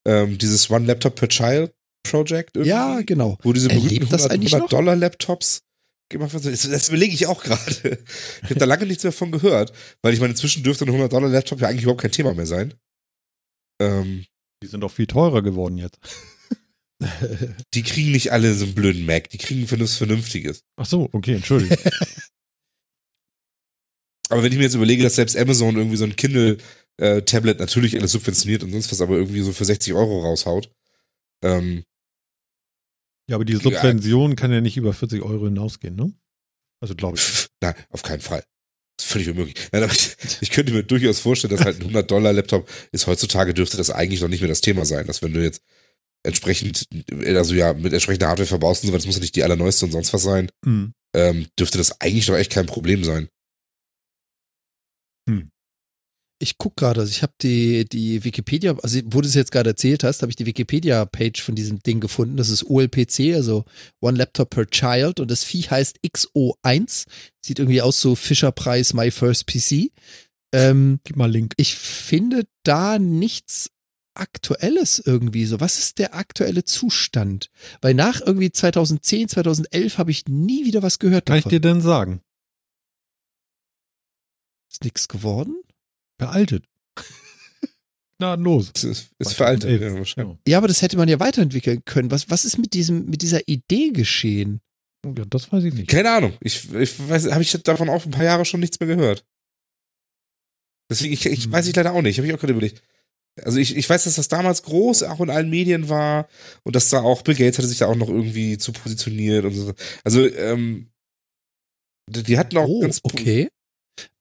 ähm, 0.08 0.38
dieses 0.40 0.70
One 0.72 0.86
Laptop 0.88 1.16
per 1.16 1.28
Child 1.30 1.72
Project. 2.06 2.56
irgendwie, 2.56 2.70
Ja, 2.70 3.02
genau. 3.02 3.38
Wo 3.44 3.54
diese 3.54 3.68
berühmten 3.70 4.10
das 4.10 4.24
100, 4.24 4.32
eigentlich 4.32 4.54
100 4.54 4.62
noch? 4.72 4.78
Dollar 4.80 4.96
Laptops 4.96 5.62
gemacht 6.10 6.34
werden. 6.34 6.52
Das, 6.52 6.68
das 6.70 6.90
überlege 6.90 7.14
ich 7.14 7.28
auch 7.28 7.44
gerade. 7.44 8.00
Ich 8.44 8.50
habe 8.50 8.56
da 8.60 8.66
lange 8.66 8.86
nichts 8.86 9.04
mehr 9.04 9.14
von 9.14 9.32
gehört, 9.32 9.72
weil 10.02 10.14
ich 10.14 10.20
meine, 10.20 10.32
inzwischen 10.32 10.64
dürfte 10.64 10.86
ein 10.86 10.90
100 10.90 11.14
Dollar 11.14 11.30
Laptop 11.30 11.62
ja 11.62 11.68
eigentlich 11.70 11.84
überhaupt 11.84 12.02
kein 12.02 12.12
Thema 12.12 12.34
mehr 12.34 12.46
sein. 12.48 12.74
Ähm, 13.82 14.26
Die 14.64 14.68
sind 14.68 14.84
auch 14.84 14.92
viel 14.92 15.08
teurer 15.08 15.42
geworden 15.42 15.78
jetzt. 15.78 16.00
Die 17.74 17.84
kriegen 17.84 18.12
nicht 18.12 18.32
alle 18.32 18.54
so 18.54 18.66
einen 18.66 18.76
blöden 18.76 19.06
Mac, 19.06 19.30
die 19.30 19.38
kriegen 19.38 19.70
was 19.70 19.98
Vernünftiges. 19.98 20.64
Ach 20.78 20.86
so, 20.86 21.10
okay, 21.12 21.36
Entschuldigung. 21.36 21.78
Aber 24.30 24.42
wenn 24.42 24.52
ich 24.52 24.58
mir 24.58 24.64
jetzt 24.64 24.76
überlege, 24.76 25.04
dass 25.04 25.16
selbst 25.16 25.38
Amazon 25.38 25.76
irgendwie 25.76 25.98
so 25.98 26.06
ein 26.06 26.16
Kindle 26.16 26.58
äh, 26.98 27.22
Tablet 27.22 27.60
natürlich 27.60 27.96
alles 27.98 28.14
subventioniert 28.14 28.64
und 28.64 28.72
sonst 28.72 28.92
was, 28.92 29.02
aber 29.02 29.16
irgendwie 29.16 29.42
so 29.42 29.52
für 29.52 29.66
60 29.66 29.94
Euro 29.94 30.22
raushaut. 30.22 30.72
Ähm, 31.44 31.84
Ja, 33.30 33.36
aber 33.36 33.46
die 33.46 33.56
Subvention 33.56 34.36
kann 34.36 34.52
ja 34.52 34.62
nicht 34.62 34.78
über 34.78 34.94
40 34.94 35.22
Euro 35.22 35.46
hinausgehen, 35.46 35.96
ne? 35.96 36.14
Also 36.82 36.96
glaube 36.96 37.18
ich. 37.18 37.48
nein, 37.62 37.76
auf 37.90 38.02
keinen 38.02 38.22
Fall. 38.22 38.44
Das 38.98 39.06
ist 39.06 39.12
völlig 39.12 39.30
unmöglich. 39.30 39.56
Nein, 39.72 39.84
aber 39.84 39.94
ich, 39.94 40.16
ich 40.42 40.52
könnte 40.52 40.74
mir 40.74 40.84
durchaus 40.84 41.20
vorstellen, 41.20 41.56
dass 41.56 41.66
halt 41.66 41.82
ein 41.82 41.92
100-Dollar-Laptop 41.92 42.70
ist 42.92 43.08
heutzutage 43.08 43.54
dürfte 43.54 43.78
das 43.78 43.90
eigentlich 43.90 44.22
noch 44.22 44.30
nicht 44.30 44.42
mehr 44.42 44.50
das 44.50 44.62
Thema 44.62 44.86
sein, 44.86 45.06
dass 45.06 45.22
wenn 45.22 45.34
du 45.34 45.44
jetzt 45.44 45.62
entsprechend, 46.24 46.86
also 47.26 47.54
ja, 47.54 47.74
mit 47.74 47.94
entsprechender 47.94 48.28
Hardware 48.30 48.48
verbaust 48.48 48.84
und 48.84 48.88
so, 48.88 48.94
das 48.96 49.06
muss 49.06 49.16
ja 49.16 49.22
nicht 49.22 49.36
die 49.36 49.44
allerneueste 49.44 49.86
und 49.86 49.92
sonst 49.92 50.14
was 50.14 50.24
sein, 50.24 50.50
Hm. 50.66 50.94
ähm, 51.16 51.48
dürfte 51.60 51.78
das 51.78 52.00
eigentlich 52.02 52.26
doch 52.26 52.36
echt 52.36 52.52
kein 52.52 52.66
Problem 52.66 53.04
sein. 53.04 53.28
Ich 56.42 56.58
guck 56.58 56.76
gerade, 56.76 57.00
also 57.02 57.10
ich 57.10 57.22
habe 57.24 57.32
die, 57.42 57.86
die 57.86 58.26
Wikipedia, 58.26 58.76
also 58.84 59.00
wo 59.06 59.22
du 59.22 59.28
es 59.28 59.34
jetzt 59.34 59.52
gerade 59.54 59.70
erzählt 59.70 60.04
hast, 60.04 60.22
habe 60.24 60.30
ich 60.30 60.36
die 60.36 60.46
Wikipedia-Page 60.46 61.42
von 61.42 61.56
diesem 61.56 61.80
Ding 61.80 62.02
gefunden. 62.02 62.36
Das 62.36 62.50
ist 62.50 62.66
OLPC, 62.66 63.34
also 63.34 63.64
One 64.02 64.18
Laptop 64.18 64.50
per 64.50 64.66
Child 64.70 65.22
und 65.22 65.32
das 65.32 65.46
Vieh 65.46 65.62
heißt 65.62 66.00
XO1. 66.06 67.06
Sieht 67.46 67.60
irgendwie 67.60 67.82
aus 67.82 68.02
so 68.02 68.16
Fischerpreis 68.16 68.94
My 68.94 69.10
First 69.10 69.48
PC. 69.48 69.92
Ähm, 70.54 71.00
Gib 71.06 71.16
mal 71.16 71.32
Link. 71.32 71.54
ich 71.56 71.76
finde 71.76 72.44
da 72.64 73.00
nichts 73.00 73.70
Aktuelles 74.16 75.00
irgendwie 75.00 75.46
so. 75.46 75.60
Was 75.60 75.80
ist 75.80 75.98
der 75.98 76.16
aktuelle 76.16 76.64
Zustand? 76.64 77.50
Weil 77.82 77.94
nach 77.94 78.22
irgendwie 78.22 78.52
2010, 78.52 79.30
2011 79.30 79.98
habe 79.98 80.12
ich 80.12 80.28
nie 80.28 80.66
wieder 80.66 80.84
was 80.84 81.00
gehört 81.00 81.26
Kann 81.26 81.40
ich 81.40 81.46
dir 81.46 81.60
denn 81.60 81.82
sagen? 81.82 82.22
Ist 84.72 84.84
nichts 84.84 85.08
geworden? 85.08 85.56
Veraltet. 86.18 86.66
Gnadenlos. 88.18 88.72
Das 88.74 88.84
ist, 88.84 89.10
ist 89.20 89.34
veraltet. 89.34 89.70
2011. 89.70 89.82
Ja, 89.82 89.98
wahrscheinlich. 89.98 90.38
Ja, 90.48 90.58
aber 90.58 90.68
das 90.68 90.82
hätte 90.82 90.98
man 90.98 91.10
ja 91.10 91.20
weiterentwickeln 91.20 91.84
können. 91.86 92.12
Was, 92.12 92.30
was 92.30 92.46
ist 92.46 92.58
mit 92.58 92.74
diesem, 92.74 93.06
mit 93.06 93.22
dieser 93.22 93.48
Idee 93.48 93.90
geschehen? 93.92 94.62
Ja, 95.06 95.26
das 95.26 95.52
weiß 95.52 95.64
ich 95.66 95.74
nicht. 95.74 95.90
Keine 95.90 96.12
Ahnung. 96.12 96.34
Ich, 96.40 96.74
ich 96.74 97.10
weiß, 97.10 97.32
habe 97.32 97.42
ich 97.42 97.52
davon 97.64 97.90
auch 97.90 98.06
ein 98.06 98.12
paar 98.12 98.24
Jahre 98.24 98.46
schon 98.46 98.60
nichts 98.60 98.80
mehr 98.80 98.88
gehört. 98.88 99.26
Deswegen, 100.90 101.14
ich, 101.14 101.26
ich 101.26 101.52
weiß 101.52 101.68
ich 101.68 101.76
leider 101.76 101.94
auch 101.94 102.02
nicht. 102.02 102.18
Habe 102.18 102.28
ich 102.28 102.34
auch 102.34 102.40
gerade 102.40 102.54
überlegt. 102.54 102.82
Also 103.42 103.58
ich, 103.58 103.76
ich 103.76 103.90
weiß, 103.90 104.04
dass 104.04 104.16
das 104.16 104.28
damals 104.28 104.64
groß 104.64 105.04
auch 105.04 105.20
in 105.22 105.30
allen 105.30 105.50
Medien 105.50 105.90
war 105.90 106.28
und 106.64 106.76
dass 106.76 106.90
da 106.90 107.02
auch 107.02 107.24
Bill 107.24 107.36
Gates 107.36 107.58
hatte 107.58 107.68
sich 107.68 107.80
da 107.80 107.88
auch 107.88 107.96
noch 107.96 108.10
irgendwie 108.10 108.58
zu 108.58 108.72
positioniert 108.74 109.46
und 109.46 109.54
so. 109.54 109.74
Also 110.04 110.28
ähm, 110.28 110.90
die 112.10 112.38
hatten 112.38 112.58
auch 112.58 112.68
Oh, 112.68 112.82
ganz, 112.82 113.00
okay. 113.04 113.50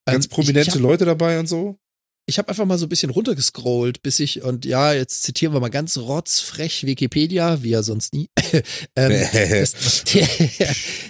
ganz 0.06 0.26
Ähm, 0.26 0.30
prominente 0.30 0.60
Ich, 0.60 0.68
ich 0.68 0.74
habe 0.74 0.82
Leute 0.82 1.04
dabei 1.04 1.38
und 1.38 1.46
so. 1.46 1.76
ich 2.26 2.38
hab 2.38 2.48
einfach 2.48 2.64
mal 2.64 2.78
so 2.78 2.86
ein 2.86 2.88
bisschen 2.88 3.10
runtergescrollt, 3.10 4.02
bis 4.02 4.20
ich, 4.20 4.42
und 4.42 4.64
ja, 4.64 4.92
jetzt 4.92 5.24
zitieren 5.24 5.52
wir 5.52 5.60
mal 5.60 5.68
ganz 5.68 5.98
rotzfrech 5.98 6.86
Wikipedia, 6.86 7.62
wie 7.62 7.70
ja 7.70 7.82
sonst 7.82 8.14
nie. 8.14 8.30
ähm, 8.96 9.10
das 9.32 10.04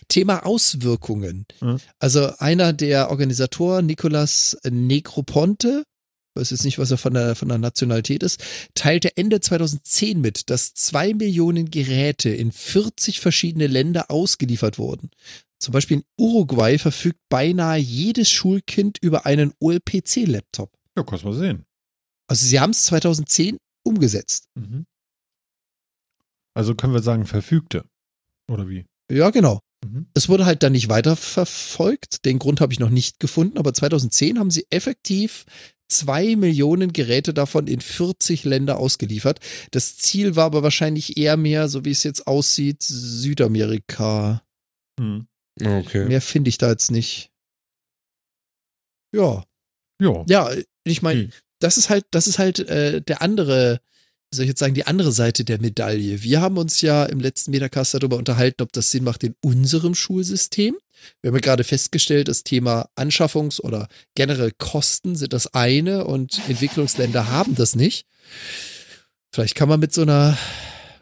Thema 0.09 0.44
Auswirkungen. 0.46 1.46
Mhm. 1.61 1.78
Also 1.98 2.32
einer 2.38 2.72
der 2.72 3.11
Organisatoren, 3.11 3.86
Nicolas 3.86 4.57
Necroponte, 4.68 5.84
weiß 6.35 6.51
jetzt 6.51 6.64
nicht, 6.64 6.78
was 6.78 6.91
er 6.91 6.99
von 6.99 7.14
der, 7.14 7.35
von 7.35 7.49
der 7.49 7.59
Nationalität 7.59 8.22
ist, 8.22 8.43
teilte 8.74 9.16
Ende 9.16 9.41
2010 9.41 10.20
mit, 10.20 10.51
dass 10.51 10.74
zwei 10.74 11.14
Millionen 11.14 11.70
Geräte 11.70 12.30
in 12.30 12.53
40 12.53 13.20
verschiedene 13.20 13.66
Länder 13.66 14.11
ausgeliefert 14.11 14.78
wurden. 14.78 15.11
Zum 15.59 15.72
Beispiel 15.72 15.99
in 15.99 16.05
Uruguay 16.18 16.78
verfügt 16.78 17.20
beinahe 17.28 17.78
jedes 17.78 18.30
Schulkind 18.30 18.99
über 19.01 19.26
einen 19.26 19.53
OLPC-Laptop. 19.61 20.72
Ja, 20.97 21.05
kannst 21.05 21.24
mal 21.24 21.35
sehen. 21.35 21.64
Also 22.26 22.47
sie 22.47 22.59
haben 22.59 22.70
es 22.70 22.85
2010 22.85 23.59
umgesetzt. 23.85 24.49
Mhm. 24.55 24.87
Also 26.55 26.74
können 26.74 26.95
wir 26.95 27.03
sagen, 27.03 27.26
verfügte. 27.26 27.85
Oder 28.51 28.68
wie? 28.68 28.87
Ja, 29.11 29.30
genau. 29.30 29.61
Mhm. 29.85 30.07
Es 30.14 30.28
wurde 30.28 30.47
halt 30.47 30.62
dann 30.62 30.72
nicht 30.72 30.89
weiterverfolgt. 30.89 32.24
Den 32.24 32.39
Grund 32.39 32.61
habe 32.61 32.72
ich 32.72 32.80
noch 32.80 32.91
nicht 32.91 33.20
gefunden, 33.20 33.59
aber 33.59 33.72
2010 33.72 34.39
haben 34.39 34.51
sie 34.51 34.66
effektiv 34.70 35.45
zwei 35.93 36.34
Millionen 36.36 36.93
Geräte 36.93 37.32
davon 37.34 37.66
in 37.66 37.80
40 37.80 38.45
Länder 38.45 38.78
ausgeliefert. 38.78 39.40
Das 39.70 39.97
Ziel 39.99 40.34
war 40.36 40.47
aber 40.47 40.62
wahrscheinlich 40.62 41.16
eher 41.16 41.36
mehr, 41.36 41.68
so 41.68 41.84
wie 41.84 41.90
es 41.90 42.03
jetzt 42.03 42.26
aussieht, 42.26 42.82
Südamerika. 42.82 44.43
Mhm. 44.99 45.26
Okay. 45.62 46.07
Mehr 46.07 46.20
finde 46.22 46.49
ich 46.49 46.59
da 46.59 46.70
jetzt 46.70 46.90
nicht. 46.90 47.30
Ja, 49.14 49.45
Ja. 50.01 50.24
ja, 50.28 50.51
ich 50.84 51.03
meine, 51.03 51.24
Hm. 51.24 51.32
das 51.61 51.76
ist 51.76 51.90
halt, 51.90 52.07
das 52.11 52.26
ist 52.26 52.38
halt 52.38 52.59
äh, 52.61 53.03
der 53.03 53.20
andere, 53.22 53.80
soll 54.33 54.45
ich 54.45 54.51
jetzt 54.51 54.61
sagen, 54.61 54.74
die 54.74 54.87
andere 54.87 55.12
Seite 55.12 55.45
der 55.45 55.61
Medaille. 55.61 56.22
Wir 56.22 56.41
haben 56.41 56.57
uns 56.57 56.80
ja 56.80 57.05
im 57.05 57.20
letzten 57.20 57.51
Metacast 57.51 57.95
darüber 57.95 58.16
unterhalten, 58.16 58.62
ob 58.62 58.72
das 58.72 58.91
Sinn 58.91 59.05
macht 59.05 59.22
in 59.24 59.35
unserem 59.43 59.95
Schulsystem. 59.95 60.76
Wir 61.20 61.28
haben 61.28 61.37
ja 61.37 61.41
gerade 61.41 61.64
festgestellt, 61.64 62.28
das 62.28 62.43
Thema 62.43 62.89
Anschaffungs- 62.97 63.61
oder 63.61 63.89
generell 64.14 64.53
Kosten 64.57 65.16
sind 65.16 65.33
das 65.33 65.53
eine 65.53 66.05
und 66.05 66.41
Entwicklungsländer 66.49 67.28
haben 67.28 67.55
das 67.55 67.76
nicht. 67.76 68.07
Vielleicht 69.35 69.55
kann 69.55 69.68
man 69.68 69.80
mit 69.80 69.93
so 69.93 70.03
einer 70.03 70.39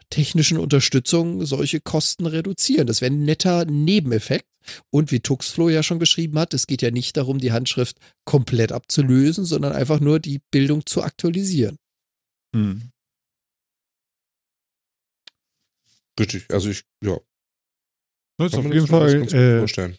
technischen 0.08 0.58
Unterstützung 0.58 1.44
solche 1.46 1.80
Kosten 1.80 2.26
reduzieren. 2.26 2.86
Das 2.86 3.00
wäre 3.00 3.12
ein 3.12 3.24
netter 3.24 3.64
Nebeneffekt. 3.64 4.46
Und 4.90 5.10
wie 5.12 5.20
Tuxflo 5.20 5.68
ja 5.68 5.82
schon 5.82 6.00
geschrieben 6.00 6.38
hat, 6.38 6.52
es 6.52 6.66
geht 6.66 6.82
ja 6.82 6.90
nicht 6.90 7.16
darum, 7.16 7.38
die 7.38 7.52
Handschrift 7.52 7.96
komplett 8.24 8.72
abzulösen, 8.72 9.44
sondern 9.44 9.72
einfach 9.72 10.00
nur 10.00 10.18
die 10.18 10.40
Bildung 10.50 10.84
zu 10.84 11.02
aktualisieren. 11.02 11.76
Mhm. 12.52 12.90
Richtig. 16.20 16.46
Also 16.52 16.70
ich, 16.70 16.84
ja. 17.02 17.18
Das 18.36 18.52
ist 18.52 18.56
kann 18.56 18.66
auf 18.66 18.72
jeden 18.72 18.86
Fall 18.86 19.14
äh, 19.32 19.58
vorstellen. 19.58 19.96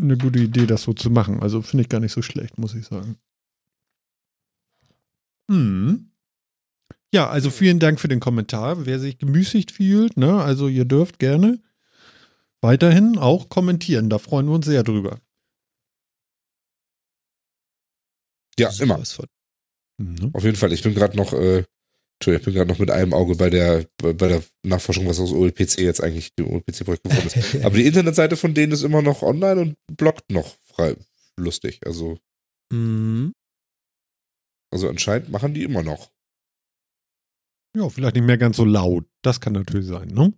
eine 0.00 0.16
gute 0.16 0.38
Idee, 0.38 0.66
das 0.66 0.82
so 0.82 0.92
zu 0.92 1.10
machen. 1.10 1.42
Also 1.42 1.62
finde 1.62 1.82
ich 1.82 1.88
gar 1.88 2.00
nicht 2.00 2.12
so 2.12 2.22
schlecht, 2.22 2.58
muss 2.58 2.74
ich 2.74 2.86
sagen. 2.86 3.18
Hm. 5.50 6.10
Ja, 7.12 7.28
also 7.30 7.50
vielen 7.50 7.78
Dank 7.78 7.98
für 7.98 8.08
den 8.08 8.20
Kommentar. 8.20 8.84
Wer 8.84 8.98
sich 8.98 9.18
gemüßigt 9.18 9.70
fühlt, 9.70 10.16
ne, 10.16 10.42
also 10.42 10.68
ihr 10.68 10.84
dürft 10.84 11.18
gerne 11.18 11.62
weiterhin 12.60 13.16
auch 13.16 13.48
kommentieren. 13.48 14.10
Da 14.10 14.18
freuen 14.18 14.46
wir 14.46 14.54
uns 14.54 14.66
sehr 14.66 14.82
drüber. 14.82 15.18
Ja, 18.58 18.70
immer. 18.80 19.02
Mhm. 19.98 20.30
Auf 20.32 20.44
jeden 20.44 20.56
Fall. 20.56 20.72
Ich 20.72 20.82
bin 20.82 20.94
gerade 20.94 21.16
noch, 21.16 21.32
äh, 21.32 21.64
Entschuldigung, 22.18 22.40
ich 22.40 22.44
bin 22.46 22.54
gerade 22.54 22.70
noch 22.70 22.78
mit 22.78 22.90
einem 22.90 23.12
Auge 23.12 23.34
bei 23.34 23.50
der, 23.50 23.86
bei 23.98 24.12
der 24.14 24.42
Nachforschung, 24.64 25.06
was 25.06 25.20
aus 25.20 25.32
OLPC 25.32 25.78
jetzt 25.80 26.02
eigentlich 26.02 26.34
dem 26.34 26.48
OLPC-Projekt 26.48 27.04
geworden 27.04 27.26
ist. 27.26 27.54
Aber 27.64 27.76
die 27.76 27.86
Internetseite 27.86 28.36
von 28.36 28.54
denen 28.54 28.72
ist 28.72 28.82
immer 28.82 29.02
noch 29.02 29.22
online 29.22 29.60
und 29.60 29.76
bloggt 29.92 30.30
noch 30.30 30.56
frei 30.64 30.96
lustig. 31.38 31.80
Also, 31.84 32.18
Mhm. 32.72 33.32
also 34.72 34.88
anscheinend 34.88 35.28
machen 35.30 35.52
die 35.54 35.62
immer 35.62 35.82
noch. 35.82 36.10
Ja, 37.76 37.88
vielleicht 37.90 38.14
nicht 38.16 38.24
mehr 38.24 38.38
ganz 38.38 38.56
so 38.56 38.64
laut. 38.64 39.04
Das 39.22 39.40
kann 39.40 39.52
natürlich 39.52 39.86
sein, 39.86 40.08
ne? 40.08 40.32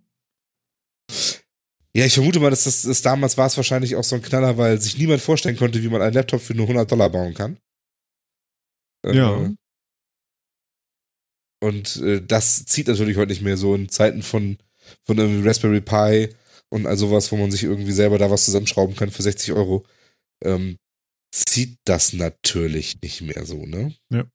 Ja, 1.95 2.05
ich 2.05 2.13
vermute 2.13 2.39
mal, 2.39 2.49
dass 2.51 2.65
das, 2.65 2.83
das 2.83 3.01
damals 3.01 3.37
war 3.37 3.47
es 3.47 3.57
wahrscheinlich 3.57 3.95
auch 3.95 4.03
so 4.03 4.15
ein 4.15 4.21
Knaller, 4.21 4.57
weil 4.57 4.79
sich 4.79 4.97
niemand 4.97 5.21
vorstellen 5.21 5.55
konnte, 5.57 5.81
wie 5.81 5.87
man 5.89 6.01
einen 6.01 6.13
Laptop 6.13 6.41
für 6.41 6.53
nur 6.53 6.65
100 6.67 6.91
Dollar 6.91 7.09
bauen 7.09 7.33
kann. 7.33 7.57
Äh, 9.05 9.15
Ja. 9.15 9.51
Und 11.61 11.97
äh, 11.97 12.21
das 12.25 12.65
zieht 12.65 12.87
natürlich 12.87 13.17
heute 13.17 13.31
nicht 13.31 13.41
mehr 13.41 13.57
so 13.57 13.75
in 13.75 13.89
Zeiten 13.89 14.21
von, 14.23 14.57
von 15.03 15.17
irgendwie 15.17 15.47
Raspberry 15.47 15.81
Pi 15.81 16.33
und 16.69 16.85
all 16.87 16.97
sowas, 16.97 17.31
wo 17.31 17.37
man 17.37 17.51
sich 17.51 17.63
irgendwie 17.63 17.91
selber 17.91 18.17
da 18.17 18.31
was 18.31 18.45
zusammenschrauben 18.45 18.95
kann 18.95 19.11
für 19.11 19.23
60 19.23 19.53
Euro. 19.53 19.85
Ähm, 20.43 20.77
zieht 21.33 21.77
das 21.85 22.13
natürlich 22.13 23.01
nicht 23.01 23.21
mehr 23.21 23.45
so, 23.45 23.65
ne? 23.65 23.93
Ja. 24.11 24.25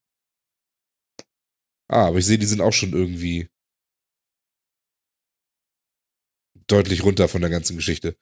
Ah, 1.89 2.07
aber 2.09 2.19
ich 2.19 2.27
sehe, 2.27 2.39
die 2.39 2.47
sind 2.47 2.61
auch 2.61 2.73
schon 2.73 2.93
irgendwie 2.93 3.49
deutlich 6.67 7.05
runter 7.05 7.29
von 7.29 7.41
der 7.41 7.51
ganzen 7.51 7.77
Geschichte. 7.77 8.17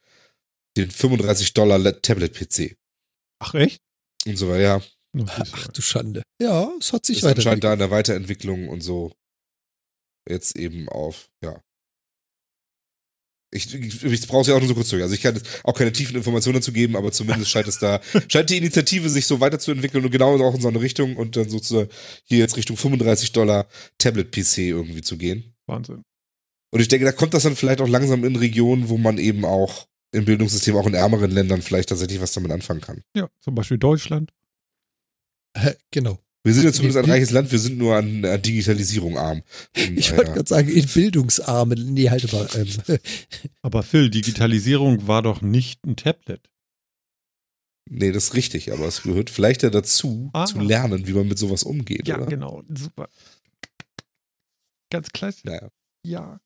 Den 0.75 0.91
35 0.91 1.53
Dollar 1.53 1.77
La- 1.77 1.91
Tablet-PC 1.91 2.75
Ach, 3.39 3.53
echt? 3.53 3.81
und 4.25 4.37
so 4.37 4.49
weiter, 4.49 4.61
ja. 4.61 4.81
Ach 5.27 5.67
du 5.67 5.81
Schande. 5.81 6.23
Ja, 6.41 6.71
es 6.79 6.91
hat 6.91 7.05
sich 7.05 7.17
Ist 7.17 7.23
anscheinend 7.23 7.63
weiterentwickelt. 7.63 7.63
da 7.63 7.73
in 7.73 7.79
der 7.79 7.91
Weiterentwicklung 7.91 8.67
und 8.69 8.81
so 8.81 9.11
jetzt 10.27 10.55
eben 10.55 10.89
auf, 10.89 11.29
ja. 11.43 11.61
Ich, 13.51 13.71
ich, 13.71 14.03
ich 14.03 14.27
brauche 14.27 14.41
es 14.41 14.47
ja 14.47 14.55
auch 14.55 14.59
nur 14.59 14.67
so 14.67 14.73
kurz 14.73 14.89
durch. 14.89 15.03
Also 15.03 15.13
ich 15.13 15.21
kann 15.21 15.35
jetzt 15.35 15.63
auch 15.63 15.75
keine 15.75 15.91
tiefen 15.91 16.15
Informationen 16.15 16.55
dazu 16.55 16.73
geben, 16.73 16.95
aber 16.95 17.11
zumindest 17.11 17.51
scheint 17.51 17.67
es 17.67 17.77
da, 17.77 18.01
scheint 18.27 18.49
die 18.49 18.57
Initiative 18.57 19.09
sich 19.09 19.27
so 19.27 19.39
weiterzuentwickeln 19.41 20.03
und 20.03 20.09
genau 20.09 20.35
auch 20.43 20.55
in 20.55 20.61
so 20.61 20.69
eine 20.69 20.81
Richtung 20.81 21.17
und 21.17 21.35
dann 21.35 21.49
sozusagen 21.49 21.89
hier 22.23 22.39
jetzt 22.39 22.57
Richtung 22.57 22.77
35 22.77 23.31
Dollar 23.31 23.67
Tablet-PC 23.99 24.57
irgendwie 24.57 25.01
zu 25.01 25.17
gehen. 25.17 25.53
Wahnsinn. 25.67 26.01
Und 26.71 26.79
ich 26.79 26.87
denke, 26.87 27.05
da 27.05 27.11
kommt 27.11 27.35
das 27.35 27.43
dann 27.43 27.55
vielleicht 27.55 27.81
auch 27.81 27.87
langsam 27.87 28.23
in 28.23 28.35
Regionen, 28.35 28.89
wo 28.89 28.97
man 28.97 29.19
eben 29.19 29.45
auch 29.45 29.87
im 30.11 30.25
Bildungssystem, 30.25 30.75
auch 30.75 30.87
in 30.87 30.95
ärmeren 30.95 31.29
Ländern 31.29 31.61
vielleicht 31.61 31.89
tatsächlich 31.89 32.21
was 32.21 32.31
damit 32.31 32.51
anfangen 32.51 32.81
kann. 32.81 33.03
Ja, 33.15 33.29
zum 33.39 33.53
Beispiel 33.53 33.77
Deutschland. 33.77 34.31
Genau. 35.91 36.19
Wir 36.45 36.53
sind 36.53 36.65
ja 36.65 36.73
zumindest 36.73 36.97
ein 37.03 37.09
reiches 37.09 37.31
Land, 37.31 37.51
wir 37.53 37.59
sind 37.59 37.77
nur 37.77 37.95
an, 37.95 38.25
an 38.25 38.41
Digitalisierung 38.41 39.17
arm. 39.17 39.43
Und, 39.77 39.97
Ich 39.97 40.11
wollte 40.11 40.33
gerade 40.33 40.49
sagen, 40.49 40.67
in 40.67 40.85
Bildungsarmen. 40.85 41.93
Nee, 41.93 42.09
halt 42.09 42.31
mal. 42.33 42.49
Ähm, 42.55 42.97
Aber 43.61 43.81
Phil, 43.83 44.09
Digitalisierung 44.09 45.07
war 45.07 45.21
doch 45.21 45.41
nicht 45.41 45.85
ein 45.85 45.95
Tablet. 45.95 46.49
nee, 47.89 48.11
das 48.11 48.25
ist 48.25 48.33
richtig, 48.33 48.71
aber 48.73 48.87
es 48.87 49.03
gehört 49.03 49.29
vielleicht 49.29 49.63
ja 49.63 49.69
dazu, 49.69 50.29
Ah. 50.33 50.45
zu 50.45 50.59
lernen, 50.59 51.07
wie 51.07 51.13
man 51.13 51.27
mit 51.27 51.37
sowas 51.37 51.63
umgeht, 51.63 52.07
Ja, 52.07 52.17
oder? 52.17 52.25
genau. 52.25 52.63
Super. 52.73 53.07
Ganz 54.91 55.09
klasse. 55.11 55.41
Naja. 55.45 55.69
Ja. 56.05 56.39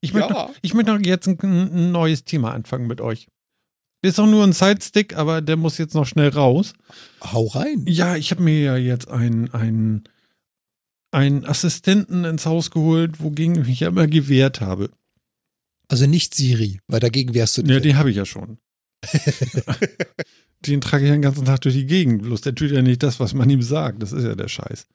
Ich 0.00 0.12
möchte, 0.14 0.32
noch, 0.32 0.52
ich 0.62 0.74
möchte 0.74 0.92
noch 0.92 1.00
jetzt 1.04 1.28
ein, 1.28 1.38
ein 1.40 1.92
neues 1.92 2.24
Thema 2.24 2.52
anfangen 2.52 2.88
mit 2.88 3.00
euch. 3.00 3.28
Ist 4.02 4.18
auch 4.18 4.26
nur 4.26 4.44
ein 4.44 4.52
Sidestick, 4.52 5.16
aber 5.16 5.40
der 5.40 5.56
muss 5.56 5.78
jetzt 5.78 5.94
noch 5.94 6.06
schnell 6.06 6.28
raus. 6.30 6.72
hau 7.22 7.46
rein. 7.46 7.84
Ja, 7.86 8.16
ich 8.16 8.32
habe 8.32 8.42
mir 8.42 8.60
ja 8.60 8.76
jetzt 8.76 9.08
einen, 9.08 9.52
einen, 9.54 10.04
einen 11.12 11.44
Assistenten 11.46 12.24
ins 12.24 12.44
Haus 12.44 12.70
geholt, 12.72 13.22
wogegen 13.22 13.60
ich 13.62 13.68
mich 13.68 13.80
ja 13.80 13.88
immer 13.88 14.08
gewehrt 14.08 14.60
habe. 14.60 14.90
Also 15.88 16.06
nicht 16.06 16.34
Siri, 16.34 16.80
weil 16.88 17.00
dagegen 17.00 17.32
wärst 17.34 17.56
du 17.58 17.62
Ja, 17.62 17.74
nicht. 17.74 17.84
den 17.84 17.96
habe 17.96 18.10
ich 18.10 18.16
ja 18.16 18.26
schon. 18.26 18.58
den 20.66 20.80
trage 20.80 21.04
ich 21.04 21.10
den 21.10 21.22
ganzen 21.22 21.44
Tag 21.44 21.60
durch 21.60 21.74
die 21.74 21.86
Gegend. 21.86 22.22
Bloß 22.22 22.40
der 22.40 22.54
tut 22.54 22.70
ja 22.70 22.82
nicht 22.82 23.02
das, 23.02 23.20
was 23.20 23.34
man 23.34 23.48
ihm 23.50 23.62
sagt. 23.62 24.02
Das 24.02 24.12
ist 24.12 24.24
ja 24.24 24.34
der 24.34 24.48
Scheiß. 24.48 24.86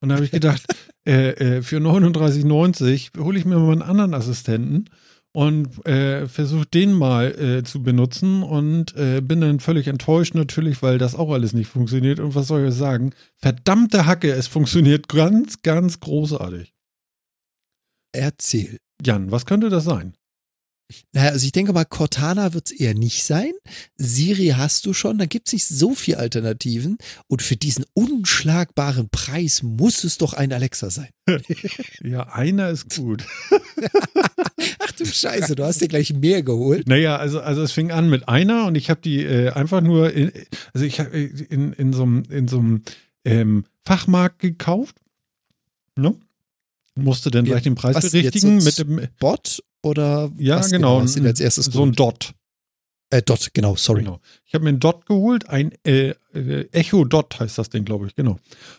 Und 0.00 0.08
da 0.08 0.16
habe 0.16 0.24
ich 0.24 0.30
gedacht, 0.30 0.64
äh, 1.06 1.30
äh, 1.58 1.62
für 1.62 1.78
39,90 1.78 3.18
hole 3.20 3.38
ich 3.38 3.44
mir 3.44 3.58
mal 3.58 3.72
einen 3.72 3.82
anderen 3.82 4.14
Assistenten 4.14 4.86
und 5.32 5.86
äh, 5.86 6.28
versuche 6.28 6.66
den 6.66 6.92
mal 6.92 7.32
äh, 7.32 7.62
zu 7.64 7.82
benutzen 7.82 8.42
und 8.42 8.94
äh, 8.96 9.20
bin 9.22 9.40
dann 9.40 9.60
völlig 9.60 9.88
enttäuscht 9.88 10.34
natürlich, 10.34 10.82
weil 10.82 10.98
das 10.98 11.14
auch 11.14 11.32
alles 11.32 11.54
nicht 11.54 11.68
funktioniert. 11.68 12.20
Und 12.20 12.34
was 12.34 12.48
soll 12.48 12.68
ich 12.68 12.74
sagen? 12.74 13.14
Verdammte 13.36 14.06
Hacke, 14.06 14.30
es 14.30 14.46
funktioniert 14.46 15.08
ganz, 15.08 15.62
ganz 15.62 16.00
großartig. 16.00 16.74
Erzähl. 18.12 18.78
Jan, 19.04 19.30
was 19.30 19.46
könnte 19.46 19.70
das 19.70 19.84
sein? 19.84 20.14
Naja, 21.12 21.30
also 21.30 21.44
ich 21.44 21.52
denke 21.52 21.72
mal, 21.72 21.84
Cortana 21.84 22.54
wird 22.54 22.66
es 22.66 22.72
eher 22.72 22.94
nicht 22.94 23.24
sein. 23.24 23.52
Siri 23.96 24.54
hast 24.56 24.86
du 24.86 24.92
schon, 24.92 25.18
da 25.18 25.26
gibt 25.26 25.48
es 25.48 25.52
nicht 25.52 25.66
so 25.66 25.94
viele 25.94 26.18
Alternativen. 26.18 26.98
Und 27.26 27.42
für 27.42 27.56
diesen 27.56 27.84
unschlagbaren 27.94 29.08
Preis 29.10 29.62
muss 29.62 30.04
es 30.04 30.18
doch 30.18 30.32
ein 30.32 30.52
Alexa 30.52 30.90
sein. 30.90 31.10
Ja, 32.02 32.32
einer 32.32 32.70
ist 32.70 32.94
gut. 32.96 33.24
Ach 34.80 34.92
du 34.92 35.06
Scheiße, 35.06 35.54
du 35.54 35.64
hast 35.64 35.80
dir 35.80 35.88
gleich 35.88 36.12
mehr 36.12 36.42
geholt. 36.42 36.88
Naja, 36.88 37.16
also, 37.16 37.40
also 37.40 37.62
es 37.62 37.72
fing 37.72 37.92
an 37.92 38.10
mit 38.10 38.28
einer 38.28 38.66
und 38.66 38.74
ich 38.74 38.90
habe 38.90 39.00
die 39.00 39.22
äh, 39.22 39.50
einfach 39.50 39.80
nur, 39.80 40.12
in, 40.12 40.32
also 40.74 40.84
ich 40.84 40.98
habe 40.98 41.16
in, 41.16 41.72
in 41.72 41.92
so 41.92 42.02
einem 42.02 42.24
in 42.28 42.48
so 42.48 42.58
einem, 42.58 42.82
ähm, 43.24 43.64
Fachmarkt 43.84 44.40
gekauft. 44.40 44.96
Ne? 45.96 46.14
Musste 46.94 47.30
dann 47.30 47.44
gleich 47.44 47.62
den 47.62 47.74
Preis 47.74 47.96
was, 47.96 48.10
berichtigen 48.10 48.56
jetzt 48.56 48.64
mit 48.64 48.74
so 48.74 48.84
dem, 48.84 49.08
Bot 49.18 49.62
oder 49.82 50.30
ja 50.38 50.58
was 50.58 50.70
genau, 50.70 51.00
hast 51.00 51.16
du 51.16 51.20
dir 51.20 51.28
als 51.28 51.40
erstes 51.40 51.66
so 51.66 51.84
ein? 51.84 51.92
Dot. 51.92 52.34
Äh, 53.10 53.20
Dot, 53.20 53.50
genau, 53.52 53.76
sorry. 53.76 54.04
Genau. 54.04 54.20
Ich 54.46 54.54
habe 54.54 54.64
mir 54.64 54.70
ein 54.70 54.80
Dot 54.80 55.04
geholt, 55.06 55.48
ein 55.48 55.72
äh, 55.84 56.14
äh, 56.34 56.68
Echo 56.72 57.04
Dot 57.04 57.38
heißt 57.38 57.58
das 57.58 57.68
Ding, 57.68 57.84
glaube 57.84 58.06
ich, 58.06 58.14
genau. 58.14 58.38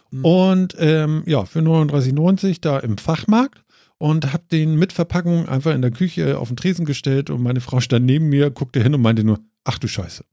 Mhm. 0.09 0.25
Und 0.25 0.75
ähm, 0.79 1.23
ja, 1.27 1.45
für 1.45 1.59
39,90 1.59 2.57
da 2.59 2.79
im 2.79 2.97
Fachmarkt 2.97 3.63
und 3.99 4.33
habe 4.33 4.43
den 4.51 4.75
mit 4.75 4.91
Verpackung 4.91 5.47
einfach 5.47 5.73
in 5.73 5.83
der 5.83 5.91
Küche 5.91 6.39
auf 6.39 6.47
den 6.47 6.57
Tresen 6.57 6.85
gestellt 6.85 7.29
und 7.29 7.43
meine 7.43 7.61
Frau 7.61 7.79
stand 7.79 8.05
neben 8.05 8.29
mir, 8.29 8.49
guckte 8.49 8.81
hin 8.81 8.95
und 8.95 9.01
meinte 9.01 9.23
nur, 9.23 9.39
ach 9.65 9.77
du 9.77 9.87
Scheiße. 9.87 10.25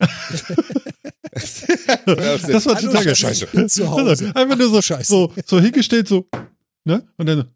Das 1.38 2.66
war 2.66 2.74
Hallo, 2.76 2.88
total 2.88 3.04
Hause. 3.86 4.10
Also, 4.10 4.24
einfach 4.34 4.56
nur 4.56 4.70
so, 4.70 4.82
Scheiße. 4.82 5.04
so, 5.04 5.32
so 5.46 5.60
hingestellt, 5.60 6.08
so, 6.08 6.26
ne? 6.84 7.06
Und 7.16 7.26
dann, 7.26 7.48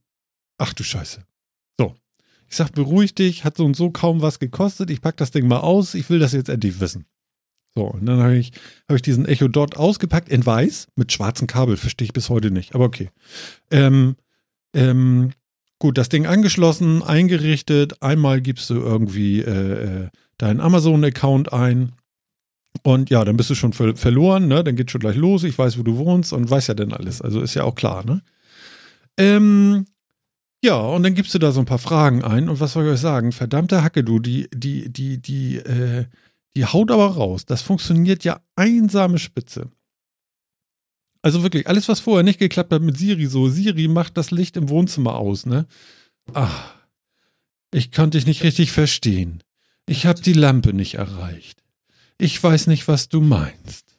ach 0.59 0.73
du 0.73 0.85
Scheiße. 0.85 1.25
Ich 2.53 2.59
sag, 2.59 2.73
beruhig 2.73 3.15
dich, 3.15 3.47
hat 3.47 3.57
so 3.57 3.65
und 3.65 3.75
so 3.75 3.91
kaum 3.91 4.21
was 4.21 4.39
gekostet. 4.39 4.91
Ich 4.91 5.01
pack 5.01 5.17
das 5.17 5.31
Ding 5.31 5.49
mal 5.49 5.61
aus, 5.61 5.95
ich 5.95 6.11
will 6.11 6.19
das 6.19 6.33
jetzt 6.35 6.51
endlich 6.51 6.81
wissen. 6.81 7.07
So, 7.75 7.85
und 7.85 8.05
dann 8.05 8.21
habe 8.21 8.37
ich, 8.37 8.53
hab 8.87 8.97
ich 8.97 9.01
diesen 9.01 9.25
Echo 9.25 9.49
Dot 9.49 9.79
ausgepackt 9.79 10.29
in 10.29 10.45
weiß 10.45 10.89
mit 10.95 11.11
schwarzem 11.11 11.47
Kabel, 11.47 11.79
verstehe 11.79 12.05
ich 12.05 12.13
bis 12.13 12.29
heute 12.29 12.51
nicht, 12.51 12.75
aber 12.75 12.85
okay. 12.85 13.09
Ähm, 13.71 14.17
ähm, 14.75 15.31
gut, 15.79 15.97
das 15.97 16.11
Ding 16.11 16.27
angeschlossen, 16.27 17.03
eingerichtet. 17.03 18.03
Einmal 18.03 18.43
gibst 18.43 18.69
du 18.69 18.75
irgendwie 18.75 19.41
äh, 19.41 20.03
äh, 20.03 20.09
deinen 20.37 20.61
Amazon-Account 20.61 21.55
ein. 21.55 21.93
Und 22.83 23.09
ja, 23.09 23.25
dann 23.25 23.39
bist 23.39 23.49
du 23.49 23.55
schon 23.55 23.73
ver 23.73 23.97
verloren, 23.97 24.47
ne? 24.47 24.63
Dann 24.63 24.77
geht 24.77 24.91
schon 24.91 25.01
gleich 25.01 25.17
los. 25.17 25.43
Ich 25.45 25.57
weiß, 25.57 25.79
wo 25.79 25.85
du 25.85 25.97
wohnst 25.97 26.35
und 26.35 26.51
weiß 26.51 26.67
ja 26.67 26.75
dann 26.75 26.93
alles. 26.93 27.23
Also 27.23 27.41
ist 27.41 27.55
ja 27.55 27.65
auch 27.65 27.77
klar, 27.77 28.05
ne? 28.05 28.21
Ähm, 29.17 29.87
ja, 30.63 30.77
und 30.77 31.03
dann 31.03 31.15
gibst 31.15 31.35
du 31.35 31.39
da 31.39 31.51
so 31.51 31.61
ein 31.61 31.67
paar 31.67 31.79
Fragen 31.79 32.23
ein. 32.23 32.49
Und 32.49 32.61
was 32.61 32.73
soll 32.73 32.85
ich 32.85 32.93
euch 32.93 33.01
sagen? 33.01 33.33
Verdammte 33.33 33.83
Hacke, 33.83 34.05
du, 34.05 34.21
die, 34.21 34.49
die, 34.55 34.93
die, 34.93 35.19
die, 35.19 35.57
äh, 35.57 36.07
die 36.57 36.65
haut 36.65 36.91
aber 36.91 37.09
raus. 37.09 37.45
Das 37.47 37.63
funktioniert 37.63 38.25
ja 38.25 38.41
einsame 38.55 39.19
Spitze. 39.19 39.71
Also 41.21 41.43
wirklich, 41.43 41.69
alles, 41.69 41.89
was 41.89 42.01
vorher 42.01 42.25
nicht 42.25 42.39
geklappt 42.39 42.73
hat 42.73 42.83
mit 42.83 42.97
Siri, 42.97 43.27
so, 43.27 43.49
Siri 43.49 43.89
macht 43.89 44.17
das 44.17 44.31
Licht 44.31 44.57
im 44.57 44.69
Wohnzimmer 44.69 45.15
aus, 45.15 45.47
ne? 45.47 45.67
Ach, 46.33 46.75
ich 47.73 47.91
konnte 47.91 48.19
dich 48.19 48.27
nicht 48.27 48.43
richtig 48.43 48.73
verstehen. 48.73 49.43
Ich 49.87 50.07
habe 50.07 50.21
die 50.21 50.33
Lampe 50.33 50.73
nicht 50.73 50.95
erreicht. 50.95 51.63
Ich 52.19 52.43
weiß 52.43 52.67
nicht, 52.69 52.87
was 52.87 53.09
du 53.09 53.21
meinst. 53.21 53.97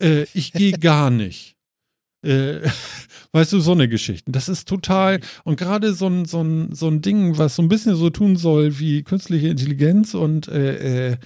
Äh, 0.00 0.26
ich 0.34 0.52
gehe 0.52 0.72
gar 0.72 1.10
nicht. 1.10 1.51
Äh, 2.22 2.60
weißt 3.32 3.52
du, 3.52 3.60
so 3.60 3.72
eine 3.72 3.88
Geschichte. 3.88 4.30
Das 4.30 4.48
ist 4.48 4.68
total, 4.68 5.20
und 5.44 5.56
gerade 5.56 5.94
so 5.94 6.06
ein, 6.06 6.24
so, 6.24 6.42
ein, 6.42 6.74
so 6.74 6.88
ein 6.88 7.02
Ding, 7.02 7.38
was 7.38 7.56
so 7.56 7.62
ein 7.62 7.68
bisschen 7.68 7.96
so 7.96 8.10
tun 8.10 8.36
soll 8.36 8.78
wie 8.78 9.02
künstliche 9.02 9.48
Intelligenz 9.48 10.14
und 10.14 10.48
äh, 10.48 11.12
äh, 11.12 11.16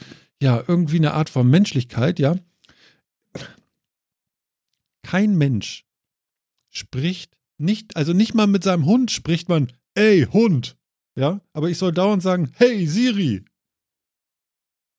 ja, 0.41 0.63
irgendwie 0.67 0.97
eine 0.97 1.15
Art 1.15 1.31
von 1.31 1.49
Menschlichkeit, 1.49 2.19
ja. 2.19 2.37
Kein 5.03 5.37
Mensch 5.37 5.85
spricht 6.71 7.37
nicht, 7.59 7.97
also 7.97 8.13
nicht 8.13 8.35
mal 8.35 8.47
mit 8.47 8.65
seinem 8.65 8.85
Hund 8.85 9.11
spricht 9.11 9.49
man, 9.49 9.73
ey, 9.95 10.27
Hund. 10.31 10.77
Ja, 11.15 11.41
aber 11.55 11.71
ich 11.71 11.79
soll 11.79 11.93
dauernd 11.93 12.23
sagen, 12.23 12.51
hey, 12.57 12.87
Siri. 12.87 13.45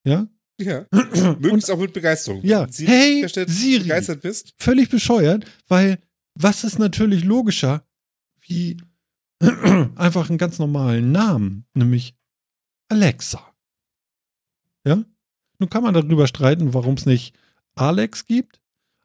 Ja, 0.04 0.26
Ja. 0.60 0.86
Möglichst 1.38 1.70
auch 1.70 1.78
mit 1.78 1.92
Begeisterung. 1.92 2.40
Ja. 2.44 2.62
Wenn 2.64 2.72
Sie 2.72 2.86
Hey, 2.86 3.26
Siri. 3.28 3.82
begeistert 3.84 4.22
bist. 4.22 4.54
völlig 4.58 4.88
bescheuert, 4.88 5.44
weil 5.68 5.98
was 6.34 6.64
ist 6.64 6.78
natürlich 6.78 7.24
logischer 7.24 7.84
wie 8.40 8.76
einfach 9.40 10.28
einen 10.28 10.38
ganz 10.38 10.58
normalen 10.58 11.12
Namen, 11.12 11.66
nämlich 11.74 12.14
Alexa. 12.88 13.54
Ja? 14.84 15.04
Nun 15.58 15.70
kann 15.70 15.82
man 15.82 15.94
darüber 15.94 16.26
streiten, 16.26 16.74
warum 16.74 16.94
es 16.94 17.06
nicht 17.06 17.34
Alex 17.74 18.24
gibt, 18.24 18.60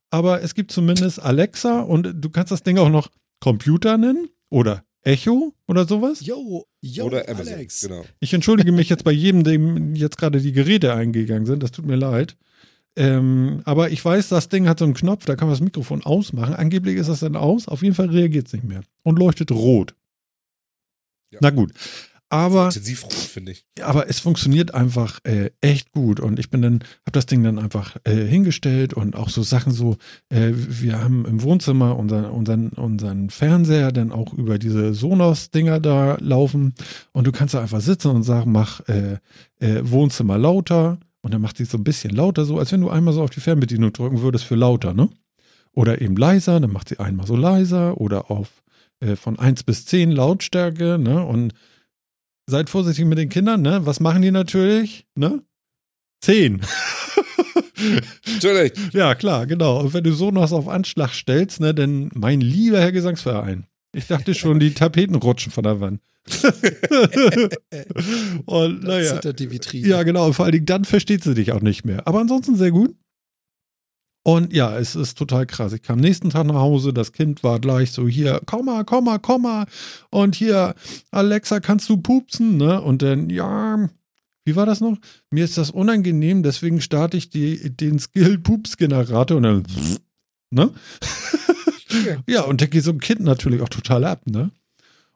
aber 0.09 0.41
es 0.41 0.55
gibt 0.55 0.71
zumindest 0.71 1.19
Alexa 1.21 1.81
und 1.81 2.13
du 2.23 2.29
kannst 2.29 2.51
das 2.51 2.63
Ding 2.63 2.77
auch 2.77 2.89
noch 2.89 3.09
Computer 3.41 3.97
nennen 3.97 4.29
oder 4.49 4.85
Echo 5.03 5.53
oder 5.67 5.85
sowas. 5.85 6.25
Yo, 6.25 6.65
yo, 6.81 7.05
Oder 7.05 7.27
Amazon. 7.27 7.53
Alex. 7.53 7.81
Genau. 7.81 8.05
Ich 8.19 8.33
entschuldige 8.33 8.71
mich 8.71 8.89
jetzt 8.89 9.03
bei 9.03 9.11
jedem, 9.11 9.43
dem 9.43 9.95
jetzt 9.95 10.17
gerade 10.17 10.39
die 10.39 10.53
Geräte 10.53 10.93
eingegangen 10.93 11.45
sind. 11.45 11.61
Das 11.61 11.71
tut 11.71 11.85
mir 11.85 11.97
leid. 11.97 12.37
Ähm, 12.95 13.61
aber 13.65 13.89
ich 13.89 14.03
weiß, 14.03 14.29
das 14.29 14.49
Ding 14.49 14.67
hat 14.67 14.79
so 14.79 14.85
einen 14.85 14.93
Knopf, 14.93 15.25
da 15.25 15.35
kann 15.35 15.47
man 15.47 15.53
das 15.53 15.61
Mikrofon 15.61 16.03
ausmachen. 16.03 16.53
Angeblich 16.53 16.97
ist 16.97 17.09
das 17.09 17.21
dann 17.21 17.35
aus. 17.35 17.67
Auf 17.67 17.81
jeden 17.81 17.95
Fall 17.95 18.09
reagiert 18.09 18.47
es 18.47 18.53
nicht 18.53 18.65
mehr 18.65 18.83
und 19.03 19.19
leuchtet 19.19 19.51
rot. 19.51 19.95
Ja. 21.31 21.39
Na 21.41 21.49
gut. 21.49 21.73
Aber, 22.33 22.65
Intensivrot, 22.65 23.13
finde 23.13 23.51
ich. 23.51 23.63
aber 23.79 24.09
es 24.09 24.19
funktioniert 24.19 24.73
einfach 24.73 25.19
äh, 25.23 25.51
echt 25.61 25.91
gut 25.91 26.19
und 26.19 26.39
ich 26.39 26.49
bin 26.49 26.63
dann, 26.63 26.79
habe 27.05 27.11
das 27.11 27.27
Ding 27.27 27.43
dann 27.43 27.59
einfach 27.59 27.95
äh, 28.05 28.25
hingestellt 28.25 28.95
und 28.95 29.15
auch 29.15 29.29
so 29.29 29.43
Sachen 29.43 29.71
so, 29.71 29.97
äh, 30.29 30.51
wir 30.51 30.99
haben 30.99 31.25
im 31.27 31.43
Wohnzimmer 31.43 31.95
unseren, 31.95 32.25
unseren, 32.25 32.69
unseren 32.69 33.29
Fernseher 33.29 33.91
dann 33.91 34.11
auch 34.11 34.33
über 34.33 34.57
diese 34.57 34.95
Sonos-Dinger 34.95 35.79
da 35.79 36.17
laufen 36.19 36.73
und 37.11 37.27
du 37.27 37.31
kannst 37.31 37.53
da 37.53 37.61
einfach 37.61 37.81
sitzen 37.81 38.09
und 38.09 38.23
sagen, 38.23 38.51
mach 38.51 38.81
äh, 38.87 39.19
äh, 39.59 39.81
Wohnzimmer 39.83 40.39
lauter 40.39 40.97
und 41.21 41.35
dann 41.35 41.41
macht 41.41 41.57
sie 41.57 41.65
so 41.65 41.77
ein 41.77 41.83
bisschen 41.83 42.15
lauter, 42.15 42.45
so 42.45 42.57
als 42.57 42.71
wenn 42.71 42.81
du 42.81 42.89
einmal 42.89 43.13
so 43.13 43.21
auf 43.21 43.29
die 43.29 43.41
Fernbedienung 43.41 43.93
drücken 43.93 44.21
würdest 44.21 44.45
für 44.45 44.55
lauter, 44.55 44.95
ne? 44.95 45.07
Oder 45.71 46.01
eben 46.01 46.15
leiser, 46.15 46.59
dann 46.59 46.73
macht 46.73 46.89
sie 46.89 46.97
einmal 46.97 47.27
so 47.27 47.35
leiser 47.35 48.01
oder 48.01 48.31
auf 48.31 48.63
äh, 49.01 49.15
von 49.15 49.37
1 49.37 49.65
bis 49.65 49.85
10 49.85 50.11
Lautstärke, 50.11 50.97
ne? 50.97 51.23
Und 51.23 51.53
seid 52.47 52.69
vorsichtig 52.69 53.05
mit 53.05 53.17
den 53.17 53.29
Kindern, 53.29 53.61
ne? 53.61 53.85
Was 53.85 53.99
machen 53.99 54.21
die 54.21 54.31
natürlich, 54.31 55.05
ne? 55.15 55.41
10. 56.21 56.61
Natürlich. 58.35 58.73
ja, 58.93 59.15
klar, 59.15 59.45
genau. 59.45 59.81
Und 59.81 59.93
wenn 59.93 60.03
du 60.03 60.13
Sonos 60.13 60.53
auf 60.53 60.67
Anschlag 60.67 61.13
stellst, 61.13 61.59
ne, 61.59 61.73
dann 61.73 62.09
mein 62.13 62.39
lieber 62.41 62.79
Herr 62.79 62.91
Gesangsverein. 62.91 63.65
Ich 63.95 64.07
dachte 64.07 64.33
schon, 64.33 64.59
die 64.59 64.73
Tapeten 64.73 65.15
rutschen 65.15 65.51
von 65.51 65.63
der 65.63 65.79
Wand. 65.79 66.01
Und 68.45 68.81
Da 68.81 68.87
naja. 68.87 69.15
zittert 69.15 69.39
die 69.39 69.51
Vitrine. 69.51 69.87
Ja, 69.87 70.03
genau. 70.03 70.27
Und 70.27 70.33
vor 70.33 70.45
allen 70.45 70.53
Dingen 70.53 70.65
dann 70.65 70.85
versteht 70.85 71.23
sie 71.23 71.33
dich 71.35 71.51
auch 71.51 71.61
nicht 71.61 71.85
mehr. 71.85 72.07
Aber 72.07 72.19
ansonsten 72.19 72.55
sehr 72.55 72.71
gut. 72.71 72.95
Und 74.23 74.53
ja, 74.53 74.77
es 74.77 74.95
ist 74.95 75.17
total 75.17 75.45
krass. 75.45 75.73
Ich 75.73 75.81
kam 75.81 75.99
nächsten 75.99 76.29
Tag 76.29 76.45
nach 76.45 76.55
Hause, 76.55 76.93
das 76.93 77.11
Kind 77.11 77.43
war 77.43 77.59
gleich 77.59 77.91
so 77.91 78.07
hier, 78.07 78.41
komm 78.45 78.65
mal, 78.65 78.85
komm 78.85 79.03
mal, 79.03 79.19
komm 79.19 79.41
mal. 79.41 79.65
Und 80.09 80.35
hier, 80.35 80.75
Alexa, 81.11 81.59
kannst 81.59 81.89
du 81.89 81.97
pupsen? 81.97 82.55
Ne? 82.55 82.81
Und 82.81 83.01
dann, 83.01 83.29
ja, 83.29 83.89
wie 84.45 84.55
war 84.55 84.65
das 84.65 84.79
noch? 84.79 84.97
Mir 85.29 85.43
ist 85.43 85.57
das 85.57 85.71
unangenehm, 85.71 86.41
deswegen 86.41 86.79
starte 86.79 87.17
ich 87.17 87.29
die, 87.29 87.69
den 87.69 87.99
Skill-Pups-Generator 87.99 89.37
und 89.37 89.43
dann, 89.43 89.63
ne? 90.51 90.71
ja, 92.27 92.43
und 92.43 92.61
da 92.61 92.65
geht 92.65 92.83
so 92.83 92.91
ein 92.91 92.99
Kind 92.99 93.21
natürlich 93.21 93.61
auch 93.61 93.69
total 93.69 94.05
ab, 94.05 94.25
ne? 94.25 94.51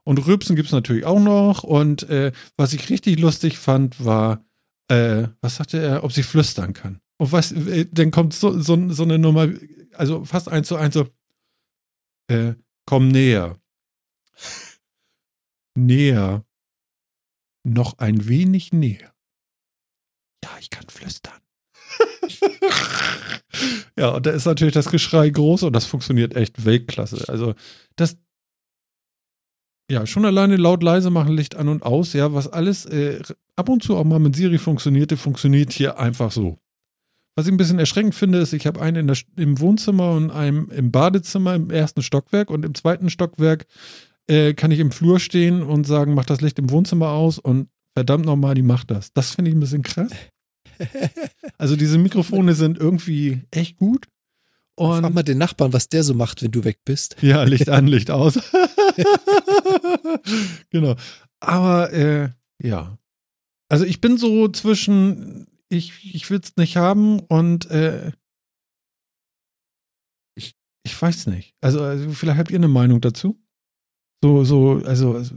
Und 0.03 0.25
Rübsen 0.25 0.55
gibt 0.55 0.67
es 0.67 0.73
natürlich 0.73 1.05
auch 1.05 1.19
noch. 1.19 1.63
Und 1.63 2.09
äh, 2.09 2.31
was 2.55 2.71
ich 2.71 2.89
richtig 2.89 3.19
lustig 3.19 3.57
fand, 3.57 4.03
war, 4.03 4.45
äh, 4.87 5.27
was 5.41 5.57
sagte 5.57 5.79
er, 5.79 6.05
ob 6.05 6.13
sie 6.13 6.23
flüstern 6.23 6.71
kann. 6.71 7.01
Und 7.17 7.31
was, 7.31 7.51
äh, 7.51 7.87
dann 7.91 8.11
kommt 8.11 8.33
so, 8.33 8.59
so, 8.59 8.89
so 8.89 9.03
eine 9.03 9.17
Nummer, 9.17 9.49
also 9.93 10.23
fast 10.25 10.49
eins 10.49 10.67
zu 10.67 10.75
eins 10.75 10.93
so, 10.93 11.07
äh, 12.29 12.53
komm 12.85 13.07
näher. 13.09 13.59
näher. 15.75 16.45
Noch 17.63 17.97
ein 17.97 18.27
wenig 18.27 18.71
näher. 18.71 19.13
Ja, 20.43 20.51
ich 20.59 20.69
kann 20.69 20.87
flüstern. 20.87 21.41
ja, 23.97 24.09
und 24.09 24.25
da 24.25 24.31
ist 24.31 24.45
natürlich 24.45 24.73
das 24.73 24.89
Geschrei 24.89 25.29
groß 25.29 25.63
und 25.63 25.73
das 25.73 25.85
funktioniert 25.85 26.35
echt 26.35 26.63
Weltklasse. 26.63 27.27
Also, 27.27 27.55
das, 27.95 28.17
ja, 29.89 30.05
schon 30.05 30.25
alleine 30.25 30.57
laut 30.57 30.83
leise 30.83 31.09
machen, 31.09 31.35
Licht 31.35 31.55
an 31.55 31.67
und 31.69 31.83
aus, 31.83 32.13
ja, 32.13 32.33
was 32.33 32.47
alles 32.47 32.85
äh, 32.85 33.21
ab 33.55 33.69
und 33.69 33.83
zu 33.83 33.97
auch 33.97 34.03
mal 34.03 34.19
mit 34.19 34.35
Siri 34.35 34.57
funktionierte, 34.57 35.17
funktioniert 35.17 35.71
hier 35.73 35.97
einfach 35.97 36.31
so. 36.31 36.59
Was 37.37 37.45
ich 37.45 37.53
ein 37.53 37.57
bisschen 37.57 37.77
erschreckend 37.77 38.15
finde, 38.15 38.39
ist, 38.39 38.51
ich 38.53 38.65
habe 38.65 38.81
einen 38.81 39.01
in 39.01 39.07
der, 39.07 39.17
im 39.35 39.59
Wohnzimmer 39.59 40.13
und 40.13 40.31
einen 40.31 40.69
im 40.69 40.89
Badezimmer 40.89 41.53
im 41.53 41.69
ersten 41.69 42.01
Stockwerk 42.01 42.49
und 42.49 42.65
im 42.65 42.73
zweiten 42.73 43.11
Stockwerk 43.11 43.67
äh, 44.25 44.55
kann 44.55 44.71
ich 44.71 44.79
im 44.79 44.89
Flur 44.89 45.19
stehen 45.19 45.61
und 45.61 45.85
sagen, 45.85 46.15
mach 46.15 46.25
das 46.25 46.41
Licht 46.41 46.57
im 46.57 46.71
Wohnzimmer 46.71 47.09
aus 47.09 47.37
und 47.37 47.69
verdammt 47.93 48.25
nochmal, 48.25 48.55
die 48.55 48.63
macht 48.63 48.89
das. 48.89 49.13
Das 49.13 49.35
finde 49.35 49.51
ich 49.51 49.55
ein 49.55 49.59
bisschen 49.59 49.83
krass. 49.83 50.11
Also 51.59 51.75
diese 51.75 51.97
Mikrofone 51.97 52.53
sind 52.53 52.77
irgendwie 52.77 53.41
echt 53.49 53.77
gut. 53.77 54.07
Und 54.75 55.01
Frag 55.01 55.13
mal 55.13 55.23
den 55.23 55.39
Nachbarn, 55.39 55.73
was 55.73 55.89
der 55.89 56.03
so 56.03 56.13
macht, 56.13 56.43
wenn 56.43 56.51
du 56.51 56.63
weg 56.63 56.79
bist. 56.85 57.15
ja, 57.21 57.41
Licht 57.43 57.67
an, 57.67 57.87
Licht 57.87 58.11
aus. 58.11 58.37
genau. 60.69 60.95
Aber 61.39 61.91
äh, 61.93 62.29
ja. 62.61 62.99
Also 63.69 63.85
ich 63.85 64.01
bin 64.01 64.19
so 64.19 64.49
zwischen, 64.49 65.47
ich, 65.69 66.13
ich 66.13 66.29
will 66.29 66.39
es 66.39 66.55
nicht 66.55 66.77
haben 66.77 67.19
und 67.19 67.69
äh, 67.69 68.11
ich, 70.35 70.55
ich 70.83 71.01
weiß 71.01 71.27
nicht. 71.27 71.55
Also, 71.61 71.81
also 71.81 72.09
vielleicht 72.11 72.37
habt 72.37 72.51
ihr 72.51 72.57
eine 72.57 72.67
Meinung 72.67 73.01
dazu. 73.01 73.41
So, 74.23 74.43
so, 74.43 74.81
also, 74.85 75.15
also 75.15 75.35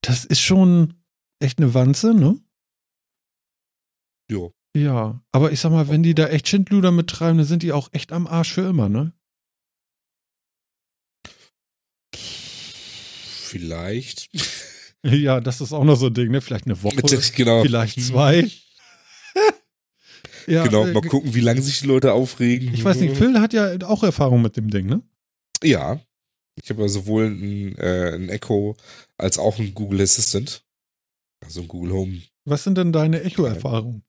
das 0.00 0.24
ist 0.24 0.40
schon 0.40 0.94
echt 1.40 1.58
eine 1.58 1.74
Wanze, 1.74 2.14
ne? 2.14 2.40
Jo. 4.30 4.54
Ja, 4.76 5.22
aber 5.32 5.52
ich 5.52 5.60
sag 5.60 5.70
mal, 5.70 5.88
wenn 5.88 6.02
die 6.02 6.14
da 6.14 6.26
echt 6.26 6.48
Schindluder 6.48 6.90
mittreiben, 6.90 7.38
dann 7.38 7.46
sind 7.46 7.62
die 7.62 7.72
auch 7.72 7.88
echt 7.92 8.10
am 8.12 8.26
Arsch 8.26 8.52
für 8.52 8.68
immer, 8.68 8.88
ne? 8.88 9.12
Vielleicht. 13.54 14.30
Ja, 15.06 15.38
das 15.38 15.60
ist 15.60 15.74
auch 15.74 15.84
noch 15.84 15.96
so 15.96 16.06
ein 16.06 16.14
Ding, 16.14 16.30
ne? 16.30 16.40
Vielleicht 16.40 16.64
eine 16.64 16.82
Woche, 16.82 16.96
genau. 17.36 17.60
vielleicht 17.60 18.00
zwei. 18.00 18.50
ja, 20.46 20.64
genau, 20.64 20.86
äh, 20.86 20.92
mal 20.92 21.02
gucken, 21.02 21.34
wie 21.34 21.40
lange 21.40 21.62
sich 21.62 21.80
die 21.80 21.86
Leute 21.86 22.12
aufregen. 22.12 22.72
Ich 22.74 22.84
weiß 22.84 22.98
nicht, 23.00 23.16
Phil 23.16 23.40
hat 23.40 23.52
ja 23.52 23.76
auch 23.86 24.02
Erfahrung 24.02 24.42
mit 24.42 24.56
dem 24.56 24.70
Ding, 24.70 24.86
ne? 24.86 25.02
Ja. 25.62 26.00
Ich 26.62 26.70
habe 26.70 26.82
ja 26.82 26.88
sowohl 26.88 27.26
ein, 27.26 27.76
äh, 27.78 28.14
ein 28.14 28.28
Echo 28.28 28.76
als 29.18 29.38
auch 29.38 29.58
ein 29.58 29.74
Google 29.74 30.02
Assistant. 30.02 30.64
Also 31.44 31.62
ein 31.62 31.68
Google 31.68 31.92
Home. 31.92 32.22
Was 32.44 32.64
sind 32.64 32.78
denn 32.78 32.92
deine 32.92 33.22
Echo-Erfahrungen? 33.22 34.04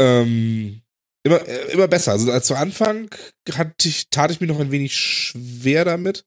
Ähm, 0.00 0.82
immer, 1.24 1.46
äh, 1.46 1.72
immer 1.72 1.88
besser. 1.88 2.12
Also 2.12 2.30
als 2.30 2.46
zu 2.46 2.54
Anfang 2.54 3.10
hatte 3.52 3.88
ich, 3.88 4.10
tat 4.10 4.30
ich 4.30 4.40
mir 4.40 4.46
noch 4.46 4.60
ein 4.60 4.70
wenig 4.70 4.96
schwer 4.96 5.84
damit, 5.84 6.24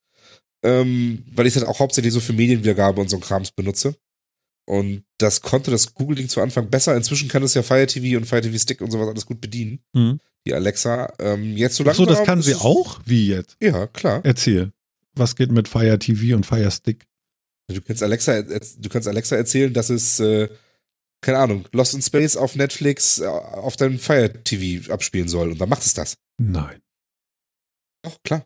ähm, 0.63 1.23
weil 1.31 1.47
ich 1.47 1.55
es 1.55 1.61
halt 1.61 1.69
auch 1.69 1.79
hauptsächlich 1.79 2.13
so 2.13 2.19
für 2.19 2.33
Medienwiedergabe 2.33 3.01
und 3.01 3.09
so 3.09 3.17
ein 3.17 3.21
Krams 3.21 3.51
benutze. 3.51 3.95
Und 4.65 5.03
das 5.19 5.41
konnte 5.41 5.69
das 5.69 5.93
Google-Ding 5.93 6.27
zu 6.27 6.41
Anfang 6.41 6.69
besser. 6.69 6.95
Inzwischen 6.95 7.29
kann 7.29 7.43
es 7.43 7.53
ja 7.53 7.61
Fire 7.61 7.85
TV 7.85 8.17
und 8.17 8.25
Fire 8.25 8.41
TV 8.41 8.57
Stick 8.57 8.81
und 8.81 8.91
sowas 8.91 9.07
alles 9.07 9.25
gut 9.25 9.39
bedienen. 9.39 9.79
Hm. 9.95 10.19
Die 10.45 10.53
Alexa. 10.53 11.13
Ähm, 11.19 11.55
jetzt 11.55 11.75
so 11.75 11.85
Ach 11.87 11.93
so, 11.93 12.05
das 12.05 12.23
kann 12.23 12.41
sie 12.41 12.55
auch? 12.55 12.99
Wie 13.05 13.27
jetzt? 13.27 13.57
Ja, 13.61 13.87
klar. 13.87 14.21
Erzähl. 14.23 14.71
Was 15.13 15.35
geht 15.35 15.51
mit 15.51 15.67
Fire 15.67 15.97
TV 15.99 16.35
und 16.35 16.45
Fire 16.45 16.69
Stick? 16.71 17.05
Du 17.67 17.81
kannst 17.81 18.03
Alexa, 18.03 18.41
du 18.41 18.89
kannst 18.89 19.07
Alexa 19.07 19.35
erzählen, 19.35 19.73
dass 19.73 19.89
es, 19.89 20.19
äh, 20.19 20.49
keine 21.21 21.39
Ahnung, 21.39 21.67
Lost 21.71 21.95
in 21.95 22.01
Space 22.01 22.37
auf 22.37 22.55
Netflix 22.55 23.19
äh, 23.19 23.25
auf 23.25 23.75
deinem 23.75 23.97
Fire 23.97 24.31
TV 24.43 24.91
abspielen 24.91 25.27
soll. 25.27 25.51
Und 25.51 25.59
dann 25.59 25.69
macht 25.69 25.83
es 25.83 25.93
das. 25.93 26.17
Nein. 26.37 26.81
Doch, 28.03 28.21
klar. 28.23 28.45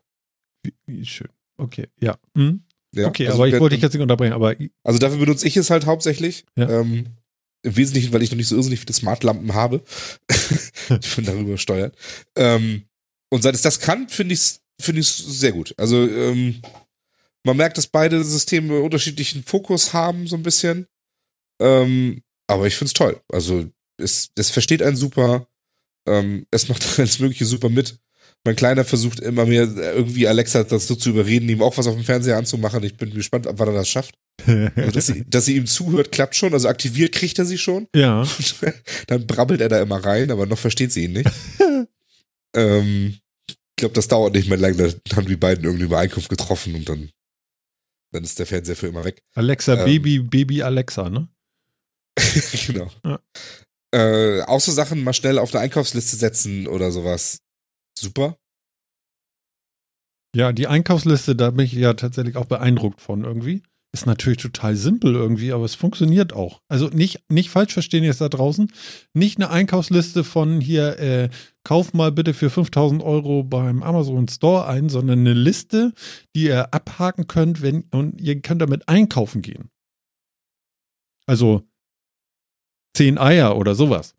Wie, 0.62 0.74
wie 0.86 1.04
schön. 1.04 1.28
Okay, 1.58 1.88
ja. 2.00 2.16
Hm? 2.34 2.64
Ja, 2.94 3.06
okay, 3.06 3.26
also 3.26 3.38
aber 3.38 3.48
ich 3.48 3.58
wollte 3.60 3.76
dich 3.76 3.82
jetzt 3.82 3.92
nicht 3.92 4.02
unterbrechen, 4.02 4.32
aber 4.32 4.56
Also 4.82 4.98
dafür 4.98 5.18
benutze 5.18 5.46
ich 5.46 5.56
es 5.56 5.70
halt 5.70 5.86
hauptsächlich. 5.86 6.44
Ja. 6.56 6.80
Ähm, 6.80 7.06
Im 7.62 7.76
Wesentlichen, 7.76 8.12
weil 8.12 8.22
ich 8.22 8.30
noch 8.30 8.36
nicht 8.36 8.48
so 8.48 8.56
irrsinnig 8.56 8.80
viele 8.80 8.94
Smartlampen 8.94 9.54
habe. 9.54 9.82
ich 11.00 11.16
bin 11.16 11.24
darüber 11.24 11.56
steuert. 11.58 11.96
Ähm, 12.36 12.84
und 13.30 13.42
seit 13.42 13.54
es 13.54 13.62
das 13.62 13.80
kann, 13.80 14.08
finde 14.08 14.34
ich 14.34 14.40
es 14.40 14.60
find 14.80 14.98
ich's 14.98 15.18
sehr 15.18 15.52
gut. 15.52 15.74
Also 15.76 16.08
ähm, 16.08 16.62
man 17.44 17.56
merkt, 17.56 17.78
dass 17.78 17.86
beide 17.86 18.22
Systeme 18.24 18.80
unterschiedlichen 18.80 19.44
Fokus 19.44 19.92
haben, 19.92 20.26
so 20.26 20.36
ein 20.36 20.42
bisschen. 20.42 20.86
Ähm, 21.60 22.22
aber 22.48 22.66
ich 22.66 22.76
finde 22.76 22.88
es 22.88 22.94
toll. 22.94 23.20
Also 23.28 23.70
es, 23.98 24.30
es 24.36 24.50
versteht 24.50 24.82
einen 24.82 24.96
super. 24.96 25.46
Ähm, 26.08 26.46
es 26.50 26.68
macht 26.68 26.86
alles 26.98 27.18
Mögliche 27.18 27.46
super 27.46 27.68
mit. 27.68 27.98
Mein 28.44 28.56
Kleiner 28.56 28.84
versucht 28.84 29.20
immer 29.20 29.44
mehr 29.44 29.68
irgendwie 29.76 30.26
Alexa 30.26 30.64
dazu 30.64 30.96
zu 30.96 31.10
überreden, 31.10 31.48
ihm 31.50 31.62
auch 31.62 31.76
was 31.76 31.86
auf 31.86 31.94
dem 31.94 32.04
Fernseher 32.04 32.38
anzumachen. 32.38 32.82
Ich 32.84 32.96
bin 32.96 33.12
gespannt, 33.12 33.46
wann 33.50 33.68
er 33.68 33.74
das 33.74 33.88
schafft. 33.88 34.14
Also, 34.46 34.90
dass, 34.92 35.06
sie, 35.06 35.24
dass 35.28 35.44
sie 35.44 35.56
ihm 35.56 35.66
zuhört, 35.66 36.12
klappt 36.12 36.34
schon. 36.34 36.54
Also 36.54 36.68
aktiviert 36.68 37.12
kriegt 37.12 37.38
er 37.38 37.44
sie 37.44 37.58
schon. 37.58 37.86
ja. 37.94 38.26
Dann 39.08 39.26
brabbelt 39.26 39.60
er 39.60 39.68
da 39.68 39.82
immer 39.82 40.02
rein, 40.02 40.30
aber 40.30 40.46
noch 40.46 40.58
versteht 40.58 40.92
sie 40.92 41.04
ihn 41.04 41.12
nicht. 41.12 41.30
ähm, 42.56 43.18
ich 43.48 43.56
glaube, 43.76 43.94
das 43.94 44.08
dauert 44.08 44.34
nicht 44.34 44.48
mehr 44.48 44.56
lange. 44.56 44.76
Dann 44.76 45.16
haben 45.16 45.26
die 45.26 45.36
beiden 45.36 45.64
irgendwie 45.64 45.84
Übereinkunft 45.84 46.30
getroffen 46.30 46.74
und 46.74 46.88
dann, 46.88 47.10
dann 48.12 48.24
ist 48.24 48.38
der 48.38 48.46
Fernseher 48.46 48.76
für 48.76 48.86
immer 48.86 49.04
weg. 49.04 49.22
Alexa, 49.34 49.74
Ähm. 49.78 49.84
Baby, 49.84 50.18
Baby 50.20 50.62
Alexa, 50.62 51.10
ne? 51.10 51.28
genau. 52.66 52.90
Ja. 53.04 53.20
Äh, 53.92 54.42
auch 54.42 54.60
so 54.60 54.72
Sachen 54.72 55.02
mal 55.04 55.12
schnell 55.12 55.38
auf 55.38 55.52
eine 55.54 55.62
Einkaufsliste 55.64 56.16
setzen 56.16 56.66
oder 56.66 56.92
sowas. 56.92 57.40
Super. 57.98 58.36
Ja, 60.34 60.52
die 60.52 60.68
Einkaufsliste, 60.68 61.34
da 61.34 61.50
bin 61.50 61.64
ich 61.64 61.72
ja 61.72 61.94
tatsächlich 61.94 62.36
auch 62.36 62.44
beeindruckt 62.46 63.00
von 63.00 63.24
irgendwie. 63.24 63.62
Ist 63.92 64.06
natürlich 64.06 64.38
total 64.38 64.76
simpel 64.76 65.16
irgendwie, 65.16 65.52
aber 65.52 65.64
es 65.64 65.74
funktioniert 65.74 66.32
auch. 66.32 66.62
Also 66.68 66.86
nicht, 66.88 67.28
nicht 67.28 67.50
falsch 67.50 67.72
verstehen 67.72 68.04
jetzt 68.04 68.20
da 68.20 68.28
draußen. 68.28 68.72
Nicht 69.14 69.38
eine 69.38 69.50
Einkaufsliste 69.50 70.22
von 70.22 70.60
hier, 70.60 71.00
äh, 71.00 71.28
kauf 71.64 71.92
mal 71.92 72.12
bitte 72.12 72.32
für 72.32 72.50
5000 72.50 73.02
Euro 73.02 73.42
beim 73.42 73.82
Amazon 73.82 74.28
Store 74.28 74.68
ein, 74.68 74.88
sondern 74.88 75.18
eine 75.20 75.34
Liste, 75.34 75.92
die 76.36 76.44
ihr 76.44 76.72
abhaken 76.72 77.26
könnt, 77.26 77.62
wenn, 77.62 77.82
und 77.90 78.20
ihr 78.20 78.40
könnt 78.40 78.62
damit 78.62 78.88
einkaufen 78.88 79.42
gehen. 79.42 79.70
Also 81.26 81.64
zehn 82.96 83.18
Eier 83.18 83.56
oder 83.56 83.74
sowas. 83.74 84.14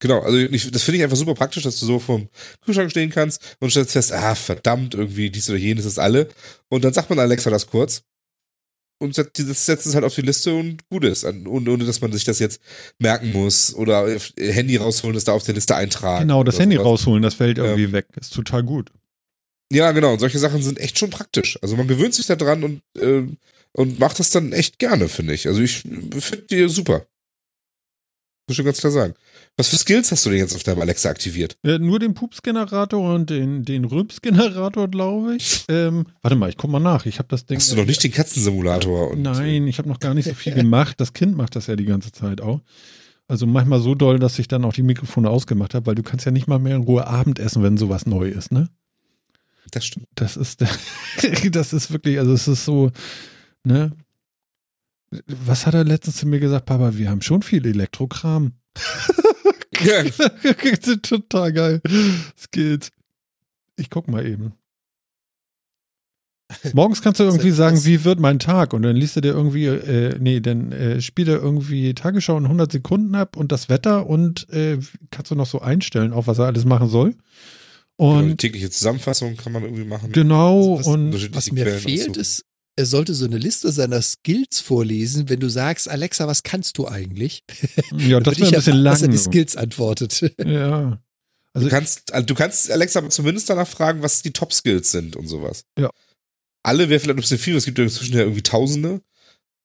Genau, 0.00 0.20
also 0.20 0.36
ich, 0.36 0.70
das 0.70 0.82
finde 0.82 0.98
ich 0.98 1.04
einfach 1.04 1.16
super 1.16 1.34
praktisch, 1.34 1.62
dass 1.62 1.78
du 1.80 1.86
so 1.86 1.98
vom 1.98 2.28
Kühlschrank 2.64 2.90
stehen 2.90 3.10
kannst 3.10 3.56
und 3.60 3.70
stellst 3.70 3.92
fest, 3.92 4.12
ah, 4.12 4.34
verdammt, 4.34 4.94
irgendwie 4.94 5.30
dies 5.30 5.48
oder 5.48 5.58
jenes 5.58 5.84
ist 5.84 5.98
alle. 5.98 6.28
Und 6.68 6.84
dann 6.84 6.92
sagt 6.92 7.10
man 7.10 7.18
Alexa 7.18 7.50
das 7.50 7.66
kurz 7.66 8.02
und 8.98 9.14
setzt, 9.14 9.38
das 9.38 9.66
setzt 9.66 9.86
es 9.86 9.94
halt 9.94 10.04
auf 10.04 10.14
die 10.14 10.22
Liste 10.22 10.54
und 10.54 10.88
gut 10.88 11.04
ist. 11.04 11.24
Und 11.24 11.46
ohne, 11.46 11.84
dass 11.84 12.00
man 12.00 12.12
sich 12.12 12.24
das 12.24 12.38
jetzt 12.38 12.60
merken 12.98 13.32
muss 13.32 13.74
oder 13.74 14.08
äh, 14.08 14.18
Handy 14.52 14.76
rausholen, 14.76 15.14
das 15.14 15.24
da 15.24 15.32
auf 15.32 15.44
der 15.44 15.54
Liste 15.54 15.76
eintragen. 15.76 16.22
Genau, 16.22 16.42
das 16.44 16.58
Handy 16.58 16.76
sowas. 16.76 16.86
rausholen, 16.86 17.22
das 17.22 17.34
fällt 17.34 17.58
irgendwie 17.58 17.92
weg. 17.92 18.06
Ist 18.20 18.34
total 18.34 18.62
gut. 18.62 18.90
Ja, 19.72 19.92
genau. 19.92 20.12
Und 20.12 20.20
solche 20.20 20.38
Sachen 20.38 20.62
sind 20.62 20.78
echt 20.78 20.98
schon 20.98 21.10
praktisch. 21.10 21.58
Also 21.62 21.76
man 21.76 21.88
gewöhnt 21.88 22.14
sich 22.14 22.26
da 22.26 22.36
dran 22.36 22.62
und, 22.64 22.82
äh, 23.00 23.24
und 23.72 23.98
macht 23.98 24.18
das 24.18 24.30
dann 24.30 24.52
echt 24.52 24.78
gerne, 24.78 25.08
finde 25.08 25.34
ich. 25.34 25.48
Also 25.48 25.60
ich 25.60 25.78
finde 25.78 26.46
die 26.50 26.68
super. 26.68 27.06
Muss 28.46 28.56
schon 28.56 28.66
ganz 28.66 28.78
klar 28.78 28.92
sagen. 28.92 29.14
Was 29.56 29.68
für 29.68 29.76
Skills 29.76 30.12
hast 30.12 30.26
du 30.26 30.30
denn 30.30 30.38
jetzt 30.38 30.54
auf 30.54 30.62
deinem 30.62 30.82
Alexa 30.82 31.08
aktiviert? 31.08 31.56
Äh, 31.62 31.78
nur 31.78 31.98
den 31.98 32.12
Pups-Generator 32.12 33.14
und 33.14 33.30
den, 33.30 33.64
den 33.64 33.86
Rübs-Generator, 33.86 34.88
glaube 34.88 35.36
ich. 35.36 35.64
Ähm, 35.68 36.06
warte 36.20 36.36
mal, 36.36 36.50
ich 36.50 36.58
guck 36.58 36.70
mal 36.70 36.80
nach. 36.80 37.06
Ich 37.06 37.18
habe 37.18 37.28
das 37.28 37.46
Ding. 37.46 37.56
Hast 37.56 37.72
du 37.72 37.76
noch 37.76 37.86
nicht 37.86 38.04
den 38.04 38.12
Katzensimulator? 38.12 39.12
Und, 39.12 39.22
Nein, 39.22 39.66
ich 39.66 39.78
habe 39.78 39.88
noch 39.88 39.98
gar 39.98 40.12
nicht 40.12 40.26
so 40.26 40.34
viel 40.34 40.52
gemacht. 40.54 41.00
Das 41.00 41.14
Kind 41.14 41.36
macht 41.36 41.56
das 41.56 41.68
ja 41.68 41.76
die 41.76 41.86
ganze 41.86 42.12
Zeit 42.12 42.42
auch. 42.42 42.60
Also 43.26 43.46
manchmal 43.46 43.80
so 43.80 43.94
doll, 43.94 44.18
dass 44.18 44.38
ich 44.38 44.48
dann 44.48 44.64
auch 44.66 44.74
die 44.74 44.82
Mikrofone 44.82 45.30
ausgemacht 45.30 45.72
habe, 45.72 45.86
weil 45.86 45.94
du 45.94 46.02
kannst 46.02 46.26
ja 46.26 46.32
nicht 46.32 46.46
mal 46.46 46.58
mehr 46.58 46.76
in 46.76 46.82
Ruhe 46.82 47.06
Abendessen, 47.06 47.62
wenn 47.62 47.78
sowas 47.78 48.04
neu 48.04 48.28
ist, 48.28 48.52
ne? 48.52 48.68
Das 49.70 49.86
stimmt. 49.86 50.08
Das 50.14 50.36
ist, 50.36 50.60
das 51.50 51.72
ist 51.72 51.90
wirklich, 51.90 52.18
also 52.18 52.34
es 52.34 52.46
ist 52.46 52.66
so, 52.66 52.90
ne? 53.62 53.92
Was 55.26 55.66
hat 55.66 55.74
er 55.74 55.84
letztens 55.84 56.16
zu 56.16 56.26
mir 56.26 56.40
gesagt, 56.40 56.66
Papa? 56.66 56.96
Wir 56.96 57.10
haben 57.10 57.22
schon 57.22 57.42
viel 57.42 57.66
Elektrokram. 57.66 58.52
Total 61.02 61.52
geil. 61.52 61.80
Es 62.36 62.50
geht. 62.50 62.90
Ich 63.76 63.90
guck 63.90 64.08
mal 64.08 64.24
eben. 64.26 64.52
Morgens 66.72 67.02
kannst 67.02 67.20
du 67.20 67.24
irgendwie 67.24 67.50
sagen, 67.50 67.84
wie 67.84 68.04
wird 68.04 68.20
mein 68.20 68.38
Tag? 68.38 68.74
Und 68.74 68.82
dann 68.82 68.96
liest 68.96 69.16
du 69.16 69.20
dir 69.20 69.32
irgendwie, 69.32 69.66
äh, 69.66 70.16
nee, 70.20 70.40
dann 70.40 70.72
äh, 70.72 71.00
spielt 71.00 71.28
er 71.28 71.42
irgendwie 71.42 71.94
Tagesschau 71.94 72.36
in 72.36 72.44
100 72.44 72.70
Sekunden 72.70 73.14
ab 73.14 73.36
und 73.36 73.50
das 73.50 73.68
Wetter 73.68 74.06
und 74.06 74.48
äh, 74.50 74.78
kannst 75.10 75.30
du 75.30 75.34
noch 75.34 75.46
so 75.46 75.60
einstellen, 75.60 76.12
auch 76.12 76.26
was 76.26 76.38
er 76.38 76.46
alles 76.46 76.64
machen 76.64 76.88
soll. 76.88 77.14
Genau, 77.96 78.20
die 78.22 78.30
Und 78.30 78.38
tägliche 78.38 78.70
Zusammenfassung 78.70 79.36
kann 79.36 79.52
man 79.52 79.62
irgendwie 79.62 79.84
machen. 79.84 80.12
genau, 80.12 80.78
Was- 80.78 80.86
und 80.86 81.34
Was 81.34 81.50
mir 81.50 81.64
Quellen 81.64 81.80
fehlt, 81.80 82.16
ist, 82.16 82.44
er 82.76 82.86
sollte 82.86 83.14
so 83.14 83.24
eine 83.24 83.38
Liste 83.38 83.70
seiner 83.72 84.02
Skills 84.02 84.60
vorlesen, 84.60 85.28
wenn 85.28 85.40
du 85.40 85.48
sagst, 85.48 85.88
Alexa, 85.88 86.26
was 86.26 86.42
kannst 86.42 86.76
du 86.78 86.88
eigentlich? 86.88 87.42
ja, 87.96 88.20
das 88.20 88.36
wäre 88.38 88.48
ich 88.48 88.54
ein 88.54 88.58
bisschen 88.58 88.76
lang. 88.76 88.92
Dass 88.94 89.02
er 89.02 89.08
die 89.08 89.18
Skills 89.18 89.56
antwortet. 89.56 90.32
Ja. 90.44 91.00
Also 91.56 91.68
du 91.68 91.70
kannst, 91.72 92.12
also 92.12 92.26
du 92.26 92.34
kannst 92.34 92.68
Alexa 92.68 92.98
aber 92.98 93.10
zumindest 93.10 93.48
danach 93.48 93.68
fragen, 93.68 94.02
was 94.02 94.22
die 94.22 94.32
Top-Skills 94.32 94.90
sind 94.90 95.14
und 95.14 95.28
sowas. 95.28 95.64
Ja. 95.78 95.88
Alle 96.64 96.88
wäre 96.88 96.98
vielleicht 96.98 97.16
ein 97.16 97.20
bisschen 97.20 97.38
viel, 97.38 97.54
es 97.54 97.64
gibt 97.64 97.78
ja 97.78 97.84
inzwischen 97.84 98.14
ja 98.14 98.22
irgendwie 98.22 98.42
Tausende. 98.42 99.02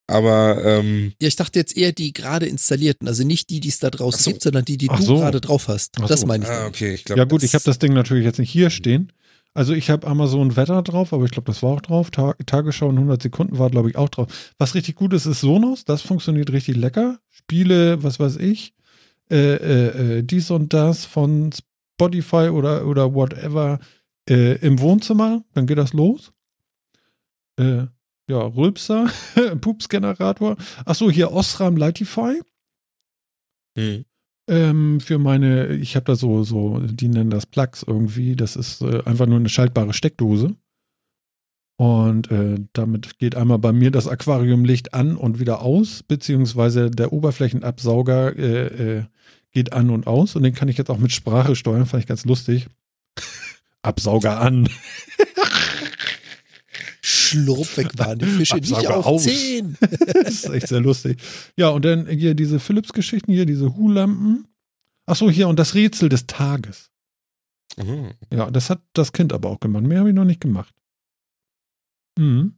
Aber 0.06 0.64
ähm, 0.64 1.14
Ja, 1.20 1.28
ich 1.28 1.36
dachte 1.36 1.58
jetzt 1.58 1.76
eher 1.76 1.92
die 1.92 2.14
gerade 2.14 2.46
installierten, 2.46 3.08
also 3.08 3.24
nicht 3.24 3.50
die, 3.50 3.60
die 3.60 3.70
es 3.70 3.80
da 3.80 3.90
draußen 3.90 4.22
so. 4.24 4.30
gibt, 4.30 4.44
sondern 4.44 4.66
die, 4.66 4.78
die 4.78 4.88
Ach 4.90 5.00
du 5.00 5.06
so. 5.06 5.16
gerade 5.18 5.42
drauf 5.42 5.68
hast. 5.68 5.96
Ach 6.00 6.08
Das 6.08 6.22
so. 6.22 6.28
meine 6.28 6.44
ich. 6.44 6.50
ah, 6.52 6.68
okay, 6.68 6.94
ich 6.94 7.06
glaube. 7.06 7.20
Ja 7.20 7.26
gut, 7.26 7.42
ich 7.42 7.56
habe 7.56 7.64
das 7.64 7.80
Ding 7.80 7.94
natürlich 7.94 8.24
jetzt 8.26 8.38
nicht 8.38 8.52
hier 8.52 8.70
stehen. 8.70 9.12
Also 9.54 9.74
ich 9.74 9.90
habe 9.90 10.08
Amazon 10.08 10.56
Wetter 10.56 10.82
drauf, 10.84 11.12
aber 11.12 11.26
ich 11.26 11.32
glaube, 11.32 11.48
das 11.48 11.64
war 11.64 11.72
auch 11.72 11.82
drauf. 11.82 12.12
Ta 12.12 12.34
Tagesschau 12.46 12.90
in 12.90 12.98
100 12.98 13.22
Sekunden 13.22 13.58
war, 13.58 13.70
glaube 13.70 13.90
ich, 13.90 13.98
auch 13.98 14.10
drauf. 14.10 14.54
Was 14.58 14.76
richtig 14.76 14.96
gut 14.96 15.14
ist, 15.14 15.26
ist 15.26 15.42
Sonos. 15.42 15.86
Das 15.86 16.02
funktioniert 16.02 16.52
richtig 16.52 16.78
lecker. 16.78 17.20
Spiele, 17.30 18.04
was 18.04 18.20
weiß 18.20 18.38
ich, 18.38 18.74
äh, 19.32 19.56
äh, 19.56 20.18
äh, 20.20 20.24
dies 20.24 20.52
und 20.52 20.74
das 20.74 21.06
von 21.06 21.52
Spotify 21.52 22.50
oder, 22.50 22.86
oder 22.86 23.14
whatever 23.14 23.80
äh, 24.30 24.56
im 24.60 24.80
Wohnzimmer. 24.80 25.44
Dann 25.54 25.66
geht 25.68 25.78
das 25.78 25.94
los. 25.94 26.32
Äh, 27.58 27.88
ja, 28.30 28.40
Rülpser, 28.40 29.10
Pupsgenerator. 29.62 30.56
Achso, 30.86 31.10
hier 31.10 31.32
Osram 31.32 31.76
Lightify 31.76 32.40
Hm. 33.76 34.06
Ähm, 34.50 35.00
für 35.00 35.20
meine, 35.20 35.68
ich 35.68 35.96
habe 35.96 36.06
da 36.06 36.16
so, 36.16 36.44
so, 36.44 36.80
die 36.80 37.08
nennen 37.08 37.30
das 37.30 37.46
Plugs 37.46 37.84
irgendwie. 37.84 38.36
Das 38.36 38.56
ist 38.56 38.82
äh, 38.82 39.04
einfach 39.06 39.28
nur 39.28 39.38
eine 39.38 39.50
schaltbare 39.50 39.94
Steckdose. 39.94 40.56
Und 41.78 42.30
äh, 42.30 42.56
damit 42.74 43.20
geht 43.20 43.36
einmal 43.36 43.60
bei 43.60 43.72
mir 43.72 43.90
das 43.90 44.08
Aquariumlicht 44.08 44.94
an 44.94 45.16
und 45.16 45.40
wieder 45.40 45.62
aus, 45.62 46.04
beziehungsweise 46.04 46.92
der 46.92 47.14
Oberflächenabsauger 47.14 48.38
äh, 48.38 48.98
äh, 48.98 49.04
geht 49.52 49.72
an 49.72 49.90
und 49.90 50.06
aus. 50.06 50.36
Und 50.36 50.44
den 50.44 50.54
kann 50.54 50.68
ich 50.68 50.78
jetzt 50.78 50.90
auch 50.90 50.98
mit 50.98 51.14
Sprache 51.14 51.56
steuern, 51.56 51.86
fand 51.86 52.04
ich 52.04 52.08
ganz 52.08 52.26
lustig. 52.26 52.68
Absauger 53.82 54.42
an. 54.42 54.68
Schlurp 57.02 57.78
weg 57.78 57.98
waren 57.98 58.20
die 58.20 58.26
Fische 58.26 58.56
nicht 58.56 58.74
Absauger 58.74 58.98
auf 58.98 59.06
aus. 59.06 59.24
10. 59.24 59.78
das 60.24 60.34
ist 60.34 60.50
echt 60.50 60.68
sehr 60.68 60.82
lustig. 60.82 61.22
Ja, 61.56 61.70
und 61.70 61.86
dann 61.86 62.08
hier 62.08 62.36
diese 62.36 62.60
Philips-Geschichten, 62.60 63.32
hier 63.32 63.46
diese 63.46 63.76
Hu-Lampen. 63.76 64.48
Achso, 65.06 65.30
hier 65.30 65.48
und 65.48 65.58
das 65.58 65.76
Rätsel 65.76 66.10
des 66.10 66.28
Tages. 66.28 66.90
Mhm. 67.78 68.12
Ja, 68.32 68.52
das 68.52 68.70
hat 68.70 68.82
das 68.94 69.12
Kind 69.14 69.34
aber 69.34 69.50
auch 69.50 69.60
gemacht. 69.60 69.84
Mehr 69.84 70.00
habe 70.00 70.10
ich 70.10 70.16
noch 70.16 70.26
nicht 70.26 70.42
gemacht. 70.42 70.74
Mhm. 72.18 72.56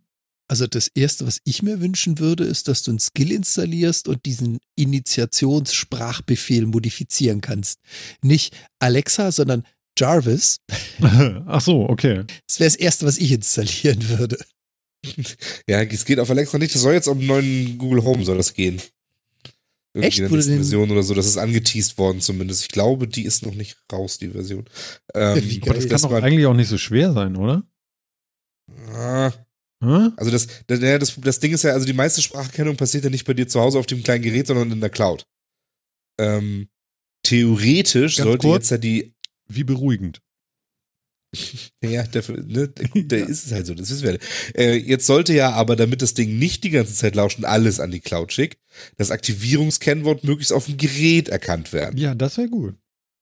Also 0.47 0.67
das 0.67 0.89
Erste, 0.89 1.25
was 1.25 1.39
ich 1.45 1.63
mir 1.63 1.79
wünschen 1.79 2.19
würde, 2.19 2.43
ist, 2.43 2.67
dass 2.67 2.83
du 2.83 2.91
ein 2.91 2.99
Skill 2.99 3.31
installierst 3.31 4.09
und 4.09 4.25
diesen 4.25 4.59
Initiationssprachbefehl 4.75 6.65
modifizieren 6.65 7.39
kannst. 7.39 7.79
Nicht 8.21 8.53
Alexa, 8.79 9.31
sondern 9.31 9.63
Jarvis. 10.01 10.57
Ach 11.01 11.61
so, 11.61 11.87
okay. 11.89 12.23
Das 12.47 12.59
wäre 12.59 12.67
das 12.69 12.75
Erste, 12.75 13.05
was 13.05 13.17
ich 13.17 13.31
installieren 13.31 14.09
würde. 14.09 14.37
Ja, 15.67 15.81
es 15.81 16.05
geht 16.05 16.19
auf 16.19 16.29
Alexa 16.29 16.57
nicht. 16.57 16.75
Das 16.75 16.81
soll 16.81 16.93
jetzt 16.93 17.07
auf 17.07 17.17
dem 17.17 17.27
neuen 17.27 17.77
Google 17.77 18.03
Home 18.03 18.23
soll 18.25 18.37
das 18.37 18.53
gehen. 18.53 18.81
Irgendwie 19.93 20.07
Echt? 20.07 20.19
in 20.19 20.23
der 20.25 20.31
nächsten 20.33 20.51
den- 20.51 20.57
Version 20.59 20.91
oder 20.91 21.03
so. 21.03 21.13
Das 21.13 21.25
ist 21.25 21.37
angeteased 21.37 21.97
worden 21.97 22.21
zumindest. 22.21 22.61
Ich 22.63 22.69
glaube, 22.69 23.07
die 23.07 23.23
ist 23.23 23.45
noch 23.45 23.53
nicht 23.53 23.77
raus, 23.91 24.17
die 24.17 24.29
Version. 24.29 24.65
Ähm, 25.13 25.59
Aber 25.63 25.73
das 25.75 25.87
kann 25.87 26.01
doch 26.01 26.11
eigentlich 26.23 26.45
auch 26.45 26.53
nicht 26.53 26.69
so 26.69 26.77
schwer 26.77 27.13
sein, 27.13 27.35
oder? 27.35 27.63
Ah, 28.93 29.31
Hm? 29.83 30.13
Also 30.15 30.29
das, 30.31 30.47
das, 30.67 30.79
das, 30.79 31.15
das 31.19 31.39
Ding 31.39 31.53
ist 31.53 31.63
ja, 31.63 31.71
also 31.73 31.87
die 31.87 31.93
meiste 31.93 32.21
Spracherkennung 32.21 32.75
passiert 32.77 33.03
ja 33.03 33.09
nicht 33.09 33.25
bei 33.25 33.33
dir 33.33 33.47
zu 33.47 33.59
Hause 33.59 33.79
auf 33.79 33.87
dem 33.87 34.03
kleinen 34.03 34.21
Gerät, 34.23 34.45
sondern 34.45 34.71
in 34.71 34.79
der 34.79 34.91
Cloud. 34.91 35.25
Ähm, 36.19 36.67
theoretisch 37.23 38.17
Ganz 38.17 38.27
sollte 38.27 38.47
kurz. 38.47 38.65
jetzt 38.65 38.69
ja 38.71 38.77
die, 38.77 39.15
Wie 39.55 39.63
beruhigend. 39.63 40.21
ja, 41.81 42.03
der, 42.03 42.23
ne, 42.29 42.67
der, 42.67 43.27
ist 43.27 43.45
es 43.45 43.51
halt 43.53 43.65
so, 43.65 43.73
das 43.73 43.89
wissen 43.89 44.03
wir. 44.03 44.19
Äh, 44.55 44.75
jetzt 44.75 45.05
sollte 45.05 45.33
ja 45.33 45.51
aber, 45.51 45.75
damit 45.75 46.01
das 46.01 46.13
Ding 46.13 46.37
nicht 46.37 46.63
die 46.63 46.71
ganze 46.71 46.93
Zeit 46.93 47.15
lauscht 47.15 47.37
und 47.37 47.45
alles 47.45 47.79
an 47.79 47.91
die 47.91 48.01
Cloud 48.01 48.33
schickt, 48.33 48.59
das 48.97 49.11
Aktivierungskennwort 49.11 50.23
möglichst 50.23 50.51
auf 50.51 50.65
dem 50.65 50.77
Gerät 50.77 51.29
erkannt 51.29 51.71
werden. 51.71 51.97
Ja, 51.97 52.15
das 52.15 52.37
wäre 52.37 52.49
gut. 52.49 52.75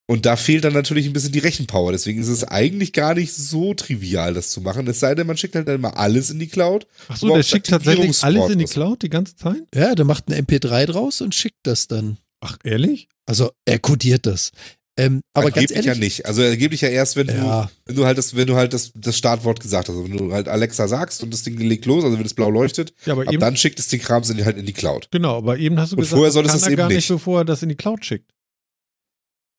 Und 0.09 0.25
da 0.25 0.37
fehlt 0.37 0.63
dann 0.63 0.73
natürlich 0.73 1.05
ein 1.05 1.13
bisschen 1.13 1.33
die 1.33 1.39
Rechenpower. 1.39 1.91
Deswegen 1.91 2.19
ist 2.19 2.29
es 2.29 2.43
eigentlich 2.43 2.93
gar 2.93 3.13
nicht 3.13 3.31
so 3.31 3.75
trivial, 3.75 4.33
das 4.33 4.49
zu 4.49 4.59
machen. 4.59 4.87
Es 4.87 4.99
sei 4.99 5.13
denn, 5.13 5.27
man 5.27 5.37
schickt 5.37 5.53
halt 5.53 5.67
dann 5.67 5.75
immer 5.75 5.97
alles 5.97 6.31
in 6.31 6.39
die 6.39 6.47
Cloud. 6.47 6.87
Ach 7.09 7.15
so, 7.15 7.27
Überhaupt 7.27 7.43
der 7.43 7.47
schickt 7.47 7.67
tatsächlich 7.67 8.23
alles 8.23 8.49
in 8.49 8.57
die 8.57 8.65
Cloud 8.65 9.03
die 9.03 9.09
ganze 9.09 9.35
Zeit? 9.35 9.61
Ja, 9.75 9.93
der 9.93 10.05
macht 10.05 10.27
ein 10.27 10.47
MP3 10.47 10.87
draus 10.87 11.21
und 11.21 11.35
schickt 11.35 11.59
das 11.61 11.87
dann. 11.87 12.17
Ach, 12.39 12.57
ehrlich? 12.63 13.07
Also 13.27 13.51
er 13.65 13.77
kodiert 13.77 14.25
das. 14.25 14.51
Ähm, 14.99 15.21
aber 15.33 15.51
ganz 15.51 15.71
angeblich 15.71 15.75
ehrlich, 15.75 15.85
ja 15.87 15.95
nicht. 16.05 16.25
Also 16.25 16.43
angeblich 16.43 16.81
ja 16.81 16.89
erst, 16.89 17.15
wenn 17.15 17.27
du, 17.27 17.33
Ja. 17.33 17.71
wenn 17.85 17.95
du 17.95 18.05
halt 18.05 18.17
das, 18.17 18.35
wenn 18.35 18.47
du 18.47 18.55
halt 18.55 18.73
das, 18.73 18.91
das 18.95 19.17
Startwort 19.17 19.59
gesagt 19.59 19.89
hast. 19.89 19.95
Also 19.95 20.07
wenn 20.09 20.17
du 20.17 20.31
halt 20.33 20.47
Alexa 20.47 20.87
sagst 20.87 21.23
und 21.23 21.33
das 21.33 21.43
Ding 21.43 21.57
legt 21.57 21.85
los, 21.85 22.03
also 22.03 22.17
wenn 22.17 22.25
es 22.25 22.33
blau 22.33 22.49
leuchtet, 22.49 22.93
Ja, 23.05 23.13
aber 23.13 23.23
ab 23.23 23.33
eben, 23.33 23.39
dann 23.41 23.55
schickt 23.55 23.79
es 23.79 23.87
den 23.87 24.01
die, 24.37 24.45
halt 24.45 24.57
in 24.57 24.65
die 24.65 24.73
Cloud. 24.73 25.07
genau, 25.11 25.37
aber 25.37 25.57
eben 25.57 25.79
hast 25.79 25.91
du 25.91 25.95
Und 25.95 26.01
gesagt, 26.01 26.17
vorher 26.17 26.31
du 26.31 26.57
es 26.57 26.63
er 26.67 26.71
eben 26.71 26.77
gar 26.77 26.87
nicht, 26.87 26.95
nicht. 26.97 27.07
bevor 27.09 27.41
er 27.41 27.45
das 27.45 27.63
in 27.63 27.69
die 27.69 27.75
Cloud 27.75 28.05
schickt. 28.05 28.31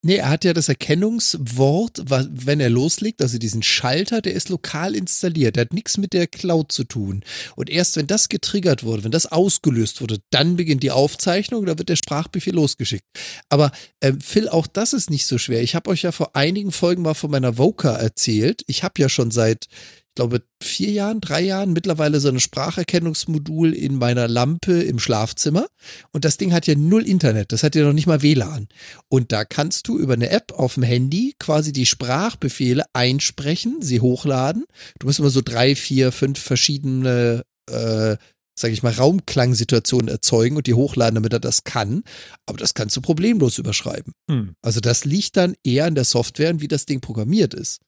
Nee, 0.03 0.17
er 0.17 0.31
hat 0.31 0.45
ja 0.45 0.55
das 0.55 0.71
Erkennungswort, 0.71 2.05
wenn 2.09 2.59
er 2.59 2.71
loslegt, 2.71 3.21
also 3.21 3.37
diesen 3.37 3.63
Schalter, 3.63 4.23
der 4.23 4.33
ist 4.33 4.49
lokal 4.49 4.97
installiert. 4.97 5.57
Der 5.57 5.63
hat 5.63 5.75
nichts 5.75 5.99
mit 5.99 6.15
der 6.15 6.27
Cloud 6.27 6.73
zu 6.73 6.85
tun. 6.85 7.23
Und 7.55 7.69
erst 7.69 7.97
wenn 7.97 8.07
das 8.07 8.31
getriggert 8.31 8.83
wurde, 8.83 9.05
wenn 9.05 9.11
das 9.11 9.27
ausgelöst 9.27 10.01
wurde, 10.01 10.17
dann 10.31 10.57
beginnt 10.57 10.83
die 10.83 10.91
Aufzeichnung, 10.91 11.67
da 11.67 11.77
wird 11.77 11.91
der 11.91 11.97
Sprachbefehl 11.97 12.55
losgeschickt. 12.55 13.05
Aber 13.51 13.73
ähm, 14.01 14.23
Phil, 14.23 14.49
auch 14.49 14.67
das 14.67 14.95
ist 14.95 15.11
nicht 15.11 15.27
so 15.27 15.37
schwer. 15.37 15.63
Ich 15.63 15.75
habe 15.75 15.91
euch 15.91 16.01
ja 16.01 16.13
vor 16.13 16.35
einigen 16.35 16.73
Folgen 16.73 17.03
mal 17.03 17.13
von 17.13 17.31
meiner 17.31 17.59
Voca 17.59 17.95
erzählt. 17.95 18.63
Ich 18.69 18.83
habe 18.83 18.95
ja 19.03 19.11
schon 19.11 19.31
seit, 19.31 19.67
ich 20.11 20.17
glaube, 20.17 20.43
vier 20.61 20.91
Jahren, 20.91 21.21
drei 21.21 21.41
Jahren 21.41 21.73
mittlerweile 21.73 22.19
so 22.19 22.29
ein 22.29 22.41
Spracherkennungsmodul 22.41 23.73
in 23.73 23.95
meiner 23.95 24.27
Lampe 24.27 24.83
im 24.83 24.99
Schlafzimmer. 24.99 25.69
Und 26.11 26.25
das 26.25 26.37
Ding 26.37 26.53
hat 26.53 26.67
ja 26.67 26.75
null 26.75 27.07
Internet. 27.07 27.53
Das 27.53 27.63
hat 27.63 27.77
ja 27.77 27.85
noch 27.85 27.93
nicht 27.93 28.09
mal 28.09 28.21
WLAN. 28.21 28.67
Und 29.09 29.31
da 29.31 29.45
kannst 29.45 29.87
du 29.87 29.99
über 29.99 30.15
eine 30.15 30.31
App 30.31 30.53
auf 30.53 30.75
dem 30.75 30.83
Handy 30.83 31.37
quasi 31.39 31.73
die 31.73 31.87
Sprachbefehle 31.87 32.87
einsprechen, 32.93 33.83
sie 33.83 34.01
hochladen. 34.01 34.65
Du 34.99 35.07
musst 35.07 35.21
immer 35.21 35.31
so 35.31 35.43
drei, 35.45 35.77
vier, 35.77 36.11
fünf 36.11 36.41
verschiedene, 36.41 37.45
äh, 37.71 38.17
sag 38.59 38.73
ich 38.73 38.83
mal, 38.83 38.93
Raumklangsituationen 38.93 40.09
erzeugen 40.09 40.57
und 40.57 40.67
die 40.67 40.75
hochladen, 40.75 41.15
damit 41.15 41.33
er 41.33 41.41
das 41.41 41.63
kann. 41.63 42.03
Aber 42.47 42.59
das 42.59 42.75
kannst 42.75 42.97
du 42.97 43.01
problemlos 43.01 43.59
überschreiben. 43.59 44.13
Hm. 44.29 44.55
Also 44.61 44.81
das 44.81 45.05
liegt 45.05 45.37
dann 45.37 45.55
eher 45.63 45.85
an 45.85 45.95
der 45.95 46.05
Software 46.05 46.51
und 46.51 46.61
wie 46.61 46.69
das 46.69 46.85
Ding 46.85 47.01
programmiert 47.01 47.55
ist. 47.55 47.79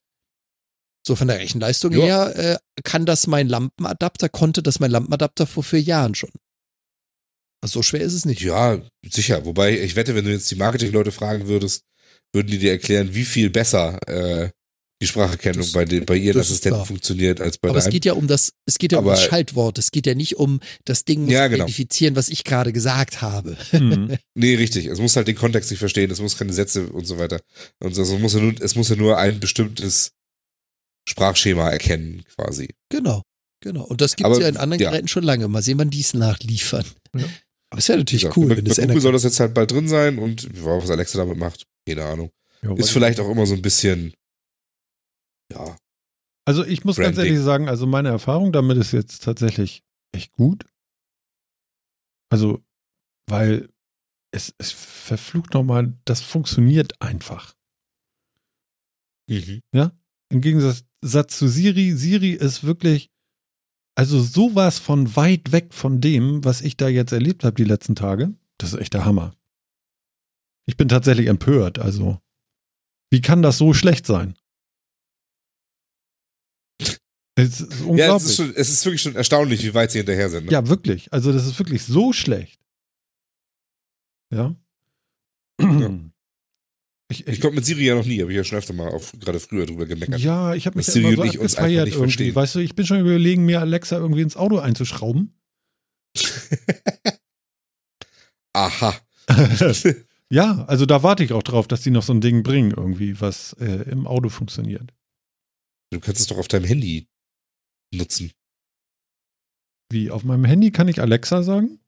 So 1.06 1.16
von 1.16 1.26
der 1.28 1.38
Rechenleistung 1.40 1.92
Ja. 1.92 2.00
her 2.30 2.36
äh, 2.36 2.80
kann 2.84 3.04
das 3.06 3.26
mein 3.26 3.48
Lampenadapter, 3.48 4.28
konnte 4.28 4.62
das 4.62 4.78
mein 4.80 4.90
Lampenadapter 4.90 5.46
vor 5.46 5.62
vier 5.64 5.80
Jahren 5.80 6.14
schon. 6.14 6.30
Also 7.60 7.78
so 7.78 7.82
schwer 7.82 8.02
ist 8.02 8.12
es 8.12 8.24
nicht. 8.24 8.40
Ja, 8.42 8.80
sicher. 9.08 9.44
Wobei, 9.44 9.78
ich 9.80 9.94
wette, 9.96 10.14
wenn 10.14 10.24
du 10.24 10.30
jetzt 10.32 10.50
die 10.50 10.56
Marketingleute 10.56 11.12
fragen 11.12 11.46
würdest, 11.48 11.82
würden 12.32 12.48
die 12.48 12.58
dir 12.58 12.72
erklären, 12.72 13.14
wie 13.14 13.24
viel 13.24 13.50
besser 13.50 13.98
äh, 14.08 14.50
die 15.00 15.06
Spracherkennung 15.06 15.62
Das- 15.62 15.72
bei, 15.72 15.84
den, 15.84 16.04
bei 16.06 16.16
ihren 16.16 16.36
das 16.36 16.46
ist 16.46 16.52
Assistenten 16.54 16.84
funktioniert 16.84 17.40
als 17.40 17.58
bei 17.58 17.68
Aber 17.68 17.78
es 17.78 17.84
deinem. 17.84 17.92
geht 17.92 18.04
ja 18.04 18.12
um 18.14 18.26
das, 18.28 18.52
es 18.66 18.78
geht 18.78 18.92
ja 18.92 18.98
um 18.98 19.04
Aber- 19.04 19.14
das 19.14 19.24
Schaltwort. 19.24 19.78
Es 19.78 19.90
geht 19.90 20.06
ja 20.06 20.14
nicht 20.14 20.36
um 20.36 20.60
das 20.84 21.04
Ding 21.04 21.22
muss 21.24 21.32
Ja, 21.32 21.46
genau. 21.48 21.64
identifizieren, 21.64 22.14
was 22.16 22.28
ich 22.28 22.44
gerade 22.44 22.72
gesagt 22.72 23.20
habe. 23.22 23.56
Hm. 23.70 24.16
Nee, 24.34 24.54
richtig. 24.54 24.86
Es 24.86 24.98
muss 25.00 25.16
halt 25.16 25.26
den 25.28 25.34
Kontext 25.36 25.70
nicht 25.70 25.80
verstehen, 25.80 26.10
es 26.12 26.20
muss 26.20 26.36
keine 26.38 26.52
Sätze 26.52 26.86
und 26.88 27.04
so 27.06 27.18
weiter. 27.18 27.40
Und 27.80 27.94
so, 27.94 28.02
es, 28.02 28.10
muss 28.18 28.34
ja 28.34 28.40
nur, 28.40 28.54
es 28.60 28.76
muss 28.76 28.88
ja 28.88 28.96
nur 28.96 29.18
ein 29.18 29.40
bestimmtes 29.40 30.12
Sprachschema 31.08 31.70
erkennen, 31.70 32.22
quasi. 32.36 32.74
Genau, 32.88 33.22
genau. 33.60 33.84
Und 33.84 34.00
das 34.00 34.16
gibt 34.16 34.28
es 34.30 34.38
ja 34.38 34.48
in 34.48 34.56
anderen 34.56 34.82
ja. 34.82 34.90
Geräten 34.90 35.08
schon 35.08 35.24
lange. 35.24 35.48
Mal 35.48 35.62
sehen, 35.62 35.78
wann 35.78 35.90
die 35.90 36.00
es 36.00 36.14
nachliefern. 36.14 36.84
Aber 37.70 37.78
ist 37.78 37.88
ja 37.88 37.96
natürlich 37.96 38.22
gesagt, 38.22 38.36
cool, 38.36 38.48
bei, 38.48 38.56
wenn 38.58 38.64
das 38.66 38.76
Google 38.78 39.00
soll 39.00 39.12
das 39.12 39.24
jetzt 39.24 39.40
halt 39.40 39.54
bald 39.54 39.70
drin 39.70 39.88
sein 39.88 40.18
und 40.18 40.42
ja, 40.42 40.64
was 40.64 40.90
Alexa 40.90 41.18
damit 41.18 41.38
macht, 41.38 41.64
keine 41.88 42.04
Ahnung. 42.04 42.30
Ja, 42.62 42.74
Ist 42.76 42.90
vielleicht 42.90 43.18
auch 43.18 43.28
immer 43.30 43.46
so 43.46 43.54
ein 43.54 43.62
bisschen, 43.62 44.14
ja, 45.52 45.76
Also 46.44 46.64
ich 46.64 46.84
muss 46.84 46.96
ganz 46.96 47.16
Branding. 47.16 47.32
ehrlich 47.32 47.44
sagen, 47.44 47.68
also 47.68 47.86
meine 47.86 48.10
Erfahrung 48.10 48.52
damit 48.52 48.76
ist 48.76 48.92
jetzt 48.92 49.24
tatsächlich 49.24 49.82
echt 50.12 50.32
gut. 50.32 50.64
Also, 52.30 52.62
weil 53.26 53.68
es, 54.32 54.54
es 54.58 54.70
verflucht 54.72 55.54
nochmal, 55.54 55.98
das 56.04 56.20
funktioniert 56.20 57.00
einfach. 57.00 57.54
mhm. 59.28 59.62
Im 60.32 60.40
Gegensatz 60.40 60.84
Satz 61.02 61.38
zu 61.38 61.46
Siri, 61.46 61.92
Siri 61.92 62.30
ist 62.30 62.64
wirklich, 62.64 63.10
also 63.94 64.18
sowas 64.18 64.78
von 64.78 65.14
weit 65.14 65.52
weg 65.52 65.74
von 65.74 66.00
dem, 66.00 66.42
was 66.42 66.62
ich 66.62 66.78
da 66.78 66.88
jetzt 66.88 67.12
erlebt 67.12 67.44
habe 67.44 67.56
die 67.56 67.64
letzten 67.64 67.94
Tage. 67.94 68.32
Das 68.56 68.72
ist 68.72 68.80
echt 68.80 68.94
der 68.94 69.04
Hammer. 69.04 69.36
Ich 70.64 70.78
bin 70.78 70.88
tatsächlich 70.88 71.26
empört, 71.26 71.78
also. 71.78 72.18
Wie 73.10 73.20
kann 73.20 73.42
das 73.42 73.58
so 73.58 73.74
schlecht 73.74 74.06
sein? 74.06 74.34
Es 77.34 77.60
ist 77.60 77.82
unglaublich. 77.82 77.98
Ja, 77.98 78.16
es 78.16 78.24
ist, 78.24 78.36
schon, 78.36 78.54
es 78.54 78.68
ist 78.70 78.84
wirklich 78.86 79.02
schon 79.02 79.16
erstaunlich, 79.16 79.62
wie 79.64 79.74
weit 79.74 79.90
sie 79.90 79.98
hinterher 79.98 80.30
sind. 80.30 80.46
Ne? 80.46 80.52
Ja, 80.52 80.66
wirklich. 80.66 81.12
Also 81.12 81.30
das 81.30 81.46
ist 81.46 81.58
wirklich 81.58 81.82
so 81.82 82.14
schlecht. 82.14 82.58
Ja. 84.30 84.56
Ich, 87.20 87.26
Ich 87.26 87.40
konnte 87.40 87.56
mit 87.56 87.64
Siri 87.64 87.84
ja 87.86 87.94
noch 87.94 88.04
nie, 88.04 88.20
habe 88.20 88.32
ich 88.32 88.36
ja 88.36 88.44
schon 88.44 88.58
öfter 88.58 88.72
mal 88.72 88.88
auf, 88.88 89.12
gerade 89.18 89.38
früher 89.40 89.66
drüber 89.66 89.86
gemeckert. 89.86 90.20
ja, 90.20 90.54
ich 90.54 90.66
habe 90.66 90.76
mich 90.76 90.86
dass 90.86 90.94
da 90.94 91.00
immer 91.00 91.10
Siri 91.10 91.30
so 91.30 91.40
uns 91.40 91.54
einfach 91.54 91.68
nicht 91.68 91.78
irgendwie. 91.78 91.98
verstehen. 91.98 92.34
Weißt 92.34 92.54
du, 92.54 92.58
ich 92.60 92.74
bin 92.74 92.86
schon 92.86 93.00
überlegen, 93.00 93.44
mir 93.44 93.60
Alexa 93.60 93.96
irgendwie 93.96 94.22
ins 94.22 94.36
Auto 94.36 94.58
einzuschrauben. 94.58 95.34
Aha. 98.54 98.94
ja, 100.30 100.64
also 100.66 100.86
da 100.86 101.02
warte 101.02 101.24
ich 101.24 101.32
auch 101.32 101.42
drauf, 101.42 101.68
dass 101.68 101.82
die 101.82 101.90
noch 101.90 102.02
so 102.02 102.12
ein 102.12 102.20
Ding 102.20 102.42
bringen 102.42 102.72
irgendwie, 102.76 103.20
was 103.20 103.54
äh, 103.54 103.90
im 103.90 104.06
Auto 104.06 104.28
funktioniert. 104.28 104.92
Du 105.90 106.00
kannst 106.00 106.20
es 106.20 106.26
doch 106.26 106.38
auf 106.38 106.48
deinem 106.48 106.64
Handy 106.64 107.08
nutzen. 107.94 108.32
Wie, 109.90 110.10
auf 110.10 110.24
meinem 110.24 110.44
Handy 110.44 110.70
kann 110.70 110.88
ich 110.88 111.00
Alexa 111.00 111.42
sagen? 111.42 111.78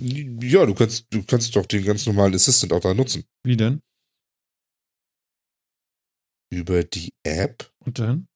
Ja, 0.00 0.66
du 0.66 0.74
kannst, 0.74 1.06
du 1.10 1.22
kannst 1.24 1.54
doch 1.56 1.66
den 1.66 1.84
ganz 1.84 2.06
normalen 2.06 2.34
Assistant 2.34 2.72
auch 2.72 2.80
da 2.80 2.94
nutzen. 2.94 3.24
Wie 3.44 3.56
denn? 3.56 3.82
Über 6.50 6.84
die 6.84 7.12
App. 7.24 7.72
Und 7.84 7.98
dann? 7.98 8.28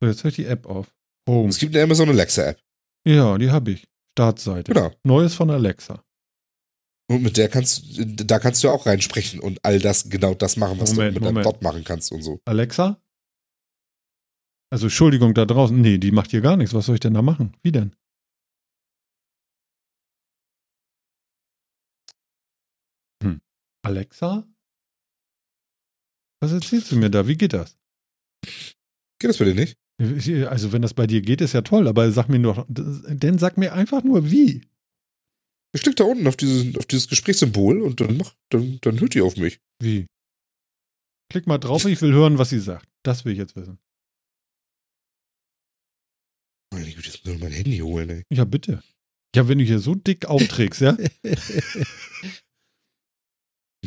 So, 0.00 0.08
jetzt 0.08 0.24
höre 0.24 0.30
ich 0.30 0.36
die 0.36 0.46
App 0.46 0.66
auf. 0.66 0.94
Home. 1.28 1.48
Es 1.48 1.58
gibt 1.58 1.74
eine 1.74 1.84
Amazon 1.84 2.08
Alexa 2.08 2.42
App. 2.50 2.62
Ja, 3.06 3.38
die 3.38 3.50
habe 3.50 3.72
ich. 3.72 3.88
Startseite. 4.16 4.72
Genau. 4.72 4.92
Neues 5.04 5.34
von 5.34 5.50
Alexa. 5.50 6.04
Und 7.10 7.22
mit 7.22 7.36
der 7.36 7.48
kannst 7.48 7.84
da 7.98 8.38
kannst 8.38 8.62
du 8.62 8.68
auch 8.68 8.84
reinsprechen 8.84 9.40
und 9.40 9.64
all 9.64 9.78
das, 9.78 10.10
genau 10.10 10.34
das 10.34 10.56
machen, 10.56 10.78
was 10.78 10.92
Moment, 10.92 11.16
du 11.16 11.20
mit 11.20 11.26
deinem 11.26 11.34
Moment. 11.34 11.44
Bot 11.44 11.62
machen 11.62 11.84
kannst 11.84 12.12
und 12.12 12.22
so. 12.22 12.40
Alexa? 12.44 13.00
Also 14.70 14.86
Entschuldigung 14.86 15.32
da 15.32 15.46
draußen. 15.46 15.80
Nee, 15.80 15.98
die 15.98 16.10
macht 16.10 16.30
hier 16.30 16.42
gar 16.42 16.56
nichts. 16.56 16.74
Was 16.74 16.86
soll 16.86 16.96
ich 16.96 17.00
denn 17.00 17.14
da 17.14 17.22
machen? 17.22 17.56
Wie 17.62 17.72
denn? 17.72 17.94
Hm. 23.22 23.40
Alexa? 23.82 24.46
Was 26.40 26.52
erzählst 26.52 26.92
du 26.92 26.96
mir 26.96 27.10
da? 27.10 27.26
Wie 27.26 27.36
geht 27.36 27.52
das? 27.52 27.76
Geht 29.20 29.30
das 29.30 29.38
bei 29.38 29.44
dir 29.46 29.54
nicht? 29.54 29.76
Also 30.48 30.72
wenn 30.72 30.82
das 30.82 30.94
bei 30.94 31.08
dir 31.08 31.20
geht, 31.20 31.40
ist 31.40 31.54
ja 31.54 31.62
toll, 31.62 31.88
aber 31.88 32.12
sag 32.12 32.28
mir 32.28 32.38
nur, 32.38 32.64
denn 32.68 33.38
sag 33.38 33.56
mir 33.56 33.72
einfach 33.72 34.04
nur 34.04 34.30
wie. 34.30 34.62
Ich 35.74 35.82
klick 35.82 35.96
da 35.96 36.04
unten 36.04 36.26
auf 36.28 36.36
dieses, 36.36 36.76
auf 36.76 36.86
dieses 36.86 37.08
Gesprächssymbol 37.08 37.82
und 37.82 38.00
dann 38.00 38.16
mach, 38.16 38.34
dann, 38.50 38.78
dann 38.80 39.00
hört 39.00 39.14
die 39.14 39.20
auf 39.20 39.36
mich. 39.36 39.60
Wie? 39.82 40.06
Klick 41.30 41.46
mal 41.46 41.58
drauf, 41.58 41.84
ich 41.84 42.00
will 42.00 42.12
hören, 42.12 42.38
was 42.38 42.50
sie 42.50 42.60
sagt. 42.60 42.88
Das 43.02 43.24
will 43.24 43.32
ich 43.32 43.38
jetzt 43.38 43.56
wissen. 43.56 43.78
Meine 46.72 46.90
Güte, 46.92 47.08
jetzt 47.08 47.24
muss 47.24 47.34
ich 47.34 47.40
mein 47.40 47.52
Handy 47.52 47.78
holen, 47.78 48.10
ey. 48.10 48.22
Ja, 48.32 48.44
bitte. 48.44 48.82
Ja, 49.34 49.48
wenn 49.48 49.58
du 49.58 49.64
hier 49.64 49.78
so 49.78 49.94
dick 49.94 50.26
aufträgst, 50.26 50.80
ja? 50.80 50.96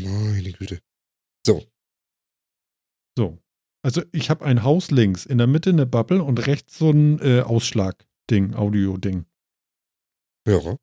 Meine 0.07 0.51
Güte. 0.51 0.79
So. 1.45 1.65
Also 3.83 4.03
ich 4.11 4.29
habe 4.29 4.45
ein 4.45 4.63
Haus 4.63 4.91
links, 4.91 5.25
in 5.25 5.37
der 5.37 5.47
Mitte 5.47 5.71
eine 5.71 5.85
Bubble 5.85 6.23
und 6.23 6.45
rechts 6.45 6.77
so 6.77 6.91
ein 6.91 7.19
äh, 7.19 7.41
Ausschlag-Ding, 7.41 8.53
Audio-Ding. 8.53 9.25
Ja. 10.47 10.77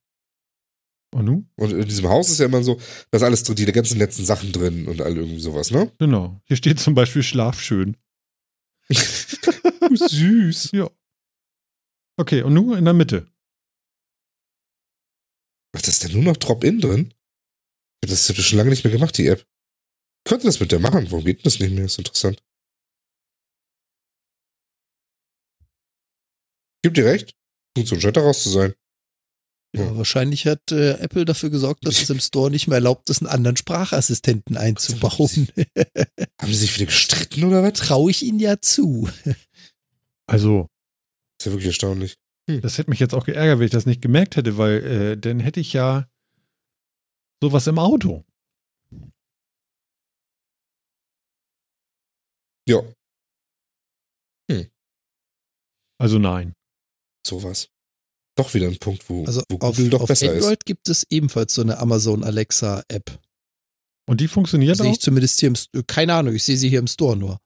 Und 1.15 1.25
nun? 1.25 1.51
Und 1.57 1.73
in 1.73 1.85
diesem 1.85 2.09
Haus 2.09 2.29
ist 2.29 2.39
ja 2.41 2.47
immer 2.47 2.63
so, 2.63 2.79
da 3.11 3.19
ist 3.19 3.23
alles 3.23 3.43
drin, 3.45 3.57
die 3.57 3.65
ganzen 3.67 3.99
letzten 3.99 4.25
Sachen 4.25 4.53
drin 4.53 4.89
und 4.89 5.01
all 5.01 5.17
irgendwie 5.17 5.41
sowas, 5.41 5.71
ne? 5.71 5.91
Genau. 5.99 6.41
Hier 6.45 6.57
steht 6.57 6.81
zum 6.81 6.95
Beispiel 6.95 7.23
Schlaf 7.23 7.63
schön. 7.63 7.97
Süß. 8.91 10.73
Ja. 10.73 10.91
Okay, 12.19 12.43
und 12.43 12.53
nun 12.53 12.77
in 12.77 12.85
der 12.85 12.95
Mitte. 12.95 13.31
Was 15.73 15.87
ist 15.87 16.05
denn 16.05 16.13
nur 16.13 16.25
noch 16.25 16.37
Drop-In 16.37 16.81
drin? 16.81 17.15
Das 18.01 18.29
habe 18.29 18.39
ich 18.39 18.47
schon 18.47 18.59
lange 18.59 18.71
nicht 18.71 18.85
mehr 18.85 18.93
gemacht, 18.93 19.17
die 19.19 19.27
App. 19.27 19.41
Ich 20.25 20.31
könnte 20.31 20.47
das 20.47 20.61
mit 20.61 20.73
der 20.73 20.81
machen. 20.81 21.11
Warum 21.11 21.25
geht 21.25 21.39
denn 21.39 21.45
das 21.45 21.59
nicht 21.59 21.73
mehr? 21.73 21.85
ist 21.85 21.99
interessant. 21.99 22.43
Gibt 26.83 26.97
dir 26.97 27.07
recht. 27.07 27.35
Funktion 27.77 28.01
scheint 28.01 28.17
daraus 28.17 28.43
zu 28.43 28.51
sein. 28.51 28.75
Ja, 29.77 29.97
wahrscheinlich 29.97 30.47
hat 30.47 30.73
äh, 30.73 30.93
Apple 30.93 31.27
dafür 31.27 31.51
gesorgt, 31.51 31.87
dass 31.87 32.01
es 32.01 32.09
im 32.09 32.21
Store 32.21 32.51
nicht 32.51 32.69
mehr 32.69 32.77
erlaubt 32.77 33.11
ist, 33.11 33.21
einen 33.21 33.31
anderen 33.31 33.57
Sprachassistenten 33.57 34.57
einzubauen. 34.57 35.49
Haben 36.41 36.53
sie 36.53 36.55
sich 36.55 36.75
wieder 36.75 36.87
gestritten 36.87 37.45
oder 37.45 37.63
was? 37.63 37.75
Traue 37.75 38.11
ich 38.11 38.23
ihnen 38.23 38.41
ja 38.41 38.61
zu. 38.61 39.09
Also, 40.27 40.69
ist 41.39 41.47
ja 41.47 41.53
wirklich 41.53 41.69
erstaunlich. 41.69 42.17
das 42.47 42.77
hätte 42.77 42.91
mich 42.91 43.01
jetzt 43.01 43.15
auch 43.15 43.25
geärgert, 43.25 43.59
wenn 43.59 43.67
ich 43.67 43.73
das 43.73 43.87
nicht 43.87 44.03
gemerkt 44.03 44.37
hätte, 44.37 44.59
weil 44.59 44.85
äh, 44.85 45.17
dann 45.17 45.41
hätte 45.41 45.61
ich 45.61 45.73
ja 45.73 46.07
sowas 47.43 47.67
im 47.67 47.79
Auto. 47.79 48.25
Ja, 52.69 52.83
Also 56.01 56.19
nein. 56.21 56.55
sowas. 57.27 57.71
Doch 58.37 58.55
wieder 58.55 58.69
ein 58.69 58.79
Punkt, 58.79 59.09
wo, 59.11 59.25
Also 59.25 59.43
wo 59.51 59.57
auf, 59.59 59.77
Google 59.77 59.91
doch 59.91 60.03
auf 60.03 60.07
besser 60.09 60.31
Android 60.33 60.65
gibt 60.65 60.89
es 60.89 61.05
ebenfalls 61.11 61.55
so 61.55 61.63
eine 61.63 61.79
Amazon 61.79 62.23
Alexa 62.23 62.85
App. 62.87 63.19
Und 64.09 64.21
die 64.21 64.29
funktioniert 64.29 64.77
Sehe 64.77 64.87
auch? 64.87 64.93
ich 64.93 65.01
zumindest 65.01 65.41
hier 65.41 65.49
im 65.49 65.55
St- 65.57 65.83
keine 65.89 66.15
Ahnung, 66.15 66.35
ich 66.37 66.45
sehe 66.45 66.57
sie 66.57 66.69
hier 66.69 66.79
im 66.79 66.87
Store 66.87 67.17
nur. 67.17 67.41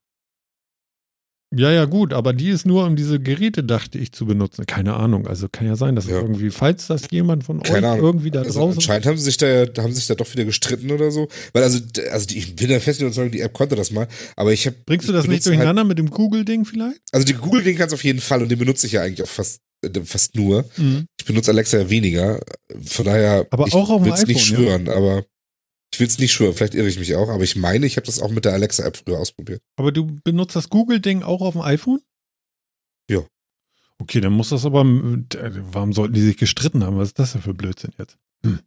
Ja, 1.54 1.70
ja, 1.70 1.84
gut, 1.84 2.12
aber 2.14 2.32
die 2.32 2.48
ist 2.48 2.64
nur, 2.64 2.86
um 2.86 2.96
diese 2.96 3.20
Geräte, 3.20 3.62
dachte 3.62 3.98
ich, 3.98 4.12
zu 4.12 4.24
benutzen. 4.24 4.64
Keine 4.66 4.94
Ahnung. 4.94 5.26
Also 5.26 5.48
kann 5.50 5.66
ja 5.66 5.76
sein, 5.76 5.94
dass 5.96 6.06
Ja. 6.06 6.16
irgendwie, 6.20 6.50
falls 6.50 6.86
das 6.86 7.02
jemand 7.10 7.44
von 7.44 7.62
Keine 7.62 7.86
euch 7.88 7.92
Ahnung. 7.92 8.06
irgendwie 8.06 8.30
da 8.30 8.40
ist. 8.40 8.46
Also 8.48 8.60
draußen. 8.60 8.78
anscheinend 8.78 9.06
haben 9.06 9.18
sie 9.18 9.24
sich 9.24 9.36
da, 9.36 9.66
haben 9.82 9.92
sich 9.92 10.06
da 10.06 10.14
doch 10.14 10.32
wieder 10.32 10.44
gestritten 10.46 10.90
oder 10.90 11.10
so. 11.10 11.28
Weil 11.52 11.62
also, 11.62 11.78
also 12.10 12.26
die, 12.26 12.38
ich 12.38 12.56
bin 12.56 12.68
der 12.68 12.80
festen 12.80 13.04
Überzeugung, 13.04 13.30
die 13.32 13.40
App 13.40 13.52
konnte 13.52 13.76
das 13.76 13.90
mal. 13.90 14.08
Aber 14.36 14.52
ich 14.52 14.66
habe 14.66 14.76
Bringst 14.86 15.08
du 15.08 15.12
das 15.12 15.26
nicht 15.26 15.44
halt- 15.44 15.46
durcheinander 15.54 15.84
mit 15.84 15.98
dem 15.98 16.08
Google-Ding 16.10 16.64
vielleicht? 16.64 17.00
Also 17.12 17.26
die 17.26 17.34
Google-Ding 17.34 17.76
kannst 17.76 17.94
auf 17.94 18.02
jeden 18.04 18.20
Fall 18.20 18.42
und 18.42 18.48
den 18.50 18.58
benutze 18.58 18.86
ich 18.86 18.94
ja 18.94 19.02
eigentlich 19.02 19.22
auch 19.22 19.30
fast, 19.30 19.60
äh, 19.84 19.90
fast 20.04 20.34
nur. 20.34 20.64
Mhm. 20.78 21.04
Ich 21.20 21.26
benutze 21.26 21.50
Alexa 21.50 21.78
ja 21.78 21.90
weniger. 21.90 22.40
Von 22.84 23.04
daher, 23.04 23.46
Aber 23.50 23.66
ich 23.66 23.74
auch 23.74 23.90
auf 23.90 24.02
dem 24.02 24.06
will's 24.10 24.26
nicht 24.26 24.40
iPhone, 24.40 24.50
ja? 24.64 24.70
schwören, 24.70 24.88
aber 24.88 25.24
ich 25.92 26.00
will 26.00 26.06
es 26.06 26.18
nicht 26.18 26.32
schwören. 26.32 26.54
Vielleicht 26.54 26.74
irre 26.74 26.88
ich 26.88 26.98
mich 26.98 27.14
auch, 27.16 27.28
aber 27.28 27.44
ich 27.44 27.56
meine, 27.56 27.86
ich 27.86 27.96
habe 27.96 28.06
das 28.06 28.20
auch 28.20 28.30
mit 28.30 28.44
der 28.44 28.52
Alexa-App 28.54 28.96
früher 28.96 29.18
ausprobiert. 29.18 29.62
Aber 29.76 29.92
du 29.92 30.06
benutzt 30.24 30.56
das 30.56 30.70
Google-Ding 30.70 31.22
auch 31.22 31.42
auf 31.42 31.52
dem 31.52 31.62
iPhone? 31.62 32.00
Ja. 33.10 33.20
Okay, 33.98 34.20
dann 34.20 34.32
muss 34.32 34.48
das 34.48 34.64
aber. 34.64 34.80
äh, 34.80 35.50
Warum 35.72 35.92
sollten 35.92 36.14
die 36.14 36.22
sich 36.22 36.36
gestritten 36.38 36.82
haben? 36.82 36.96
Was 36.96 37.08
ist 37.08 37.18
das 37.18 37.32
denn 37.32 37.42
für 37.42 37.54
Blödsinn 37.54 37.92
jetzt? 37.98 38.16
Hm. 38.44 38.60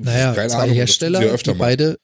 Naja, 0.00 0.34
Keine 0.34 0.48
zwei 0.48 0.58
Ahnung, 0.58 0.74
Hersteller, 0.74 1.36
die 1.36 1.52
beide, 1.54 1.98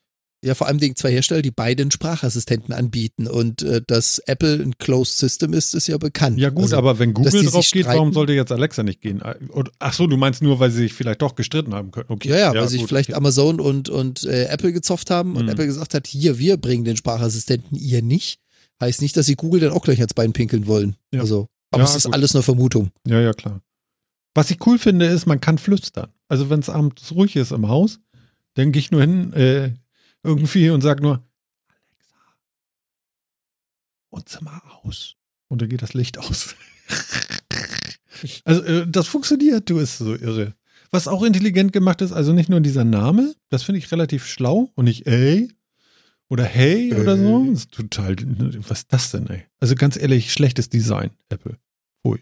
ja 0.44 0.54
vor 0.54 0.66
allem 0.66 0.78
Dingen 0.78 0.94
zwei 0.96 1.10
Hersteller, 1.10 1.42
die 1.42 1.50
beide 1.50 1.82
einen 1.82 1.90
Sprachassistenten 1.90 2.72
anbieten 2.74 3.26
und 3.26 3.62
äh, 3.62 3.80
dass 3.86 4.18
Apple 4.20 4.54
ein 4.62 4.78
Closed 4.78 5.18
System 5.18 5.52
ist, 5.52 5.74
ist 5.74 5.86
ja 5.88 5.98
bekannt. 5.98 6.38
Ja, 6.38 6.50
gut, 6.50 6.64
Also, 6.64 6.76
aber 6.76 6.98
wenn 6.98 7.14
Google 7.14 7.32
drauf 7.44 7.68
geht, 7.70 7.86
warum 7.86 8.08
streiten- 8.08 8.12
sollte 8.14 8.32
jetzt 8.34 8.52
Alexa 8.52 8.82
nicht 8.82 9.00
gehen? 9.00 9.22
Und- 9.48 9.70
Ach 9.78 9.92
so, 9.92 10.06
du 10.06 10.16
meinst 10.16 10.42
nur, 10.42 10.60
weil 10.60 10.70
sie 10.70 10.78
sich 10.82 10.92
vielleicht 10.94 11.22
doch 11.22 11.34
gestritten 11.34 11.74
haben 11.74 11.90
können. 11.90 12.06
Okay. 12.08 12.28
Ja, 12.28 12.36
ja, 12.36 12.54
weil 12.54 12.68
sich 12.68 12.84
vielleicht 12.86 13.10
okay. 13.10 13.16
Amazon 13.16 13.60
und, 13.60 13.88
und 13.88 14.24
äh, 14.24 14.44
Apple 14.44 14.72
gezofft 14.72 15.10
haben 15.10 15.36
und 15.36 15.44
Mhm. 15.44 15.50
Apple 15.50 15.66
gesagt 15.66 15.94
hat, 15.94 16.06
hier, 16.06 16.38
wir 16.38 16.56
bringen 16.56 16.84
den 16.84 16.96
Sprachassistenten, 16.96 17.76
ihr 17.76 18.02
nicht. 18.02 18.38
Heißt 18.80 19.02
nicht, 19.02 19.16
dass 19.16 19.26
sie 19.26 19.36
Google 19.36 19.60
dann 19.60 19.72
auch 19.72 19.82
gleich 19.84 19.98
ans 19.98 20.14
Bein 20.14 20.32
pinkeln 20.32 20.66
wollen. 20.66 20.96
Ja. 21.12 21.20
Also, 21.20 21.48
aber 21.70 21.84
Ja, 21.84 21.88
es 21.88 21.96
ist 21.96 22.04
gut. 22.04 22.14
alles 22.14 22.34
nur 22.34 22.42
Vermutung. 22.42 22.90
Ja, 23.06 23.20
ja, 23.20 23.32
klar. 23.32 23.60
Was 24.34 24.50
ich 24.50 24.58
cool 24.66 24.78
finde, 24.78 25.06
ist, 25.06 25.26
man 25.26 25.40
kann 25.40 25.58
flüstern. 25.58 26.08
Also, 26.28 26.50
wenn 26.50 26.58
es 26.60 26.68
abends 26.68 27.12
ruhig 27.12 27.36
ist 27.36 27.52
im 27.52 27.68
Haus, 27.68 28.00
dann 28.54 28.72
gehe 28.72 28.80
ich 28.80 28.90
nur 28.90 29.00
hin, 29.00 29.32
äh, 29.32 29.70
irgendwie 30.24 30.70
und 30.70 30.80
sage 30.80 31.02
nur, 31.02 31.22
Alexa, 31.68 32.16
Wohnzimmer 34.10 34.62
aus. 34.82 35.16
Und 35.48 35.62
dann 35.62 35.68
geht 35.68 35.82
das 35.82 35.94
Licht 35.94 36.18
aus. 36.18 36.54
Also 38.44 38.62
äh, 38.62 38.86
das 38.88 39.06
funktioniert, 39.06 39.68
du 39.68 39.78
ist 39.78 39.98
so 39.98 40.14
irre. 40.14 40.54
Was 40.90 41.08
auch 41.08 41.22
intelligent 41.24 41.72
gemacht 41.72 42.00
ist, 42.00 42.12
also 42.12 42.32
nicht 42.32 42.48
nur 42.48 42.60
dieser 42.60 42.84
Name, 42.84 43.34
das 43.50 43.64
finde 43.64 43.80
ich 43.80 43.92
relativ 43.92 44.26
schlau 44.26 44.70
und 44.76 44.86
nicht 44.86 45.06
ey 45.06 45.52
oder 46.28 46.44
hey 46.44 46.94
oder 46.94 47.18
so. 47.18 47.44
Das 47.50 47.58
ist 47.60 47.72
total, 47.72 48.16
was 48.68 48.78
ist 48.78 48.92
das 48.92 49.10
denn, 49.10 49.26
ey? 49.28 49.44
Also 49.60 49.74
ganz 49.74 49.96
ehrlich, 49.98 50.32
schlechtes 50.32 50.70
Design, 50.70 51.10
Apple. 51.28 51.58
Ui. 52.06 52.18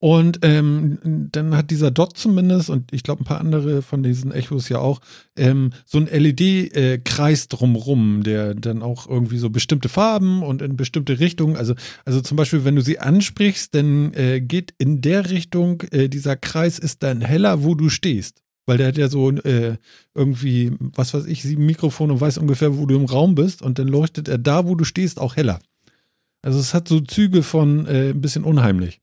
Und 0.00 0.40
ähm, 0.42 1.28
dann 1.32 1.56
hat 1.56 1.72
dieser 1.72 1.90
Dot 1.90 2.16
zumindest 2.16 2.70
und 2.70 2.92
ich 2.92 3.02
glaube 3.02 3.22
ein 3.22 3.24
paar 3.24 3.40
andere 3.40 3.82
von 3.82 4.04
diesen 4.04 4.30
Echos 4.30 4.68
ja 4.68 4.78
auch 4.78 5.00
ähm, 5.36 5.70
so 5.84 5.98
ein 5.98 6.06
LED-Kreis 6.06 7.44
äh, 7.44 7.48
drumrum, 7.48 8.22
der 8.22 8.54
dann 8.54 8.82
auch 8.82 9.08
irgendwie 9.08 9.38
so 9.38 9.50
bestimmte 9.50 9.88
Farben 9.88 10.44
und 10.44 10.62
in 10.62 10.76
bestimmte 10.76 11.18
Richtungen, 11.18 11.56
also 11.56 11.74
also 12.04 12.20
zum 12.20 12.36
Beispiel, 12.36 12.64
wenn 12.64 12.76
du 12.76 12.82
sie 12.82 13.00
ansprichst, 13.00 13.74
dann 13.74 14.14
äh, 14.14 14.40
geht 14.40 14.72
in 14.78 15.00
der 15.00 15.30
Richtung 15.30 15.82
äh, 15.90 16.08
dieser 16.08 16.36
Kreis 16.36 16.78
ist 16.78 17.02
dann 17.02 17.20
heller, 17.20 17.64
wo 17.64 17.74
du 17.74 17.88
stehst, 17.88 18.42
weil 18.66 18.78
der 18.78 18.88
hat 18.88 18.98
ja 18.98 19.08
so 19.08 19.32
äh, 19.32 19.78
irgendwie 20.14 20.70
was 20.78 21.12
weiß 21.12 21.26
ich 21.26 21.42
sieben 21.42 21.66
Mikrofone 21.66 22.12
und 22.12 22.20
weiß 22.20 22.38
ungefähr, 22.38 22.78
wo 22.78 22.86
du 22.86 22.94
im 22.94 23.06
Raum 23.06 23.34
bist 23.34 23.62
und 23.62 23.80
dann 23.80 23.88
leuchtet 23.88 24.28
er 24.28 24.38
da, 24.38 24.64
wo 24.64 24.76
du 24.76 24.84
stehst, 24.84 25.18
auch 25.18 25.34
heller. 25.34 25.58
Also 26.40 26.60
es 26.60 26.72
hat 26.72 26.86
so 26.86 27.00
Züge 27.00 27.42
von 27.42 27.84
äh, 27.86 28.10
ein 28.10 28.20
bisschen 28.20 28.44
unheimlich. 28.44 29.00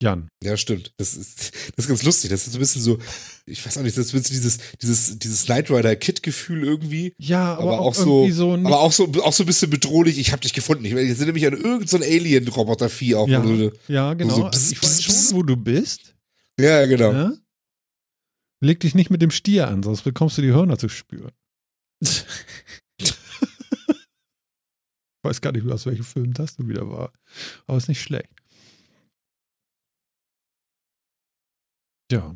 Jan. 0.00 0.28
Ja, 0.44 0.56
stimmt. 0.56 0.92
Das 0.96 1.16
ist, 1.16 1.52
das 1.76 1.84
ist 1.84 1.88
ganz 1.88 2.02
lustig. 2.04 2.30
Das 2.30 2.46
ist 2.46 2.52
so 2.52 2.58
ein 2.58 2.60
bisschen 2.60 2.82
so, 2.82 2.98
ich 3.46 3.64
weiß 3.64 3.78
auch 3.78 3.82
nicht, 3.82 3.96
das 3.96 4.06
ist 4.06 4.14
ein 4.14 4.20
bisschen 4.20 4.36
dieses, 4.36 4.58
dieses, 4.80 5.18
dieses 5.18 5.44
Knight 5.46 5.70
Rider 5.70 5.96
Kid-Gefühl 5.96 6.62
irgendwie. 6.64 7.14
Ja, 7.18 7.54
aber, 7.54 7.62
aber 7.62 7.80
auch, 7.80 7.86
auch 7.86 7.94
so, 7.94 8.30
so 8.30 8.54
aber 8.54 8.80
auch 8.80 8.92
so, 8.92 9.12
auch 9.22 9.32
so 9.32 9.42
ein 9.42 9.46
bisschen 9.46 9.70
bedrohlich. 9.70 10.18
Ich 10.18 10.32
hab 10.32 10.40
dich 10.40 10.52
gefunden. 10.52 10.84
Ich 10.84 10.92
ich 10.92 10.98
erinnere 10.98 11.32
mich 11.32 11.46
an 11.46 11.54
irgendein 11.54 11.88
so 11.88 11.96
Alien-Roboter-Vieh 11.98 13.16
auch. 13.16 13.28
ja, 13.28 13.40
du- 13.40 13.72
ja, 13.88 14.14
genau. 14.14 14.34
so 14.36 14.44
also 14.44 14.72
ich 14.72 14.80
weiß 14.82 15.02
schon, 15.02 15.36
wo 15.36 15.42
du 15.42 15.56
bist. 15.56 16.14
Ja, 16.60 16.86
genau. 16.86 17.12
Ja? 17.12 17.32
Leg 18.60 18.80
dich 18.80 18.94
nicht 18.94 19.10
mit 19.10 19.22
dem 19.22 19.30
Stier 19.30 19.68
an, 19.68 19.82
sonst 19.82 20.02
bekommst 20.02 20.38
du 20.38 20.42
die 20.42 20.52
Hörner 20.52 20.78
zu 20.78 20.88
spüren. 20.88 21.32
ich 22.02 23.14
weiß 25.22 25.40
gar 25.40 25.52
nicht, 25.52 25.66
aus 25.68 25.86
welchem 25.86 26.04
Film 26.04 26.32
das 26.32 26.56
du 26.56 26.68
wieder 26.68 26.88
war. 26.88 27.12
Aber 27.66 27.78
ist 27.78 27.88
nicht 27.88 28.00
schlecht. 28.02 28.28
Ja. 32.10 32.34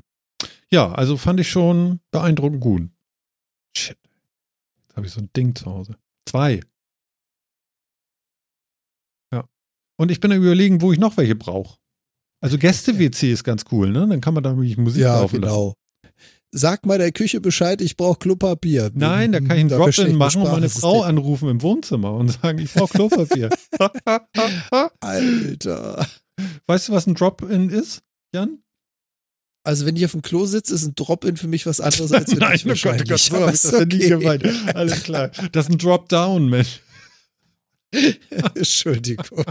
Ja, 0.71 0.93
also 0.93 1.17
fand 1.17 1.41
ich 1.41 1.51
schon 1.51 2.01
beeindruckend 2.11 2.61
gut. 2.61 2.89
Shit. 3.77 3.99
Jetzt 4.87 4.97
habe 4.97 5.07
ich 5.07 5.13
so 5.13 5.21
ein 5.21 5.31
Ding 5.37 5.55
zu 5.55 5.67
Hause. 5.67 5.97
Zwei. 6.27 6.61
Ja. 9.33 9.45
Und 9.99 10.11
ich 10.11 10.21
bin 10.21 10.33
am 10.33 10.43
überlegen, 10.43 10.81
wo 10.81 10.93
ich 10.93 10.99
noch 10.99 11.17
welche 11.17 11.35
brauche. 11.35 11.79
Also 12.41 12.59
Gäste-WC 12.59 13.33
ist 13.33 13.45
ganz 13.45 13.65
cool, 13.71 13.91
ne? 13.91 14.07
Dann 14.09 14.21
kann 14.21 14.35
man 14.35 14.43
da 14.43 14.57
wirklich 14.57 14.77
Musik 14.77 15.03
Ja, 15.03 15.21
laufen 15.21 15.41
lassen. 15.43 15.53
genau. 15.53 15.75
Sag 16.55 16.85
mal 16.85 16.99
der 16.99 17.13
Küche 17.13 17.41
Bescheid, 17.41 17.81
ich 17.81 17.97
brauche 17.97 18.19
Klopapier. 18.19 18.91
Nein, 18.95 19.33
da 19.33 19.39
kann 19.39 19.53
ich 19.53 19.61
einen 19.61 19.69
Drop-In 19.71 20.17
machen 20.17 20.43
und 20.43 20.51
meine. 20.51 20.69
Frau 20.69 21.01
anrufen 21.03 21.49
im 21.49 21.63
Wohnzimmer 21.63 22.13
und 22.13 22.29
sagen, 22.33 22.59
ich 22.59 22.73
brauche 22.75 22.93
Klopapier. 22.93 23.49
Alter. 25.01 26.07
weißt 26.67 26.89
du, 26.89 26.93
was 26.93 27.07
ein 27.07 27.15
Drop-In 27.15 27.71
ist, 27.71 28.03
Jan? 28.35 28.63
Also 29.65 29.87
wenn 29.87 29.97
ich 29.97 30.05
auf 30.05 30.13
dem 30.13 30.23
Klo 30.23 30.45
sitze, 30.47 30.75
ist 30.75 30.85
ein 30.85 30.95
Drop-In 30.95 31.37
für 31.37 31.47
mich 31.47 31.67
was 31.67 31.81
anderes 31.81 32.13
als 32.13 32.31
für 32.33 32.41
dich 32.41 32.67
wahrscheinlich. 32.67 33.23
so 33.23 33.37
Aber 33.37 33.47
habe 33.47 33.55
ich 33.55 33.63
das 33.63 33.73
ja 33.73 33.85
nie 33.85 33.95
okay. 33.97 34.09
gemeint. 34.09 34.45
Alles 34.75 35.03
klar. 35.05 35.31
Das 35.53 35.67
ist 35.67 35.73
ein 35.73 35.79
Drop-Down, 35.79 36.49
Mensch. 36.49 36.81
Entschuldigung. 38.55 39.27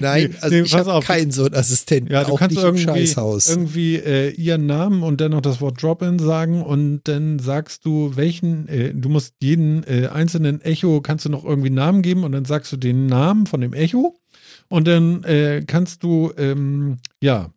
Nein, 0.00 0.30
Nee, 0.30 0.36
also 0.40 0.56
nee, 0.56 0.62
ich 0.62 0.74
habe 0.74 1.04
keinen 1.04 1.30
so 1.32 1.44
einen 1.44 1.54
Assistenten, 1.54 2.12
Ja, 2.12 2.24
du 2.24 2.32
auch 2.32 2.38
kannst 2.38 2.56
nicht 2.56 2.64
im 2.64 2.76
irgendwie, 2.76 3.06
Scheißhaus. 3.06 3.48
irgendwie 3.48 3.96
äh, 3.96 4.30
ihren 4.30 4.66
Namen 4.66 5.02
und 5.02 5.20
dann 5.20 5.32
noch 5.32 5.40
das 5.40 5.60
Wort 5.60 5.82
Drop-In 5.82 6.18
sagen 6.20 6.62
und 6.62 7.00
dann 7.04 7.38
sagst 7.40 7.84
du, 7.84 8.12
welchen, 8.14 8.68
äh, 8.68 8.94
du 8.94 9.08
musst 9.08 9.34
jeden 9.42 9.82
äh, 9.84 10.06
einzelnen 10.06 10.60
Echo, 10.60 11.00
kannst 11.00 11.24
du 11.24 11.28
noch 11.28 11.44
irgendwie 11.44 11.68
einen 11.68 11.76
Namen 11.76 12.02
geben 12.02 12.22
und 12.22 12.32
dann 12.32 12.44
sagst 12.44 12.70
du 12.72 12.76
den 12.76 13.06
Namen 13.06 13.46
von 13.46 13.60
dem 13.60 13.72
Echo 13.72 14.16
und 14.68 14.86
dann 14.86 15.24
äh, 15.24 15.64
kannst 15.66 16.04
du, 16.04 16.32
ähm, 16.38 16.98
ja, 17.20 17.50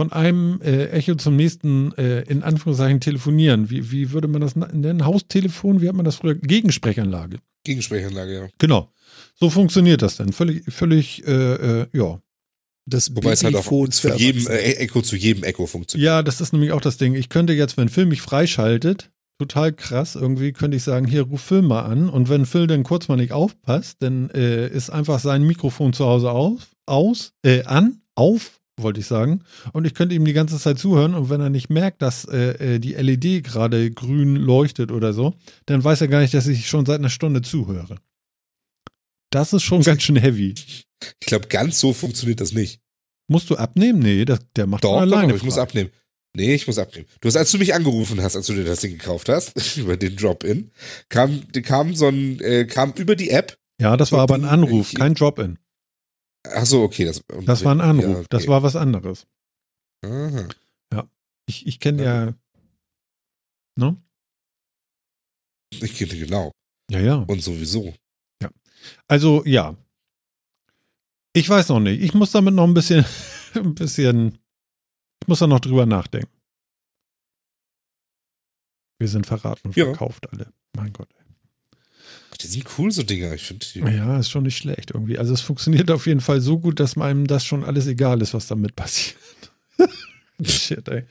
von 0.00 0.12
einem 0.12 0.62
äh, 0.62 0.86
Echo 0.92 1.14
zum 1.14 1.36
nächsten 1.36 1.92
äh, 1.98 2.22
in 2.22 2.42
Anführungszeichen 2.42 3.00
telefonieren. 3.00 3.68
Wie, 3.68 3.92
wie 3.92 4.12
würde 4.12 4.28
man 4.28 4.40
das 4.40 4.56
nennen? 4.56 5.04
Haustelefon? 5.04 5.82
Wie 5.82 5.88
hat 5.90 5.94
man 5.94 6.06
das 6.06 6.16
früher? 6.16 6.36
Gegensprechanlage. 6.36 7.36
Gegensprechanlage, 7.64 8.34
ja. 8.34 8.48
Genau. 8.56 8.90
So 9.34 9.50
funktioniert 9.50 10.00
das 10.00 10.16
dann. 10.16 10.32
Völlig, 10.32 10.64
völlig, 10.72 11.26
äh, 11.26 11.82
äh, 11.82 11.86
ja. 11.92 12.18
das 12.86 13.14
Wobei 13.14 13.32
es 13.32 13.44
halt 13.44 13.56
auch 13.56 13.62
für 13.64 14.16
jedem 14.16 14.46
äh, 14.46 14.72
Echo 14.76 15.02
zu 15.02 15.16
jedem 15.16 15.44
Echo 15.44 15.66
funktioniert. 15.66 16.06
Ja, 16.06 16.22
das 16.22 16.40
ist 16.40 16.54
nämlich 16.54 16.72
auch 16.72 16.80
das 16.80 16.96
Ding. 16.96 17.14
Ich 17.14 17.28
könnte 17.28 17.52
jetzt, 17.52 17.76
wenn 17.76 17.90
Phil 17.90 18.06
mich 18.06 18.22
freischaltet, 18.22 19.10
total 19.38 19.74
krass, 19.74 20.14
irgendwie 20.14 20.54
könnte 20.54 20.78
ich 20.78 20.82
sagen, 20.82 21.06
hier 21.06 21.24
ruf 21.24 21.42
Phil 21.42 21.60
mal 21.60 21.82
an. 21.82 22.08
Und 22.08 22.30
wenn 22.30 22.46
Phil 22.46 22.66
dann 22.66 22.84
kurz 22.84 23.08
mal 23.08 23.16
nicht 23.16 23.32
aufpasst, 23.32 23.98
dann 24.00 24.30
äh, 24.30 24.66
ist 24.66 24.88
einfach 24.88 25.20
sein 25.20 25.42
Mikrofon 25.42 25.92
zu 25.92 26.06
Hause 26.06 26.30
auf, 26.30 26.70
aus, 26.86 27.34
äh, 27.44 27.64
an, 27.64 28.00
auf, 28.14 28.59
wollte 28.82 29.00
ich 29.00 29.06
sagen. 29.06 29.42
Und 29.72 29.86
ich 29.86 29.94
könnte 29.94 30.14
ihm 30.14 30.24
die 30.24 30.32
ganze 30.32 30.58
Zeit 30.58 30.78
zuhören. 30.78 31.14
Und 31.14 31.30
wenn 31.30 31.40
er 31.40 31.50
nicht 31.50 31.70
merkt, 31.70 32.02
dass 32.02 32.24
äh, 32.24 32.74
äh, 32.74 32.78
die 32.78 32.94
LED 32.94 33.44
gerade 33.44 33.90
grün 33.90 34.36
leuchtet 34.36 34.92
oder 34.92 35.12
so, 35.12 35.34
dann 35.66 35.82
weiß 35.82 36.00
er 36.00 36.08
gar 36.08 36.20
nicht, 36.20 36.34
dass 36.34 36.46
ich 36.46 36.68
schon 36.68 36.86
seit 36.86 36.98
einer 36.98 37.10
Stunde 37.10 37.42
zuhöre. 37.42 37.96
Das 39.30 39.52
ist 39.52 39.62
schon 39.62 39.82
ganz 39.82 40.02
schön 40.02 40.16
heavy. 40.16 40.54
Ich 41.20 41.26
glaube, 41.26 41.46
ganz 41.48 41.78
so 41.78 41.92
funktioniert 41.92 42.40
das 42.40 42.52
nicht. 42.52 42.80
Musst 43.28 43.48
du 43.48 43.56
abnehmen? 43.56 44.00
Nee, 44.00 44.24
das, 44.24 44.40
der 44.56 44.66
macht 44.66 44.82
Doch, 44.82 44.98
von 44.98 45.08
doch, 45.08 45.16
alleine. 45.16 45.32
aber 45.32 45.36
ich 45.36 45.44
muss 45.44 45.56
abnehmen. 45.56 45.90
Nee, 46.34 46.54
ich 46.54 46.66
muss 46.66 46.78
abnehmen. 46.78 47.06
Du 47.20 47.28
hast, 47.28 47.36
als 47.36 47.52
du 47.52 47.58
mich 47.58 47.74
angerufen 47.74 48.20
hast, 48.20 48.34
als 48.34 48.46
du 48.46 48.54
dir 48.54 48.64
das 48.64 48.80
Ding 48.80 48.92
gekauft 48.92 49.28
hast, 49.28 49.56
über 49.76 49.96
den 49.96 50.16
Drop-In, 50.16 50.72
kam, 51.08 51.44
kam 51.62 51.94
so 51.94 52.08
ein, 52.08 52.40
äh, 52.40 52.64
kam 52.66 52.92
über 52.96 53.14
die 53.14 53.30
App. 53.30 53.56
Ja, 53.80 53.96
das 53.96 54.10
war 54.10 54.20
aber 54.20 54.34
ein 54.34 54.44
Anruf, 54.44 54.92
kein 54.94 55.14
Drop-In. 55.14 55.58
Ach 56.46 56.64
so, 56.66 56.82
okay. 56.82 57.04
Das, 57.04 57.22
Das 57.44 57.64
war 57.64 57.72
ein 57.74 57.80
Anruf, 57.80 58.04
Ja, 58.04 58.16
okay. 58.18 58.26
das 58.30 58.46
war 58.48 58.62
was 58.62 58.76
anderes. 58.76 59.26
Aha. 60.04 60.48
Ich, 61.46 61.66
ich 61.66 61.80
kenne 61.80 62.04
ja. 62.04 62.34
Ne? 63.76 63.96
Ich 65.72 65.96
kenne 65.96 66.16
genau. 66.16 66.52
Ja, 66.90 67.00
ja. 67.00 67.14
Und 67.16 67.42
sowieso. 67.42 67.94
Also, 69.08 69.44
ja. 69.44 69.76
Ich 71.32 71.48
weiß 71.48 71.68
noch 71.68 71.80
nicht. 71.80 72.00
Ich 72.02 72.14
muss 72.14 72.30
damit 72.32 72.54
noch 72.54 72.64
ein 72.66 72.74
bisschen, 72.74 73.04
ein 73.54 73.74
bisschen, 73.74 74.38
ich 75.22 75.28
muss 75.28 75.40
da 75.40 75.46
noch 75.46 75.60
drüber 75.60 75.86
nachdenken. 75.86 76.30
Wir 78.98 79.08
sind 79.08 79.26
verraten 79.26 79.68
und 79.68 79.76
Ja. 79.76 79.86
verkauft 79.86 80.30
alle. 80.32 80.52
Mein 80.76 80.92
Gott. 80.92 81.08
Die 82.42 82.46
sind 82.46 82.66
cool, 82.78 82.90
so 82.90 83.02
Dinger. 83.02 83.32
Ich 83.34 83.42
finde 83.42 83.66
die. 83.74 83.80
Ja, 83.80 84.18
ist 84.18 84.30
schon 84.30 84.44
nicht 84.44 84.56
schlecht 84.56 84.92
irgendwie. 84.92 85.18
Also 85.18 85.34
es 85.34 85.40
funktioniert 85.40 85.90
auf 85.90 86.06
jeden 86.06 86.20
Fall 86.20 86.40
so 86.40 86.58
gut, 86.58 86.80
dass 86.80 86.96
einem 86.96 87.26
das 87.26 87.44
schon 87.44 87.64
alles 87.64 87.86
egal 87.86 88.22
ist, 88.22 88.34
was 88.34 88.46
damit 88.46 88.76
passiert. 88.76 89.18
Shit, 90.42 90.88
ey. 90.88 91.04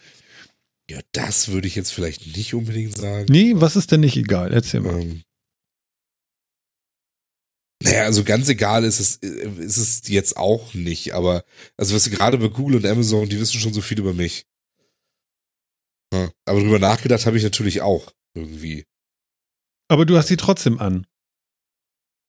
Ja, 0.89 0.99
das 1.11 1.49
würde 1.49 1.67
ich 1.67 1.75
jetzt 1.75 1.91
vielleicht 1.93 2.35
nicht 2.35 2.53
unbedingt 2.55 2.97
sagen. 2.97 3.27
Nee, 3.29 3.53
was 3.55 3.75
ist 3.75 3.91
denn 3.91 3.99
nicht 3.99 4.17
egal? 4.17 4.51
Erzähl 4.53 4.81
mal. 4.81 4.99
Ähm, 4.99 5.21
naja, 7.83 8.03
also 8.03 8.23
ganz 8.23 8.49
egal 8.49 8.83
ist 8.83 8.99
es, 8.99 9.15
ist 9.17 9.77
es 9.77 10.07
jetzt 10.07 10.35
auch 10.35 10.73
nicht, 10.73 11.13
aber 11.13 11.45
also 11.77 11.95
was 11.95 12.09
gerade 12.09 12.37
bei 12.37 12.49
Google 12.49 12.77
und 12.77 12.85
Amazon, 12.85 13.29
die 13.29 13.39
wissen 13.39 13.59
schon 13.59 13.73
so 13.73 13.81
viel 13.81 13.99
über 13.99 14.13
mich. 14.13 14.45
Ja, 16.13 16.29
aber 16.45 16.59
drüber 16.59 16.79
nachgedacht 16.79 17.25
habe 17.25 17.37
ich 17.37 17.43
natürlich 17.43 17.81
auch 17.81 18.11
irgendwie. 18.33 18.85
Aber 19.87 20.05
du 20.05 20.17
hast 20.17 20.27
sie 20.27 20.37
trotzdem 20.37 20.79
an. 20.79 21.05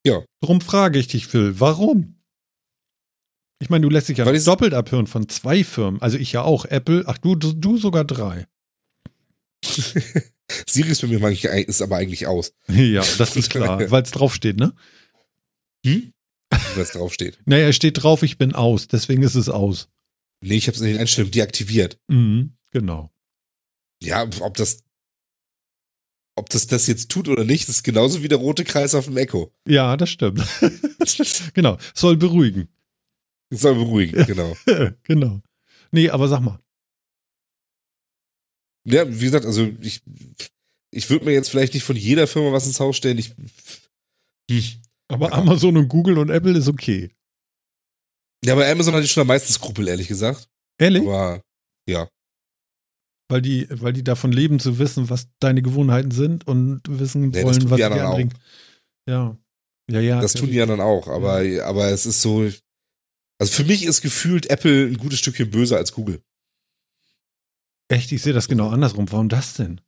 Ja. 0.06 0.22
Darum 0.40 0.60
frage 0.60 0.98
ich 0.98 1.08
dich, 1.08 1.26
Phil, 1.26 1.60
warum? 1.60 2.16
Ich 3.62 3.68
meine, 3.68 3.82
du 3.82 3.90
lässt 3.90 4.08
dich 4.08 4.18
ja 4.18 4.26
Weil 4.26 4.42
doppelt 4.42 4.72
abhören 4.72 5.06
von 5.06 5.28
zwei 5.28 5.64
Firmen. 5.64 6.00
Also 6.00 6.16
ich 6.16 6.32
ja 6.32 6.42
auch. 6.42 6.64
Apple, 6.64 7.04
ach 7.06 7.18
du, 7.18 7.34
du, 7.34 7.52
du 7.52 7.76
sogar 7.76 8.04
drei. 8.04 8.46
Siri 10.66 10.90
ist 10.90 11.02
mir 11.02 11.18
manchmal, 11.18 11.60
ist 11.60 11.82
aber 11.82 11.96
eigentlich 11.96 12.26
aus, 12.26 12.52
Ja, 12.68 13.04
das 13.18 13.36
ist 13.36 13.50
klar, 13.50 13.78
weil 13.90 14.02
es 14.02 14.10
draufsteht, 14.10 14.56
ne? 14.56 14.74
Hm? 15.86 16.12
was 16.74 16.90
draufsteht. 16.92 17.38
Naja, 17.44 17.68
es 17.68 17.76
steht 17.76 18.02
drauf, 18.02 18.22
ich 18.22 18.36
bin 18.36 18.54
aus, 18.54 18.88
deswegen 18.88 19.22
ist 19.22 19.34
es 19.34 19.48
aus. 19.48 19.88
Nee, 20.42 20.56
ich 20.56 20.66
habe 20.66 20.74
es 20.74 20.80
in 20.80 20.88
den 20.88 20.98
Einstellungen 20.98 21.32
deaktiviert. 21.32 21.98
Mhm, 22.08 22.56
genau. 22.72 23.10
Ja, 24.02 24.28
ob 24.40 24.56
das, 24.56 24.82
ob 26.36 26.48
das 26.50 26.66
das 26.66 26.86
jetzt 26.86 27.10
tut 27.10 27.28
oder 27.28 27.44
nicht, 27.44 27.68
ist 27.68 27.82
genauso 27.82 28.22
wie 28.22 28.28
der 28.28 28.38
rote 28.38 28.64
Kreis 28.64 28.94
auf 28.94 29.06
dem 29.06 29.16
Echo. 29.16 29.52
Ja, 29.66 29.96
das 29.96 30.10
stimmt. 30.10 30.42
genau. 31.54 31.78
Soll 31.94 32.16
beruhigen. 32.16 32.68
Soll 33.52 33.74
beruhigen, 33.74 34.24
genau. 34.26 34.56
genau. 35.02 35.42
Nee, 35.90 36.08
aber 36.10 36.28
sag 36.28 36.40
mal. 36.40 36.60
Ja, 38.84 39.06
wie 39.08 39.24
gesagt, 39.24 39.44
also 39.44 39.70
ich, 39.80 40.02
ich 40.90 41.10
würde 41.10 41.26
mir 41.26 41.32
jetzt 41.32 41.50
vielleicht 41.50 41.74
nicht 41.74 41.82
von 41.82 41.96
jeder 41.96 42.26
Firma 42.26 42.52
was 42.52 42.66
ins 42.66 42.80
Haus 42.80 42.96
stellen. 42.96 43.18
Ich, 43.18 43.34
hm, 44.50 44.82
Aber. 45.08 45.32
Amazon 45.32 45.76
und 45.76 45.88
Google 45.88 46.18
und 46.18 46.30
Apple 46.30 46.56
ist 46.56 46.68
okay. 46.68 47.10
Ja, 48.44 48.54
aber 48.54 48.66
Amazon 48.66 48.94
hatte 48.94 49.04
ich 49.04 49.12
schon 49.12 49.20
am 49.22 49.26
meisten 49.26 49.52
Skrupel, 49.52 49.86
ehrlich 49.88 50.08
gesagt. 50.08 50.48
Ehrlich? 50.78 51.02
Aber 51.02 51.42
ja. 51.86 52.08
Weil 53.30 53.42
die, 53.42 53.68
weil 53.70 53.92
die 53.92 54.02
davon 54.02 54.32
leben 54.32 54.58
zu 54.58 54.78
wissen, 54.80 55.08
was 55.08 55.28
deine 55.38 55.62
Gewohnheiten 55.62 56.10
sind 56.10 56.46
und 56.48 56.82
wissen 56.88 57.28
Nee, 57.28 57.44
wollen, 57.44 57.70
was 57.70 57.76
die 57.76 57.84
anderen 57.84 58.06
anderen. 58.06 58.34
Ja. 59.08 59.36
Ja, 59.88 60.00
ja. 60.00 60.20
Das 60.20 60.32
tun 60.32 60.50
die 60.50 60.60
anderen 60.60 60.80
auch, 60.80 61.08
aber, 61.08 61.42
aber 61.64 61.90
es 61.90 62.06
ist 62.06 62.22
so. 62.22 62.50
Also 63.38 63.52
für 63.52 63.64
mich 63.64 63.84
ist 63.84 64.02
gefühlt 64.02 64.50
Apple 64.50 64.86
ein 64.86 64.98
gutes 64.98 65.20
Stückchen 65.20 65.50
böser 65.50 65.76
als 65.76 65.92
Google. 65.92 66.20
Echt, 67.88 68.10
ich 68.12 68.22
sehe 68.22 68.32
das 68.32 68.48
genau 68.48 68.68
andersrum. 68.68 69.10
Warum 69.10 69.28
das 69.28 69.54
denn? 69.54 69.80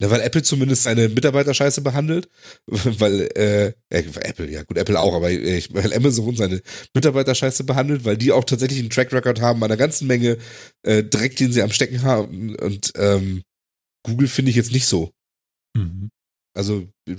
Ja, 0.00 0.10
weil 0.10 0.20
Apple 0.20 0.44
zumindest 0.44 0.84
seine 0.84 1.08
Mitarbeiter 1.08 1.52
scheiße 1.54 1.80
behandelt. 1.80 2.28
Weil, 2.68 3.22
äh, 3.36 3.66
äh, 3.90 4.04
Apple, 4.20 4.48
ja 4.48 4.62
gut, 4.62 4.78
Apple 4.78 5.00
auch, 5.00 5.12
aber 5.12 5.28
äh, 5.30 5.58
ich- 5.58 5.74
weil 5.74 5.92
Amazon 5.92 6.36
seine 6.36 6.62
Mitarbeiter 6.94 7.34
scheiße 7.34 7.64
behandelt, 7.64 8.04
weil 8.04 8.16
die 8.16 8.30
auch 8.30 8.44
tatsächlich 8.44 8.78
einen 8.78 8.90
Track 8.90 9.12
Record 9.12 9.40
haben, 9.40 9.62
einer 9.64 9.76
ganzen 9.76 10.06
Menge 10.06 10.38
äh, 10.84 11.02
Dreck, 11.02 11.34
den 11.34 11.50
sie 11.50 11.62
am 11.62 11.72
Stecken 11.72 12.02
haben. 12.02 12.54
Und 12.56 12.92
ähm, 12.94 13.42
Google 14.04 14.28
finde 14.28 14.50
ich 14.50 14.56
jetzt 14.56 14.70
nicht 14.70 14.86
so. 14.86 15.12
Mhm. 15.76 16.10
Also 16.54 16.86
äh, 17.08 17.16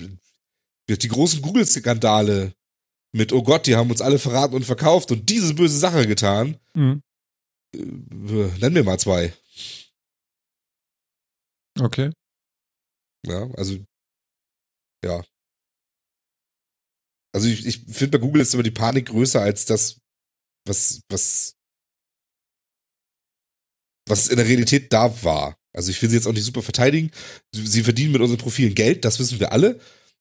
die 0.95 1.07
großen 1.09 1.41
Google-Skandale 1.41 2.53
mit, 3.11 3.33
oh 3.33 3.43
Gott, 3.43 3.67
die 3.67 3.75
haben 3.75 3.91
uns 3.91 3.99
alle 4.01 4.19
verraten 4.19 4.55
und 4.55 4.63
verkauft 4.63 5.11
und 5.11 5.29
diese 5.29 5.53
böse 5.53 5.77
Sache 5.77 6.07
getan. 6.07 6.57
Mhm. 6.75 7.01
Äh, 7.75 7.79
nenn 8.61 8.71
mir 8.73 8.83
mal 8.85 8.99
zwei. 8.99 9.33
Okay. 11.79 12.11
Ja, 13.25 13.49
also, 13.55 13.77
ja. 15.03 15.23
Also 17.33 17.47
ich, 17.47 17.65
ich 17.65 17.85
finde 17.85 18.17
bei 18.17 18.25
Google 18.25 18.41
ist 18.41 18.53
immer 18.53 18.63
die 18.63 18.71
Panik 18.71 19.07
größer 19.07 19.41
als 19.41 19.65
das, 19.65 19.99
was, 20.67 21.01
was, 21.09 21.55
was 24.07 24.27
in 24.27 24.37
der 24.37 24.47
Realität 24.47 24.91
da 24.91 25.23
war. 25.23 25.57
Also 25.75 25.91
ich 25.91 26.01
will 26.01 26.09
sie 26.09 26.15
jetzt 26.15 26.25
auch 26.25 26.33
nicht 26.33 26.45
super 26.45 26.63
verteidigen. 26.63 27.11
Sie 27.53 27.83
verdienen 27.83 28.11
mit 28.11 28.21
unseren 28.21 28.39
Profilen 28.39 28.73
Geld, 28.73 29.05
das 29.05 29.19
wissen 29.19 29.39
wir 29.39 29.51
alle. 29.51 29.79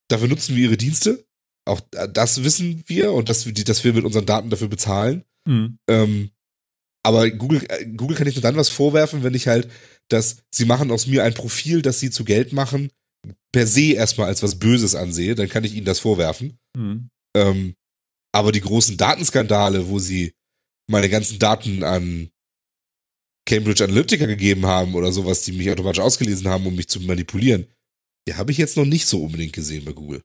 Dafür 0.08 0.28
nutzen 0.28 0.56
wir 0.56 0.64
ihre 0.64 0.76
Dienste. 0.76 1.26
Auch 1.66 1.80
das 1.90 2.44
wissen 2.44 2.82
wir 2.86 3.12
und 3.12 3.28
dass 3.28 3.46
wir, 3.46 3.52
dass 3.52 3.84
wir 3.84 3.92
mit 3.92 4.04
unseren 4.04 4.26
Daten 4.26 4.50
dafür 4.50 4.68
bezahlen. 4.68 5.24
Mhm. 5.46 5.78
Ähm, 5.88 6.30
aber 7.02 7.30
Google, 7.30 7.64
äh, 7.68 7.86
Google 7.86 8.16
kann 8.16 8.26
ich 8.26 8.34
nur 8.34 8.42
dann 8.42 8.56
was 8.56 8.68
vorwerfen, 8.68 9.22
wenn 9.22 9.34
ich 9.34 9.48
halt, 9.48 9.70
dass 10.08 10.42
sie 10.52 10.64
machen 10.64 10.90
aus 10.90 11.06
mir 11.06 11.24
ein 11.24 11.34
Profil, 11.34 11.82
das 11.82 12.00
sie 12.00 12.10
zu 12.10 12.24
Geld 12.24 12.52
machen, 12.52 12.90
per 13.52 13.66
se 13.66 13.92
erstmal 13.92 14.28
als 14.28 14.42
was 14.42 14.58
Böses 14.58 14.94
ansehe, 14.94 15.34
dann 15.34 15.48
kann 15.48 15.64
ich 15.64 15.74
ihnen 15.74 15.86
das 15.86 16.00
vorwerfen. 16.00 16.58
Mhm. 16.76 17.10
Ähm, 17.36 17.74
aber 18.34 18.52
die 18.52 18.60
großen 18.60 18.96
Datenskandale, 18.96 19.88
wo 19.88 19.98
sie 19.98 20.32
meine 20.90 21.08
ganzen 21.08 21.38
Daten 21.38 21.82
an 21.82 22.30
Cambridge 23.46 23.84
Analytica 23.84 24.26
gegeben 24.26 24.66
haben 24.66 24.94
oder 24.94 25.12
sowas, 25.12 25.42
die 25.42 25.52
mich 25.52 25.70
automatisch 25.70 26.00
ausgelesen 26.00 26.48
haben, 26.48 26.66
um 26.66 26.74
mich 26.74 26.88
zu 26.88 27.00
manipulieren, 27.00 27.66
die 28.26 28.34
habe 28.34 28.52
ich 28.52 28.58
jetzt 28.58 28.76
noch 28.76 28.84
nicht 28.84 29.06
so 29.06 29.24
unbedingt 29.24 29.54
gesehen 29.54 29.84
bei 29.84 29.92
Google. 29.92 30.22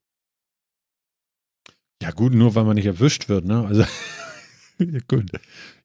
Ja, 2.01 2.11
gut, 2.11 2.34
nur 2.34 2.53
weil 2.55 2.65
man 2.65 2.76
nicht 2.76 2.85
erwischt 2.85 3.30
wird, 3.30 3.45
ne? 3.45 3.65
Also, 3.65 3.85
gut. 5.07 5.31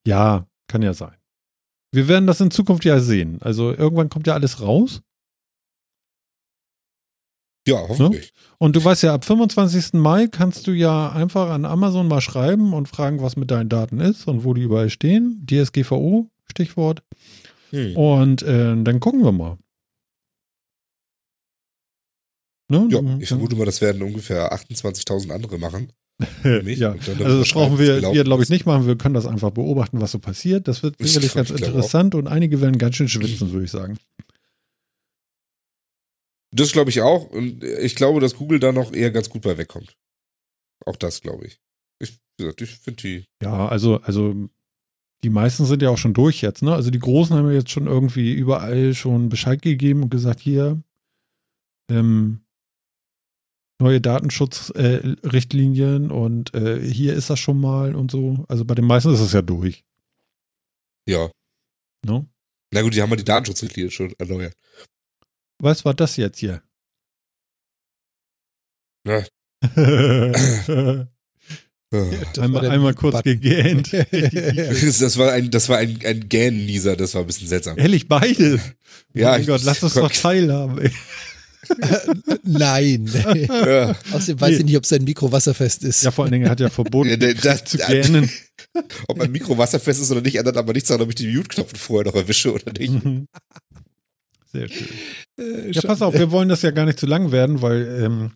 Ja, 0.05 0.49
kann 0.67 0.83
ja 0.83 0.95
sein. 0.95 1.17
Wir 1.93 2.09
werden 2.09 2.27
das 2.27 2.41
in 2.41 2.51
Zukunft 2.51 2.85
ja 2.85 3.01
sehen. 3.01 3.39
Also, 3.41 3.73
irgendwann 3.73 4.09
kommt 4.11 4.27
ja 4.27 4.35
alles 4.35 4.61
raus. 4.61 5.01
Ja, 7.67 7.87
hoffentlich. 7.87 8.33
Und 8.59 8.77
du 8.77 8.85
weißt 8.85 9.03
ja, 9.03 9.15
ab 9.15 9.25
25. 9.27 9.93
Mai 9.95 10.27
kannst 10.27 10.67
du 10.67 10.73
ja 10.73 11.13
einfach 11.13 11.51
an 11.51 11.67
Amazon 11.67 12.09
mal 12.09 12.23
schreiben 12.23 12.73
und 12.73 12.89
fragen, 12.89 13.21
was 13.21 13.37
mit 13.37 13.51
deinen 13.51 13.69
Daten 13.69 14.01
ist 14.01 14.27
und 14.27 14.45
wo 14.45 14.55
die 14.55 14.63
überall 14.63 14.89
stehen. 14.89 15.45
DSGVO, 15.47 16.31
Stichwort. 16.51 17.03
Hm. 17.71 17.95
Und 17.97 18.43
äh, 18.43 18.83
dann 18.83 19.01
gucken 19.01 19.23
wir 19.23 19.33
mal. 19.33 19.59
Ne? 22.71 22.89
Ja, 22.91 23.03
Dann- 23.03 23.21
ich 23.21 23.29
vermute 23.29 23.57
mal, 23.57 23.65
das 23.67 23.81
werden 23.81 24.03
ungefähr 24.03 24.53
28.000 24.53 25.31
andere 25.31 25.59
machen. 25.59 25.93
Mich 26.65 26.79
ja. 26.79 26.93
Also 26.93 27.39
das 27.39 27.53
brauchen 27.53 27.79
wir, 27.79 28.01
glaubt 28.01 28.17
wir 28.17 28.25
glaube 28.25 28.43
ich 28.43 28.49
nicht 28.49 28.67
machen. 28.67 28.87
Wir 28.87 28.97
können 28.97 29.15
das 29.15 29.27
einfach 29.27 29.51
beobachten, 29.51 30.01
was 30.01 30.13
so 30.13 30.19
passiert. 30.19 30.67
Das 30.67 30.83
wird 30.83 30.97
Ich 30.99 31.09
sicherlich 31.09 31.35
ganz 31.35 31.51
interessant 31.51 32.15
und 32.15 32.27
einige 32.27 32.61
werden 32.61 32.79
ganz 32.79 32.97
schön 32.97 33.09
schwitzen, 33.09 33.53
würde 33.53 33.65
ich 33.65 33.71
sagen. 33.71 33.99
Das 36.51 36.73
glaube 36.73 36.91
ich 36.91 37.03
auch. 37.03 37.31
Und 37.31 37.63
ich 37.63 37.95
glaube, 37.95 38.21
dass 38.21 38.35
Google 38.35 38.59
da 38.59 38.73
noch 38.73 38.93
eher 38.93 39.11
ganz 39.11 39.29
gut 39.29 39.43
bei 39.43 39.59
wegkommt. 39.59 39.97
Auch 40.87 40.97
das 40.97 41.21
glaube 41.21 41.47
ich. 41.47 41.61
Ich, 42.01 42.19
gesagt, 42.37 42.63
ich 42.63 42.71
finde 42.71 43.03
die. 43.03 43.25
Ja, 43.43 43.69
also, 43.69 44.01
also 44.01 44.49
die 45.25 45.31
meisten 45.31 45.67
sind 45.67 45.83
ja 45.83 45.91
auch 45.91 45.99
schon 45.99 46.15
durch 46.15 46.43
jetzt, 46.43 46.63
ne? 46.63 46.75
Also 46.75 46.91
die 46.91 46.99
Großen 46.99 47.37
haben 47.37 47.49
ja 47.49 47.55
jetzt 47.55 47.71
schon 47.71 47.87
irgendwie 47.87 48.33
überall 48.33 48.95
schon 48.95 49.29
Bescheid 49.29 49.61
gegeben 49.63 50.05
und 50.05 50.11
gesagt, 50.11 50.41
hier, 50.41 50.81
ähm, 51.91 52.41
neue 53.81 54.01
Datenschutzrichtlinien 54.01 56.11
äh, 56.11 56.13
und 56.13 56.53
äh, 56.55 56.81
hier 56.81 57.15
ist 57.15 57.31
das 57.31 57.39
schon 57.39 57.61
mal 57.61 57.95
und 57.95 58.11
so. 58.11 58.45
Also 58.49 58.65
bei 58.65 58.75
den 58.75 58.87
meisten 58.87 59.13
ist 59.15 59.21
es 59.21 59.33
ja 59.33 59.43
durch. 59.43 59.85
Ja. 61.09 61.31
Ne? 62.05 62.27
Na 62.73 62.83
gut, 62.83 62.95
die 62.95 63.03
haben 63.03 63.11
ja 63.11 63.17
die 63.17 63.25
Datenschutzrichtlinie 63.25 63.91
schon 63.91 64.13
erneuert. 64.19 64.55
Was 65.61 65.85
war 65.85 65.95
das 65.95 66.17
jetzt 66.17 66.39
hier? 66.39 66.63
Ja. 69.07 69.25
Das 71.91 72.39
einmal, 72.39 72.69
einmal 72.69 72.93
kurz 72.93 73.17
Button. 73.17 73.41
gegähnt. 73.41 73.91
Das 73.93 75.17
war 75.17 75.33
ein, 75.33 75.51
das 75.51 75.71
war 75.71 75.79
ein, 75.79 75.99
ein 76.05 76.29
Gähnen-Nieser, 76.29 76.97
das 76.97 77.15
war 77.15 77.23
ein 77.23 77.27
bisschen 77.27 77.49
seltsam. 77.49 77.79
Ehrlich, 77.79 78.09
beide. 78.09 78.61
Ja, 79.15 79.31
mein 79.31 79.41
ich- 79.41 79.47
Gott, 79.47 79.63
lass 79.63 79.83
uns 79.83 79.95
doch 79.95 80.13
teilhaben. 80.13 80.91
Nein. 82.45 83.07
Ja. 83.49 83.95
Außerdem 84.13 84.41
weiß 84.41 84.51
Nee. 84.51 84.57
ich 84.59 84.65
nicht, 84.65 84.77
ob 84.77 84.87
sein 84.87 85.05
Mikro 85.05 85.31
wasserfest 85.33 85.85
ist. 85.85 86.03
Ja, 86.05 86.11
vor 86.11 86.25
allen 86.25 86.33
Dingen 86.33 86.45
er 86.47 86.51
hat 86.51 86.61
ja 86.61 86.71
verboten, 86.71 87.11
Ja, 87.11 87.17
der- 87.17 87.35
das- 87.35 87.65
zu 87.65 87.79
gähnen. 87.79 88.31
Ob 89.09 89.19
mein 89.19 89.33
Mikro 89.33 89.57
wasserfest 89.59 90.01
ist 90.03 90.11
oder 90.11 90.21
nicht, 90.21 90.37
ändert 90.37 90.57
aber 90.57 90.73
nichts 90.73 90.89
daran, 90.89 91.03
ob 91.03 91.09
ich 91.09 91.15
die 91.17 91.27
Mute-Knopf 91.35 91.77
vorher 91.79 92.07
noch 92.11 92.15
erwische 92.19 92.53
oder 92.53 92.73
nicht. 92.73 92.93
Mhm. 93.05 93.27
Sehr 94.53 94.69
schön. 94.69 94.89
Äh, 95.39 95.71
Ja, 95.73 95.83
pass 95.83 96.01
auf, 96.03 96.15
wir 96.15 96.31
wollen 96.31 96.49
das 96.49 96.63
ja 96.63 96.71
gar 96.71 96.87
nicht 96.87 96.99
zu 96.99 97.07
lang 97.07 97.33
werden, 97.33 97.61
weil 97.63 98.03
ähm, 98.03 98.31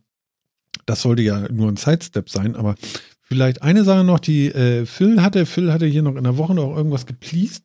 das 0.87 1.03
sollte 1.03 1.23
ja 1.23 1.47
nur 1.51 1.69
ein 1.69 1.77
Sidestep 1.77 2.29
sein, 2.29 2.57
aber 2.57 2.75
vielleicht 3.23 3.63
eine 3.63 3.85
Sache 3.85 4.05
noch, 4.05 4.19
die 4.21 4.49
äh, 4.49 4.85
Phil 4.87 5.23
hatte, 5.23 5.47
Phil 5.47 5.73
hatte 5.73 5.87
hier 5.87 6.03
noch 6.03 6.17
in 6.17 6.25
der 6.25 6.37
Woche 6.37 6.55
noch 6.55 6.77
irgendwas 6.77 7.07
gepleased 7.07 7.63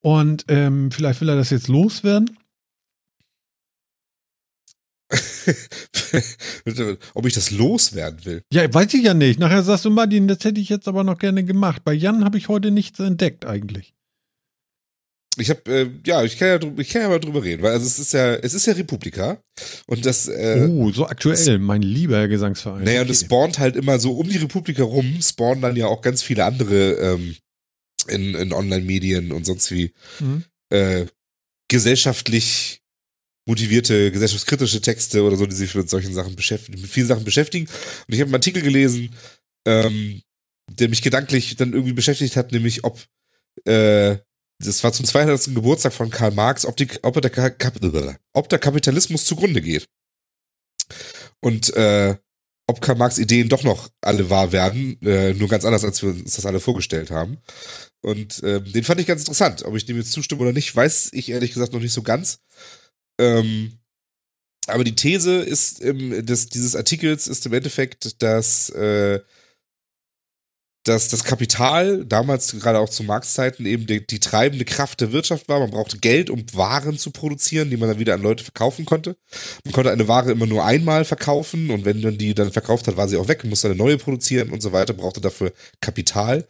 und 0.00 0.44
ähm, 0.48 0.90
vielleicht 0.90 1.20
will 1.20 1.28
er 1.28 1.36
das 1.36 1.50
jetzt 1.50 1.68
loswerden. 1.68 2.36
ob 7.14 7.26
ich 7.26 7.34
das 7.34 7.50
loswerden 7.50 8.24
will. 8.24 8.42
Ja, 8.52 8.72
weiß 8.72 8.94
ich 8.94 9.02
ja 9.04 9.14
nicht. 9.14 9.38
Nachher 9.38 9.62
sagst 9.62 9.84
du, 9.84 9.90
Martin, 9.90 10.28
das 10.28 10.44
hätte 10.44 10.60
ich 10.60 10.68
jetzt 10.68 10.88
aber 10.88 11.04
noch 11.04 11.18
gerne 11.18 11.44
gemacht. 11.44 11.82
Bei 11.84 11.92
Jan 11.92 12.24
habe 12.24 12.38
ich 12.38 12.48
heute 12.48 12.70
nichts 12.70 12.98
entdeckt 13.00 13.44
eigentlich. 13.44 13.94
Ich 15.38 15.48
habe, 15.48 15.62
äh, 15.72 15.90
ja, 16.06 16.22
ich 16.24 16.38
kann 16.38 16.48
ja, 16.48 16.60
ich 16.76 16.88
kann 16.90 17.02
ja 17.02 17.08
mal 17.08 17.18
drüber 17.18 17.42
reden, 17.42 17.62
weil 17.62 17.72
also 17.72 17.86
es 17.86 17.98
ist 17.98 18.12
ja, 18.12 18.34
es 18.34 18.52
ist 18.52 18.66
ja 18.66 18.74
Republika 18.74 19.42
und 19.86 20.04
das, 20.04 20.28
äh, 20.28 20.68
oh, 20.70 20.90
so 20.92 21.06
aktuell, 21.06 21.58
mein 21.58 21.80
lieber 21.80 22.28
Gesangsverein. 22.28 22.84
naja, 22.84 23.00
und 23.00 23.08
es 23.08 23.20
Okay. 23.20 23.26
spawnt 23.28 23.58
halt 23.58 23.76
immer 23.76 23.98
so 23.98 24.12
um 24.12 24.28
die 24.28 24.36
Republika 24.36 24.82
rum, 24.82 25.20
spawnen 25.22 25.62
dann 25.62 25.74
ja 25.74 25.86
auch 25.86 26.02
ganz 26.02 26.22
viele 26.22 26.44
andere 26.44 26.92
ähm, 27.14 27.36
in, 28.08 28.34
in 28.34 28.52
Online-Medien 28.52 29.32
und 29.32 29.46
sonst 29.46 29.70
wie 29.70 29.94
Mhm. 30.20 30.44
äh, 30.68 31.06
gesellschaftlich 31.68 32.81
motivierte, 33.46 34.12
gesellschaftskritische 34.12 34.80
Texte 34.80 35.22
oder 35.22 35.36
so, 35.36 35.46
die 35.46 35.54
sich 35.56 35.74
mit 35.74 35.90
solchen 35.90 36.14
Sachen 36.14 36.36
beschäftigen, 36.36 36.80
mit 36.80 36.90
vielen 36.90 37.06
Sachen 37.08 37.24
beschäftigen. 37.24 37.66
Und 37.66 38.14
ich 38.14 38.20
habe 38.20 38.28
einen 38.28 38.34
Artikel 38.36 38.62
gelesen, 38.62 39.10
ähm, 39.66 40.22
der 40.70 40.88
mich 40.88 41.02
gedanklich 41.02 41.56
dann 41.56 41.72
irgendwie 41.72 41.92
beschäftigt 41.92 42.36
hat, 42.36 42.52
nämlich 42.52 42.84
ob 42.84 43.00
äh, 43.64 44.16
das 44.64 44.84
war 44.84 44.92
zum 44.92 45.04
200. 45.04 45.54
Geburtstag 45.54 45.92
von 45.92 46.10
Karl 46.10 46.30
Marx, 46.30 46.64
ob, 46.66 46.76
die, 46.76 46.88
ob, 47.02 47.20
der, 47.20 47.30
Ka- 47.30 47.50
Kap- 47.50 47.80
ob 48.32 48.48
der 48.48 48.58
Kapitalismus 48.60 49.24
zugrunde 49.24 49.60
geht. 49.60 49.86
Und 51.40 51.74
äh, 51.74 52.16
ob 52.68 52.80
Karl 52.80 52.96
Marx 52.96 53.18
Ideen 53.18 53.48
doch 53.48 53.64
noch 53.64 53.90
alle 54.00 54.30
wahr 54.30 54.52
werden, 54.52 55.00
äh, 55.02 55.34
nur 55.34 55.48
ganz 55.48 55.64
anders, 55.64 55.84
als 55.84 56.00
wir 56.02 56.10
uns 56.10 56.36
das 56.36 56.46
alle 56.46 56.60
vorgestellt 56.60 57.10
haben. 57.10 57.38
Und 58.02 58.40
ähm, 58.44 58.72
den 58.72 58.84
fand 58.84 59.00
ich 59.00 59.06
ganz 59.06 59.22
interessant. 59.22 59.64
Ob 59.64 59.74
ich 59.76 59.84
dem 59.84 59.96
jetzt 59.96 60.12
zustimme 60.12 60.40
oder 60.42 60.52
nicht, 60.52 60.74
weiß 60.74 61.10
ich 61.12 61.30
ehrlich 61.30 61.52
gesagt 61.52 61.72
noch 61.72 61.80
nicht 61.80 61.92
so 61.92 62.02
ganz. 62.02 62.38
Ähm, 63.18 63.78
aber 64.66 64.84
die 64.84 64.94
These 64.94 65.40
ist 65.40 65.80
im, 65.80 66.24
des, 66.24 66.46
dieses 66.46 66.76
Artikels 66.76 67.26
ist 67.26 67.46
im 67.46 67.52
Endeffekt, 67.52 68.22
dass 68.22 68.70
äh, 68.70 69.20
dass 70.84 71.08
das 71.08 71.22
Kapital 71.22 72.04
damals 72.04 72.58
gerade 72.58 72.80
auch 72.80 72.88
zu 72.88 73.04
Marktzeiten 73.04 73.66
eben 73.66 73.86
die, 73.86 74.04
die, 74.04 74.18
treibende 74.18 74.64
Kraft 74.64 75.00
der 75.00 75.12
Wirtschaft 75.12 75.48
war. 75.48 75.60
Man 75.60 75.70
brauchte 75.70 75.98
Geld, 75.98 76.28
um 76.28 76.44
Waren 76.54 76.98
zu 76.98 77.12
produzieren, 77.12 77.70
die 77.70 77.76
man 77.76 77.88
dann 77.88 78.00
wieder 78.00 78.14
an 78.14 78.22
Leute 78.22 78.42
verkaufen 78.42 78.84
konnte. 78.84 79.16
Man 79.64 79.72
konnte 79.72 79.92
eine 79.92 80.08
Ware 80.08 80.32
immer 80.32 80.46
nur 80.46 80.64
einmal 80.64 81.04
verkaufen 81.04 81.70
und 81.70 81.84
wenn 81.84 82.00
man 82.00 82.18
die 82.18 82.34
dann 82.34 82.50
verkauft 82.50 82.88
hat, 82.88 82.96
war 82.96 83.08
sie 83.08 83.16
auch 83.16 83.28
weg, 83.28 83.44
musste 83.44 83.68
eine 83.68 83.76
neue 83.76 83.96
produzieren 83.96 84.50
und 84.50 84.60
so 84.60 84.72
weiter, 84.72 84.92
brauchte 84.92 85.20
dafür 85.20 85.52
Kapital. 85.80 86.48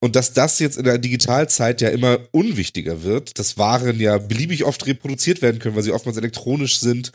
Und 0.00 0.14
dass 0.14 0.32
das 0.34 0.58
jetzt 0.58 0.76
in 0.76 0.84
der 0.84 0.98
Digitalzeit 0.98 1.80
ja 1.80 1.88
immer 1.88 2.20
unwichtiger 2.30 3.02
wird, 3.02 3.38
dass 3.38 3.56
Waren 3.56 3.98
ja 3.98 4.18
beliebig 4.18 4.64
oft 4.64 4.86
reproduziert 4.86 5.40
werden 5.40 5.58
können, 5.58 5.74
weil 5.74 5.82
sie 5.82 5.92
oftmals 5.92 6.18
elektronisch 6.18 6.80
sind, 6.80 7.12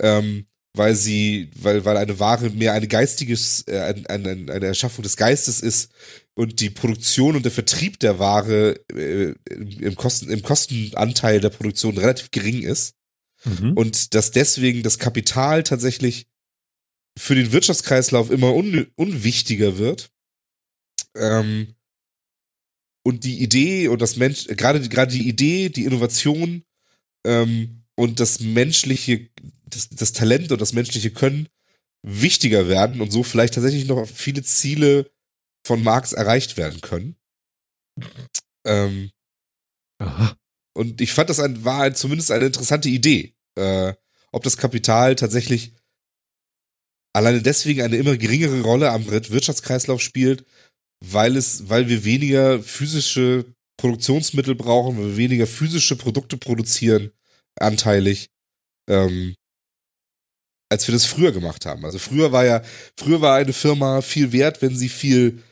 ähm, 0.00 0.46
weil 0.76 0.96
sie, 0.96 1.50
weil, 1.54 1.84
weil 1.84 1.96
eine 1.96 2.18
Ware 2.18 2.50
mehr 2.50 2.72
eine 2.72 2.88
geistiges, 2.88 3.62
äh, 3.68 3.94
eine, 4.08 4.30
eine 4.30 4.66
Erschaffung 4.66 5.04
des 5.04 5.16
Geistes 5.16 5.60
ist 5.60 5.92
und 6.34 6.58
die 6.58 6.70
Produktion 6.70 7.36
und 7.36 7.44
der 7.44 7.52
Vertrieb 7.52 8.00
der 8.00 8.18
Ware 8.18 8.80
äh, 8.92 9.34
im, 9.48 9.94
Kosten, 9.94 10.30
im 10.30 10.42
Kostenanteil 10.42 11.40
der 11.40 11.50
Produktion 11.50 11.96
relativ 11.96 12.32
gering 12.32 12.62
ist. 12.62 12.96
Mhm. 13.44 13.74
Und 13.74 14.14
dass 14.14 14.32
deswegen 14.32 14.82
das 14.82 14.98
Kapital 14.98 15.62
tatsächlich 15.62 16.26
für 17.16 17.36
den 17.36 17.52
Wirtschaftskreislauf 17.52 18.30
immer 18.30 18.54
un, 18.54 18.88
unwichtiger 18.96 19.78
wird. 19.78 20.10
Ähm, 21.16 21.73
und 23.04 23.24
die 23.24 23.42
Idee 23.42 23.88
und 23.88 24.02
das 24.02 24.16
Mensch, 24.16 24.46
gerade, 24.48 24.80
gerade 24.88 25.12
die 25.12 25.28
Idee, 25.28 25.68
die 25.68 25.84
Innovation 25.84 26.64
ähm, 27.24 27.84
und 27.96 28.18
das 28.18 28.40
menschliche, 28.40 29.28
das, 29.66 29.90
das 29.90 30.12
Talent 30.12 30.50
und 30.50 30.60
das 30.60 30.72
menschliche 30.72 31.10
Können 31.10 31.48
wichtiger 32.02 32.68
werden 32.68 33.00
und 33.00 33.10
so 33.12 33.22
vielleicht 33.22 33.54
tatsächlich 33.54 33.86
noch 33.86 34.06
viele 34.06 34.42
Ziele 34.42 35.10
von 35.66 35.82
Marx 35.82 36.12
erreicht 36.12 36.56
werden 36.56 36.80
können. 36.80 37.16
Ähm, 38.66 39.10
Aha. 39.98 40.36
Und 40.74 41.00
ich 41.00 41.12
fand 41.12 41.30
das 41.30 41.40
ein, 41.40 41.64
war 41.64 41.82
ein, 41.82 41.94
zumindest 41.94 42.30
eine 42.30 42.46
interessante 42.46 42.88
Idee, 42.88 43.34
äh, 43.56 43.94
ob 44.32 44.42
das 44.42 44.56
Kapital 44.56 45.14
tatsächlich 45.14 45.74
alleine 47.12 47.40
deswegen 47.42 47.82
eine 47.82 47.96
immer 47.96 48.16
geringere 48.16 48.60
Rolle 48.62 48.90
am 48.90 49.08
Wirtschaftskreislauf 49.08 50.00
spielt, 50.00 50.44
weil 51.12 51.36
es, 51.36 51.68
weil 51.68 51.88
wir 51.88 52.04
weniger 52.04 52.62
physische 52.62 53.44
Produktionsmittel 53.76 54.54
brauchen, 54.54 54.96
weil 54.98 55.08
wir 55.08 55.16
weniger 55.16 55.46
physische 55.46 55.96
Produkte 55.96 56.36
produzieren 56.36 57.10
anteilig, 57.56 58.30
ähm, 58.88 59.34
als 60.70 60.86
wir 60.88 60.92
das 60.92 61.04
früher 61.04 61.32
gemacht 61.32 61.66
haben. 61.66 61.84
Also 61.84 61.98
früher 61.98 62.32
war 62.32 62.44
ja, 62.44 62.62
früher 62.98 63.20
war 63.20 63.36
eine 63.36 63.52
Firma 63.52 64.00
viel 64.00 64.32
wert, 64.32 64.62
wenn 64.62 64.76
sie 64.76 64.88
viel, 64.88 65.42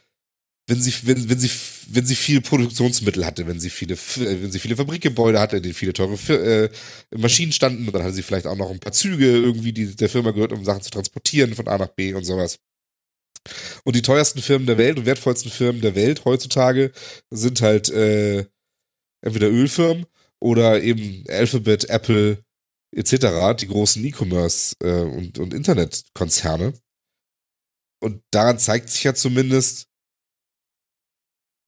wenn 0.67 0.81
sie, 0.81 0.93
wenn, 1.03 1.29
wenn 1.29 1.39
sie, 1.39 1.51
wenn 1.89 2.07
sie 2.07 2.17
viel 2.17 2.41
Produktionsmittel 2.41 3.25
hatte, 3.27 3.47
wenn 3.47 3.61
sie 3.61 3.71
viele, 3.71 3.97
wenn 4.17 4.51
sie 4.51 4.59
viele 4.59 4.77
Fabrikgebäude 4.77 5.39
hatte, 5.39 5.59
in 5.59 5.63
denen 5.63 5.75
viele 5.75 5.93
teure 5.93 6.15
äh, 6.33 6.71
Maschinen 7.17 7.53
standen, 7.53 7.91
dann 7.93 8.03
hatte 8.03 8.15
sie 8.15 8.23
vielleicht 8.23 8.47
auch 8.47 8.57
noch 8.57 8.71
ein 8.71 8.81
paar 8.81 8.93
Züge 8.93 9.27
irgendwie, 9.27 9.73
die 9.73 9.95
der 9.95 10.09
Firma 10.09 10.31
gehört, 10.31 10.53
um 10.53 10.65
Sachen 10.65 10.83
zu 10.83 10.91
transportieren 10.91 11.55
von 11.55 11.69
A 11.69 11.79
nach 11.79 11.89
B 11.89 12.15
und 12.15 12.25
sowas. 12.25 12.59
Und 13.85 13.97
die 13.97 14.03
teuersten 14.03 14.41
Firmen 14.41 14.67
der 14.67 14.79
Welt 14.79 14.99
und 14.99 15.07
wertvollsten 15.07 15.51
Firmen 15.51 15.81
der 15.81 15.95
Welt 15.95 16.25
heutzutage 16.25 16.93
sind 17.31 17.61
halt 17.61 17.91
äh, 17.91 18.47
entweder 19.21 19.51
Ölfirmen 19.51 20.07
oder 20.39 20.83
eben 20.83 21.25
Alphabet, 21.29 21.89
Apple 21.89 22.45
etc., 22.93 23.57
die 23.59 23.69
großen 23.69 24.05
E-Commerce 24.05 24.77
äh, 24.81 25.03
und, 25.03 25.39
und 25.39 25.55
Internetkonzerne. 25.55 26.75
Und 28.01 28.23
daran 28.31 28.59
zeigt 28.59 28.91
sich 28.91 29.05
ja 29.05 29.15
zumindest, 29.15 29.89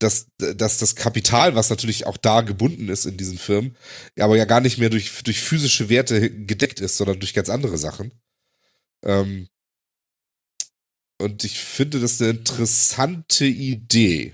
dass, 0.00 0.26
dass 0.38 0.78
das 0.78 0.96
Kapital, 0.96 1.54
was 1.54 1.70
natürlich 1.70 2.06
auch 2.06 2.16
da 2.16 2.40
gebunden 2.40 2.88
ist 2.88 3.06
in 3.06 3.16
diesen 3.16 3.38
Firmen, 3.38 3.76
aber 4.18 4.36
ja 4.36 4.44
gar 4.44 4.60
nicht 4.60 4.78
mehr 4.78 4.90
durch, 4.90 5.22
durch 5.22 5.40
physische 5.40 5.88
Werte 5.88 6.30
gedeckt 6.30 6.80
ist, 6.80 6.96
sondern 6.96 7.20
durch 7.20 7.32
ganz 7.32 7.48
andere 7.48 7.78
Sachen. 7.78 8.12
Ähm, 9.04 9.48
und 11.20 11.44
ich 11.44 11.58
finde 11.58 12.00
das 12.00 12.20
eine 12.20 12.30
interessante 12.30 13.46
Idee. 13.46 14.32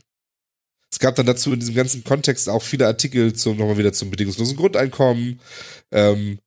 Es 0.91 0.99
gab 0.99 1.15
dann 1.15 1.27
dazu 1.27 1.53
in 1.53 1.61
diesem 1.61 1.75
ganzen 1.75 2.03
Kontext 2.03 2.49
auch 2.49 2.63
viele 2.63 2.87
Artikel 2.87 3.33
zum 3.35 3.57
nochmal 3.57 3.79
wieder 3.79 3.93
zum 3.93 4.11
bedingungslosen 4.11 4.57
Grundeinkommen. 4.57 5.41
Ähm, 5.93 6.41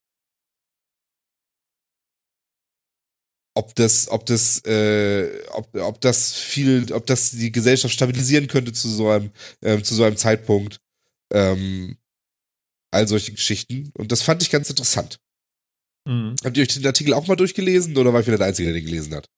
ob 3.56 3.76
das, 3.76 4.10
ob 4.10 4.26
das, 4.26 4.66
äh, 4.66 5.44
ob, 5.52 5.74
ob 5.76 6.02
das 6.02 6.34
viel, 6.34 6.92
ob 6.92 7.06
das 7.06 7.32
die 7.32 7.52
Gesellschaft 7.52 7.94
stabilisieren 7.94 8.48
könnte 8.48 8.74
zu 8.74 8.90
so 8.90 9.10
einem, 9.10 9.32
ähm, 9.62 9.84
zu 9.84 9.96
so 9.96 10.04
einem 10.04 10.18
Zeitpunkt. 10.18 10.80
Ähm, 11.32 11.98
all 12.92 13.08
solche 13.08 13.32
Geschichten. 13.32 13.92
Und 13.98 14.12
das 14.12 14.22
fand 14.22 14.42
ich 14.44 14.52
ganz 14.52 14.70
interessant. 14.70 15.20
Mhm. 16.08 16.36
Habt 16.44 16.58
ihr 16.58 16.64
euch 16.64 16.74
den 16.74 16.86
Artikel 16.86 17.14
auch 17.14 17.28
mal 17.28 17.36
durchgelesen 17.36 17.98
oder 17.98 18.14
war 18.14 18.22
ich 18.22 18.28
wieder 18.28 18.38
der 18.38 18.48
Einzige, 18.48 18.68
der 18.68 18.80
den 18.80 18.86
gelesen 18.86 19.16
hat? 19.16 19.30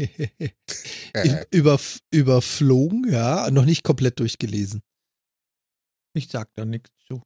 Über, 1.50 1.80
überflogen, 2.10 3.10
ja, 3.10 3.50
noch 3.50 3.64
nicht 3.64 3.82
komplett 3.82 4.20
durchgelesen. 4.20 4.82
Ich 6.14 6.28
sag 6.28 6.52
da 6.54 6.64
nichts 6.64 6.90
zu. 7.06 7.22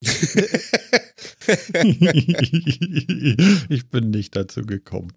ich 3.68 3.88
bin 3.90 4.10
nicht 4.10 4.36
dazu 4.36 4.62
gekommen. 4.62 5.12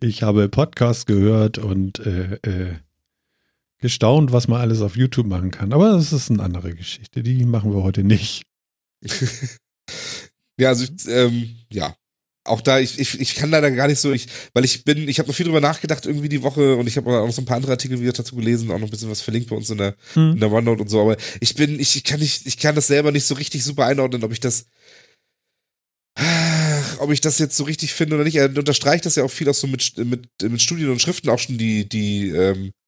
Ich 0.00 0.22
habe 0.22 0.48
Podcasts 0.48 1.06
gehört 1.06 1.58
und 1.58 1.98
äh, 2.00 2.34
äh, 2.42 2.76
gestaunt, 3.78 4.32
was 4.32 4.48
man 4.48 4.60
alles 4.60 4.80
auf 4.80 4.96
YouTube 4.96 5.26
machen 5.26 5.50
kann. 5.50 5.72
Aber 5.72 5.92
das 5.92 6.12
ist 6.12 6.30
eine 6.30 6.42
andere 6.42 6.74
Geschichte. 6.74 7.22
Die 7.22 7.44
machen 7.44 7.72
wir 7.72 7.82
heute 7.82 8.04
nicht. 8.04 8.44
ja, 10.58 10.68
also 10.68 10.86
ähm, 11.08 11.56
ja, 11.70 11.94
auch 12.50 12.60
da, 12.60 12.78
ich, 12.78 12.98
ich, 12.98 13.20
ich 13.20 13.34
kann 13.34 13.50
leider 13.50 13.70
gar 13.70 13.88
nicht 13.88 14.00
so, 14.00 14.12
ich, 14.12 14.26
weil 14.52 14.64
ich 14.64 14.84
bin, 14.84 15.08
ich 15.08 15.18
habe 15.18 15.28
noch 15.28 15.34
viel 15.34 15.46
drüber 15.46 15.60
nachgedacht 15.60 16.06
irgendwie 16.06 16.28
die 16.28 16.42
Woche 16.42 16.76
und 16.76 16.86
ich 16.86 16.96
habe 16.96 17.10
auch 17.10 17.26
noch 17.26 17.32
so 17.32 17.42
ein 17.42 17.46
paar 17.46 17.56
andere 17.56 17.72
Artikel 17.72 18.00
wieder 18.00 18.12
dazu 18.12 18.36
gelesen, 18.36 18.70
auch 18.70 18.78
noch 18.78 18.88
ein 18.88 18.90
bisschen 18.90 19.10
was 19.10 19.20
verlinkt 19.20 19.50
bei 19.50 19.56
uns 19.56 19.70
in 19.70 19.78
der, 19.78 19.94
hm. 20.14 20.32
in 20.32 20.40
der 20.40 20.50
OneNote 20.50 20.82
und 20.82 20.88
so, 20.88 21.00
aber 21.00 21.16
ich 21.40 21.54
bin, 21.54 21.78
ich, 21.80 21.96
ich 21.96 22.04
kann 22.04 22.20
nicht, 22.20 22.46
ich 22.46 22.58
kann 22.58 22.74
das 22.74 22.86
selber 22.86 23.12
nicht 23.12 23.24
so 23.24 23.34
richtig 23.34 23.64
super 23.64 23.86
einordnen, 23.86 24.24
ob 24.24 24.32
ich 24.32 24.40
das, 24.40 24.66
ob 26.98 27.10
ich 27.10 27.20
das 27.20 27.38
jetzt 27.38 27.56
so 27.56 27.64
richtig 27.64 27.94
finde 27.94 28.16
oder 28.16 28.24
nicht. 28.24 28.36
Er 28.36 28.46
unterstreicht 28.46 29.06
das 29.06 29.16
ja 29.16 29.24
auch 29.24 29.30
viel 29.30 29.48
auch 29.48 29.54
so 29.54 29.66
mit, 29.66 29.96
mit, 29.96 30.28
mit 30.42 30.62
Studien 30.62 30.90
und 30.90 31.00
Schriften 31.00 31.30
auch 31.30 31.38
schon 31.38 31.56
die, 31.58 31.88
die, 31.88 32.28
ähm, 32.30 32.66
äh, 32.66 32.79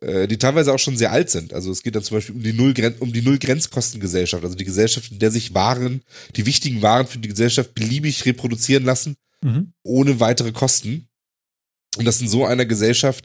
die 0.00 0.38
teilweise 0.38 0.72
auch 0.72 0.78
schon 0.78 0.96
sehr 0.96 1.10
alt 1.10 1.28
sind. 1.28 1.52
Also 1.52 1.72
es 1.72 1.82
geht 1.82 1.96
dann 1.96 2.04
zum 2.04 2.18
Beispiel 2.18 2.36
um 2.36 2.42
die 2.42 2.52
Null 2.52 2.74
um 3.00 3.12
die 3.12 3.22
Null-Grenzkostengesellschaft, 3.22 4.44
also 4.44 4.54
die 4.54 4.64
Gesellschaft, 4.64 5.10
in 5.10 5.18
der 5.18 5.30
sich 5.30 5.54
Waren, 5.54 6.02
die 6.36 6.46
wichtigen 6.46 6.82
Waren 6.82 7.06
für 7.06 7.18
die 7.18 7.28
Gesellschaft 7.28 7.74
beliebig 7.74 8.24
reproduzieren 8.24 8.84
lassen, 8.84 9.16
mhm. 9.42 9.72
ohne 9.82 10.20
weitere 10.20 10.52
Kosten. 10.52 11.08
Und 11.96 12.04
dass 12.04 12.20
in 12.20 12.28
so 12.28 12.44
einer 12.44 12.64
Gesellschaft 12.64 13.24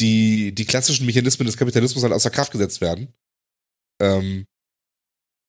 die, 0.00 0.54
die 0.54 0.64
klassischen 0.64 1.06
Mechanismen 1.06 1.46
des 1.46 1.56
Kapitalismus 1.56 2.02
halt 2.02 2.12
außer 2.12 2.30
Kraft 2.30 2.52
gesetzt 2.52 2.80
werden. 2.80 3.08
Ähm, 4.00 4.46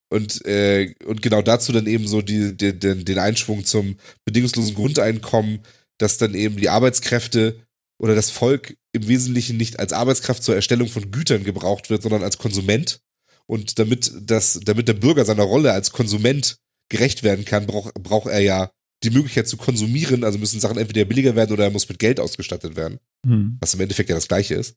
und, 0.10 0.46
äh, 0.46 0.94
und 1.06 1.22
genau 1.22 1.42
dazu 1.42 1.72
dann 1.72 1.88
eben 1.88 2.08
so 2.08 2.22
die, 2.22 2.56
die, 2.56 2.78
den, 2.78 3.04
den 3.04 3.18
Einschwung 3.18 3.66
zum 3.66 3.98
bedingungslosen 4.26 4.76
Grundeinkommen, 4.76 5.60
dass 5.98 6.18
dann 6.18 6.36
eben 6.36 6.58
die 6.58 6.70
Arbeitskräfte 6.70 7.60
oder 8.04 8.16
das 8.16 8.32
Volk 8.32 8.76
im 8.92 9.08
Wesentlichen 9.08 9.56
nicht 9.56 9.80
als 9.80 9.94
Arbeitskraft 9.94 10.44
zur 10.44 10.56
Erstellung 10.56 10.90
von 10.90 11.10
Gütern 11.10 11.46
gebraucht 11.46 11.90
wird, 11.90 12.04
sondern 12.04 12.22
als 12.22 12.38
Konsument. 12.38 13.00
Und 13.46 13.80
damit 13.80 14.12
das, 14.20 14.60
damit 14.62 14.90
der 14.90 14.94
Bürger 14.94 15.24
seiner 15.24 15.44
Rolle 15.44 15.72
als 15.72 15.92
Konsument 15.92 16.58
gerecht 16.90 17.24
werden 17.24 17.46
kann, 17.46 17.66
braucht 17.66 17.94
braucht 17.94 18.28
er 18.28 18.42
ja 18.42 18.72
die 19.04 19.10
Möglichkeit 19.10 19.48
zu 19.48 19.56
konsumieren. 19.56 20.26
Also 20.26 20.38
müssen 20.38 20.60
Sachen 20.60 20.78
entweder 20.78 21.06
billiger 21.06 21.38
werden 21.38 21.54
oder 21.54 21.64
er 21.64 21.70
muss 21.70 21.88
mit 21.88 21.98
Geld 21.98 22.20
ausgestattet 22.20 22.76
werden. 22.76 23.00
Hm. 23.26 23.58
Was 23.62 23.74
im 23.74 23.80
Endeffekt 23.80 24.10
ja 24.10 24.16
das 24.16 24.28
Gleiche 24.28 24.56
ist. 24.56 24.76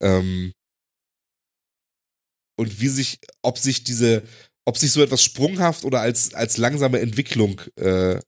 Ähm 0.00 0.54
und 2.56 2.80
wie 2.80 2.88
sich, 2.88 3.18
ob 3.42 3.58
sich 3.58 3.84
diese, 3.84 4.22
ob 4.64 4.78
sich 4.78 4.92
so 4.92 5.02
etwas 5.02 5.22
sprunghaft 5.22 5.84
oder 5.84 6.00
als, 6.00 6.32
als 6.32 6.56
langsame 6.56 7.00
Entwicklung 7.00 7.60
äh, 7.76 8.18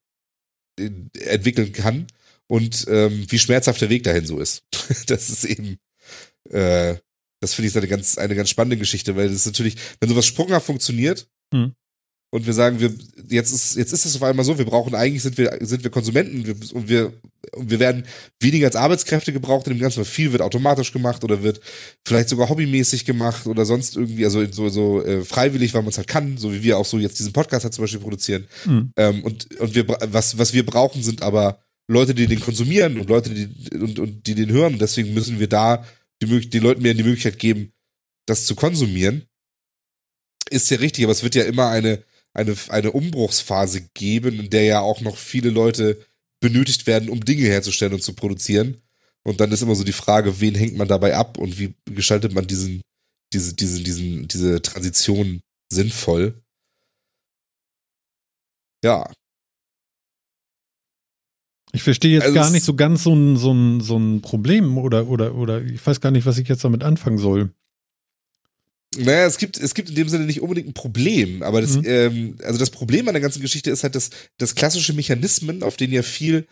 entwickeln 0.78 1.72
kann 1.72 2.06
und 2.48 2.86
ähm, 2.88 3.26
wie 3.28 3.38
schmerzhaft 3.38 3.80
der 3.80 3.90
Weg 3.90 4.04
dahin 4.04 4.26
so 4.26 4.38
ist. 4.38 4.62
das 5.06 5.30
ist 5.30 5.44
eben, 5.44 5.78
äh, 6.50 6.96
das 7.40 7.54
finde 7.54 7.68
ich 7.68 7.76
eine 7.76 7.88
ganz, 7.88 8.18
eine 8.18 8.34
ganz 8.34 8.50
spannende 8.50 8.76
Geschichte, 8.76 9.16
weil 9.16 9.28
das 9.28 9.36
ist 9.36 9.46
natürlich, 9.46 9.76
wenn 10.00 10.08
sowas 10.08 10.26
sprunghaft 10.26 10.66
funktioniert 10.66 11.28
mhm. 11.52 11.74
und 12.30 12.46
wir 12.46 12.52
sagen, 12.52 12.80
wir, 12.80 12.94
jetzt 13.28 13.52
ist, 13.52 13.76
jetzt 13.76 13.92
ist 13.92 14.04
es 14.04 14.16
auf 14.16 14.22
einmal 14.22 14.44
so, 14.44 14.58
wir 14.58 14.64
brauchen 14.64 14.94
eigentlich 14.94 15.22
sind 15.22 15.36
wir, 15.38 15.58
sind 15.60 15.82
wir 15.82 15.90
Konsumenten 15.90 16.46
wir, 16.46 16.54
und 16.74 16.88
wir, 16.88 17.12
und 17.52 17.70
wir 17.70 17.78
werden 17.78 18.06
weniger 18.40 18.66
als 18.66 18.76
Arbeitskräfte 18.76 19.32
gebraucht 19.32 19.66
in 19.66 19.74
dem 19.74 19.80
Ganzen, 19.80 19.98
weil 19.98 20.04
viel 20.04 20.32
wird 20.32 20.42
automatisch 20.42 20.92
gemacht 20.92 21.24
oder 21.24 21.42
wird 21.42 21.60
vielleicht 22.06 22.28
sogar 22.28 22.48
hobbymäßig 22.48 23.04
gemacht 23.04 23.46
oder 23.46 23.64
sonst 23.64 23.96
irgendwie, 23.96 24.24
also 24.24 24.44
so, 24.50 24.68
so 24.68 25.02
äh, 25.04 25.24
freiwillig, 25.24 25.74
weil 25.74 25.82
man 25.82 25.90
es 25.90 25.98
halt 25.98 26.08
kann, 26.08 26.38
so 26.38 26.52
wie 26.52 26.62
wir 26.62 26.78
auch 26.78 26.86
so 26.86 26.98
jetzt 26.98 27.18
diesen 27.18 27.32
Podcast 27.32 27.64
halt 27.64 27.74
zum 27.74 27.82
Beispiel 27.82 28.00
produzieren. 28.00 28.46
Mhm. 28.64 28.92
Ähm, 28.96 29.24
und, 29.24 29.60
und 29.60 29.74
wir, 29.74 29.86
was, 29.88 30.38
was 30.38 30.52
wir 30.52 30.64
brauchen, 30.64 31.02
sind 31.02 31.22
aber 31.22 31.65
Leute, 31.88 32.14
die 32.14 32.26
den 32.26 32.40
konsumieren 32.40 32.98
und 32.98 33.08
Leute, 33.08 33.30
die, 33.30 33.76
und, 33.76 33.98
und 33.98 34.26
die 34.26 34.34
den 34.34 34.50
hören. 34.50 34.78
Deswegen 34.78 35.14
müssen 35.14 35.38
wir 35.38 35.48
da 35.48 35.86
die, 36.22 36.48
die 36.48 36.58
Leuten 36.58 36.82
mehr 36.82 36.94
die 36.94 37.02
Möglichkeit 37.02 37.38
geben, 37.38 37.72
das 38.26 38.46
zu 38.46 38.54
konsumieren. 38.54 39.26
Ist 40.50 40.70
ja 40.70 40.78
richtig, 40.78 41.04
aber 41.04 41.12
es 41.12 41.22
wird 41.22 41.34
ja 41.34 41.44
immer 41.44 41.68
eine, 41.68 42.02
eine, 42.32 42.56
eine 42.68 42.92
Umbruchsphase 42.92 43.88
geben, 43.94 44.40
in 44.40 44.50
der 44.50 44.64
ja 44.64 44.80
auch 44.80 45.00
noch 45.00 45.16
viele 45.16 45.50
Leute 45.50 46.04
benötigt 46.40 46.86
werden, 46.86 47.08
um 47.08 47.24
Dinge 47.24 47.46
herzustellen 47.46 47.94
und 47.94 48.02
zu 48.02 48.14
produzieren. 48.14 48.82
Und 49.24 49.40
dann 49.40 49.50
ist 49.50 49.62
immer 49.62 49.74
so 49.74 49.84
die 49.84 49.92
Frage, 49.92 50.40
wen 50.40 50.54
hängt 50.54 50.76
man 50.76 50.86
dabei 50.86 51.16
ab 51.16 51.38
und 51.38 51.58
wie 51.58 51.74
gestaltet 51.86 52.32
man 52.32 52.46
diesen, 52.46 52.82
diese, 53.32 53.54
diesen, 53.54 53.82
diesen, 53.82 54.28
diese 54.28 54.62
Transition 54.62 55.40
sinnvoll? 55.72 56.40
Ja. 58.84 59.10
Ich 61.76 61.82
verstehe 61.82 62.14
jetzt 62.14 62.22
Also 62.22 62.34
gar 62.34 62.50
nicht 62.50 62.64
so 62.64 62.74
ganz 62.74 63.02
so 63.02 63.14
ein, 63.14 63.36
so 63.36 63.52
ein, 63.52 63.82
so 63.82 63.98
ein 63.98 64.22
Problem 64.22 64.78
oder, 64.78 65.08
oder, 65.08 65.34
oder 65.34 65.62
ich 65.62 65.86
weiß 65.86 66.00
gar 66.00 66.10
nicht, 66.10 66.24
was 66.24 66.38
ich 66.38 66.48
jetzt 66.48 66.64
damit 66.64 66.82
anfangen 66.82 67.18
soll. 67.18 67.50
Naja, 68.96 69.26
es 69.26 69.36
gibt, 69.36 69.58
es 69.58 69.74
gibt 69.74 69.90
in 69.90 69.94
dem 69.94 70.08
Sinne 70.08 70.24
nicht 70.24 70.40
unbedingt 70.40 70.68
ein 70.68 70.72
Problem, 70.72 71.42
aber 71.42 71.60
das, 71.60 71.76
Mhm. 71.76 71.82
ähm, 71.84 72.36
also 72.42 72.58
das 72.58 72.70
Problem 72.70 73.06
an 73.08 73.14
der 73.14 73.20
ganzen 73.20 73.42
Geschichte 73.42 73.70
ist 73.70 73.82
halt, 73.82 73.94
dass, 73.94 74.08
dass 74.38 74.54
klassische 74.54 74.94
Mechanismen, 74.94 75.62
auf 75.62 75.76
denen 75.76 75.92
ja 75.92 76.02
viel 76.02 76.46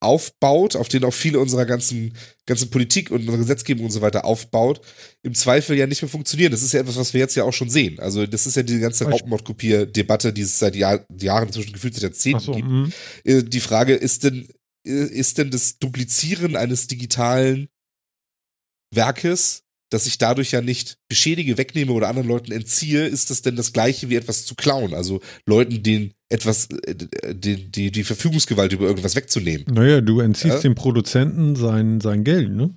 aufbaut, 0.00 0.76
auf 0.76 0.88
denen 0.88 1.04
auch 1.04 1.14
viele 1.14 1.40
unserer 1.40 1.66
ganzen, 1.66 2.14
ganzen 2.46 2.70
Politik 2.70 3.10
und 3.10 3.20
unserer 3.20 3.38
Gesetzgebung 3.38 3.86
und 3.86 3.90
so 3.90 4.00
weiter 4.00 4.24
aufbaut, 4.24 4.80
im 5.22 5.34
Zweifel 5.34 5.76
ja 5.76 5.86
nicht 5.86 6.02
mehr 6.02 6.08
funktionieren. 6.08 6.52
Das 6.52 6.62
ist 6.62 6.72
ja 6.72 6.80
etwas, 6.80 6.96
was 6.96 7.14
wir 7.14 7.20
jetzt 7.20 7.34
ja 7.34 7.44
auch 7.44 7.52
schon 7.52 7.68
sehen. 7.68 7.98
Also 7.98 8.26
das 8.26 8.46
ist 8.46 8.56
ja 8.56 8.62
die 8.62 8.78
ganze 8.78 9.04
Beispiel. 9.04 9.22
Raubmordkopier-Debatte, 9.22 10.32
die 10.32 10.42
es 10.42 10.58
seit 10.58 10.76
Jahr, 10.76 11.04
Jahren, 11.20 11.48
inzwischen 11.48 11.72
gefühlt 11.72 11.94
seit 11.94 12.04
Jahrzehnten 12.04 12.40
so, 12.40 12.52
gibt. 12.52 12.68
mhm. 12.68 12.92
Äh, 13.24 13.42
die 13.42 13.60
Frage 13.60 13.94
ist 13.94 14.24
denn, 14.24 14.48
äh, 14.86 14.90
ist 14.90 15.38
denn 15.38 15.50
das 15.50 15.78
Duplizieren 15.78 16.54
eines 16.54 16.86
digitalen 16.86 17.68
Werkes, 18.94 19.64
dass 19.90 20.06
ich 20.06 20.18
dadurch 20.18 20.50
ja 20.52 20.60
nicht 20.60 20.98
beschädige, 21.08 21.56
wegnehme 21.58 21.92
oder 21.92 22.08
anderen 22.08 22.28
Leuten 22.28 22.52
entziehe, 22.52 23.06
ist 23.06 23.30
das 23.30 23.42
denn 23.42 23.56
das 23.56 23.72
gleiche 23.72 24.10
wie 24.10 24.16
etwas 24.16 24.44
zu 24.44 24.54
klauen? 24.54 24.94
Also 24.94 25.20
Leuten 25.46 25.82
den 25.82 26.12
etwas, 26.28 26.68
äh, 26.84 26.94
die, 27.34 27.70
die, 27.70 27.90
die 27.90 28.04
Verfügungsgewalt 28.04 28.72
über 28.72 28.86
irgendwas 28.86 29.16
wegzunehmen. 29.16 29.66
Naja, 29.72 30.00
du 30.00 30.20
entziehst 30.20 30.56
Ja. 30.56 30.60
dem 30.60 30.74
Produzenten 30.74 31.56
sein, 31.56 32.00
sein 32.00 32.24
Geld, 32.24 32.50
ne? 32.52 32.74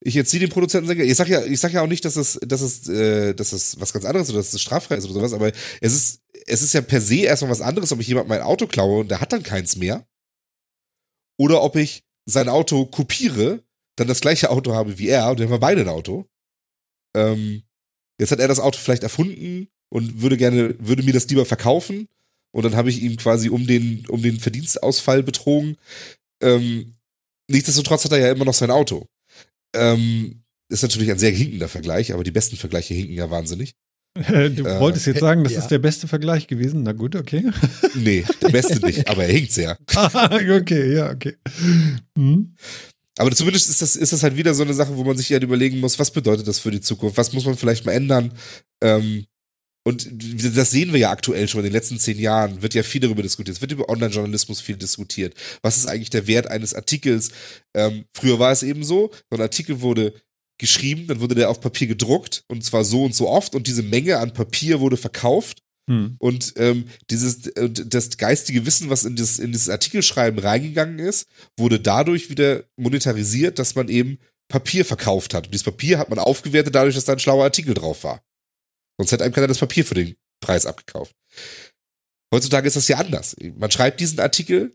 Ich 0.00 0.16
entziehe 0.16 0.40
den 0.40 0.50
Produzenten 0.50 0.86
sein 0.86 0.96
Geld. 0.96 1.10
Ich 1.10 1.16
sag 1.16 1.28
ja, 1.28 1.44
ich 1.44 1.58
sag 1.58 1.72
ja 1.72 1.82
auch 1.82 1.88
nicht, 1.88 2.04
dass 2.04 2.16
es, 2.16 2.38
dass 2.46 2.60
es, 2.60 2.88
äh, 2.88 3.34
dass 3.34 3.52
es 3.52 3.80
was 3.80 3.92
ganz 3.92 4.04
anderes 4.04 4.30
oder 4.30 4.38
dass 4.38 4.52
es 4.54 4.62
straffrei 4.62 4.96
ist 4.96 5.04
oder 5.04 5.14
sowas, 5.14 5.32
aber 5.32 5.52
es 5.80 5.94
ist, 5.94 6.20
es 6.46 6.62
ist 6.62 6.74
ja 6.74 6.80
per 6.80 7.00
se 7.00 7.16
erstmal 7.16 7.50
was 7.50 7.60
anderes, 7.60 7.92
ob 7.92 8.00
ich 8.00 8.06
jemand 8.08 8.28
mein 8.28 8.40
Auto 8.40 8.66
klaue 8.66 9.00
und 9.00 9.10
der 9.10 9.20
hat 9.20 9.32
dann 9.32 9.42
keins 9.42 9.76
mehr. 9.76 10.06
Oder 11.38 11.62
ob 11.62 11.76
ich 11.76 12.04
sein 12.24 12.48
Auto 12.48 12.86
kopiere, 12.86 13.62
dann 13.96 14.08
das 14.08 14.20
gleiche 14.20 14.50
Auto 14.50 14.74
habe 14.74 14.98
wie 14.98 15.08
er 15.08 15.30
und 15.30 15.40
dann 15.40 15.46
haben 15.46 15.54
wir 15.54 15.58
beide 15.58 15.80
ein 15.82 15.88
Auto. 15.88 16.26
Ähm, 17.16 17.62
jetzt 18.20 18.30
hat 18.30 18.38
er 18.40 18.48
das 18.48 18.60
Auto 18.60 18.78
vielleicht 18.78 19.02
erfunden 19.02 19.68
und 19.88 20.22
würde 20.22 20.36
gerne, 20.36 20.74
würde 20.78 21.02
mir 21.02 21.12
das 21.12 21.28
lieber 21.28 21.44
verkaufen. 21.46 22.08
Und 22.52 22.64
dann 22.64 22.76
habe 22.76 22.90
ich 22.90 23.02
ihm 23.02 23.16
quasi 23.16 23.48
um 23.48 23.66
den, 23.66 24.06
um 24.08 24.22
den 24.22 24.38
Verdienstausfall 24.38 25.22
betrogen. 25.22 25.76
Ähm, 26.42 26.94
nichtsdestotrotz 27.50 28.04
hat 28.04 28.12
er 28.12 28.18
ja 28.18 28.32
immer 28.32 28.44
noch 28.44 28.54
sein 28.54 28.70
Auto. 28.70 29.06
Ähm, 29.74 30.42
ist 30.68 30.82
natürlich 30.82 31.10
ein 31.10 31.18
sehr 31.18 31.30
hinkender 31.30 31.68
Vergleich, 31.68 32.12
aber 32.12 32.24
die 32.24 32.30
besten 32.30 32.56
Vergleiche 32.56 32.94
hinken 32.94 33.14
ja 33.14 33.30
wahnsinnig. 33.30 33.74
Du 34.16 34.64
Äh, 34.64 34.80
wolltest 34.80 35.06
jetzt 35.06 35.20
sagen, 35.20 35.44
das 35.44 35.52
ja. 35.52 35.58
ist 35.58 35.68
der 35.68 35.78
beste 35.78 36.08
Vergleich 36.08 36.46
gewesen. 36.46 36.82
Na 36.82 36.92
gut, 36.92 37.14
okay. 37.14 37.50
Nee, 37.94 38.24
der 38.40 38.48
beste 38.48 38.84
nicht, 38.84 39.08
aber 39.10 39.24
er 39.26 39.32
hinkt 39.32 39.52
sehr. 39.52 39.78
okay, 39.94 40.94
ja, 40.94 41.10
okay. 41.10 41.36
Hm? 42.16 42.54
Aber 43.18 43.30
zumindest 43.32 43.70
ist 43.70 43.80
das, 43.80 43.96
ist 43.96 44.12
das 44.12 44.22
halt 44.22 44.36
wieder 44.36 44.54
so 44.54 44.62
eine 44.62 44.74
Sache, 44.74 44.96
wo 44.96 45.04
man 45.04 45.16
sich 45.16 45.28
ja 45.30 45.40
überlegen 45.40 45.80
muss, 45.80 45.98
was 45.98 46.10
bedeutet 46.10 46.46
das 46.46 46.58
für 46.58 46.70
die 46.70 46.80
Zukunft? 46.80 47.16
Was 47.16 47.32
muss 47.32 47.46
man 47.46 47.56
vielleicht 47.56 47.86
mal 47.86 47.92
ändern? 47.92 48.32
Ähm, 48.82 49.26
und 49.86 50.08
das 50.10 50.72
sehen 50.72 50.92
wir 50.92 50.98
ja 50.98 51.10
aktuell 51.10 51.46
schon 51.46 51.60
in 51.60 51.66
den 51.66 51.72
letzten 51.72 51.98
zehn 51.98 52.18
Jahren, 52.18 52.60
wird 52.60 52.74
ja 52.74 52.82
viel 52.82 53.00
darüber 53.00 53.22
diskutiert. 53.22 53.56
Es 53.56 53.60
wird 53.60 53.70
über 53.70 53.88
Online-Journalismus 53.88 54.60
viel 54.60 54.76
diskutiert. 54.76 55.34
Was 55.62 55.76
ist 55.76 55.86
eigentlich 55.86 56.10
der 56.10 56.26
Wert 56.26 56.48
eines 56.48 56.74
Artikels? 56.74 57.30
Ähm, 57.72 58.04
früher 58.12 58.38
war 58.38 58.50
es 58.50 58.64
eben 58.64 58.82
so, 58.82 59.12
so 59.30 59.36
ein 59.36 59.40
Artikel 59.40 59.80
wurde 59.80 60.12
geschrieben, 60.58 61.06
dann 61.06 61.20
wurde 61.20 61.36
der 61.36 61.50
auf 61.50 61.60
Papier 61.60 61.86
gedruckt 61.86 62.44
und 62.48 62.64
zwar 62.64 62.84
so 62.84 63.04
und 63.04 63.14
so 63.14 63.28
oft 63.28 63.54
und 63.54 63.66
diese 63.66 63.82
Menge 63.82 64.18
an 64.18 64.32
Papier 64.32 64.80
wurde 64.80 64.96
verkauft 64.96 65.62
Hm. 65.88 66.16
und 66.18 66.54
ähm, 66.56 66.88
dieses 67.10 67.46
und 67.56 67.94
das 67.94 68.16
geistige 68.16 68.66
Wissen, 68.66 68.90
was 68.90 69.04
in, 69.04 69.14
das, 69.14 69.38
in 69.38 69.52
dieses 69.52 69.68
Artikelschreiben 69.68 70.40
reingegangen 70.40 70.98
ist, 70.98 71.28
wurde 71.56 71.78
dadurch 71.78 72.28
wieder 72.28 72.64
monetarisiert, 72.76 73.60
dass 73.60 73.76
man 73.76 73.88
eben 73.88 74.18
Papier 74.48 74.84
verkauft 74.84 75.32
hat. 75.32 75.46
Und 75.46 75.54
dieses 75.54 75.64
Papier 75.64 75.98
hat 75.98 76.10
man 76.10 76.18
aufgewertet 76.18 76.74
dadurch, 76.74 76.96
dass 76.96 77.04
da 77.04 77.12
ein 77.12 77.20
schlauer 77.20 77.44
Artikel 77.44 77.74
drauf 77.74 78.02
war. 78.02 78.20
Sonst 78.98 79.12
hätte 79.12 79.22
einem 79.24 79.34
keiner 79.34 79.46
das 79.46 79.58
Papier 79.58 79.84
für 79.84 79.94
den 79.94 80.16
Preis 80.40 80.66
abgekauft. 80.66 81.14
Heutzutage 82.34 82.66
ist 82.66 82.76
das 82.76 82.88
ja 82.88 82.98
anders. 82.98 83.36
Man 83.56 83.70
schreibt 83.70 84.00
diesen 84.00 84.18
Artikel 84.20 84.74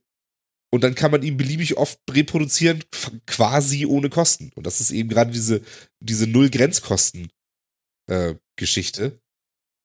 und 0.73 0.83
dann 0.83 0.95
kann 0.95 1.11
man 1.11 1.21
ihn 1.23 1.37
beliebig 1.37 1.77
oft 1.77 1.99
reproduzieren, 2.09 2.83
quasi 3.27 3.85
ohne 3.85 4.09
Kosten. 4.09 4.51
Und 4.55 4.65
das 4.65 4.79
ist 4.79 4.91
eben 4.91 5.09
gerade 5.09 5.31
diese, 5.31 5.61
diese 5.99 6.27
Null-Grenzkosten-Geschichte. 6.27 9.20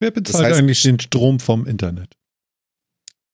Wer 0.01 0.11
bezahlt 0.11 0.47
heißt- 0.53 0.59
eigentlich 0.59 0.83
den 0.83 1.01
Strom 1.01 1.41
vom 1.41 1.67
Internet? 1.67 2.15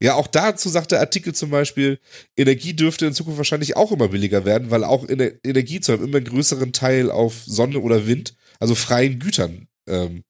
Ja, 0.03 0.15
auch 0.15 0.27
dazu 0.27 0.69
sagt 0.69 0.91
der 0.91 0.99
Artikel 0.99 1.33
zum 1.33 1.51
Beispiel, 1.51 2.01
Energie 2.37 2.75
dürfte 2.75 3.07
in 3.07 3.15
Zukunft 3.15 3.39
wahrscheinlich 3.39 3.77
auch 3.77 3.93
immer 3.93 4.09
billiger 4.09 4.45
werden, 4.45 4.71
weil 4.73 4.83
auch 4.83 5.09
Ener 5.09 5.31
Energie 5.45 5.79
zu 5.81 5.93
einem 5.93 6.03
immer 6.05 6.21
größeren 6.21 6.73
Teil 6.73 7.09
auf 7.11 7.45
Sonne 7.47 7.79
oder 7.79 8.05
Wind, 8.09 8.35
also 8.59 8.75
freien 8.75 9.21
Gütern, 9.21 9.69
ähm, 9.89 10.25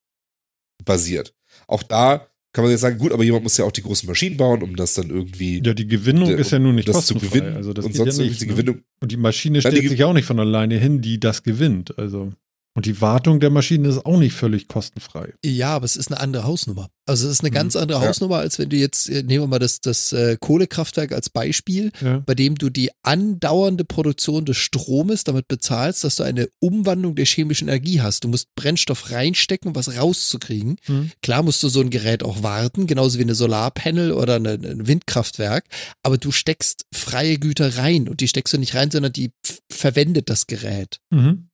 basiert. 0.85 1.35
Auch 1.69 1.83
da 1.83 2.27
kann 2.53 2.65
man 2.65 2.71
jetzt 2.71 2.83
sagen, 2.83 2.99
gut, 2.99 3.13
aber 3.13 3.25
jemand 3.25 3.45
muss 3.45 3.57
ja 3.57 3.65
auch 3.65 3.73
die 3.73 3.81
großen 3.83 4.07
Maschinen 4.07 4.37
bauen, 4.37 4.63
um 4.63 4.77
das 4.77 4.93
dann 4.93 5.09
irgendwie 5.09 5.63
Ja, 5.65 5.73
die 5.73 5.87
Gewinnung 5.87 6.29
Der- 6.29 6.39
ist 6.39 6.51
ja 6.53 6.59
nun 6.59 6.75
nicht 6.75 6.89
das 6.89 7.07
zu 7.07 7.15
kostenfrei. 7.15 7.39
gewinnen 7.39 7.57
also 7.57 7.73
das 7.73 7.87
und 7.87 7.97
sonst 7.97 8.19
ja 8.19 8.25
nicht, 8.27 8.43
die 8.43 8.47
ne? 8.47 8.53
Gewinnung. 8.53 8.83
Und 9.01 9.11
die 9.11 9.17
Maschine 9.17 9.61
stellt 9.63 9.89
sich 9.89 10.05
auch 10.05 10.13
nicht 10.13 10.27
von 10.27 10.39
alleine 10.39 10.77
hin, 10.77 11.01
die 11.01 11.19
das 11.19 11.43
gewinnt. 11.45 11.97
Also 11.99 12.35
und 12.75 12.87
die 12.87 13.01
Wartung 13.01 13.39
der 13.41 13.51
Maschine 13.51 13.89
ist 13.89 14.05
auch 14.07 14.19
nicht 14.19 14.33
völlig 14.35 14.67
kostenfrei. 14.69 15.35
Ja, 15.45 15.75
aber 15.77 15.85
es 15.85 15.97
ist 15.97 16.11
eine 16.11 16.21
andere 16.21 16.45
Hausnummer. 16.45 16.89
Also 17.05 17.27
es 17.27 17.33
ist 17.35 17.41
eine 17.41 17.51
Mhm. 17.51 17.55
ganz 17.55 17.77
andere 17.77 18.01
Ja. 18.01 18.09
Hausnummer, 18.09 18.37
als 18.39 18.59
wenn 18.59 18.69
du 18.69 18.77
jetzt, 18.77 19.09
äh, 19.11 19.23
nehmen 19.25 19.43
wir 19.45 19.47
mal 19.49 19.59
das, 19.59 19.81
das 19.81 20.13
äh, 20.13 20.37
Kohlekraftwerk 20.41 21.13
als 21.13 21.31
Beispiel, 21.31 21.91
Ja. 22.01 22.21
bei 22.21 22.35
dem 22.35 22.55
du 22.57 22.71
die 22.71 22.91
andauernde 23.03 23.85
Produktion 23.85 24.45
des 24.45 24.57
Stromes 24.57 25.25
damit 25.25 25.49
bezahlst, 25.49 26.05
dass 26.05 26.17
du 26.17 26.23
eine 26.23 26.49
Umwandlung 26.61 27.15
der 27.17 27.27
chemischen 27.27 27.69
Energie 27.69 28.01
hast. 28.01 28.25
Du 28.25 28.29
musst 28.29 28.55
Brennstoff 28.55 29.11
reinstecken, 29.11 29.69
um 29.71 29.75
was 29.75 29.97
rauszukriegen. 29.97 30.77
Hm. 30.85 31.11
Klar 31.23 31.43
musst 31.43 31.63
du 31.63 31.69
so 31.69 31.81
ein 31.81 31.91
Gerät 31.91 32.23
auch 32.23 32.43
warten, 32.43 32.87
genauso 32.87 33.19
wie 33.19 33.23
eine 33.23 33.35
Solarpanel 33.35 34.13
oder 34.13 34.37
eine- 34.37 34.53
ein 34.53 34.87
Windkraftwerk, 34.87 35.65
aber 36.03 36.19
du 36.19 36.31
steckst 36.31 36.87
freie 36.95 37.39
Güter 37.39 37.77
rein 37.79 38.09
und 38.09 38.21
die 38.21 38.29
steckst 38.29 38.55
du 38.55 38.59
nicht 38.59 38.75
rein, 38.75 38.91
sondern 38.91 39.13
die 39.13 39.33
verwendet 39.71 40.31
das 40.31 40.47
Gerät. 40.47 40.99
Mhm. 41.11 41.49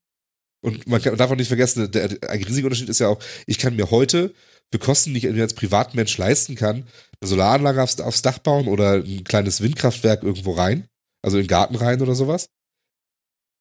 Und 0.60 0.88
man 0.88 1.00
kann, 1.00 1.16
darf 1.16 1.30
auch 1.30 1.36
nicht 1.36 1.48
vergessen, 1.48 1.90
der, 1.90 2.10
ein 2.28 2.42
riesiger 2.42 2.66
Unterschied 2.66 2.88
ist 2.88 2.98
ja 2.98 3.08
auch, 3.08 3.22
ich 3.46 3.58
kann 3.58 3.76
mir 3.76 3.90
heute 3.90 4.34
für 4.72 4.78
Kosten, 4.78 5.14
die 5.14 5.18
ich 5.18 5.32
mir 5.32 5.42
als 5.42 5.54
Privatmensch 5.54 6.16
leisten 6.18 6.56
kann, 6.56 6.86
eine 7.20 7.28
Solaranlage 7.28 7.82
aufs, 7.82 8.00
aufs 8.00 8.22
Dach 8.22 8.38
bauen 8.38 8.68
oder 8.68 8.94
ein 8.94 9.24
kleines 9.24 9.60
Windkraftwerk 9.60 10.22
irgendwo 10.22 10.52
rein, 10.52 10.88
also 11.22 11.38
in 11.38 11.44
den 11.44 11.48
Garten 11.48 11.76
rein 11.76 12.02
oder 12.02 12.14
sowas. 12.14 12.50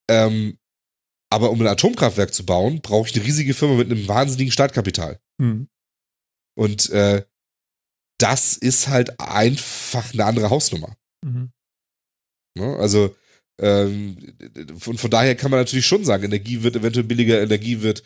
Ähm, 0.09 0.57
aber 1.29 1.51
um 1.51 1.61
ein 1.61 1.67
Atomkraftwerk 1.67 2.33
zu 2.33 2.45
bauen, 2.45 2.81
brauche 2.81 3.09
ich 3.09 3.15
eine 3.15 3.25
riesige 3.25 3.53
Firma 3.53 3.75
mit 3.75 3.91
einem 3.91 4.07
wahnsinnigen 4.07 4.51
Startkapital. 4.51 5.19
Hm. 5.41 5.67
Und 6.57 6.89
äh, 6.89 7.25
das 8.17 8.57
ist 8.57 8.87
halt 8.87 9.19
einfach 9.19 10.13
eine 10.13 10.25
andere 10.25 10.49
Hausnummer. 10.49 10.95
Mhm. 11.23 11.51
Ne? 12.57 12.75
Also 12.77 13.15
ähm, 13.59 14.17
von, 14.77 14.97
von 14.97 15.09
daher 15.09 15.35
kann 15.35 15.51
man 15.51 15.59
natürlich 15.59 15.85
schon 15.85 16.05
sagen, 16.05 16.23
Energie 16.23 16.63
wird 16.63 16.75
eventuell 16.75 17.05
billiger, 17.05 17.41
Energie 17.41 17.81
wird, 17.81 18.03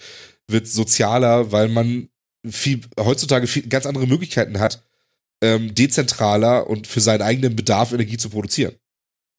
wird 0.48 0.68
sozialer, 0.68 1.52
weil 1.52 1.68
man 1.68 2.10
viel, 2.48 2.82
heutzutage 2.99 3.48
viel, 3.48 3.68
ganz 3.68 3.86
andere 3.86 4.07
Möglichkeiten 4.07 4.60
hat, 4.60 4.84
ähm, 5.41 5.73
dezentraler 5.76 6.69
und 6.69 6.88
für 6.88 7.02
seinen 7.02 7.22
eigenen 7.22 7.56
Bedarf 7.56 7.91
Energie 7.91 8.18
zu 8.18 8.30
produzieren. 8.30 8.76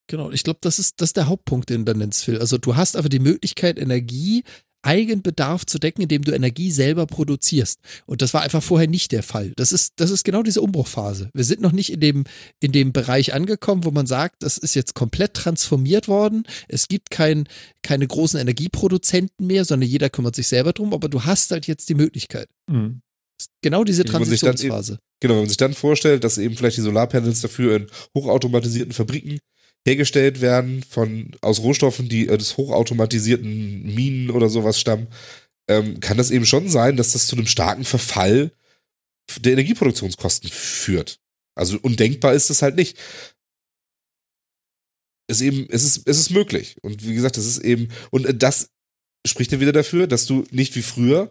Genau, 0.09 0.30
ich 0.30 0.43
glaube, 0.43 0.59
das 0.60 0.78
ist, 0.78 1.01
das 1.01 1.10
ist 1.10 1.16
der 1.16 1.28
Hauptpunkt, 1.28 1.70
den 1.70 1.84
du 1.84 1.94
nennst, 1.94 2.24
Phil. 2.24 2.39
Also 2.39 2.59
du 2.59 2.76
hast 2.76 2.97
aber 2.97 3.09
die 3.09 3.20
Möglichkeit, 3.20 3.78
Energie, 3.78 4.43
Eigenbedarf 4.82 5.64
zu 5.64 5.78
decken, 5.78 6.02
indem 6.02 6.22
du 6.22 6.32
Energie 6.32 6.70
selber 6.70 7.06
produzierst. 7.06 7.80
Und 8.06 8.22
das 8.22 8.34
war 8.34 8.42
einfach 8.42 8.62
vorher 8.62 8.88
nicht 8.88 9.12
der 9.12 9.22
Fall. 9.22 9.52
Das 9.56 9.72
ist, 9.72 9.94
das 9.96 10.10
ist 10.10 10.24
genau 10.24 10.42
diese 10.42 10.60
Umbruchphase. 10.60 11.30
Wir 11.32 11.44
sind 11.44 11.60
noch 11.60 11.72
nicht 11.72 11.92
in 11.92 12.00
dem, 12.00 12.24
in 12.60 12.72
dem 12.72 12.92
Bereich 12.92 13.34
angekommen, 13.34 13.84
wo 13.84 13.90
man 13.90 14.06
sagt, 14.06 14.42
das 14.42 14.59
ist 14.59 14.74
jetzt 14.74 14.94
komplett 14.94 15.34
transformiert 15.34 16.09
worden. 16.09 16.44
Es 16.68 16.88
gibt 16.88 17.10
kein, 17.10 17.48
keine 17.82 18.06
großen 18.06 18.40
Energieproduzenten 18.40 19.46
mehr, 19.46 19.64
sondern 19.64 19.88
jeder 19.88 20.10
kümmert 20.10 20.36
sich 20.36 20.48
selber 20.48 20.72
drum, 20.72 20.92
aber 20.92 21.09
du 21.09 21.24
hast 21.24 21.50
halt 21.50 21.66
jetzt 21.66 21.88
die 21.88 21.94
Möglichkeit. 21.94 22.48
Mhm. 22.68 23.02
Genau 23.60 23.84
diese 23.84 24.04
dann 24.04 24.12
Transitionsphase. 24.12 24.98
Genau, 25.20 25.34
wenn 25.34 25.42
man 25.42 25.48
sich 25.48 25.56
dann 25.56 25.74
vorstellt, 25.74 26.24
dass 26.24 26.38
eben 26.38 26.56
vielleicht 26.56 26.76
die 26.76 26.82
Solarpanels 26.82 27.40
dafür 27.40 27.76
in 27.76 27.86
hochautomatisierten 28.14 28.92
Fabriken 28.92 29.38
hergestellt 29.86 30.40
werden 30.40 30.82
von 30.88 31.36
aus 31.40 31.60
Rohstoffen, 31.60 32.09
die 32.09 32.28
äh, 32.28 32.38
des 32.38 32.56
hochautomatisierten 32.56 33.94
Minen 33.94 34.30
oder 34.30 34.48
sowas 34.48 34.78
stammen, 34.78 35.09
ähm, 35.68 36.00
kann 36.00 36.16
das 36.16 36.30
eben 36.30 36.46
schon 36.46 36.68
sein, 36.68 36.96
dass 36.96 37.12
das 37.12 37.26
zu 37.26 37.36
einem 37.36 37.46
starken 37.46 37.84
Verfall 37.84 38.52
der 39.40 39.52
Energieproduktionskosten 39.52 40.50
führt. 40.50 41.20
Also 41.54 41.78
undenkbar 41.80 42.34
ist 42.34 42.50
es 42.50 42.62
halt 42.62 42.76
nicht. 42.76 42.96
Es 45.28 45.40
ist 45.40 45.46
eben, 45.46 45.66
es 45.70 45.84
ist, 45.84 46.02
es 46.06 46.18
ist 46.18 46.30
möglich. 46.30 46.76
Und 46.82 47.06
wie 47.06 47.14
gesagt, 47.14 47.38
es 47.38 47.46
ist 47.46 47.59
eben, 47.59 47.88
und 48.10 48.42
das 48.42 48.70
spricht 49.26 49.52
ja 49.52 49.60
wieder 49.60 49.72
dafür, 49.72 50.06
dass 50.06 50.26
du 50.26 50.44
nicht 50.50 50.74
wie 50.74 50.82
früher 50.82 51.30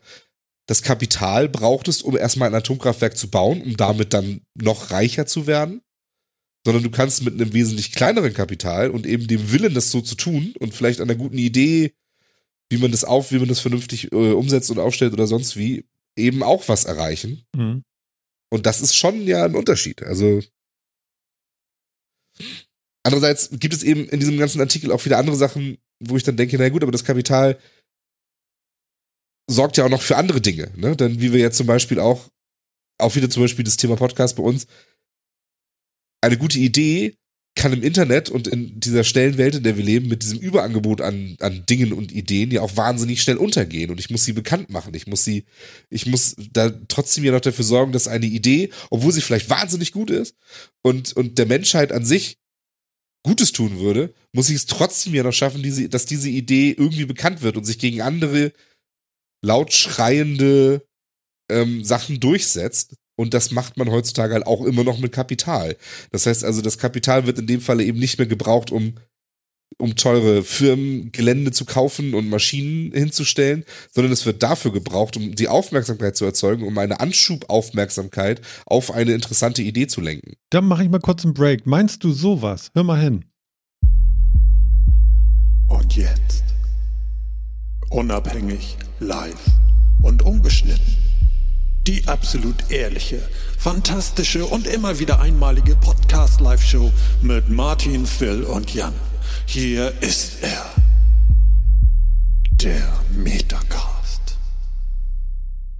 das 0.68 0.82
Kapital 0.82 1.50
brauchtest, 1.50 2.04
um 2.04 2.16
erstmal 2.16 2.50
ein 2.50 2.56
Atomkraftwerk 2.56 3.18
zu 3.18 3.30
bauen, 3.30 3.62
um 3.62 3.76
damit 3.76 4.14
dann 4.14 4.42
noch 4.56 4.92
reicher 4.92 5.26
zu 5.26 5.48
werden, 5.48 5.82
sondern 6.66 6.84
du 6.84 6.92
kannst 6.92 7.24
mit 7.24 7.34
einem 7.34 7.54
wesentlich 7.54 7.92
kleineren 7.92 8.34
Kapital 8.34 8.92
und 8.92 9.06
eben 9.06 9.28
dem 9.28 9.52
Willen, 9.52 9.74
das 9.74 9.92
so 9.92 10.02
zu 10.02 10.16
tun 10.16 10.54
und 10.60 10.74
vielleicht 10.74 11.02
einer 11.02 11.16
guten 11.16 11.38
Idee, 11.38 11.94
wie 12.70 12.78
man 12.78 12.92
das 12.92 13.04
auf, 13.04 13.32
wie 13.32 13.40
man 13.40 13.48
das 13.48 13.60
vernünftig 13.60 14.12
äh, 14.12 14.32
umsetzt 14.32 14.70
und 14.70 14.80
aufstellt 14.80 15.14
oder 15.14 15.28
sonst 15.28 15.58
wie, 15.58 15.86
eben 16.16 16.44
auch 16.44 16.68
was 16.68 16.86
erreichen. 16.86 17.46
Mhm. 17.56 17.84
Und 18.54 18.66
das 18.66 18.82
ist 18.82 18.96
schon 18.96 19.26
ja 19.26 19.46
ein 19.46 19.56
Unterschied. 19.56 20.04
Also 20.04 20.42
andererseits 23.04 23.50
gibt 23.54 23.74
es 23.74 23.84
eben 23.84 24.08
in 24.10 24.20
diesem 24.20 24.38
ganzen 24.38 24.62
Artikel 24.62 24.92
auch 24.92 25.04
wieder 25.06 25.18
andere 25.18 25.36
Sachen, 25.36 25.78
wo 26.00 26.18
ich 26.18 26.24
dann 26.24 26.38
denke, 26.38 26.58
na 26.58 26.70
gut, 26.70 26.84
aber 26.84 26.92
das 26.92 27.06
Kapital 27.06 27.60
sorgt 29.50 29.78
ja 29.78 29.86
auch 29.86 29.90
noch 29.90 30.02
für 30.02 30.18
andere 30.18 30.42
Dinge. 30.42 30.72
Ne? 30.76 30.96
Denn 30.96 31.22
wie 31.22 31.34
wir 31.34 31.40
jetzt 31.40 31.58
zum 31.58 31.68
Beispiel 31.68 32.00
auch, 32.00 32.30
auch 33.00 33.16
wieder 33.16 33.30
zum 33.30 33.44
Beispiel 33.44 33.66
das 33.66 33.78
Thema 33.78 33.96
Podcast 33.96 34.36
bei 34.36 34.44
uns, 34.44 34.68
eine 36.22 36.38
gute 36.38 36.60
Idee 36.60 37.16
kann 37.56 37.74
im 37.74 37.84
Internet 37.84 38.30
und 38.30 38.48
in 38.48 38.80
dieser 38.80 39.04
schnellen 39.04 39.38
Welt, 39.38 39.56
in 39.56 39.64
der 39.64 39.76
wir 39.76 39.84
leben, 39.84 40.08
mit 40.08 40.24
diesem 40.24 40.40
Überangebot 40.40 41.02
an, 41.02 41.36
an 41.42 41.66
Dingen 41.70 41.92
und 41.92 42.12
Ideen 42.12 42.50
ja 42.50 42.62
auch 42.62 42.78
wahnsinnig 42.78 43.22
schnell 43.22 43.38
untergehen. 43.38 43.92
Und 43.92 44.00
ich 44.00 44.10
muss 44.10 44.24
sie 44.24 44.32
bekannt 44.32 44.70
machen. 44.70 44.94
Ich 44.94 45.06
muss 45.06 45.26
sie, 45.26 45.46
ich 45.90 46.06
muss 46.06 46.36
da 46.54 46.70
trotzdem 46.88 47.26
ja 47.26 47.34
noch 47.34 47.42
dafür 47.42 47.66
sorgen, 47.66 47.92
dass 47.92 48.08
eine 48.08 48.26
Idee, 48.26 48.70
obwohl 48.90 49.12
sie 49.12 49.22
vielleicht 49.22 49.50
wahnsinnig 49.50 49.92
gut 49.92 50.10
ist 50.10 50.36
und, 50.82 51.16
und 51.18 51.38
der 51.38 51.46
Menschheit 51.46 51.92
an 51.92 52.06
sich 52.06 52.38
Gutes 53.24 53.52
tun 53.52 53.80
würde, 53.80 54.14
muss 54.34 54.50
ich 54.50 54.56
es 54.56 54.66
trotzdem 54.66 55.14
ja 55.14 55.22
noch 55.24 55.34
schaffen, 55.34 55.62
diese, 55.62 55.88
dass 55.90 56.06
diese 56.06 56.30
Idee 56.30 56.72
irgendwie 56.72 57.06
bekannt 57.06 57.42
wird 57.42 57.58
und 57.58 57.66
sich 57.66 57.78
gegen 57.78 58.02
andere 58.02 58.54
laut 59.44 59.74
schreiende 59.74 60.88
ähm, 61.52 61.84
Sachen 61.84 62.20
durchsetzt. 62.20 62.96
Und 63.16 63.34
das 63.34 63.52
macht 63.52 63.78
man 63.78 63.90
heutzutage 63.90 64.34
halt 64.34 64.48
auch 64.48 64.66
immer 64.66 64.84
noch 64.84 65.00
mit 65.00 65.12
Kapital. 65.12 65.76
Das 66.12 66.26
heißt 66.26 66.44
also, 66.44 66.62
das 66.62 66.78
Kapital 66.78 67.26
wird 67.26 67.40
in 67.40 67.48
dem 67.48 67.62
Falle 67.62 67.84
eben 67.84 68.00
nicht 68.00 68.18
mehr 68.18 68.28
gebraucht, 68.28 68.72
um, 68.72 68.96
um 69.78 69.96
teure 69.96 70.44
Firmengelände 70.44 71.52
zu 71.52 71.66
kaufen 71.66 72.14
und 72.14 72.30
Maschinen 72.30 72.92
hinzustellen, 72.94 73.66
sondern 73.92 74.12
es 74.14 74.26
wird 74.26 74.42
dafür 74.42 74.72
gebraucht, 74.72 75.18
um 75.18 75.36
die 75.36 75.48
Aufmerksamkeit 75.48 76.16
zu 76.16 76.26
erzeugen, 76.26 76.66
um 76.66 76.78
eine 76.78 77.00
Anschubaufmerksamkeit 77.00 78.42
auf 78.66 78.92
eine 78.92 79.14
interessante 79.14 79.62
Idee 79.62 79.88
zu 79.88 80.02
lenken. 80.02 80.34
Dann 80.50 80.66
mache 80.66 80.84
ich 80.84 80.90
mal 80.90 81.00
kurz 81.00 81.24
einen 81.24 81.34
Break. 81.34 81.66
Meinst 81.66 82.04
du 82.04 82.12
sowas? 82.12 82.72
Hör 82.74 82.84
mal 82.84 83.00
hin. 83.00 83.26
Und 85.68 85.96
jetzt. 85.96 86.44
Unabhängig, 87.90 88.78
live 89.00 89.46
und 90.02 90.22
ungeschnitten. 90.22 91.11
Die 91.92 92.08
absolut 92.08 92.72
ehrliche, 92.72 93.22
fantastische 93.58 94.46
und 94.46 94.66
immer 94.66 95.00
wieder 95.00 95.20
einmalige 95.20 95.76
Podcast-Live-Show 95.76 96.90
mit 97.22 97.50
Martin, 97.50 98.06
Phil 98.06 98.44
und 98.44 98.74
Jan. 98.74 98.94
Hier 99.46 99.92
ist 100.00 100.42
er. 100.42 100.74
Der 102.54 102.98
Metacast. 103.14 104.38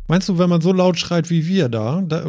Meinst 0.10 0.28
du, 0.28 0.38
wenn 0.38 0.50
man 0.50 0.60
so 0.60 0.74
laut 0.74 1.00
schreit 1.00 1.30
wie 1.30 1.48
wir 1.48 1.70
da, 1.70 2.02
da 2.02 2.26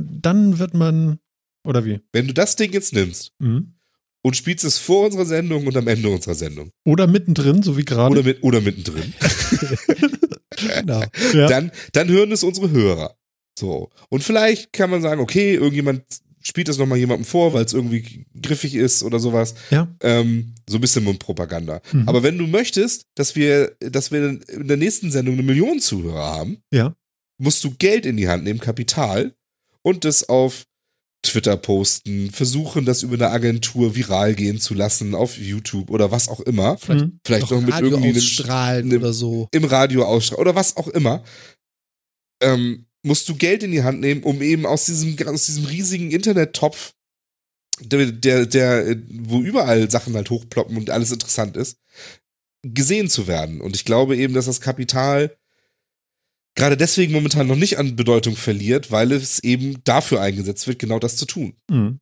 dann 0.00 0.60
wird 0.60 0.74
man. 0.74 1.18
Oder 1.64 1.84
wie? 1.84 1.98
Wenn 2.12 2.28
du 2.28 2.32
das 2.32 2.54
Ding 2.54 2.72
jetzt 2.72 2.92
nimmst 2.92 3.32
Mhm. 3.40 3.75
Und 4.26 4.36
spielst 4.36 4.64
es 4.64 4.78
vor 4.78 5.06
unserer 5.06 5.24
Sendung 5.24 5.68
und 5.68 5.76
am 5.76 5.86
Ende 5.86 6.08
unserer 6.08 6.34
Sendung 6.34 6.70
Oder 6.84 7.06
mittendrin, 7.06 7.62
so 7.62 7.76
wie 7.76 7.84
gerade. 7.84 8.10
oder, 8.10 8.24
mit, 8.24 8.42
oder 8.42 8.60
mittendrin, 8.60 9.12
Genau. 10.80 11.02
Ja. 11.32 11.46
dann, 11.48 11.70
dann 11.92 12.08
hören 12.08 12.32
es 12.32 12.42
unsere 12.42 12.70
Hörer. 12.70 13.14
So. 13.58 13.90
Und 14.08 14.24
vielleicht 14.24 14.72
kann 14.72 14.90
man 14.90 15.00
sagen, 15.02 15.20
okay, 15.20 15.54
irgendjemand 15.54 16.02
spielt 16.42 16.68
das 16.68 16.78
nochmal 16.78 16.98
jemandem 16.98 17.24
vor, 17.24 17.52
weil 17.52 17.64
es 17.64 17.72
irgendwie 17.72 18.26
griffig 18.42 18.74
ist 18.74 19.02
oder 19.02 19.18
sowas. 19.20 19.54
Ja. 19.70 19.94
Ähm, 20.00 20.54
so 20.68 20.78
ein 20.78 20.80
bisschen 20.80 21.04
Mundpropaganda. 21.04 21.80
Mhm. 21.92 22.08
Aber 22.08 22.22
wenn 22.22 22.36
du 22.38 22.46
möchtest, 22.46 23.06
dass 23.14 23.36
wir, 23.36 23.76
dass 23.80 24.10
wir 24.12 24.40
in 24.48 24.66
der 24.68 24.76
nächsten 24.76 25.10
Sendung 25.10 25.34
eine 25.34 25.42
Million 25.44 25.78
Zuhörer 25.80 26.24
haben, 26.24 26.58
Ja. 26.72 26.94
musst 27.38 27.62
du 27.64 27.72
Geld 27.78 28.06
in 28.06 28.16
die 28.16 28.28
Hand 28.28 28.44
nehmen, 28.44 28.60
Kapital, 28.60 29.34
und 29.82 30.04
das 30.04 30.28
auf 30.28 30.64
Twitter 31.26 31.56
posten, 31.56 32.30
versuchen, 32.30 32.84
das 32.84 33.02
über 33.02 33.14
eine 33.14 33.30
Agentur 33.30 33.94
viral 33.94 34.34
gehen 34.34 34.58
zu 34.60 34.74
lassen, 34.74 35.14
auf 35.14 35.36
YouTube 35.38 35.90
oder 35.90 36.10
was 36.10 36.28
auch 36.28 36.40
immer. 36.40 36.78
Vielleicht, 36.78 37.04
Mhm. 37.06 37.20
Vielleicht 37.24 37.50
noch, 37.50 37.60
mit 37.60 37.72
Radio 37.72 37.88
irgendwie 37.90 38.08
einem, 38.08 38.16
ausstrahlen 38.18 38.90
einem- 38.90 38.98
oder 39.02 39.12
so. 39.12 39.48
im 39.52 39.64
Radio 39.64 40.04
ausstrahlen 40.04 40.40
oder 40.40 40.54
was 40.54 40.76
auch 40.76 40.88
immer. 40.88 41.22
Ähm, 42.42 42.86
musst 43.02 43.28
du 43.28 43.36
Geld 43.36 43.62
in 43.62 43.72
die 43.72 43.82
Hand 43.82 44.00
nehmen, 44.00 44.22
um 44.22 44.42
eben 44.42 44.66
aus 44.66 44.86
diesem, 44.86 45.16
aus 45.28 45.46
diesem 45.46 45.64
riesigen 45.64 46.10
Internettopf, 46.10 46.92
der, 47.80 48.10
der, 48.10 48.46
der, 48.46 48.96
wo 49.08 49.40
überall 49.40 49.90
Sachen 49.90 50.14
halt 50.14 50.30
hochploppen 50.30 50.76
und 50.76 50.90
alles 50.90 51.12
interessant 51.12 51.56
ist, 51.56 51.78
gesehen 52.62 53.08
zu 53.08 53.26
werden. 53.26 53.60
Und 53.60 53.76
ich 53.76 53.84
glaube 53.84 54.16
eben, 54.16 54.34
dass 54.34 54.46
das 54.46 54.60
Kapital 54.60 55.36
gerade 56.56 56.76
deswegen 56.76 57.12
momentan 57.12 57.46
noch 57.46 57.56
nicht 57.56 57.78
an 57.78 57.94
Bedeutung 57.96 58.34
verliert, 58.34 58.90
weil 58.90 59.12
es 59.12 59.38
eben 59.44 59.82
dafür 59.84 60.20
eingesetzt 60.20 60.66
wird, 60.66 60.78
genau 60.78 60.98
das 60.98 61.16
zu 61.16 61.26
tun. 61.26 61.56
Mhm. 61.70 62.00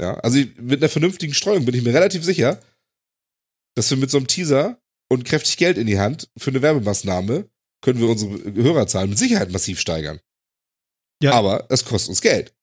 Ja, 0.00 0.14
also 0.14 0.38
mit 0.58 0.80
einer 0.80 0.88
vernünftigen 0.88 1.34
Streuung 1.34 1.64
bin 1.64 1.74
ich 1.74 1.82
mir 1.82 1.92
relativ 1.94 2.24
sicher, 2.24 2.62
dass 3.74 3.90
wir 3.90 3.96
mit 3.98 4.10
so 4.10 4.18
einem 4.18 4.26
Teaser 4.26 4.80
und 5.10 5.24
kräftig 5.24 5.56
Geld 5.56 5.78
in 5.78 5.86
die 5.86 5.98
Hand 5.98 6.30
für 6.36 6.50
eine 6.50 6.62
Werbemaßnahme 6.62 7.48
können 7.82 8.00
wir 8.00 8.08
unsere 8.08 8.32
Hörerzahlen 8.54 9.10
mit 9.10 9.18
Sicherheit 9.18 9.50
massiv 9.50 9.78
steigern. 9.80 10.20
Ja. 11.22 11.32
Aber 11.32 11.66
es 11.70 11.84
kostet 11.84 12.10
uns 12.10 12.20
Geld, 12.20 12.54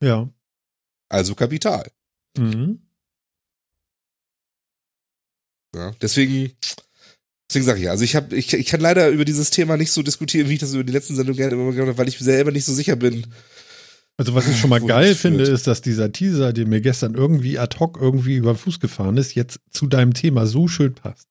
Ja. 0.00 0.28
also 1.10 1.34
Kapital. 1.34 1.90
Mhm. 2.38 2.86
Ja, 5.74 5.92
deswegen, 6.00 6.56
deswegen 7.48 7.64
sage 7.64 7.80
ich 7.80 7.90
also 7.90 8.04
ich 8.04 8.14
habe, 8.16 8.36
ich, 8.36 8.52
ich 8.52 8.66
kann 8.66 8.80
leider 8.80 9.08
über 9.08 9.24
dieses 9.24 9.50
Thema 9.50 9.76
nicht 9.76 9.92
so 9.92 10.02
diskutieren, 10.02 10.48
wie 10.48 10.54
ich 10.54 10.58
das 10.60 10.74
über 10.74 10.84
die 10.84 10.92
letzten 10.92 11.16
Sendungen 11.16 11.36
gerne 11.36 11.54
immer 11.54 11.70
gemacht 11.72 11.88
habe, 11.88 11.98
weil 11.98 12.08
ich 12.08 12.18
selber 12.18 12.50
nicht 12.50 12.64
so 12.64 12.74
sicher 12.74 12.96
bin. 12.96 13.26
Also 14.16 14.34
was 14.34 14.48
ich 14.48 14.58
schon 14.58 14.70
mal 14.70 14.80
geil 14.80 15.14
führt. 15.14 15.18
finde, 15.18 15.44
ist, 15.44 15.66
dass 15.68 15.80
dieser 15.80 16.10
Teaser, 16.10 16.52
den 16.52 16.68
mir 16.68 16.80
gestern 16.80 17.14
irgendwie 17.14 17.58
ad 17.58 17.78
hoc 17.78 17.98
irgendwie 18.00 18.34
über 18.36 18.52
den 18.52 18.58
Fuß 18.58 18.80
gefahren 18.80 19.16
ist, 19.16 19.34
jetzt 19.36 19.60
zu 19.70 19.86
deinem 19.86 20.12
Thema 20.12 20.46
so 20.46 20.66
schön 20.66 20.94
passt. 20.94 21.28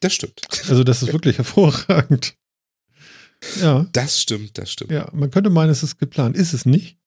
Das 0.00 0.14
stimmt. 0.14 0.40
Also 0.68 0.82
das 0.82 1.02
ist 1.02 1.12
wirklich 1.12 1.38
hervorragend. 1.38 2.34
Ja, 3.60 3.86
Das 3.92 4.20
stimmt, 4.20 4.58
das 4.58 4.72
stimmt. 4.72 4.90
ja, 4.90 5.08
man 5.12 5.30
könnte 5.30 5.50
meinen, 5.50 5.70
es 5.70 5.82
ist 5.82 5.98
geplant. 5.98 6.36
Ist 6.36 6.52
es 6.52 6.66
nicht? 6.66 6.98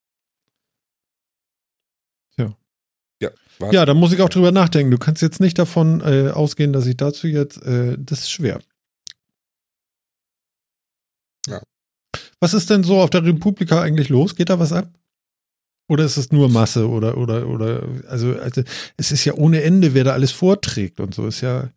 War- 3.59 3.73
Ja, 3.73 3.85
da 3.85 3.93
muss 3.93 4.11
ich 4.13 4.21
auch 4.21 4.29
drüber 4.29 4.51
nachdenken. 4.51 4.91
Du 4.91 4.97
kannst 4.97 5.21
jetzt 5.21 5.39
nicht 5.39 5.57
davon 5.59 6.01
äh, 6.01 6.29
ausgehen, 6.31 6.73
dass 6.73 6.85
ich 6.85 6.97
dazu 6.97 7.27
jetzt, 7.27 7.61
äh, 7.63 7.95
das 7.99 8.21
ist 8.21 8.31
schwer. 8.31 8.59
Ja. 11.47 11.61
Was 12.39 12.53
ist 12.53 12.69
denn 12.69 12.83
so 12.83 12.99
auf 12.99 13.09
der 13.09 13.23
Republika 13.25 13.81
eigentlich 13.81 14.09
los? 14.09 14.35
Geht 14.35 14.49
da 14.49 14.59
was 14.59 14.71
ab? 14.73 14.89
Oder 15.89 16.05
ist 16.05 16.17
es 16.17 16.31
nur 16.31 16.49
Masse 16.49 16.87
oder, 16.89 17.17
oder, 17.17 17.47
oder, 17.47 17.83
also, 18.07 18.33
also, 18.39 18.63
es 18.97 19.11
ist 19.11 19.25
ja 19.25 19.33
ohne 19.33 19.61
Ende, 19.63 19.93
wer 19.93 20.05
da 20.05 20.13
alles 20.13 20.31
vorträgt 20.31 20.99
und 20.99 21.13
so. 21.13 21.27
Ist 21.27 21.41
ja, 21.41 21.69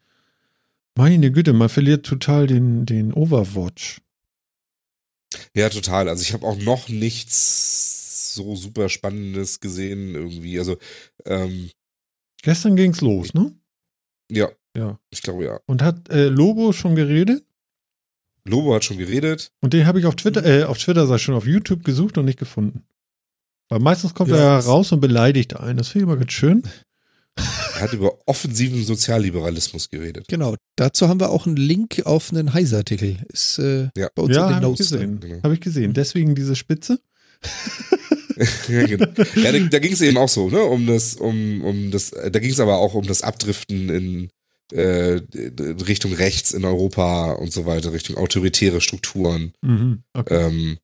meine 0.95 1.31
Güte, 1.33 1.53
man 1.53 1.69
verliert 1.69 2.07
total 2.07 2.47
den, 2.47 2.87
den 2.87 3.13
Overwatch. 3.13 4.01
Ja, 5.55 5.69
total. 5.69 6.09
Also 6.09 6.23
ich 6.23 6.33
habe 6.33 6.47
auch 6.47 6.57
noch 6.57 6.89
nichts 6.89 7.96
so 8.37 8.55
super 8.55 8.89
Spannendes 8.89 9.59
gesehen 9.61 10.15
irgendwie. 10.15 10.59
Also, 10.61 10.77
ähm, 11.25 11.71
Gestern 12.43 12.77
ging's 12.77 13.01
los, 13.01 13.35
ne? 13.35 13.53
ja, 14.31 14.49
Ja. 14.77 15.01
ich 15.11 15.23
glaube 15.23 15.45
ja. 15.45 15.59
Und 15.67 15.83
hat 15.83 16.09
äh, 16.11 16.29
Lobo 16.29 16.73
schon 16.73 16.95
geredet? 16.95 17.45
Lobo 18.45 18.75
hat 18.77 18.85
schon 18.85 18.99
geredet. 18.99 19.51
Und 19.61 19.73
den 19.73 19.87
habe 19.87 19.99
ich 19.99 20.07
auf 20.07 20.15
Twitter, 20.15 20.45
äh, 20.45 20.63
auf 20.65 20.79
Twitter 20.79 21.13
ich 21.13 21.23
schon, 21.23 21.35
auf 21.35 21.47
YouTube 21.47 21.83
gesucht 21.85 22.17
und 22.19 22.25
nicht 22.27 22.39
gefunden. 22.39 22.85
Weil 23.69 23.81
meistens 23.81 24.15
kommt 24.15 24.31
Ja, 24.31 24.59
er 24.59 24.65
raus 24.65 24.93
und 24.93 25.01
beleidigt 25.01 25.57
einen. 25.57 25.79
Das 25.79 25.89
finde 25.89 26.05
ich 26.05 26.09
immer 26.11 26.17
ganz 26.21 26.31
schön. 26.33 26.63
Er 27.37 27.83
hat 27.83 27.93
über 27.93 28.17
offensiven 28.27 28.83
Sozialliberalismus 28.85 29.91
geredet. 29.91 30.29
Genau. 30.29 30.55
Dazu 30.77 31.09
haben 31.09 31.19
wir 31.21 31.31
auch 31.31 31.47
einen 31.47 31.57
Link 31.57 32.03
auf 32.07 32.31
einen 32.33 32.55
Heise-Artikel. 32.55 33.19
Ist 33.29 33.59
äh, 33.59 33.91
Ja. 33.97 34.09
bei 34.15 34.23
uns 34.23 34.37
ja, 34.37 34.43
in 34.43 34.49
den 34.49 34.55
habe 34.55 34.65
ich 34.65 34.69
Notes 34.71 34.89
drin. 34.91 34.99
gesehen. 35.17 35.21
Genau. 35.21 35.43
Habe 35.43 35.55
ich 35.55 35.61
gesehen. 35.61 35.93
Deswegen 35.93 36.35
diese 36.37 36.55
Spitze. 36.55 37.01
ja, 38.69 38.87
genau. 38.87 39.07
ja, 39.35 39.53
da, 39.53 39.59
da 39.59 39.79
ging 39.79 39.93
es 39.93 40.01
eben 40.01 40.19
auch 40.19 40.29
so, 40.29 40.51
ne? 40.51 40.63
Um 40.63 40.87
das, 40.87 41.17
um, 41.17 41.63
um 41.63 41.91
das, 41.91 42.11
da 42.11 42.39
ging 42.39 42.51
es 42.51 42.61
aber 42.61 42.79
auch 42.79 42.95
um 42.95 43.07
das 43.07 43.23
Abdriften 43.23 43.89
in 43.89 44.31
äh, 44.73 45.21
Richtung 45.87 46.13
rechts 46.13 46.53
in 46.53 46.65
Europa 46.65 47.33
und 47.33 47.53
so 47.53 47.67
weiter, 47.67 47.93
Richtung 47.93 48.17
autoritäre 48.17 48.81
Strukturen. 48.81 49.53
Mhm, 49.63 50.03
okay. 50.13 50.47
Ähm, 50.47 50.79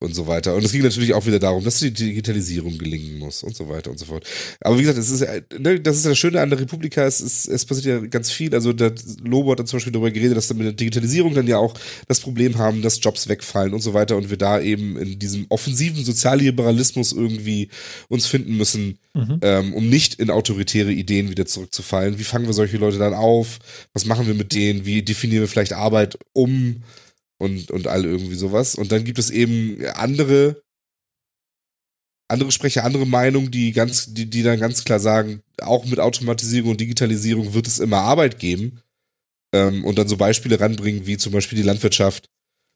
und 0.00 0.14
so 0.14 0.28
weiter. 0.28 0.54
Und 0.54 0.64
es 0.64 0.70
ging 0.70 0.82
natürlich 0.82 1.12
auch 1.12 1.26
wieder 1.26 1.40
darum, 1.40 1.64
dass 1.64 1.80
die 1.80 1.92
Digitalisierung 1.92 2.78
gelingen 2.78 3.18
muss 3.18 3.42
und 3.42 3.56
so 3.56 3.68
weiter 3.68 3.90
und 3.90 3.98
so 3.98 4.04
fort. 4.06 4.24
Aber 4.60 4.76
wie 4.78 4.82
gesagt, 4.82 4.98
es 4.98 5.10
ist, 5.10 5.26
ne, 5.58 5.80
das 5.80 5.96
ist 5.96 6.06
das 6.06 6.16
Schöne 6.16 6.40
an 6.40 6.50
der 6.50 6.60
Republika, 6.60 7.04
es, 7.04 7.20
ist, 7.20 7.48
es 7.48 7.64
passiert 7.64 7.86
ja 7.86 8.06
ganz 8.06 8.30
viel. 8.30 8.54
Also 8.54 8.72
der 8.72 8.94
Lobo 9.24 9.50
hat 9.50 9.58
dann 9.58 9.66
zum 9.66 9.78
Beispiel 9.78 9.92
darüber 9.92 10.12
geredet, 10.12 10.36
dass 10.36 10.48
wir 10.50 10.56
mit 10.56 10.66
der 10.66 10.72
Digitalisierung 10.72 11.34
dann 11.34 11.48
ja 11.48 11.58
auch 11.58 11.74
das 12.06 12.20
Problem 12.20 12.58
haben, 12.58 12.80
dass 12.80 13.02
Jobs 13.02 13.28
wegfallen 13.28 13.74
und 13.74 13.80
so 13.80 13.92
weiter 13.92 14.16
und 14.16 14.30
wir 14.30 14.36
da 14.36 14.60
eben 14.60 14.96
in 14.96 15.18
diesem 15.18 15.46
offensiven 15.48 16.04
Sozialliberalismus 16.04 17.12
irgendwie 17.12 17.68
uns 18.08 18.26
finden 18.26 18.56
müssen, 18.56 18.98
mhm. 19.14 19.40
ähm, 19.42 19.74
um 19.74 19.88
nicht 19.88 20.14
in 20.14 20.30
autoritäre 20.30 20.92
Ideen 20.92 21.28
wieder 21.28 21.46
zurückzufallen. 21.46 22.20
Wie 22.20 22.24
fangen 22.24 22.46
wir 22.46 22.54
solche 22.54 22.76
Leute 22.76 22.98
dann 22.98 23.14
auf? 23.14 23.58
Was 23.94 24.04
machen 24.04 24.28
wir 24.28 24.34
mit 24.34 24.54
denen? 24.54 24.86
Wie 24.86 25.02
definieren 25.02 25.42
wir 25.42 25.48
vielleicht 25.48 25.72
Arbeit 25.72 26.18
um? 26.34 26.84
Und, 27.38 27.70
und 27.70 27.86
all 27.86 28.04
irgendwie 28.04 28.34
sowas. 28.34 28.74
Und 28.74 28.92
dann 28.92 29.04
gibt 29.04 29.18
es 29.18 29.30
eben 29.30 29.84
andere, 29.94 30.62
andere 32.28 32.52
Sprecher, 32.52 32.84
andere 32.84 33.06
Meinungen, 33.06 33.50
die 33.50 33.72
ganz, 33.72 34.12
die, 34.12 34.28
die 34.28 34.42
dann 34.42 34.60
ganz 34.60 34.84
klar 34.84 35.00
sagen, 35.00 35.42
auch 35.60 35.84
mit 35.86 36.00
Automatisierung 36.00 36.72
und 36.72 36.80
Digitalisierung 36.80 37.54
wird 37.54 37.66
es 37.66 37.78
immer 37.78 37.98
Arbeit 37.98 38.38
geben. 38.38 38.82
Ähm, 39.54 39.84
und 39.84 39.98
dann 39.98 40.08
so 40.08 40.16
Beispiele 40.16 40.60
ranbringen, 40.60 41.06
wie 41.06 41.16
zum 41.16 41.32
Beispiel 41.32 41.56
die 41.56 41.64
Landwirtschaft 41.64 42.28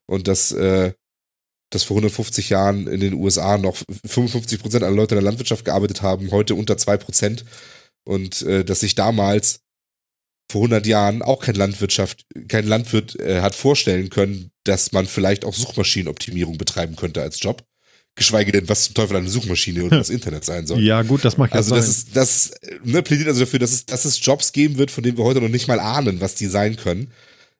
und 0.06 0.28
das, 0.28 0.52
äh, 0.52 0.92
dass 1.70 1.84
vor 1.84 1.96
150 1.96 2.50
Jahren 2.50 2.86
in 2.86 3.00
den 3.00 3.14
USA 3.14 3.58
noch 3.58 3.76
55 4.06 4.60
Prozent 4.60 4.84
aller 4.84 4.94
Leute 4.96 5.14
in 5.14 5.20
der 5.20 5.30
Landwirtschaft 5.30 5.64
gearbeitet 5.64 6.02
haben, 6.02 6.30
heute 6.30 6.54
unter 6.54 6.76
zwei 6.76 6.96
Prozent. 6.96 7.44
Und 8.04 8.42
äh, 8.42 8.64
dass 8.64 8.80
sich 8.80 8.94
damals 8.94 9.61
vor 10.52 10.60
100 10.60 10.86
Jahren 10.86 11.22
auch 11.22 11.40
kein 11.42 11.54
Landwirtschaft, 11.54 12.26
kein 12.48 12.66
Landwirt 12.66 13.18
äh, 13.18 13.40
hat 13.40 13.54
vorstellen 13.54 14.10
können, 14.10 14.50
dass 14.64 14.92
man 14.92 15.06
vielleicht 15.06 15.44
auch 15.44 15.54
Suchmaschinenoptimierung 15.54 16.58
betreiben 16.58 16.94
könnte 16.94 17.22
als 17.22 17.42
Job. 17.42 17.64
Geschweige 18.14 18.52
denn, 18.52 18.68
was 18.68 18.84
zum 18.84 18.94
Teufel 18.94 19.16
eine 19.16 19.30
Suchmaschine 19.30 19.84
oder 19.84 19.96
das 19.98 20.10
Internet 20.10 20.44
sein 20.44 20.66
soll. 20.66 20.82
Ja, 20.82 21.00
gut, 21.02 21.24
das 21.24 21.38
macht 21.38 21.52
ja 21.52 21.56
Also 21.56 21.70
sein. 21.70 21.78
das 21.78 21.88
ist, 21.88 22.14
das 22.14 22.50
ne, 22.84 23.02
plädiert 23.02 23.28
also 23.28 23.40
dafür, 23.40 23.58
dass 23.58 23.72
es, 23.72 23.86
dass 23.86 24.04
es 24.04 24.24
Jobs 24.24 24.52
geben 24.52 24.76
wird, 24.76 24.90
von 24.90 25.02
denen 25.02 25.16
wir 25.16 25.24
heute 25.24 25.40
noch 25.40 25.48
nicht 25.48 25.68
mal 25.68 25.80
ahnen, 25.80 26.20
was 26.20 26.34
die 26.34 26.46
sein 26.46 26.76
können. 26.76 27.10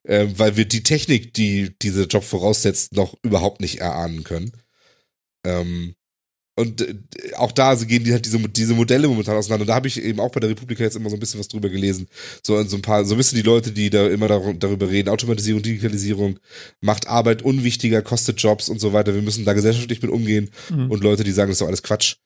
Äh, 0.05 0.27
weil 0.37 0.57
wir 0.57 0.67
die 0.67 0.83
Technik, 0.83 1.33
die 1.33 1.75
diese 1.81 2.05
Job 2.05 2.25
voraussetzt, 2.25 2.93
noch 2.95 3.17
überhaupt 3.23 3.61
nicht 3.63 3.81
erahnen 3.81 4.25
können. 4.25 4.53
Ähm, 5.45 5.95
und 6.55 6.83
äh, 6.83 6.95
auch 7.37 7.53
da 7.53 7.75
gehen 7.75 8.05
die 8.05 8.13
halt 8.13 8.27
diese, 8.27 8.39
diese 8.39 8.75
Modelle 8.75 9.09
momentan 9.09 9.37
auseinander. 9.37 9.63
Und 9.63 9.69
da 9.69 9.75
habe 9.75 9.89
ich 9.89 10.03
eben 10.03 10.21
auch 10.21 10.31
bei 10.31 10.41
der 10.41 10.51
Republika 10.51 10.83
jetzt 10.83 10.97
immer 10.97 11.09
so 11.09 11.17
ein 11.17 11.21
bisschen 11.21 11.41
was 11.41 11.49
drüber 11.49 11.69
gelesen. 11.69 12.09
So, 12.43 12.63
so 12.65 12.77
ein 12.77 12.83
paar, 12.83 13.05
so 13.05 13.15
ein 13.15 13.19
bisschen 13.19 13.37
die 13.37 13.43
Leute, 13.43 13.73
die 13.73 13.89
da 13.89 14.07
immer 14.09 14.29
darüber 14.29 14.91
reden. 14.91 15.09
Automatisierung, 15.09 15.63
Digitalisierung 15.63 16.39
macht 16.81 17.09
Arbeit 17.09 17.43
unwichtiger, 17.43 18.03
kostet 18.03 18.41
Jobs 18.41 18.69
und 18.69 18.81
so 18.81 18.93
weiter. 18.93 19.15
Wir 19.15 19.23
müssen 19.23 19.45
da 19.45 19.55
gesellschaftlich 19.55 20.03
mit 20.03 20.11
umgehen. 20.11 20.51
Mhm. 20.71 20.91
Und 20.91 21.03
Leute, 21.03 21.25
die 21.25 21.33
sagen, 21.33 21.49
das 21.49 21.57
ist 21.57 21.63
doch 21.63 21.69
alles 21.69 21.83
Quatsch. 21.83 22.17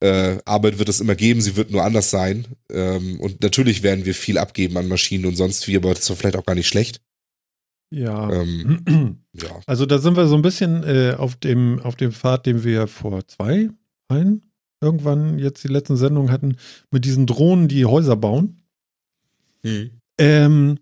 Äh, 0.00 0.38
Arbeit 0.44 0.78
wird 0.78 0.88
es 0.88 1.00
immer 1.00 1.14
geben, 1.14 1.40
sie 1.40 1.56
wird 1.56 1.70
nur 1.70 1.84
anders 1.84 2.10
sein. 2.10 2.46
Ähm, 2.70 3.20
und 3.20 3.42
natürlich 3.42 3.82
werden 3.82 4.04
wir 4.04 4.14
viel 4.14 4.38
abgeben 4.38 4.76
an 4.76 4.88
Maschinen 4.88 5.26
und 5.26 5.36
sonst 5.36 5.66
wie, 5.66 5.76
aber 5.76 5.90
das 5.90 6.00
ist 6.00 6.10
doch 6.10 6.16
vielleicht 6.16 6.36
auch 6.36 6.46
gar 6.46 6.54
nicht 6.54 6.68
schlecht. 6.68 7.00
Ja. 7.92 8.30
Ähm, 8.32 9.18
ja. 9.34 9.60
Also 9.66 9.86
da 9.86 9.98
sind 9.98 10.16
wir 10.16 10.26
so 10.26 10.34
ein 10.34 10.42
bisschen 10.42 10.82
äh, 10.82 11.14
auf 11.16 11.36
dem 11.36 11.78
auf 11.80 11.94
dem 11.94 12.10
Pfad, 12.12 12.46
den 12.46 12.64
wir 12.64 12.86
vor 12.86 13.26
zwei, 13.28 13.68
ein, 14.08 14.42
irgendwann 14.80 15.38
jetzt 15.38 15.62
die 15.62 15.68
letzten 15.68 15.96
Sendungen 15.96 16.32
hatten, 16.32 16.56
mit 16.90 17.04
diesen 17.04 17.26
Drohnen, 17.26 17.68
die 17.68 17.84
Häuser 17.84 18.16
bauen. 18.16 18.62
Hm. 19.62 19.90
Ähm, 20.18 20.78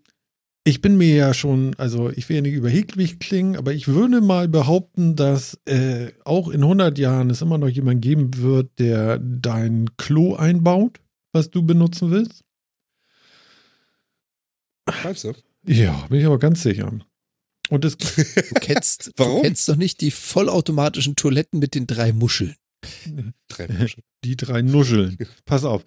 ich 0.63 0.81
bin 0.81 0.97
mir 0.97 1.15
ja 1.15 1.33
schon, 1.33 1.75
also 1.77 2.09
ich 2.11 2.29
will 2.29 2.37
ja 2.37 2.41
nicht 2.43 2.53
überheblich 2.53 3.19
klingen, 3.19 3.57
aber 3.57 3.73
ich 3.73 3.87
würde 3.87 4.21
mal 4.21 4.47
behaupten, 4.47 5.15
dass 5.15 5.59
äh, 5.65 6.11
auch 6.23 6.49
in 6.49 6.61
100 6.61 6.97
Jahren 6.97 7.29
es 7.29 7.41
immer 7.41 7.57
noch 7.57 7.67
jemand 7.67 8.01
geben 8.01 8.37
wird, 8.37 8.69
der 8.79 9.17
dein 9.19 9.89
Klo 9.97 10.35
einbaut, 10.35 11.01
was 11.33 11.49
du 11.49 11.63
benutzen 11.63 12.11
willst. 12.11 12.43
Meinst 15.03 15.23
du? 15.23 15.33
Ja, 15.65 16.05
bin 16.09 16.19
ich 16.19 16.25
aber 16.25 16.39
ganz 16.39 16.63
sicher. 16.63 16.91
Und 17.69 17.85
es, 17.85 17.97
du, 17.97 18.05
kennst, 18.59 19.11
Warum? 19.15 19.37
du 19.37 19.41
kennst 19.43 19.69
doch 19.69 19.75
nicht 19.75 20.01
die 20.01 20.11
vollautomatischen 20.11 21.15
Toiletten 21.15 21.59
mit 21.59 21.75
den 21.75 21.87
drei 21.87 22.11
Muscheln. 22.11 22.55
Drei 23.47 23.67
Muscheln. 23.67 24.03
Die 24.23 24.37
drei 24.37 24.61
Nuscheln. 24.61 25.17
Pass 25.45 25.65
auf. 25.65 25.83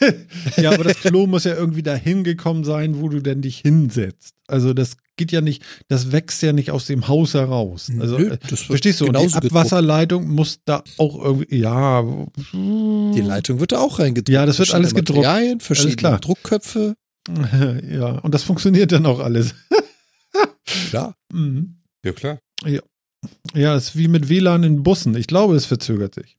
ja, 0.56 0.70
aber 0.70 0.84
das 0.84 0.98
Klo 0.98 1.26
muss 1.26 1.42
ja 1.42 1.54
irgendwie 1.54 1.82
dahin 1.82 2.22
gekommen 2.22 2.62
sein, 2.62 3.00
wo 3.00 3.08
du 3.08 3.20
denn 3.20 3.42
dich 3.42 3.58
hinsetzt. 3.58 4.34
Also 4.46 4.72
das 4.72 4.96
geht 5.16 5.32
ja 5.32 5.40
nicht, 5.40 5.64
das 5.88 6.12
wächst 6.12 6.42
ja 6.42 6.52
nicht 6.52 6.70
aus 6.70 6.86
dem 6.86 7.08
Haus 7.08 7.34
heraus. 7.34 7.90
Also 7.98 8.18
Nö, 8.18 8.30
äh, 8.30 8.56
verstehst 8.56 9.00
du, 9.00 9.06
und 9.06 9.18
die 9.18 9.34
Abwasserleitung 9.34 10.22
gedruckt. 10.22 10.36
muss 10.36 10.58
da 10.64 10.84
auch 10.96 11.20
irgendwie, 11.24 11.56
ja. 11.56 12.04
Die 12.52 13.20
Leitung 13.20 13.58
wird 13.58 13.72
da 13.72 13.80
auch 13.80 13.98
reingedruckt. 13.98 14.28
Ja, 14.28 14.46
das 14.46 14.60
wird 14.60 14.72
alles 14.74 14.94
gedruckt. 14.94 15.24
Materialien, 15.24 15.60
verschiedene 15.60 16.20
Druckkköpfe. 16.20 16.94
Ja, 17.88 18.18
und 18.18 18.34
das 18.34 18.42
funktioniert 18.42 18.92
dann 18.92 19.06
auch 19.06 19.20
alles. 19.20 19.54
klar. 20.90 21.16
Mhm. 21.32 21.76
Ja, 22.04 22.12
klar. 22.12 22.38
Ja. 22.64 22.80
Ja, 23.54 23.76
ist 23.76 23.96
wie 23.96 24.08
mit 24.08 24.28
WLAN 24.28 24.64
in 24.64 24.82
Bussen. 24.82 25.14
Ich 25.14 25.28
glaube, 25.28 25.54
es 25.54 25.66
verzögert 25.66 26.14
sich. 26.14 26.36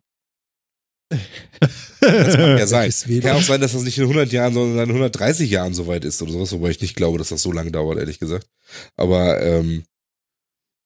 Das 2.02 2.38
mag 2.38 2.60
ja 2.60 2.68
sein. 2.68 2.92
Kann 3.22 3.38
auch 3.38 3.42
sein, 3.42 3.62
dass 3.62 3.74
das 3.74 3.84
nicht 3.84 3.98
in 3.98 4.04
100 4.04 4.32
Jahren, 4.32 4.54
sondern 4.54 4.90
in 4.90 4.90
130 4.90 5.50
Jahren 5.50 5.74
soweit 5.74 6.06
ist 6.06 6.22
oder 6.22 6.32
sowas, 6.32 6.52
wobei 6.52 6.70
ich 6.70 6.82
nicht 6.82 6.96
glaube, 6.96 7.18
dass 7.18 7.30
das 7.30 7.42
so 7.42 7.52
lange 7.52 7.72
dauert, 7.72 8.00
ehrlich 8.00 8.20
gesagt. 8.20 8.48
Aber 8.96 9.42
ähm, 9.42 9.84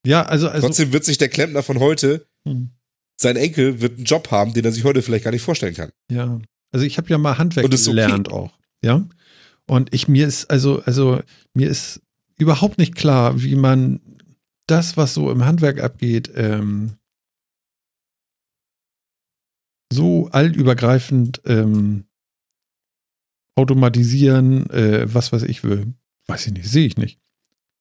ja, 0.05 0.23
also, 0.23 0.49
also 0.49 0.67
trotzdem 0.67 0.93
wird 0.93 1.05
sich 1.05 1.17
der 1.17 1.29
Klempner 1.29 1.63
von 1.63 1.79
heute, 1.79 2.27
hm. 2.45 2.69
sein 3.19 3.35
Enkel 3.35 3.81
wird 3.81 3.97
einen 3.97 4.05
Job 4.05 4.31
haben, 4.31 4.53
den 4.53 4.65
er 4.65 4.71
sich 4.71 4.83
heute 4.83 5.01
vielleicht 5.01 5.23
gar 5.23 5.31
nicht 5.31 5.41
vorstellen 5.41 5.75
kann. 5.75 5.91
Ja, 6.11 6.39
also 6.71 6.85
ich 6.85 6.97
habe 6.97 7.09
ja 7.09 7.17
mal 7.17 7.37
Handwerk 7.37 7.69
gelernt 7.69 8.27
okay. 8.27 8.37
auch, 8.37 8.53
ja. 8.83 9.07
Und 9.67 9.93
ich 9.93 10.07
mir 10.07 10.27
ist 10.27 10.49
also 10.49 10.81
also 10.83 11.21
mir 11.53 11.69
ist 11.69 12.01
überhaupt 12.37 12.77
nicht 12.77 12.95
klar, 12.95 13.41
wie 13.41 13.55
man 13.55 13.99
das, 14.67 14.97
was 14.97 15.13
so 15.13 15.31
im 15.31 15.45
Handwerk 15.45 15.81
abgeht, 15.81 16.31
ähm, 16.35 16.97
so 19.91 20.27
allübergreifend 20.31 21.41
ähm, 21.45 22.05
automatisieren, 23.55 24.69
äh, 24.69 25.13
was 25.13 25.31
weiß 25.31 25.43
ich 25.43 25.63
will. 25.63 25.93
Weiß 26.27 26.45
ich 26.47 26.53
nicht, 26.53 26.69
sehe 26.69 26.85
ich 26.85 26.97
nicht. 26.97 27.19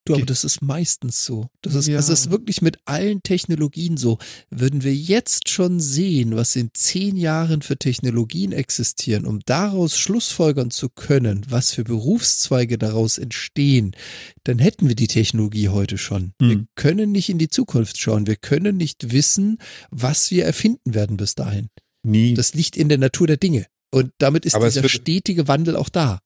Du, 0.06 0.14
aber 0.14 0.24
das 0.24 0.44
ist 0.44 0.62
meistens 0.62 1.24
so. 1.24 1.48
Das 1.62 1.74
ist, 1.74 1.88
ja. 1.88 1.96
das 1.96 2.08
ist 2.08 2.30
wirklich 2.30 2.62
mit 2.62 2.78
allen 2.84 3.24
Technologien 3.24 3.96
so. 3.96 4.18
Würden 4.50 4.84
wir 4.84 4.94
jetzt 4.94 5.48
schon 5.48 5.80
sehen, 5.80 6.36
was 6.36 6.54
in 6.54 6.70
zehn 6.74 7.16
Jahren 7.16 7.60
für 7.60 7.76
Technologien 7.76 8.52
existieren, 8.52 9.26
um 9.26 9.40
daraus 9.44 9.98
schlussfolgern 9.98 10.70
zu 10.70 10.88
können, 10.88 11.44
was 11.48 11.72
für 11.72 11.82
Berufszweige 11.82 12.78
daraus 12.78 13.18
entstehen, 13.18 13.96
dann 14.44 14.60
hätten 14.60 14.86
wir 14.86 14.94
die 14.94 15.08
Technologie 15.08 15.70
heute 15.70 15.98
schon. 15.98 16.32
Hm. 16.40 16.48
Wir 16.48 16.66
können 16.76 17.10
nicht 17.10 17.28
in 17.28 17.38
die 17.38 17.50
Zukunft 17.50 17.98
schauen. 17.98 18.28
Wir 18.28 18.36
können 18.36 18.76
nicht 18.76 19.10
wissen, 19.10 19.58
was 19.90 20.30
wir 20.30 20.44
erfinden 20.44 20.94
werden 20.94 21.16
bis 21.16 21.34
dahin. 21.34 21.68
Nie. 22.04 22.34
Das 22.34 22.54
liegt 22.54 22.76
in 22.76 22.88
der 22.88 22.98
Natur 22.98 23.26
der 23.26 23.38
Dinge. 23.38 23.66
Und 23.90 24.12
damit 24.18 24.44
ist 24.44 24.54
aber 24.54 24.66
dieser 24.66 24.88
stetige 24.88 25.48
Wandel 25.48 25.74
auch 25.74 25.88
da. 25.88 26.20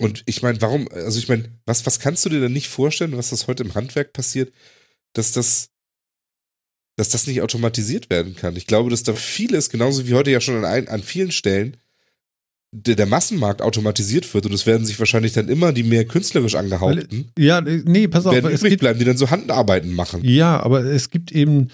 Und 0.00 0.22
ich 0.26 0.42
meine, 0.42 0.60
warum, 0.60 0.88
also 0.88 1.18
ich 1.18 1.28
meine, 1.28 1.44
was, 1.64 1.86
was 1.86 2.00
kannst 2.00 2.24
du 2.24 2.28
dir 2.28 2.40
denn 2.40 2.52
nicht 2.52 2.68
vorstellen, 2.68 3.16
was 3.16 3.30
das 3.30 3.46
heute 3.46 3.62
im 3.62 3.74
Handwerk 3.74 4.12
passiert, 4.12 4.52
dass 5.12 5.32
das, 5.32 5.70
dass 6.96 7.08
das 7.08 7.26
nicht 7.26 7.40
automatisiert 7.40 8.10
werden 8.10 8.34
kann? 8.34 8.56
Ich 8.56 8.66
glaube, 8.66 8.90
dass 8.90 9.04
da 9.04 9.14
vieles, 9.14 9.70
genauso 9.70 10.06
wie 10.06 10.14
heute 10.14 10.30
ja 10.30 10.40
schon 10.40 10.56
an, 10.56 10.64
ein, 10.64 10.88
an 10.88 11.02
vielen 11.02 11.30
Stellen, 11.30 11.76
der, 12.72 12.94
der 12.94 13.06
Massenmarkt 13.06 13.62
automatisiert 13.62 14.32
wird 14.32 14.46
und 14.46 14.52
es 14.52 14.66
werden 14.66 14.86
sich 14.86 14.98
wahrscheinlich 14.98 15.32
dann 15.32 15.48
immer 15.48 15.72
die 15.72 15.82
mehr 15.82 16.04
künstlerisch 16.04 16.54
angehaupten. 16.54 17.30
Ja, 17.36 17.60
nee, 17.60 18.06
pass 18.06 18.26
auf. 18.26 18.34
Werden 18.34 18.50
übrig 18.50 18.78
bleiben, 18.78 18.98
die 18.98 19.04
dann 19.04 19.16
so 19.16 19.30
Handarbeiten 19.30 19.92
machen. 19.92 20.24
Ja, 20.24 20.60
aber 20.60 20.84
es 20.84 21.10
gibt 21.10 21.32
eben, 21.32 21.70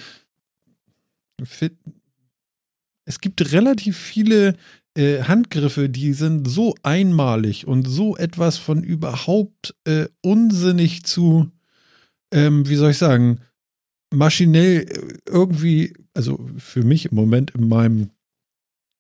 es 3.05 3.21
gibt 3.21 3.53
relativ 3.53 3.99
viele 3.99 4.57
äh, 4.97 5.23
Handgriffe, 5.23 5.89
die 5.89 6.13
sind 6.13 6.49
so 6.49 6.75
einmalig 6.83 7.67
und 7.67 7.87
so 7.87 8.17
etwas 8.17 8.59
von 8.59 8.83
überhaupt 8.83 9.75
äh, 9.85 10.07
unsinnig 10.23 11.05
zu, 11.05 11.51
ähm, 12.33 12.69
wie 12.69 12.77
soll 12.77 12.91
ich 12.91 12.99
sagen, 12.99 13.41
maschinell 14.13 14.83
äh, 14.83 15.19
irgendwie, 15.29 15.95
also 16.15 16.49
für 16.59 16.83
mich 16.83 17.07
im 17.07 17.15
Moment 17.15 17.53
in 17.53 17.69
meinem 17.69 18.11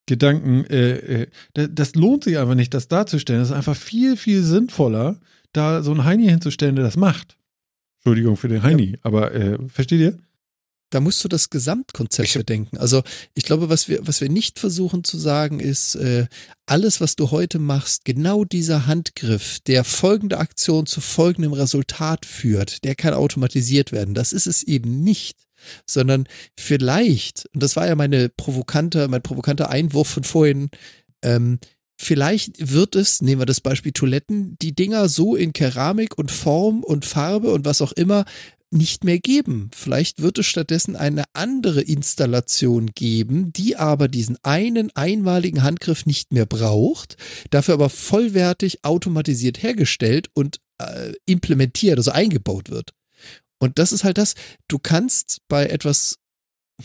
Gedanken, 0.07 0.65
äh, 0.67 1.23
äh 1.23 1.27
das 1.53 1.95
lohnt 1.95 2.25
sich 2.25 2.39
einfach 2.39 2.55
nicht, 2.55 2.75
das 2.75 2.89
darzustellen. 2.89 3.41
Das 3.41 3.51
ist 3.51 3.57
einfach 3.57 3.77
viel, 3.77 4.17
viel 4.17 4.43
sinnvoller, 4.43 5.19
da 5.53 5.83
so 5.83 5.93
ein 5.93 6.05
Heini 6.05 6.27
hinzustellen, 6.27 6.77
der 6.77 6.85
das 6.85 6.97
macht. 6.97 7.37
Entschuldigung 7.99 8.37
für 8.37 8.49
den 8.49 8.63
Heini, 8.63 8.93
ja. 8.93 8.99
aber 9.03 9.35
äh, 9.35 9.59
versteht 9.69 10.01
ihr? 10.01 10.19
Da 10.91 11.01
musst 11.01 11.23
du 11.25 11.29
das 11.29 11.51
Gesamtkonzept 11.51 12.35
bedenken. 12.35 12.79
Also 12.79 13.03
ich 13.35 13.45
glaube, 13.45 13.69
was 13.69 13.89
wir, 13.89 14.07
was 14.07 14.21
wir 14.21 14.29
nicht 14.29 14.59
versuchen 14.59 15.05
zu 15.05 15.19
sagen, 15.19 15.61
ist, 15.61 15.97
äh, 15.97 16.27
alles, 16.67 17.01
was 17.01 17.17
du 17.17 17.31
heute 17.31 17.59
machst, 17.59 18.05
genau 18.05 18.45
dieser 18.45 18.87
Handgriff, 18.87 19.59
der 19.67 19.85
folgende 19.85 20.39
Aktion 20.39 20.87
zu 20.87 21.01
folgendem 21.01 21.53
Resultat 21.53 22.25
führt, 22.25 22.85
der 22.85 22.95
kann 22.95 23.15
automatisiert 23.15 23.93
werden. 23.93 24.15
Das 24.15 24.33
ist 24.33 24.47
es 24.47 24.63
eben 24.63 25.03
nicht. 25.03 25.39
Sondern 25.85 26.29
vielleicht, 26.57 27.49
und 27.53 27.63
das 27.63 27.75
war 27.75 27.89
ja 27.89 27.97
meine 27.97 28.29
provokante, 28.29 29.09
mein 29.09 29.23
provokanter 29.23 29.71
Einwurf 29.71 30.09
von 30.09 30.23
vorhin, 30.23 30.71
ähm, 31.23 31.59
Vielleicht 31.99 32.73
wird 32.75 32.95
es, 32.95 33.23
nehmen 33.23 33.41
wir 33.41 33.47
das 33.47 33.63
Beispiel 33.63 33.93
Toiletten, 33.93 34.57
die 34.61 34.75
Dinger 34.75 35.09
so 35.09 35.35
in 35.35 35.55
Keramik 35.55 36.19
und 36.19 36.31
Form 36.31 36.85
und 36.85 37.07
Farbe 37.07 37.51
und 37.51 37.65
was 37.65 37.81
auch 37.81 37.93
immer 37.93 38.27
nicht 38.77 39.05
mehr 39.05 39.19
geben. 39.19 39.71
Vielleicht 39.75 40.23
wird 40.23 40.39
es 40.39 40.47
stattdessen 40.47 40.97
eine 40.97 41.25
andere 41.33 41.83
Installation 41.83 42.93
geben, 42.95 43.53
die 43.53 43.77
aber 43.77 44.09
diesen 44.09 44.37
einen 44.43 44.91
einmaligen 44.95 45.63
Handgriff 45.63 46.07
nicht 46.07 46.33
mehr 46.33 46.47
braucht, 46.47 47.17
dafür 47.51 47.75
aber 47.75 47.91
vollwertig 47.91 48.85
automatisiert 48.85 49.63
hergestellt 49.63 50.29
und 50.35 50.61
äh, 50.79 51.13
implementiert, 51.27 51.99
also 51.99 52.11
eingebaut 52.11 52.71
wird. 52.71 52.93
Und 53.59 53.79
das 53.79 53.93
ist 53.93 54.05
halt 54.05 54.19
das, 54.19 54.35
du 54.69 54.79
kannst 54.79 55.41
bei 55.49 55.67
etwas 55.67 56.17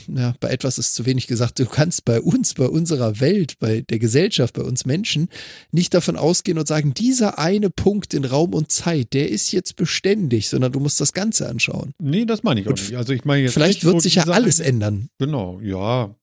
ja, 0.07 0.33
bei 0.39 0.49
etwas 0.49 0.77
ist 0.77 0.95
zu 0.95 1.05
wenig 1.05 1.27
gesagt, 1.27 1.59
du 1.59 1.65
kannst 1.65 2.05
bei 2.05 2.21
uns, 2.21 2.53
bei 2.53 2.67
unserer 2.67 3.19
Welt, 3.19 3.59
bei 3.59 3.81
der 3.81 3.99
Gesellschaft, 3.99 4.53
bei 4.53 4.63
uns 4.63 4.85
Menschen 4.85 5.29
nicht 5.71 5.93
davon 5.93 6.15
ausgehen 6.15 6.57
und 6.57 6.67
sagen, 6.67 6.93
dieser 6.93 7.39
eine 7.39 7.69
Punkt 7.69 8.13
in 8.13 8.25
Raum 8.25 8.53
und 8.53 8.71
Zeit, 8.71 9.13
der 9.13 9.29
ist 9.29 9.51
jetzt 9.51 9.75
beständig, 9.75 10.49
sondern 10.49 10.71
du 10.71 10.79
musst 10.79 11.01
das 11.01 11.13
Ganze 11.13 11.49
anschauen. 11.49 11.93
Nee, 11.99 12.25
das 12.25 12.43
meine 12.43 12.61
ich 12.61 12.67
auch 12.67 12.71
Und 12.71 12.81
nicht. 12.81 12.95
Also 12.95 13.13
ich 13.13 13.25
meine 13.25 13.43
jetzt 13.43 13.53
Vielleicht 13.53 13.83
wird 13.83 14.01
sich 14.01 14.15
ja 14.15 14.23
alles 14.23 14.59
ändern. 14.59 15.09
Genau, 15.17 15.59
ja. 15.61 16.15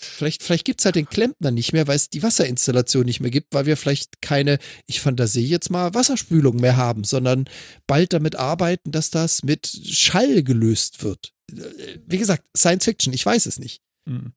Vielleicht, 0.00 0.42
vielleicht 0.42 0.64
gibt's 0.64 0.84
halt 0.84 0.96
den 0.96 1.08
Klempner 1.08 1.50
nicht 1.50 1.72
mehr, 1.72 1.86
weil 1.86 1.96
es 1.96 2.08
die 2.08 2.22
Wasserinstallation 2.22 3.04
nicht 3.04 3.20
mehr 3.20 3.30
gibt, 3.30 3.52
weil 3.52 3.66
wir 3.66 3.76
vielleicht 3.76 4.22
keine, 4.22 4.58
ich 4.86 5.00
fantasiere 5.00 5.46
jetzt 5.46 5.70
mal, 5.70 5.92
Wasserspülung 5.92 6.56
mehr 6.56 6.76
haben, 6.76 7.04
sondern 7.04 7.44
bald 7.86 8.12
damit 8.14 8.36
arbeiten, 8.36 8.92
dass 8.92 9.10
das 9.10 9.42
mit 9.42 9.66
Schall 9.66 10.42
gelöst 10.42 11.02
wird. 11.04 11.32
Wie 12.06 12.18
gesagt, 12.18 12.44
Science 12.56 12.84
Fiction, 12.84 13.12
ich 13.12 13.26
weiß 13.26 13.44
es 13.46 13.58
nicht. 13.58 13.82
Mhm. 14.06 14.32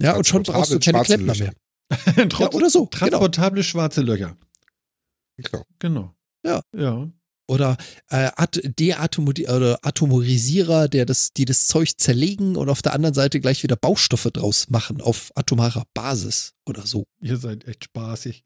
Ja, 0.00 0.16
und 0.16 0.26
schon 0.26 0.42
brauchst 0.42 0.72
du 0.72 0.80
keine 0.80 1.02
Klempner 1.02 1.34
schwarzen 1.34 1.54
mehr. 1.54 2.26
Ja, 2.40 2.52
oder 2.52 2.68
so, 2.68 2.86
genau. 2.86 2.88
Transportable 2.88 3.62
schwarze 3.62 4.02
Löcher. 4.02 4.36
Löchern. 5.36 5.62
Genau. 5.78 6.16
Ja. 6.44 6.62
Ja. 6.74 7.10
Oder 7.46 7.76
äh, 8.10 8.30
At 8.36 8.60
Deatomo 8.78 9.30
oder 9.30 9.78
Atomorisierer, 9.82 10.88
der 10.88 11.06
das, 11.06 11.32
die 11.32 11.44
das 11.44 11.66
Zeug 11.66 11.98
zerlegen 11.98 12.56
und 12.56 12.68
auf 12.68 12.82
der 12.82 12.92
anderen 12.92 13.14
Seite 13.14 13.40
gleich 13.40 13.62
wieder 13.62 13.76
Baustoffe 13.76 14.30
draus 14.32 14.68
machen 14.68 15.00
auf 15.00 15.30
atomarer 15.34 15.84
Basis 15.94 16.54
oder 16.66 16.86
so. 16.86 17.06
Ihr 17.20 17.36
seid 17.36 17.66
echt 17.66 17.84
spaßig. 17.84 18.44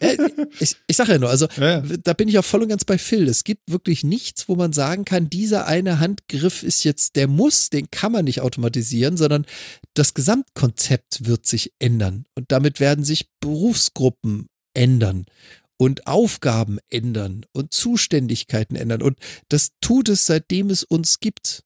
Äh, 0.00 0.16
ich, 0.58 0.76
ich 0.86 0.96
sage 0.96 1.12
ja 1.12 1.18
nur, 1.18 1.30
also 1.30 1.46
Ja, 1.56 1.84
ja. 1.84 1.96
da 2.02 2.12
bin 2.14 2.28
ich 2.28 2.38
auch 2.38 2.44
voll 2.44 2.62
und 2.62 2.68
ganz 2.68 2.84
bei 2.84 2.98
Phil. 2.98 3.28
Es 3.28 3.44
gibt 3.44 3.70
wirklich 3.70 4.02
nichts, 4.02 4.48
wo 4.48 4.56
man 4.56 4.72
sagen 4.72 5.04
kann, 5.04 5.30
dieser 5.30 5.66
eine 5.66 6.00
Handgriff 6.00 6.62
ist 6.62 6.84
jetzt, 6.84 7.16
der 7.16 7.28
muss, 7.28 7.70
den 7.70 7.90
kann 7.90 8.12
man 8.12 8.24
nicht 8.24 8.40
automatisieren, 8.40 9.16
sondern 9.16 9.46
das 9.94 10.14
Gesamtkonzept 10.14 11.26
wird 11.26 11.46
sich 11.46 11.72
ändern. 11.78 12.24
Und 12.34 12.50
damit 12.50 12.80
werden 12.80 13.04
sich 13.04 13.28
Berufsgruppen 13.40 14.48
ändern 14.74 15.26
und 15.82 16.06
Aufgaben 16.06 16.78
ändern 16.90 17.44
und 17.50 17.72
Zuständigkeiten 17.72 18.76
ändern. 18.76 19.02
Und 19.02 19.18
das 19.48 19.70
tut 19.80 20.08
es, 20.08 20.26
seitdem 20.26 20.70
es 20.70 20.84
uns 20.84 21.18
gibt. 21.18 21.64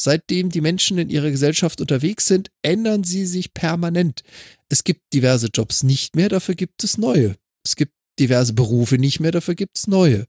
Seitdem 0.00 0.48
die 0.48 0.62
Menschen 0.62 0.96
in 0.96 1.10
ihrer 1.10 1.30
Gesellschaft 1.30 1.82
unterwegs 1.82 2.24
sind, 2.24 2.50
ändern 2.62 3.04
sie 3.04 3.26
sich 3.26 3.52
permanent. 3.52 4.22
Es 4.70 4.84
gibt 4.84 5.12
diverse 5.12 5.48
Jobs 5.52 5.82
nicht 5.82 6.16
mehr, 6.16 6.30
dafür 6.30 6.54
gibt 6.54 6.82
es 6.82 6.96
neue. 6.96 7.36
Es 7.62 7.76
gibt 7.76 7.92
diverse 8.18 8.54
Berufe 8.54 8.96
nicht 8.96 9.20
mehr, 9.20 9.32
dafür 9.32 9.54
gibt 9.54 9.76
es 9.76 9.86
neue. 9.86 10.24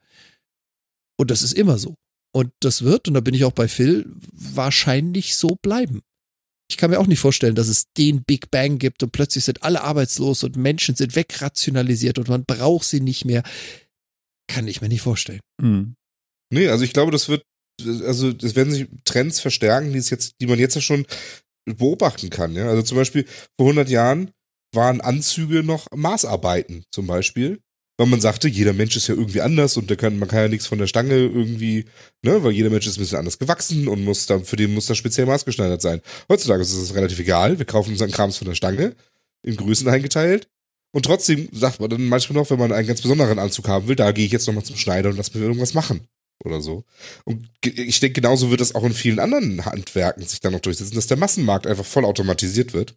Und 1.17 1.31
das 1.31 1.41
ist 1.41 1.53
immer 1.53 1.77
so. 1.77 1.95
Und 2.33 2.51
das 2.59 2.81
wird, 2.81 3.07
und 3.07 3.13
da 3.13 3.21
bin 3.21 3.33
ich 3.33 3.45
auch 3.45 3.53
bei 3.53 3.69
Phil, 3.69 4.05
wahrscheinlich 4.33 5.37
so 5.37 5.55
bleiben. 5.61 6.01
Ich 6.69 6.77
kann 6.77 6.91
mir 6.91 6.99
auch 6.99 7.07
nicht 7.07 7.19
vorstellen, 7.19 7.55
dass 7.55 7.67
es 7.67 7.85
den 7.97 8.23
Big 8.23 8.51
Bang 8.51 8.77
gibt 8.77 9.01
und 9.01 9.11
plötzlich 9.11 9.43
sind 9.43 9.63
alle 9.63 9.81
arbeitslos 9.81 10.43
und 10.43 10.55
Menschen 10.55 10.95
sind 10.95 11.15
wegrationalisiert 11.15 12.19
und 12.19 12.29
man 12.29 12.45
braucht 12.45 12.85
sie 12.85 13.01
nicht 13.01 13.25
mehr. 13.25 13.43
Kann 14.47 14.67
ich 14.67 14.81
mir 14.81 14.89
nicht 14.89 15.01
vorstellen. 15.01 15.41
Mhm. 15.61 15.95
Nee, 16.51 16.69
also 16.69 16.83
ich 16.83 16.93
glaube, 16.93 17.11
das 17.11 17.29
wird, 17.29 17.43
also 17.81 18.29
es 18.29 18.55
werden 18.55 18.73
sich 18.73 18.87
Trends 19.05 19.39
verstärken, 19.39 19.93
die 19.93 19.99
es 19.99 20.09
jetzt, 20.09 20.33
die 20.41 20.47
man 20.47 20.59
jetzt 20.59 20.75
ja 20.75 20.81
schon 20.81 21.05
beobachten 21.65 22.29
kann. 22.29 22.53
Ja? 22.53 22.69
Also 22.69 22.83
zum 22.83 22.97
Beispiel 22.97 23.25
vor 23.59 23.67
100 23.67 23.89
Jahren 23.89 24.31
waren 24.73 25.01
Anzüge 25.01 25.63
noch 25.63 25.87
Maßarbeiten 25.91 26.85
zum 26.91 27.07
Beispiel, 27.07 27.59
weil 27.99 28.07
man 28.07 28.21
sagte, 28.21 28.47
jeder 28.47 28.71
Mensch 28.71 28.95
ist 28.95 29.09
ja 29.09 29.13
irgendwie 29.13 29.41
anders 29.41 29.75
und 29.75 29.95
kann, 29.97 30.17
man 30.17 30.29
kann 30.29 30.39
ja 30.39 30.47
nichts 30.47 30.67
von 30.67 30.77
der 30.77 30.87
Stange 30.87 31.15
irgendwie, 31.15 31.83
ne, 32.21 32.41
weil 32.41 32.53
jeder 32.53 32.69
Mensch 32.69 32.87
ist 32.87 32.97
ein 32.97 33.01
bisschen 33.01 33.17
anders 33.17 33.39
gewachsen 33.39 33.89
und 33.89 34.05
muss 34.05 34.25
dann, 34.25 34.45
für 34.45 34.55
den 34.55 34.73
muss 34.73 34.85
das 34.85 34.97
speziell 34.97 35.25
maßgeschneidert 35.25 35.81
sein. 35.81 35.99
Heutzutage 36.29 36.61
ist 36.61 36.71
es 36.71 36.95
relativ 36.95 37.19
egal, 37.19 37.59
wir 37.59 37.65
kaufen 37.65 37.91
unseren 37.91 38.09
Krams 38.09 38.37
von 38.37 38.47
der 38.47 38.55
Stange, 38.55 38.95
in 39.43 39.57
Größen 39.57 39.85
eingeteilt. 39.89 40.47
Und 40.93 41.03
trotzdem 41.03 41.49
sagt 41.51 41.81
man 41.81 41.89
dann 41.89 42.05
manchmal 42.05 42.41
noch, 42.41 42.49
wenn 42.49 42.57
man 42.57 42.71
einen 42.71 42.87
ganz 42.87 43.01
besonderen 43.01 43.37
Anzug 43.37 43.67
haben 43.67 43.89
will, 43.89 43.97
da 43.97 44.13
gehe 44.13 44.25
ich 44.25 44.31
jetzt 44.31 44.47
nochmal 44.47 44.63
zum 44.63 44.77
Schneider 44.77 45.09
und 45.09 45.17
lass 45.17 45.33
mir 45.33 45.41
irgendwas 45.41 45.73
machen. 45.73 46.07
Oder 46.45 46.61
so. 46.61 46.85
Und 47.25 47.49
ich 47.65 47.99
denke, 47.99 48.21
genauso 48.21 48.49
wird 48.49 48.61
es 48.61 48.75
auch 48.75 48.85
in 48.85 48.93
vielen 48.93 49.19
anderen 49.19 49.65
Handwerken 49.65 50.23
sich 50.23 50.39
dann 50.39 50.53
noch 50.53 50.61
durchsetzen, 50.61 50.95
dass 50.95 51.07
der 51.07 51.17
Massenmarkt 51.17 51.67
einfach 51.67 51.83
voll 51.83 52.05
automatisiert 52.05 52.71
wird. 52.71 52.95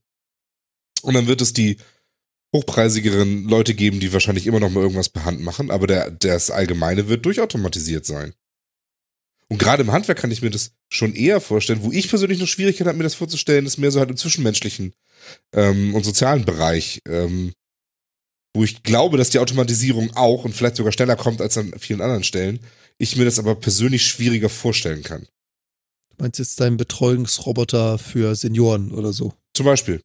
Und 1.03 1.15
dann 1.15 1.27
wird 1.27 1.41
es 1.41 1.53
die 1.53 1.79
hochpreisigeren 2.53 3.45
Leute 3.45 3.75
geben, 3.75 4.01
die 4.01 4.13
wahrscheinlich 4.13 4.47
immer 4.47 4.61
noch 4.61 4.71
mal 4.71 4.83
irgendwas 4.83 5.09
per 5.09 5.25
Hand 5.25 5.41
machen, 5.41 5.71
aber 5.71 5.87
der, 5.87 6.11
das 6.11 6.51
Allgemeine 6.51 7.09
wird 7.09 7.25
durchautomatisiert 7.25 8.05
sein. 8.05 8.35
Und 9.49 9.59
gerade 9.59 9.83
im 9.83 9.93
Handwerk 9.93 10.19
kann 10.19 10.31
ich 10.31 10.43
mir 10.43 10.51
das 10.51 10.73
schon 10.89 11.15
eher 11.15 11.41
vorstellen. 11.41 11.83
Wo 11.83 11.93
ich 11.93 12.09
persönlich 12.09 12.39
noch 12.39 12.47
Schwierigkeiten 12.47 12.89
habe, 12.89 12.97
mir 12.97 13.05
das 13.05 13.15
vorzustellen, 13.15 13.67
ist 13.67 13.77
mehr 13.77 13.91
so 13.91 14.01
halt 14.01 14.11
im 14.11 14.17
zwischenmenschlichen 14.17 14.95
ähm, 15.53 15.95
und 15.95 16.05
sozialen 16.05 16.45
Bereich, 16.45 17.01
ähm, 17.07 17.53
wo 18.55 18.65
ich 18.65 18.83
glaube, 18.83 19.19
dass 19.19 19.31
die 19.31 19.39
Automatisierung 19.39 20.11
auch 20.15 20.45
und 20.45 20.55
vielleicht 20.55 20.77
sogar 20.77 20.93
schneller 20.93 21.17
kommt 21.17 21.41
als 21.41 21.59
an 21.59 21.75
vielen 21.79 22.01
anderen 22.01 22.25
Stellen. 22.25 22.61
Ich 22.99 23.17
mir 23.17 23.25
das 23.25 23.39
aber 23.39 23.55
persönlich 23.55 24.07
schwieriger 24.07 24.49
vorstellen 24.49 25.03
kann. 25.03 25.27
Du 26.11 26.25
meinst 26.25 26.39
jetzt 26.39 26.61
deinen 26.61 26.77
Betreuungsroboter 26.77 27.99
für 27.99 28.35
Senioren 28.35 28.93
oder 28.93 29.13
so? 29.13 29.35
Zum 29.55 29.67
Beispiel 29.67 30.01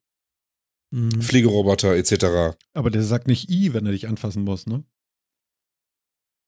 Mhm. 0.91 1.21
Pflegeroboter 1.21 1.95
etc. 1.95 2.57
Aber 2.73 2.89
der 2.89 3.03
sagt 3.03 3.27
nicht 3.27 3.49
I, 3.49 3.73
wenn 3.73 3.85
er 3.85 3.91
dich 3.91 4.07
anfassen 4.07 4.43
muss, 4.43 4.65
ne? 4.67 4.83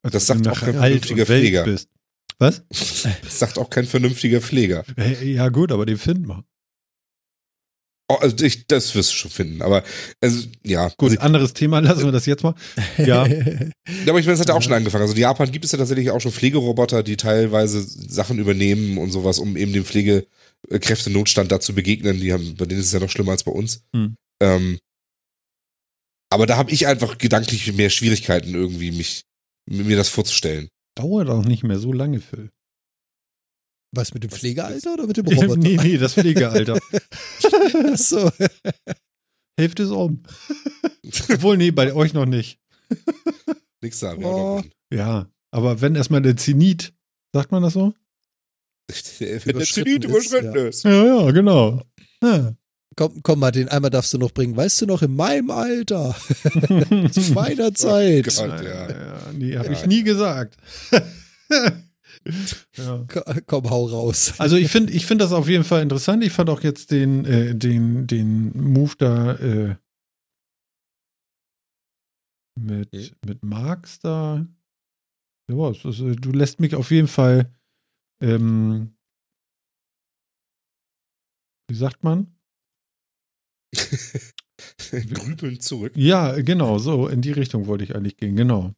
Also, 0.02 0.16
Das 0.16 0.28
sagt 0.28 0.48
auch 0.48 0.60
kein 0.60 0.74
vernünftiger 0.76 1.26
Pfleger. 1.26 1.64
Bist. 1.64 1.90
Was? 2.38 2.64
Das 3.22 3.40
sagt 3.40 3.58
auch 3.58 3.70
kein 3.70 3.86
vernünftiger 3.86 4.42
Pfleger. 4.42 4.86
Ja, 5.22 5.50
gut, 5.50 5.72
aber 5.72 5.86
den 5.86 5.98
finden 5.98 6.28
wir. 6.28 6.46
Oh, 8.12 8.16
also 8.16 8.44
ich, 8.44 8.66
das 8.66 8.96
wirst 8.96 9.12
du 9.12 9.16
schon 9.16 9.30
finden. 9.30 9.62
Aber 9.62 9.84
also, 10.20 10.48
ja, 10.64 10.90
Gut, 10.98 11.12
Also, 11.12 11.22
anderes 11.22 11.54
Thema, 11.54 11.80
lassen 11.80 12.06
wir 12.06 12.12
das 12.12 12.26
jetzt 12.26 12.44
mal. 12.44 12.56
Ja. 12.98 13.22
aber 13.24 13.30
ich 13.30 14.08
meine, 14.08 14.26
das 14.26 14.40
hat 14.40 14.50
ja 14.50 14.56
auch 14.56 14.64
schon 14.64 14.74
angefangen. 14.74 15.04
Also 15.04 15.14
in 15.14 15.22
Japan 15.22 15.52
gibt 15.52 15.64
es 15.66 15.72
ja 15.74 15.78
tatsächlich 15.78 16.10
auch 16.10 16.20
schon 16.20 16.32
Pflegeroboter, 16.32 17.04
die 17.04 17.18
teilweise 17.18 17.82
Sachen 17.84 18.40
übernehmen 18.40 18.98
und 18.98 19.12
sowas, 19.12 19.38
um 19.38 19.56
eben 19.56 19.74
dem 19.74 19.86
Pflegekräftenotstand 19.86 21.52
da 21.52 21.60
zu 21.60 21.76
begegnen. 21.76 22.20
Die 22.20 22.34
haben, 22.34 22.56
bei 22.56 22.66
denen 22.66 22.80
ist 22.80 22.88
es 22.88 22.94
ja 22.94 23.00
noch 23.00 23.12
schlimmer 23.12 23.34
als 23.34 23.44
bei 23.44 23.52
uns. 23.52 23.84
Hm. 23.94 24.16
Ähm, 24.42 24.80
aber 26.32 26.46
da 26.46 26.58
habe 26.58 26.72
ich 26.72 26.88
einfach 26.88 27.18
gedanklich 27.18 27.74
mehr 27.74 27.90
Schwierigkeiten, 27.90 28.54
irgendwie 28.54 28.92
mich 28.92 29.24
mir 29.66 29.98
das 29.98 30.10
vorzustellen. 30.10 30.70
Dauert 30.96 31.30
auch 31.30 31.46
nicht 31.46 31.64
mehr 31.64 31.80
so 31.80 31.94
lange, 31.94 32.20
Phil. 32.20 32.52
Was 33.92 34.14
mit 34.14 34.24
dem 34.24 34.30
Pflegealter 34.30 34.94
oder 34.94 35.08
mit 35.08 35.18
dem 35.18 35.28
Roboter? 35.28 35.58
nee, 35.58 35.78
nee, 35.82 35.98
das 35.98 36.14
Pflegealter. 36.14 36.80
Ach 37.44 37.98
so. 37.98 38.32
Hälfte 39.60 39.84
ist 39.84 39.92
um. 39.92 40.24
Obwohl, 41.30 41.58
nee, 41.58 41.72
bei 41.72 41.94
euch 41.94 42.14
noch 42.14 42.26
nicht. 42.26 42.60
Nix 43.82 44.00
sagen. 44.00 44.24
Oh. 44.24 44.62
Ja, 44.94 45.30
aber 45.52 45.82
wenn 45.82 45.96
erstmal 45.96 46.22
der 46.22 46.38
Zenit, 46.38 46.94
sagt 47.34 47.52
man 47.52 47.64
das 47.64 47.74
so? 47.74 47.94
Wenn 48.88 49.28
der 49.28 49.56
Überschritten 49.56 49.66
Zenit 49.66 50.06
ist, 50.06 50.10
überschritten 50.10 50.56
ja. 50.56 50.68
ist. 50.68 50.84
Ja, 50.84 51.06
ja, 51.06 51.32
genau. 51.32 51.84
Ja. 52.24 52.56
Komm, 53.00 53.24
komm 53.24 53.40
mal, 53.40 53.52
den 53.52 53.70
einmal 53.70 53.90
darfst 53.92 54.14
du 54.14 54.18
noch 54.18 54.32
bringen. 54.34 54.58
Weißt 54.58 54.82
du 54.82 54.86
noch, 54.86 55.02
in 55.02 55.16
meinem 55.16 55.52
Alter, 55.52 56.14
zu 57.14 57.32
meiner 57.34 57.74
Zeit. 57.74 58.26
Gott. 58.26 58.38
ja, 58.38 58.62
ja. 58.62 58.90
ja, 58.90 59.20
nee, 59.34 59.56
habe 59.58 59.68
Ja. 59.68 59.72
ich 59.72 59.86
nie 59.86 60.04
gesagt. 60.04 60.58
ja. 62.76 63.06
Ko- 63.08 63.24
Komm, 63.48 63.70
hau 63.70 63.86
raus. 63.86 64.34
Also 64.38 64.58
ich 64.58 64.70
finde 64.70 64.92
ich 64.92 65.06
finde 65.06 65.24
das 65.24 65.32
auf 65.32 65.48
jeden 65.48 65.64
Fall 65.64 65.82
interessant. 65.82 66.26
Ich 66.26 66.34
fand 66.34 66.50
auch 66.50 66.62
jetzt 66.62 66.92
den, 66.92 67.24
äh, 67.24 67.56
den, 67.56 68.06
den 68.06 68.52
Move 68.74 68.96
da 68.98 69.36
äh, 69.36 69.76
mit, 72.60 72.92
Hm. 72.92 73.10
mit 73.26 73.44
Marx 73.46 74.00
da. 74.00 74.46
Ja, 75.50 75.70
äh, 75.72 76.16
du 76.18 76.32
lässt 76.34 76.60
mich 76.60 76.76
auf 76.76 76.92
jeden 76.92 77.08
Fall 77.08 77.50
ähm, 78.22 78.94
wie 81.70 81.76
sagt 81.76 82.04
man? 82.04 82.36
Grübeln 84.92 85.60
zurück. 85.60 85.94
Ja, 85.96 86.40
genau, 86.42 86.80
so 86.80 87.08
in 87.08 87.22
die 87.22 87.32
Richtung 87.32 87.68
wollte 87.68 87.84
ich 87.84 87.96
eigentlich 87.96 88.18
gehen, 88.18 88.36
genau. 88.36 88.74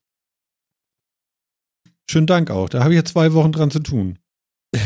Schönen 2.09 2.27
Dank 2.27 2.51
auch. 2.51 2.68
Da 2.68 2.84
habe 2.84 2.93
ich 2.93 2.97
jetzt 2.97 3.11
zwei 3.11 3.34
Wochen 3.34 3.51
dran 3.51 3.72
zu 3.72 3.80
tun. 3.80 4.19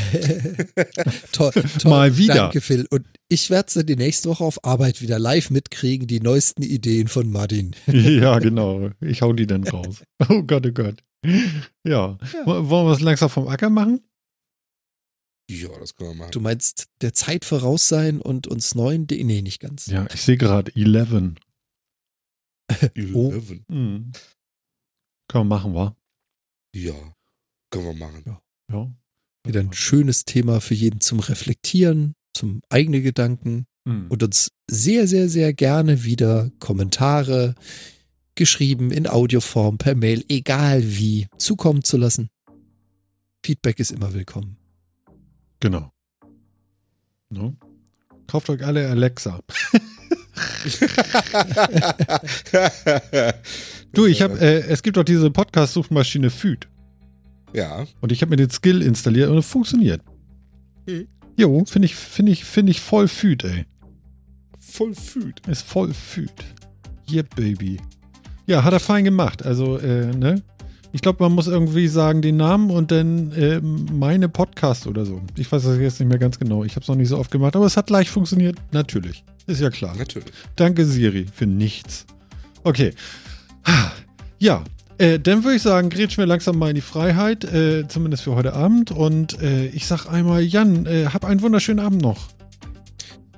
toll, 1.31 1.51
toll. 1.79 1.89
Mal 1.89 2.17
wieder. 2.17 2.35
Danke, 2.35 2.61
Phil. 2.61 2.87
Und 2.89 3.05
ich 3.29 3.49
werde 3.49 3.71
sie 3.71 3.85
die 3.85 3.95
nächste 3.95 4.29
Woche 4.29 4.43
auf 4.43 4.63
Arbeit 4.63 5.01
wieder 5.01 5.19
live 5.19 5.49
mitkriegen, 5.49 6.07
die 6.07 6.19
neuesten 6.19 6.63
Ideen 6.63 7.07
von 7.07 7.31
Martin. 7.31 7.75
ja, 7.87 8.39
genau. 8.39 8.89
Ich 9.01 9.21
hau 9.21 9.33
die 9.33 9.47
dann 9.47 9.63
raus. 9.67 10.03
Oh 10.29 10.43
Gott, 10.43 10.65
oh 10.67 10.71
Gott. 10.71 11.03
Ja. 11.83 12.17
Ja. 12.33 12.45
Wollen 12.45 12.87
wir 12.87 12.93
es 12.93 13.01
langsam 13.01 13.29
vom 13.29 13.47
Acker 13.47 13.69
machen? 13.69 14.01
Ja, 15.49 15.69
das 15.79 15.95
können 15.95 16.11
wir 16.11 16.15
machen. 16.15 16.31
Du 16.31 16.39
meinst 16.39 16.87
der 17.01 17.13
Zeit 17.13 17.45
voraus 17.45 17.87
sein 17.87 18.19
und 18.19 18.47
uns 18.47 18.75
neuen, 18.75 19.05
nee, 19.09 19.41
nicht 19.41 19.59
ganz. 19.59 19.85
Ja, 19.87 20.07
ich 20.13 20.21
sehe 20.21 20.37
gerade 20.37 20.75
11. 20.75 21.35
Oh. 23.13 23.29
Eleven. 23.29 23.63
Hm. 23.69 24.11
Können 25.29 25.43
wir 25.47 25.55
machen, 25.55 25.75
wa? 25.75 25.95
Ja, 26.75 26.95
können 27.71 27.85
wir 27.85 27.93
machen. 27.93 28.37
Ja. 28.71 28.91
Wieder 29.45 29.59
ein 29.59 29.71
schönes 29.71 30.25
Thema 30.25 30.59
für 30.61 30.73
jeden 30.73 30.99
zum 30.99 31.19
Reflektieren, 31.19 32.15
zum 32.33 32.61
eigene 32.69 33.03
Gedanken 33.03 33.67
Hm. 33.87 34.07
und 34.09 34.23
uns 34.23 34.51
sehr, 34.69 35.07
sehr, 35.07 35.29
sehr 35.29 35.53
gerne 35.53 36.03
wieder 36.03 36.51
Kommentare 36.59 37.53
geschrieben 38.33 38.91
in 38.91 39.07
Audioform, 39.07 39.77
per 39.77 39.95
Mail, 39.95 40.25
egal 40.27 40.83
wie, 40.83 41.27
zukommen 41.37 41.83
zu 41.83 41.97
lassen. 41.97 42.29
Feedback 43.45 43.79
ist 43.79 43.91
immer 43.91 44.13
willkommen. 44.13 44.57
Genau. 45.65 45.91
No? 47.31 47.55
Kauft 48.27 48.51
euch 48.51 48.63
alle 48.63 48.87
Alexa. 48.87 49.39
Du, 53.93 54.05
ich 54.05 54.21
habe, 54.21 54.39
äh, 54.39 54.59
es 54.67 54.83
gibt 54.83 54.97
doch 54.97 55.03
diese 55.03 55.31
Podcast-Suchmaschine 55.31 56.29
Food. 56.29 56.67
ja, 57.51 57.87
Und 57.99 58.11
ich 58.11 58.21
habe 58.21 58.29
mir 58.29 58.35
den 58.35 58.51
Skill 58.51 58.83
installiert 58.83 59.31
und 59.31 59.39
es 59.39 59.47
funktioniert. 59.47 60.03
Hm. 60.87 61.07
Jo, 61.35 61.65
finde 61.65 61.87
ich, 61.87 61.95
finde 61.95 62.31
ich, 62.31 62.45
finde 62.45 62.69
ich 62.71 62.79
voll 62.79 63.07
Food, 63.07 63.43
ey. 63.45 63.65
voll 64.59 64.93
fühlt. 64.93 65.39
Ist 65.47 65.63
voll 65.63 65.95
Food. 65.95 66.29
Yep, 67.09 67.35
Baby. 67.35 67.81
Ja, 68.45 68.63
hat 68.63 68.73
er 68.73 68.79
fein 68.79 69.03
gemacht. 69.03 69.43
Also, 69.43 69.79
äh, 69.79 70.15
ne? 70.15 70.43
Ich 70.95 71.01
glaube, 71.01 71.21
man 71.21 71.33
muss 71.33 71.47
irgendwie 71.47 71.89
sagen 71.89 72.21
den 72.21 72.37
Namen 72.37 72.71
und 72.71 72.89
dann 72.89 73.33
äh, 73.33 73.59
meine 73.59 74.29
Podcast 74.29 74.87
oder 74.87 75.05
so. 75.05 75.21
Ich 75.35 75.51
weiß 75.51 75.63
das 75.63 75.77
jetzt 75.77 75.99
nicht 75.99 76.07
mehr 76.07 76.17
ganz 76.17 76.39
genau. 76.39 76.63
Ich 76.63 76.77
habe 76.77 76.83
es 76.83 76.87
noch 76.87 76.95
nicht 76.95 77.09
so 77.09 77.17
oft 77.17 77.31
gemacht, 77.31 77.57
aber 77.57 77.65
es 77.65 77.75
hat 77.75 77.89
leicht 77.89 78.09
funktioniert. 78.09 78.55
Natürlich. 78.71 79.25
Ist 79.45 79.59
ja 79.59 79.69
klar. 79.69 79.93
Natürlich. 79.97 80.29
Danke, 80.55 80.85
Siri, 80.85 81.25
für 81.35 81.47
nichts. 81.47 82.05
Okay. 82.63 82.93
Ja, 84.39 84.63
äh, 84.97 85.19
dann 85.19 85.43
würde 85.43 85.57
ich 85.57 85.63
sagen, 85.63 85.89
grätschen 85.89 86.21
wir 86.21 86.27
langsam 86.27 86.57
mal 86.57 86.69
in 86.69 86.75
die 86.75 86.81
Freiheit, 86.81 87.43
äh, 87.43 87.85
zumindest 87.89 88.23
für 88.23 88.35
heute 88.35 88.53
Abend. 88.53 88.91
Und 88.91 89.41
äh, 89.41 89.65
ich 89.67 89.87
sag 89.87 90.05
einmal, 90.05 90.43
Jan, 90.43 90.85
äh, 90.85 91.07
hab 91.07 91.25
einen 91.25 91.41
wunderschönen 91.41 91.79
Abend 91.85 92.01
noch. 92.01 92.29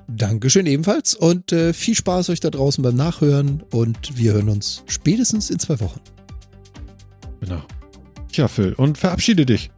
Dankeschön 0.06 0.66
ebenfalls 0.66 1.16
und 1.16 1.50
äh, 1.50 1.72
viel 1.72 1.96
Spaß 1.96 2.30
euch 2.30 2.38
da 2.38 2.50
draußen 2.50 2.84
beim 2.84 2.94
Nachhören 2.94 3.64
und 3.72 4.16
wir 4.16 4.34
hören 4.34 4.48
uns 4.48 4.84
spätestens 4.86 5.50
in 5.50 5.58
zwei 5.58 5.80
Wochen. 5.80 6.00
Genau. 7.40 7.62
Tja, 8.32 8.48
Phil, 8.48 8.72
und 8.74 8.98
verabschiede 8.98 9.46
dich. 9.46 9.70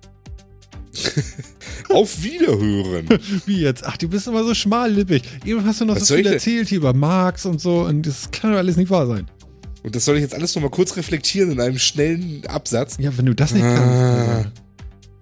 Auf 1.89 2.23
Wiederhören. 2.23 3.07
Wie 3.47 3.61
jetzt? 3.61 3.85
Ach, 3.87 3.97
du 3.97 4.09
bist 4.09 4.27
immer 4.27 4.45
so 4.45 4.55
schmallippig. 4.55 5.23
Eben 5.45 5.65
hast 5.65 5.81
du 5.81 5.85
noch 5.85 5.97
Was 5.97 6.09
so 6.09 6.17
viel 6.17 6.27
erzählt 6.27 6.69
hier 6.69 6.79
über 6.79 6.93
Marx 6.95 7.47
und 7.47 7.61
so 7.61 7.83
und 7.83 8.07
das 8.07 8.31
kann 8.31 8.53
doch 8.53 8.59
alles 8.59 8.77
nicht 8.77 8.91
wahr 8.91 9.07
sein. 9.07 9.27
Und 9.83 9.97
das 9.97 10.05
soll 10.05 10.17
ich 10.17 10.23
jetzt 10.23 10.35
alles 10.35 10.55
nochmal 10.55 10.71
kurz 10.71 10.97
reflektieren 10.97 11.53
in 11.53 11.61
einem 11.61 11.79
schnellen 11.79 12.45
Absatz. 12.47 12.97
Ja, 12.99 13.17
wenn 13.17 13.27
du 13.27 13.35
das 13.35 13.53
nicht 13.55 13.65
Ah. 13.65 13.77
kannst. 13.77 14.63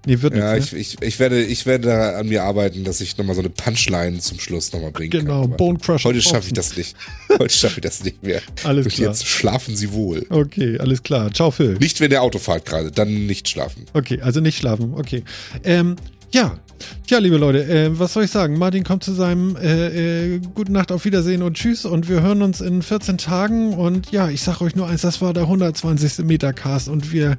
Nee, 0.08 0.22
wird 0.22 0.34
Ja, 0.34 0.54
nichts. 0.54 0.72
ich, 0.72 0.94
ich, 0.94 1.02
ich, 1.02 1.18
werde, 1.18 1.44
ich 1.44 1.66
werde 1.66 1.88
da 1.88 2.18
an 2.18 2.28
mir 2.28 2.42
arbeiten, 2.42 2.82
dass 2.82 3.02
ich 3.02 3.18
nochmal 3.18 3.34
so 3.34 3.42
eine 3.42 3.50
Punchline 3.50 4.18
zum 4.20 4.40
Schluss 4.40 4.72
nochmal 4.72 4.90
bringen 4.90 5.12
Ne? 5.12 5.18
Genau, 5.20 5.42
kann. 5.42 5.44
Aber 5.50 5.56
Bone 5.56 5.78
Crusher. 5.78 6.08
Heute 6.08 6.22
schaffe 6.22 6.46
ich 6.46 6.54
das 6.54 6.76
nicht. 6.78 6.96
Heute 7.38 7.52
schaffe 7.54 7.80
ich 7.80 7.82
das 7.82 8.02
nicht 8.02 8.22
mehr. 8.22 8.40
Alles 8.64 8.86
Und 8.86 8.94
klar. 8.94 9.08
jetzt 9.10 9.26
schlafen 9.26 9.76
Sie 9.76 9.92
wohl. 9.92 10.24
Okay, 10.30 10.78
alles 10.78 11.02
klar. 11.02 11.30
Ciao, 11.32 11.50
Phil. 11.50 11.74
Nicht, 11.74 12.00
wenn 12.00 12.08
der 12.10 12.22
Auto 12.22 12.38
fahrt 12.38 12.64
gerade, 12.64 12.90
dann 12.90 13.26
nicht 13.26 13.48
schlafen. 13.48 13.84
Okay, 13.92 14.20
also 14.22 14.40
nicht 14.40 14.56
schlafen. 14.58 14.94
Okay. 14.94 15.22
Ähm, 15.62 15.96
ja. 16.32 16.58
Tja, 17.06 17.18
liebe 17.18 17.36
Leute, 17.36 17.64
äh, 17.64 17.98
was 17.98 18.12
soll 18.14 18.24
ich 18.24 18.30
sagen? 18.30 18.56
Martin 18.56 18.84
kommt 18.84 19.02
zu 19.04 19.12
seinem 19.12 19.56
äh, 19.56 20.36
äh, 20.36 20.40
Gute 20.54 20.72
Nacht, 20.72 20.90
auf 20.92 21.04
Wiedersehen 21.04 21.42
und 21.42 21.54
Tschüss 21.58 21.84
und 21.84 22.08
wir 22.08 22.22
hören 22.22 22.40
uns 22.40 22.60
in 22.60 22.80
14 22.82 23.18
Tagen 23.18 23.74
und 23.74 24.10
ja, 24.12 24.30
ich 24.30 24.40
sag 24.42 24.60
euch 24.62 24.74
nur 24.76 24.86
eins, 24.88 25.02
das 25.02 25.20
war 25.20 25.34
der 25.34 25.42
120. 25.44 26.24
Metacast 26.24 26.88
und 26.88 27.12
wir, 27.12 27.36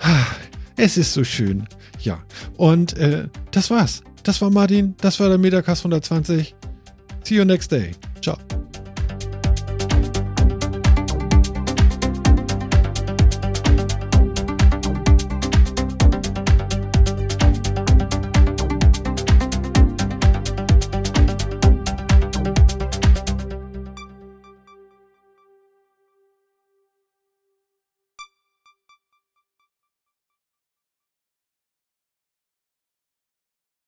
ah, 0.00 0.26
es 0.76 0.96
ist 0.98 1.12
so 1.14 1.24
schön. 1.24 1.66
Ja, 2.00 2.22
und 2.56 2.96
äh, 2.96 3.28
das 3.50 3.70
war's. 3.70 4.02
Das 4.22 4.40
war 4.40 4.50
Martin, 4.50 4.94
das 5.00 5.18
war 5.20 5.28
der 5.28 5.38
Metacast 5.38 5.82
120. 5.82 6.54
See 7.24 7.36
you 7.36 7.44
next 7.44 7.70
day. 7.70 7.92
Ciao. 8.20 8.36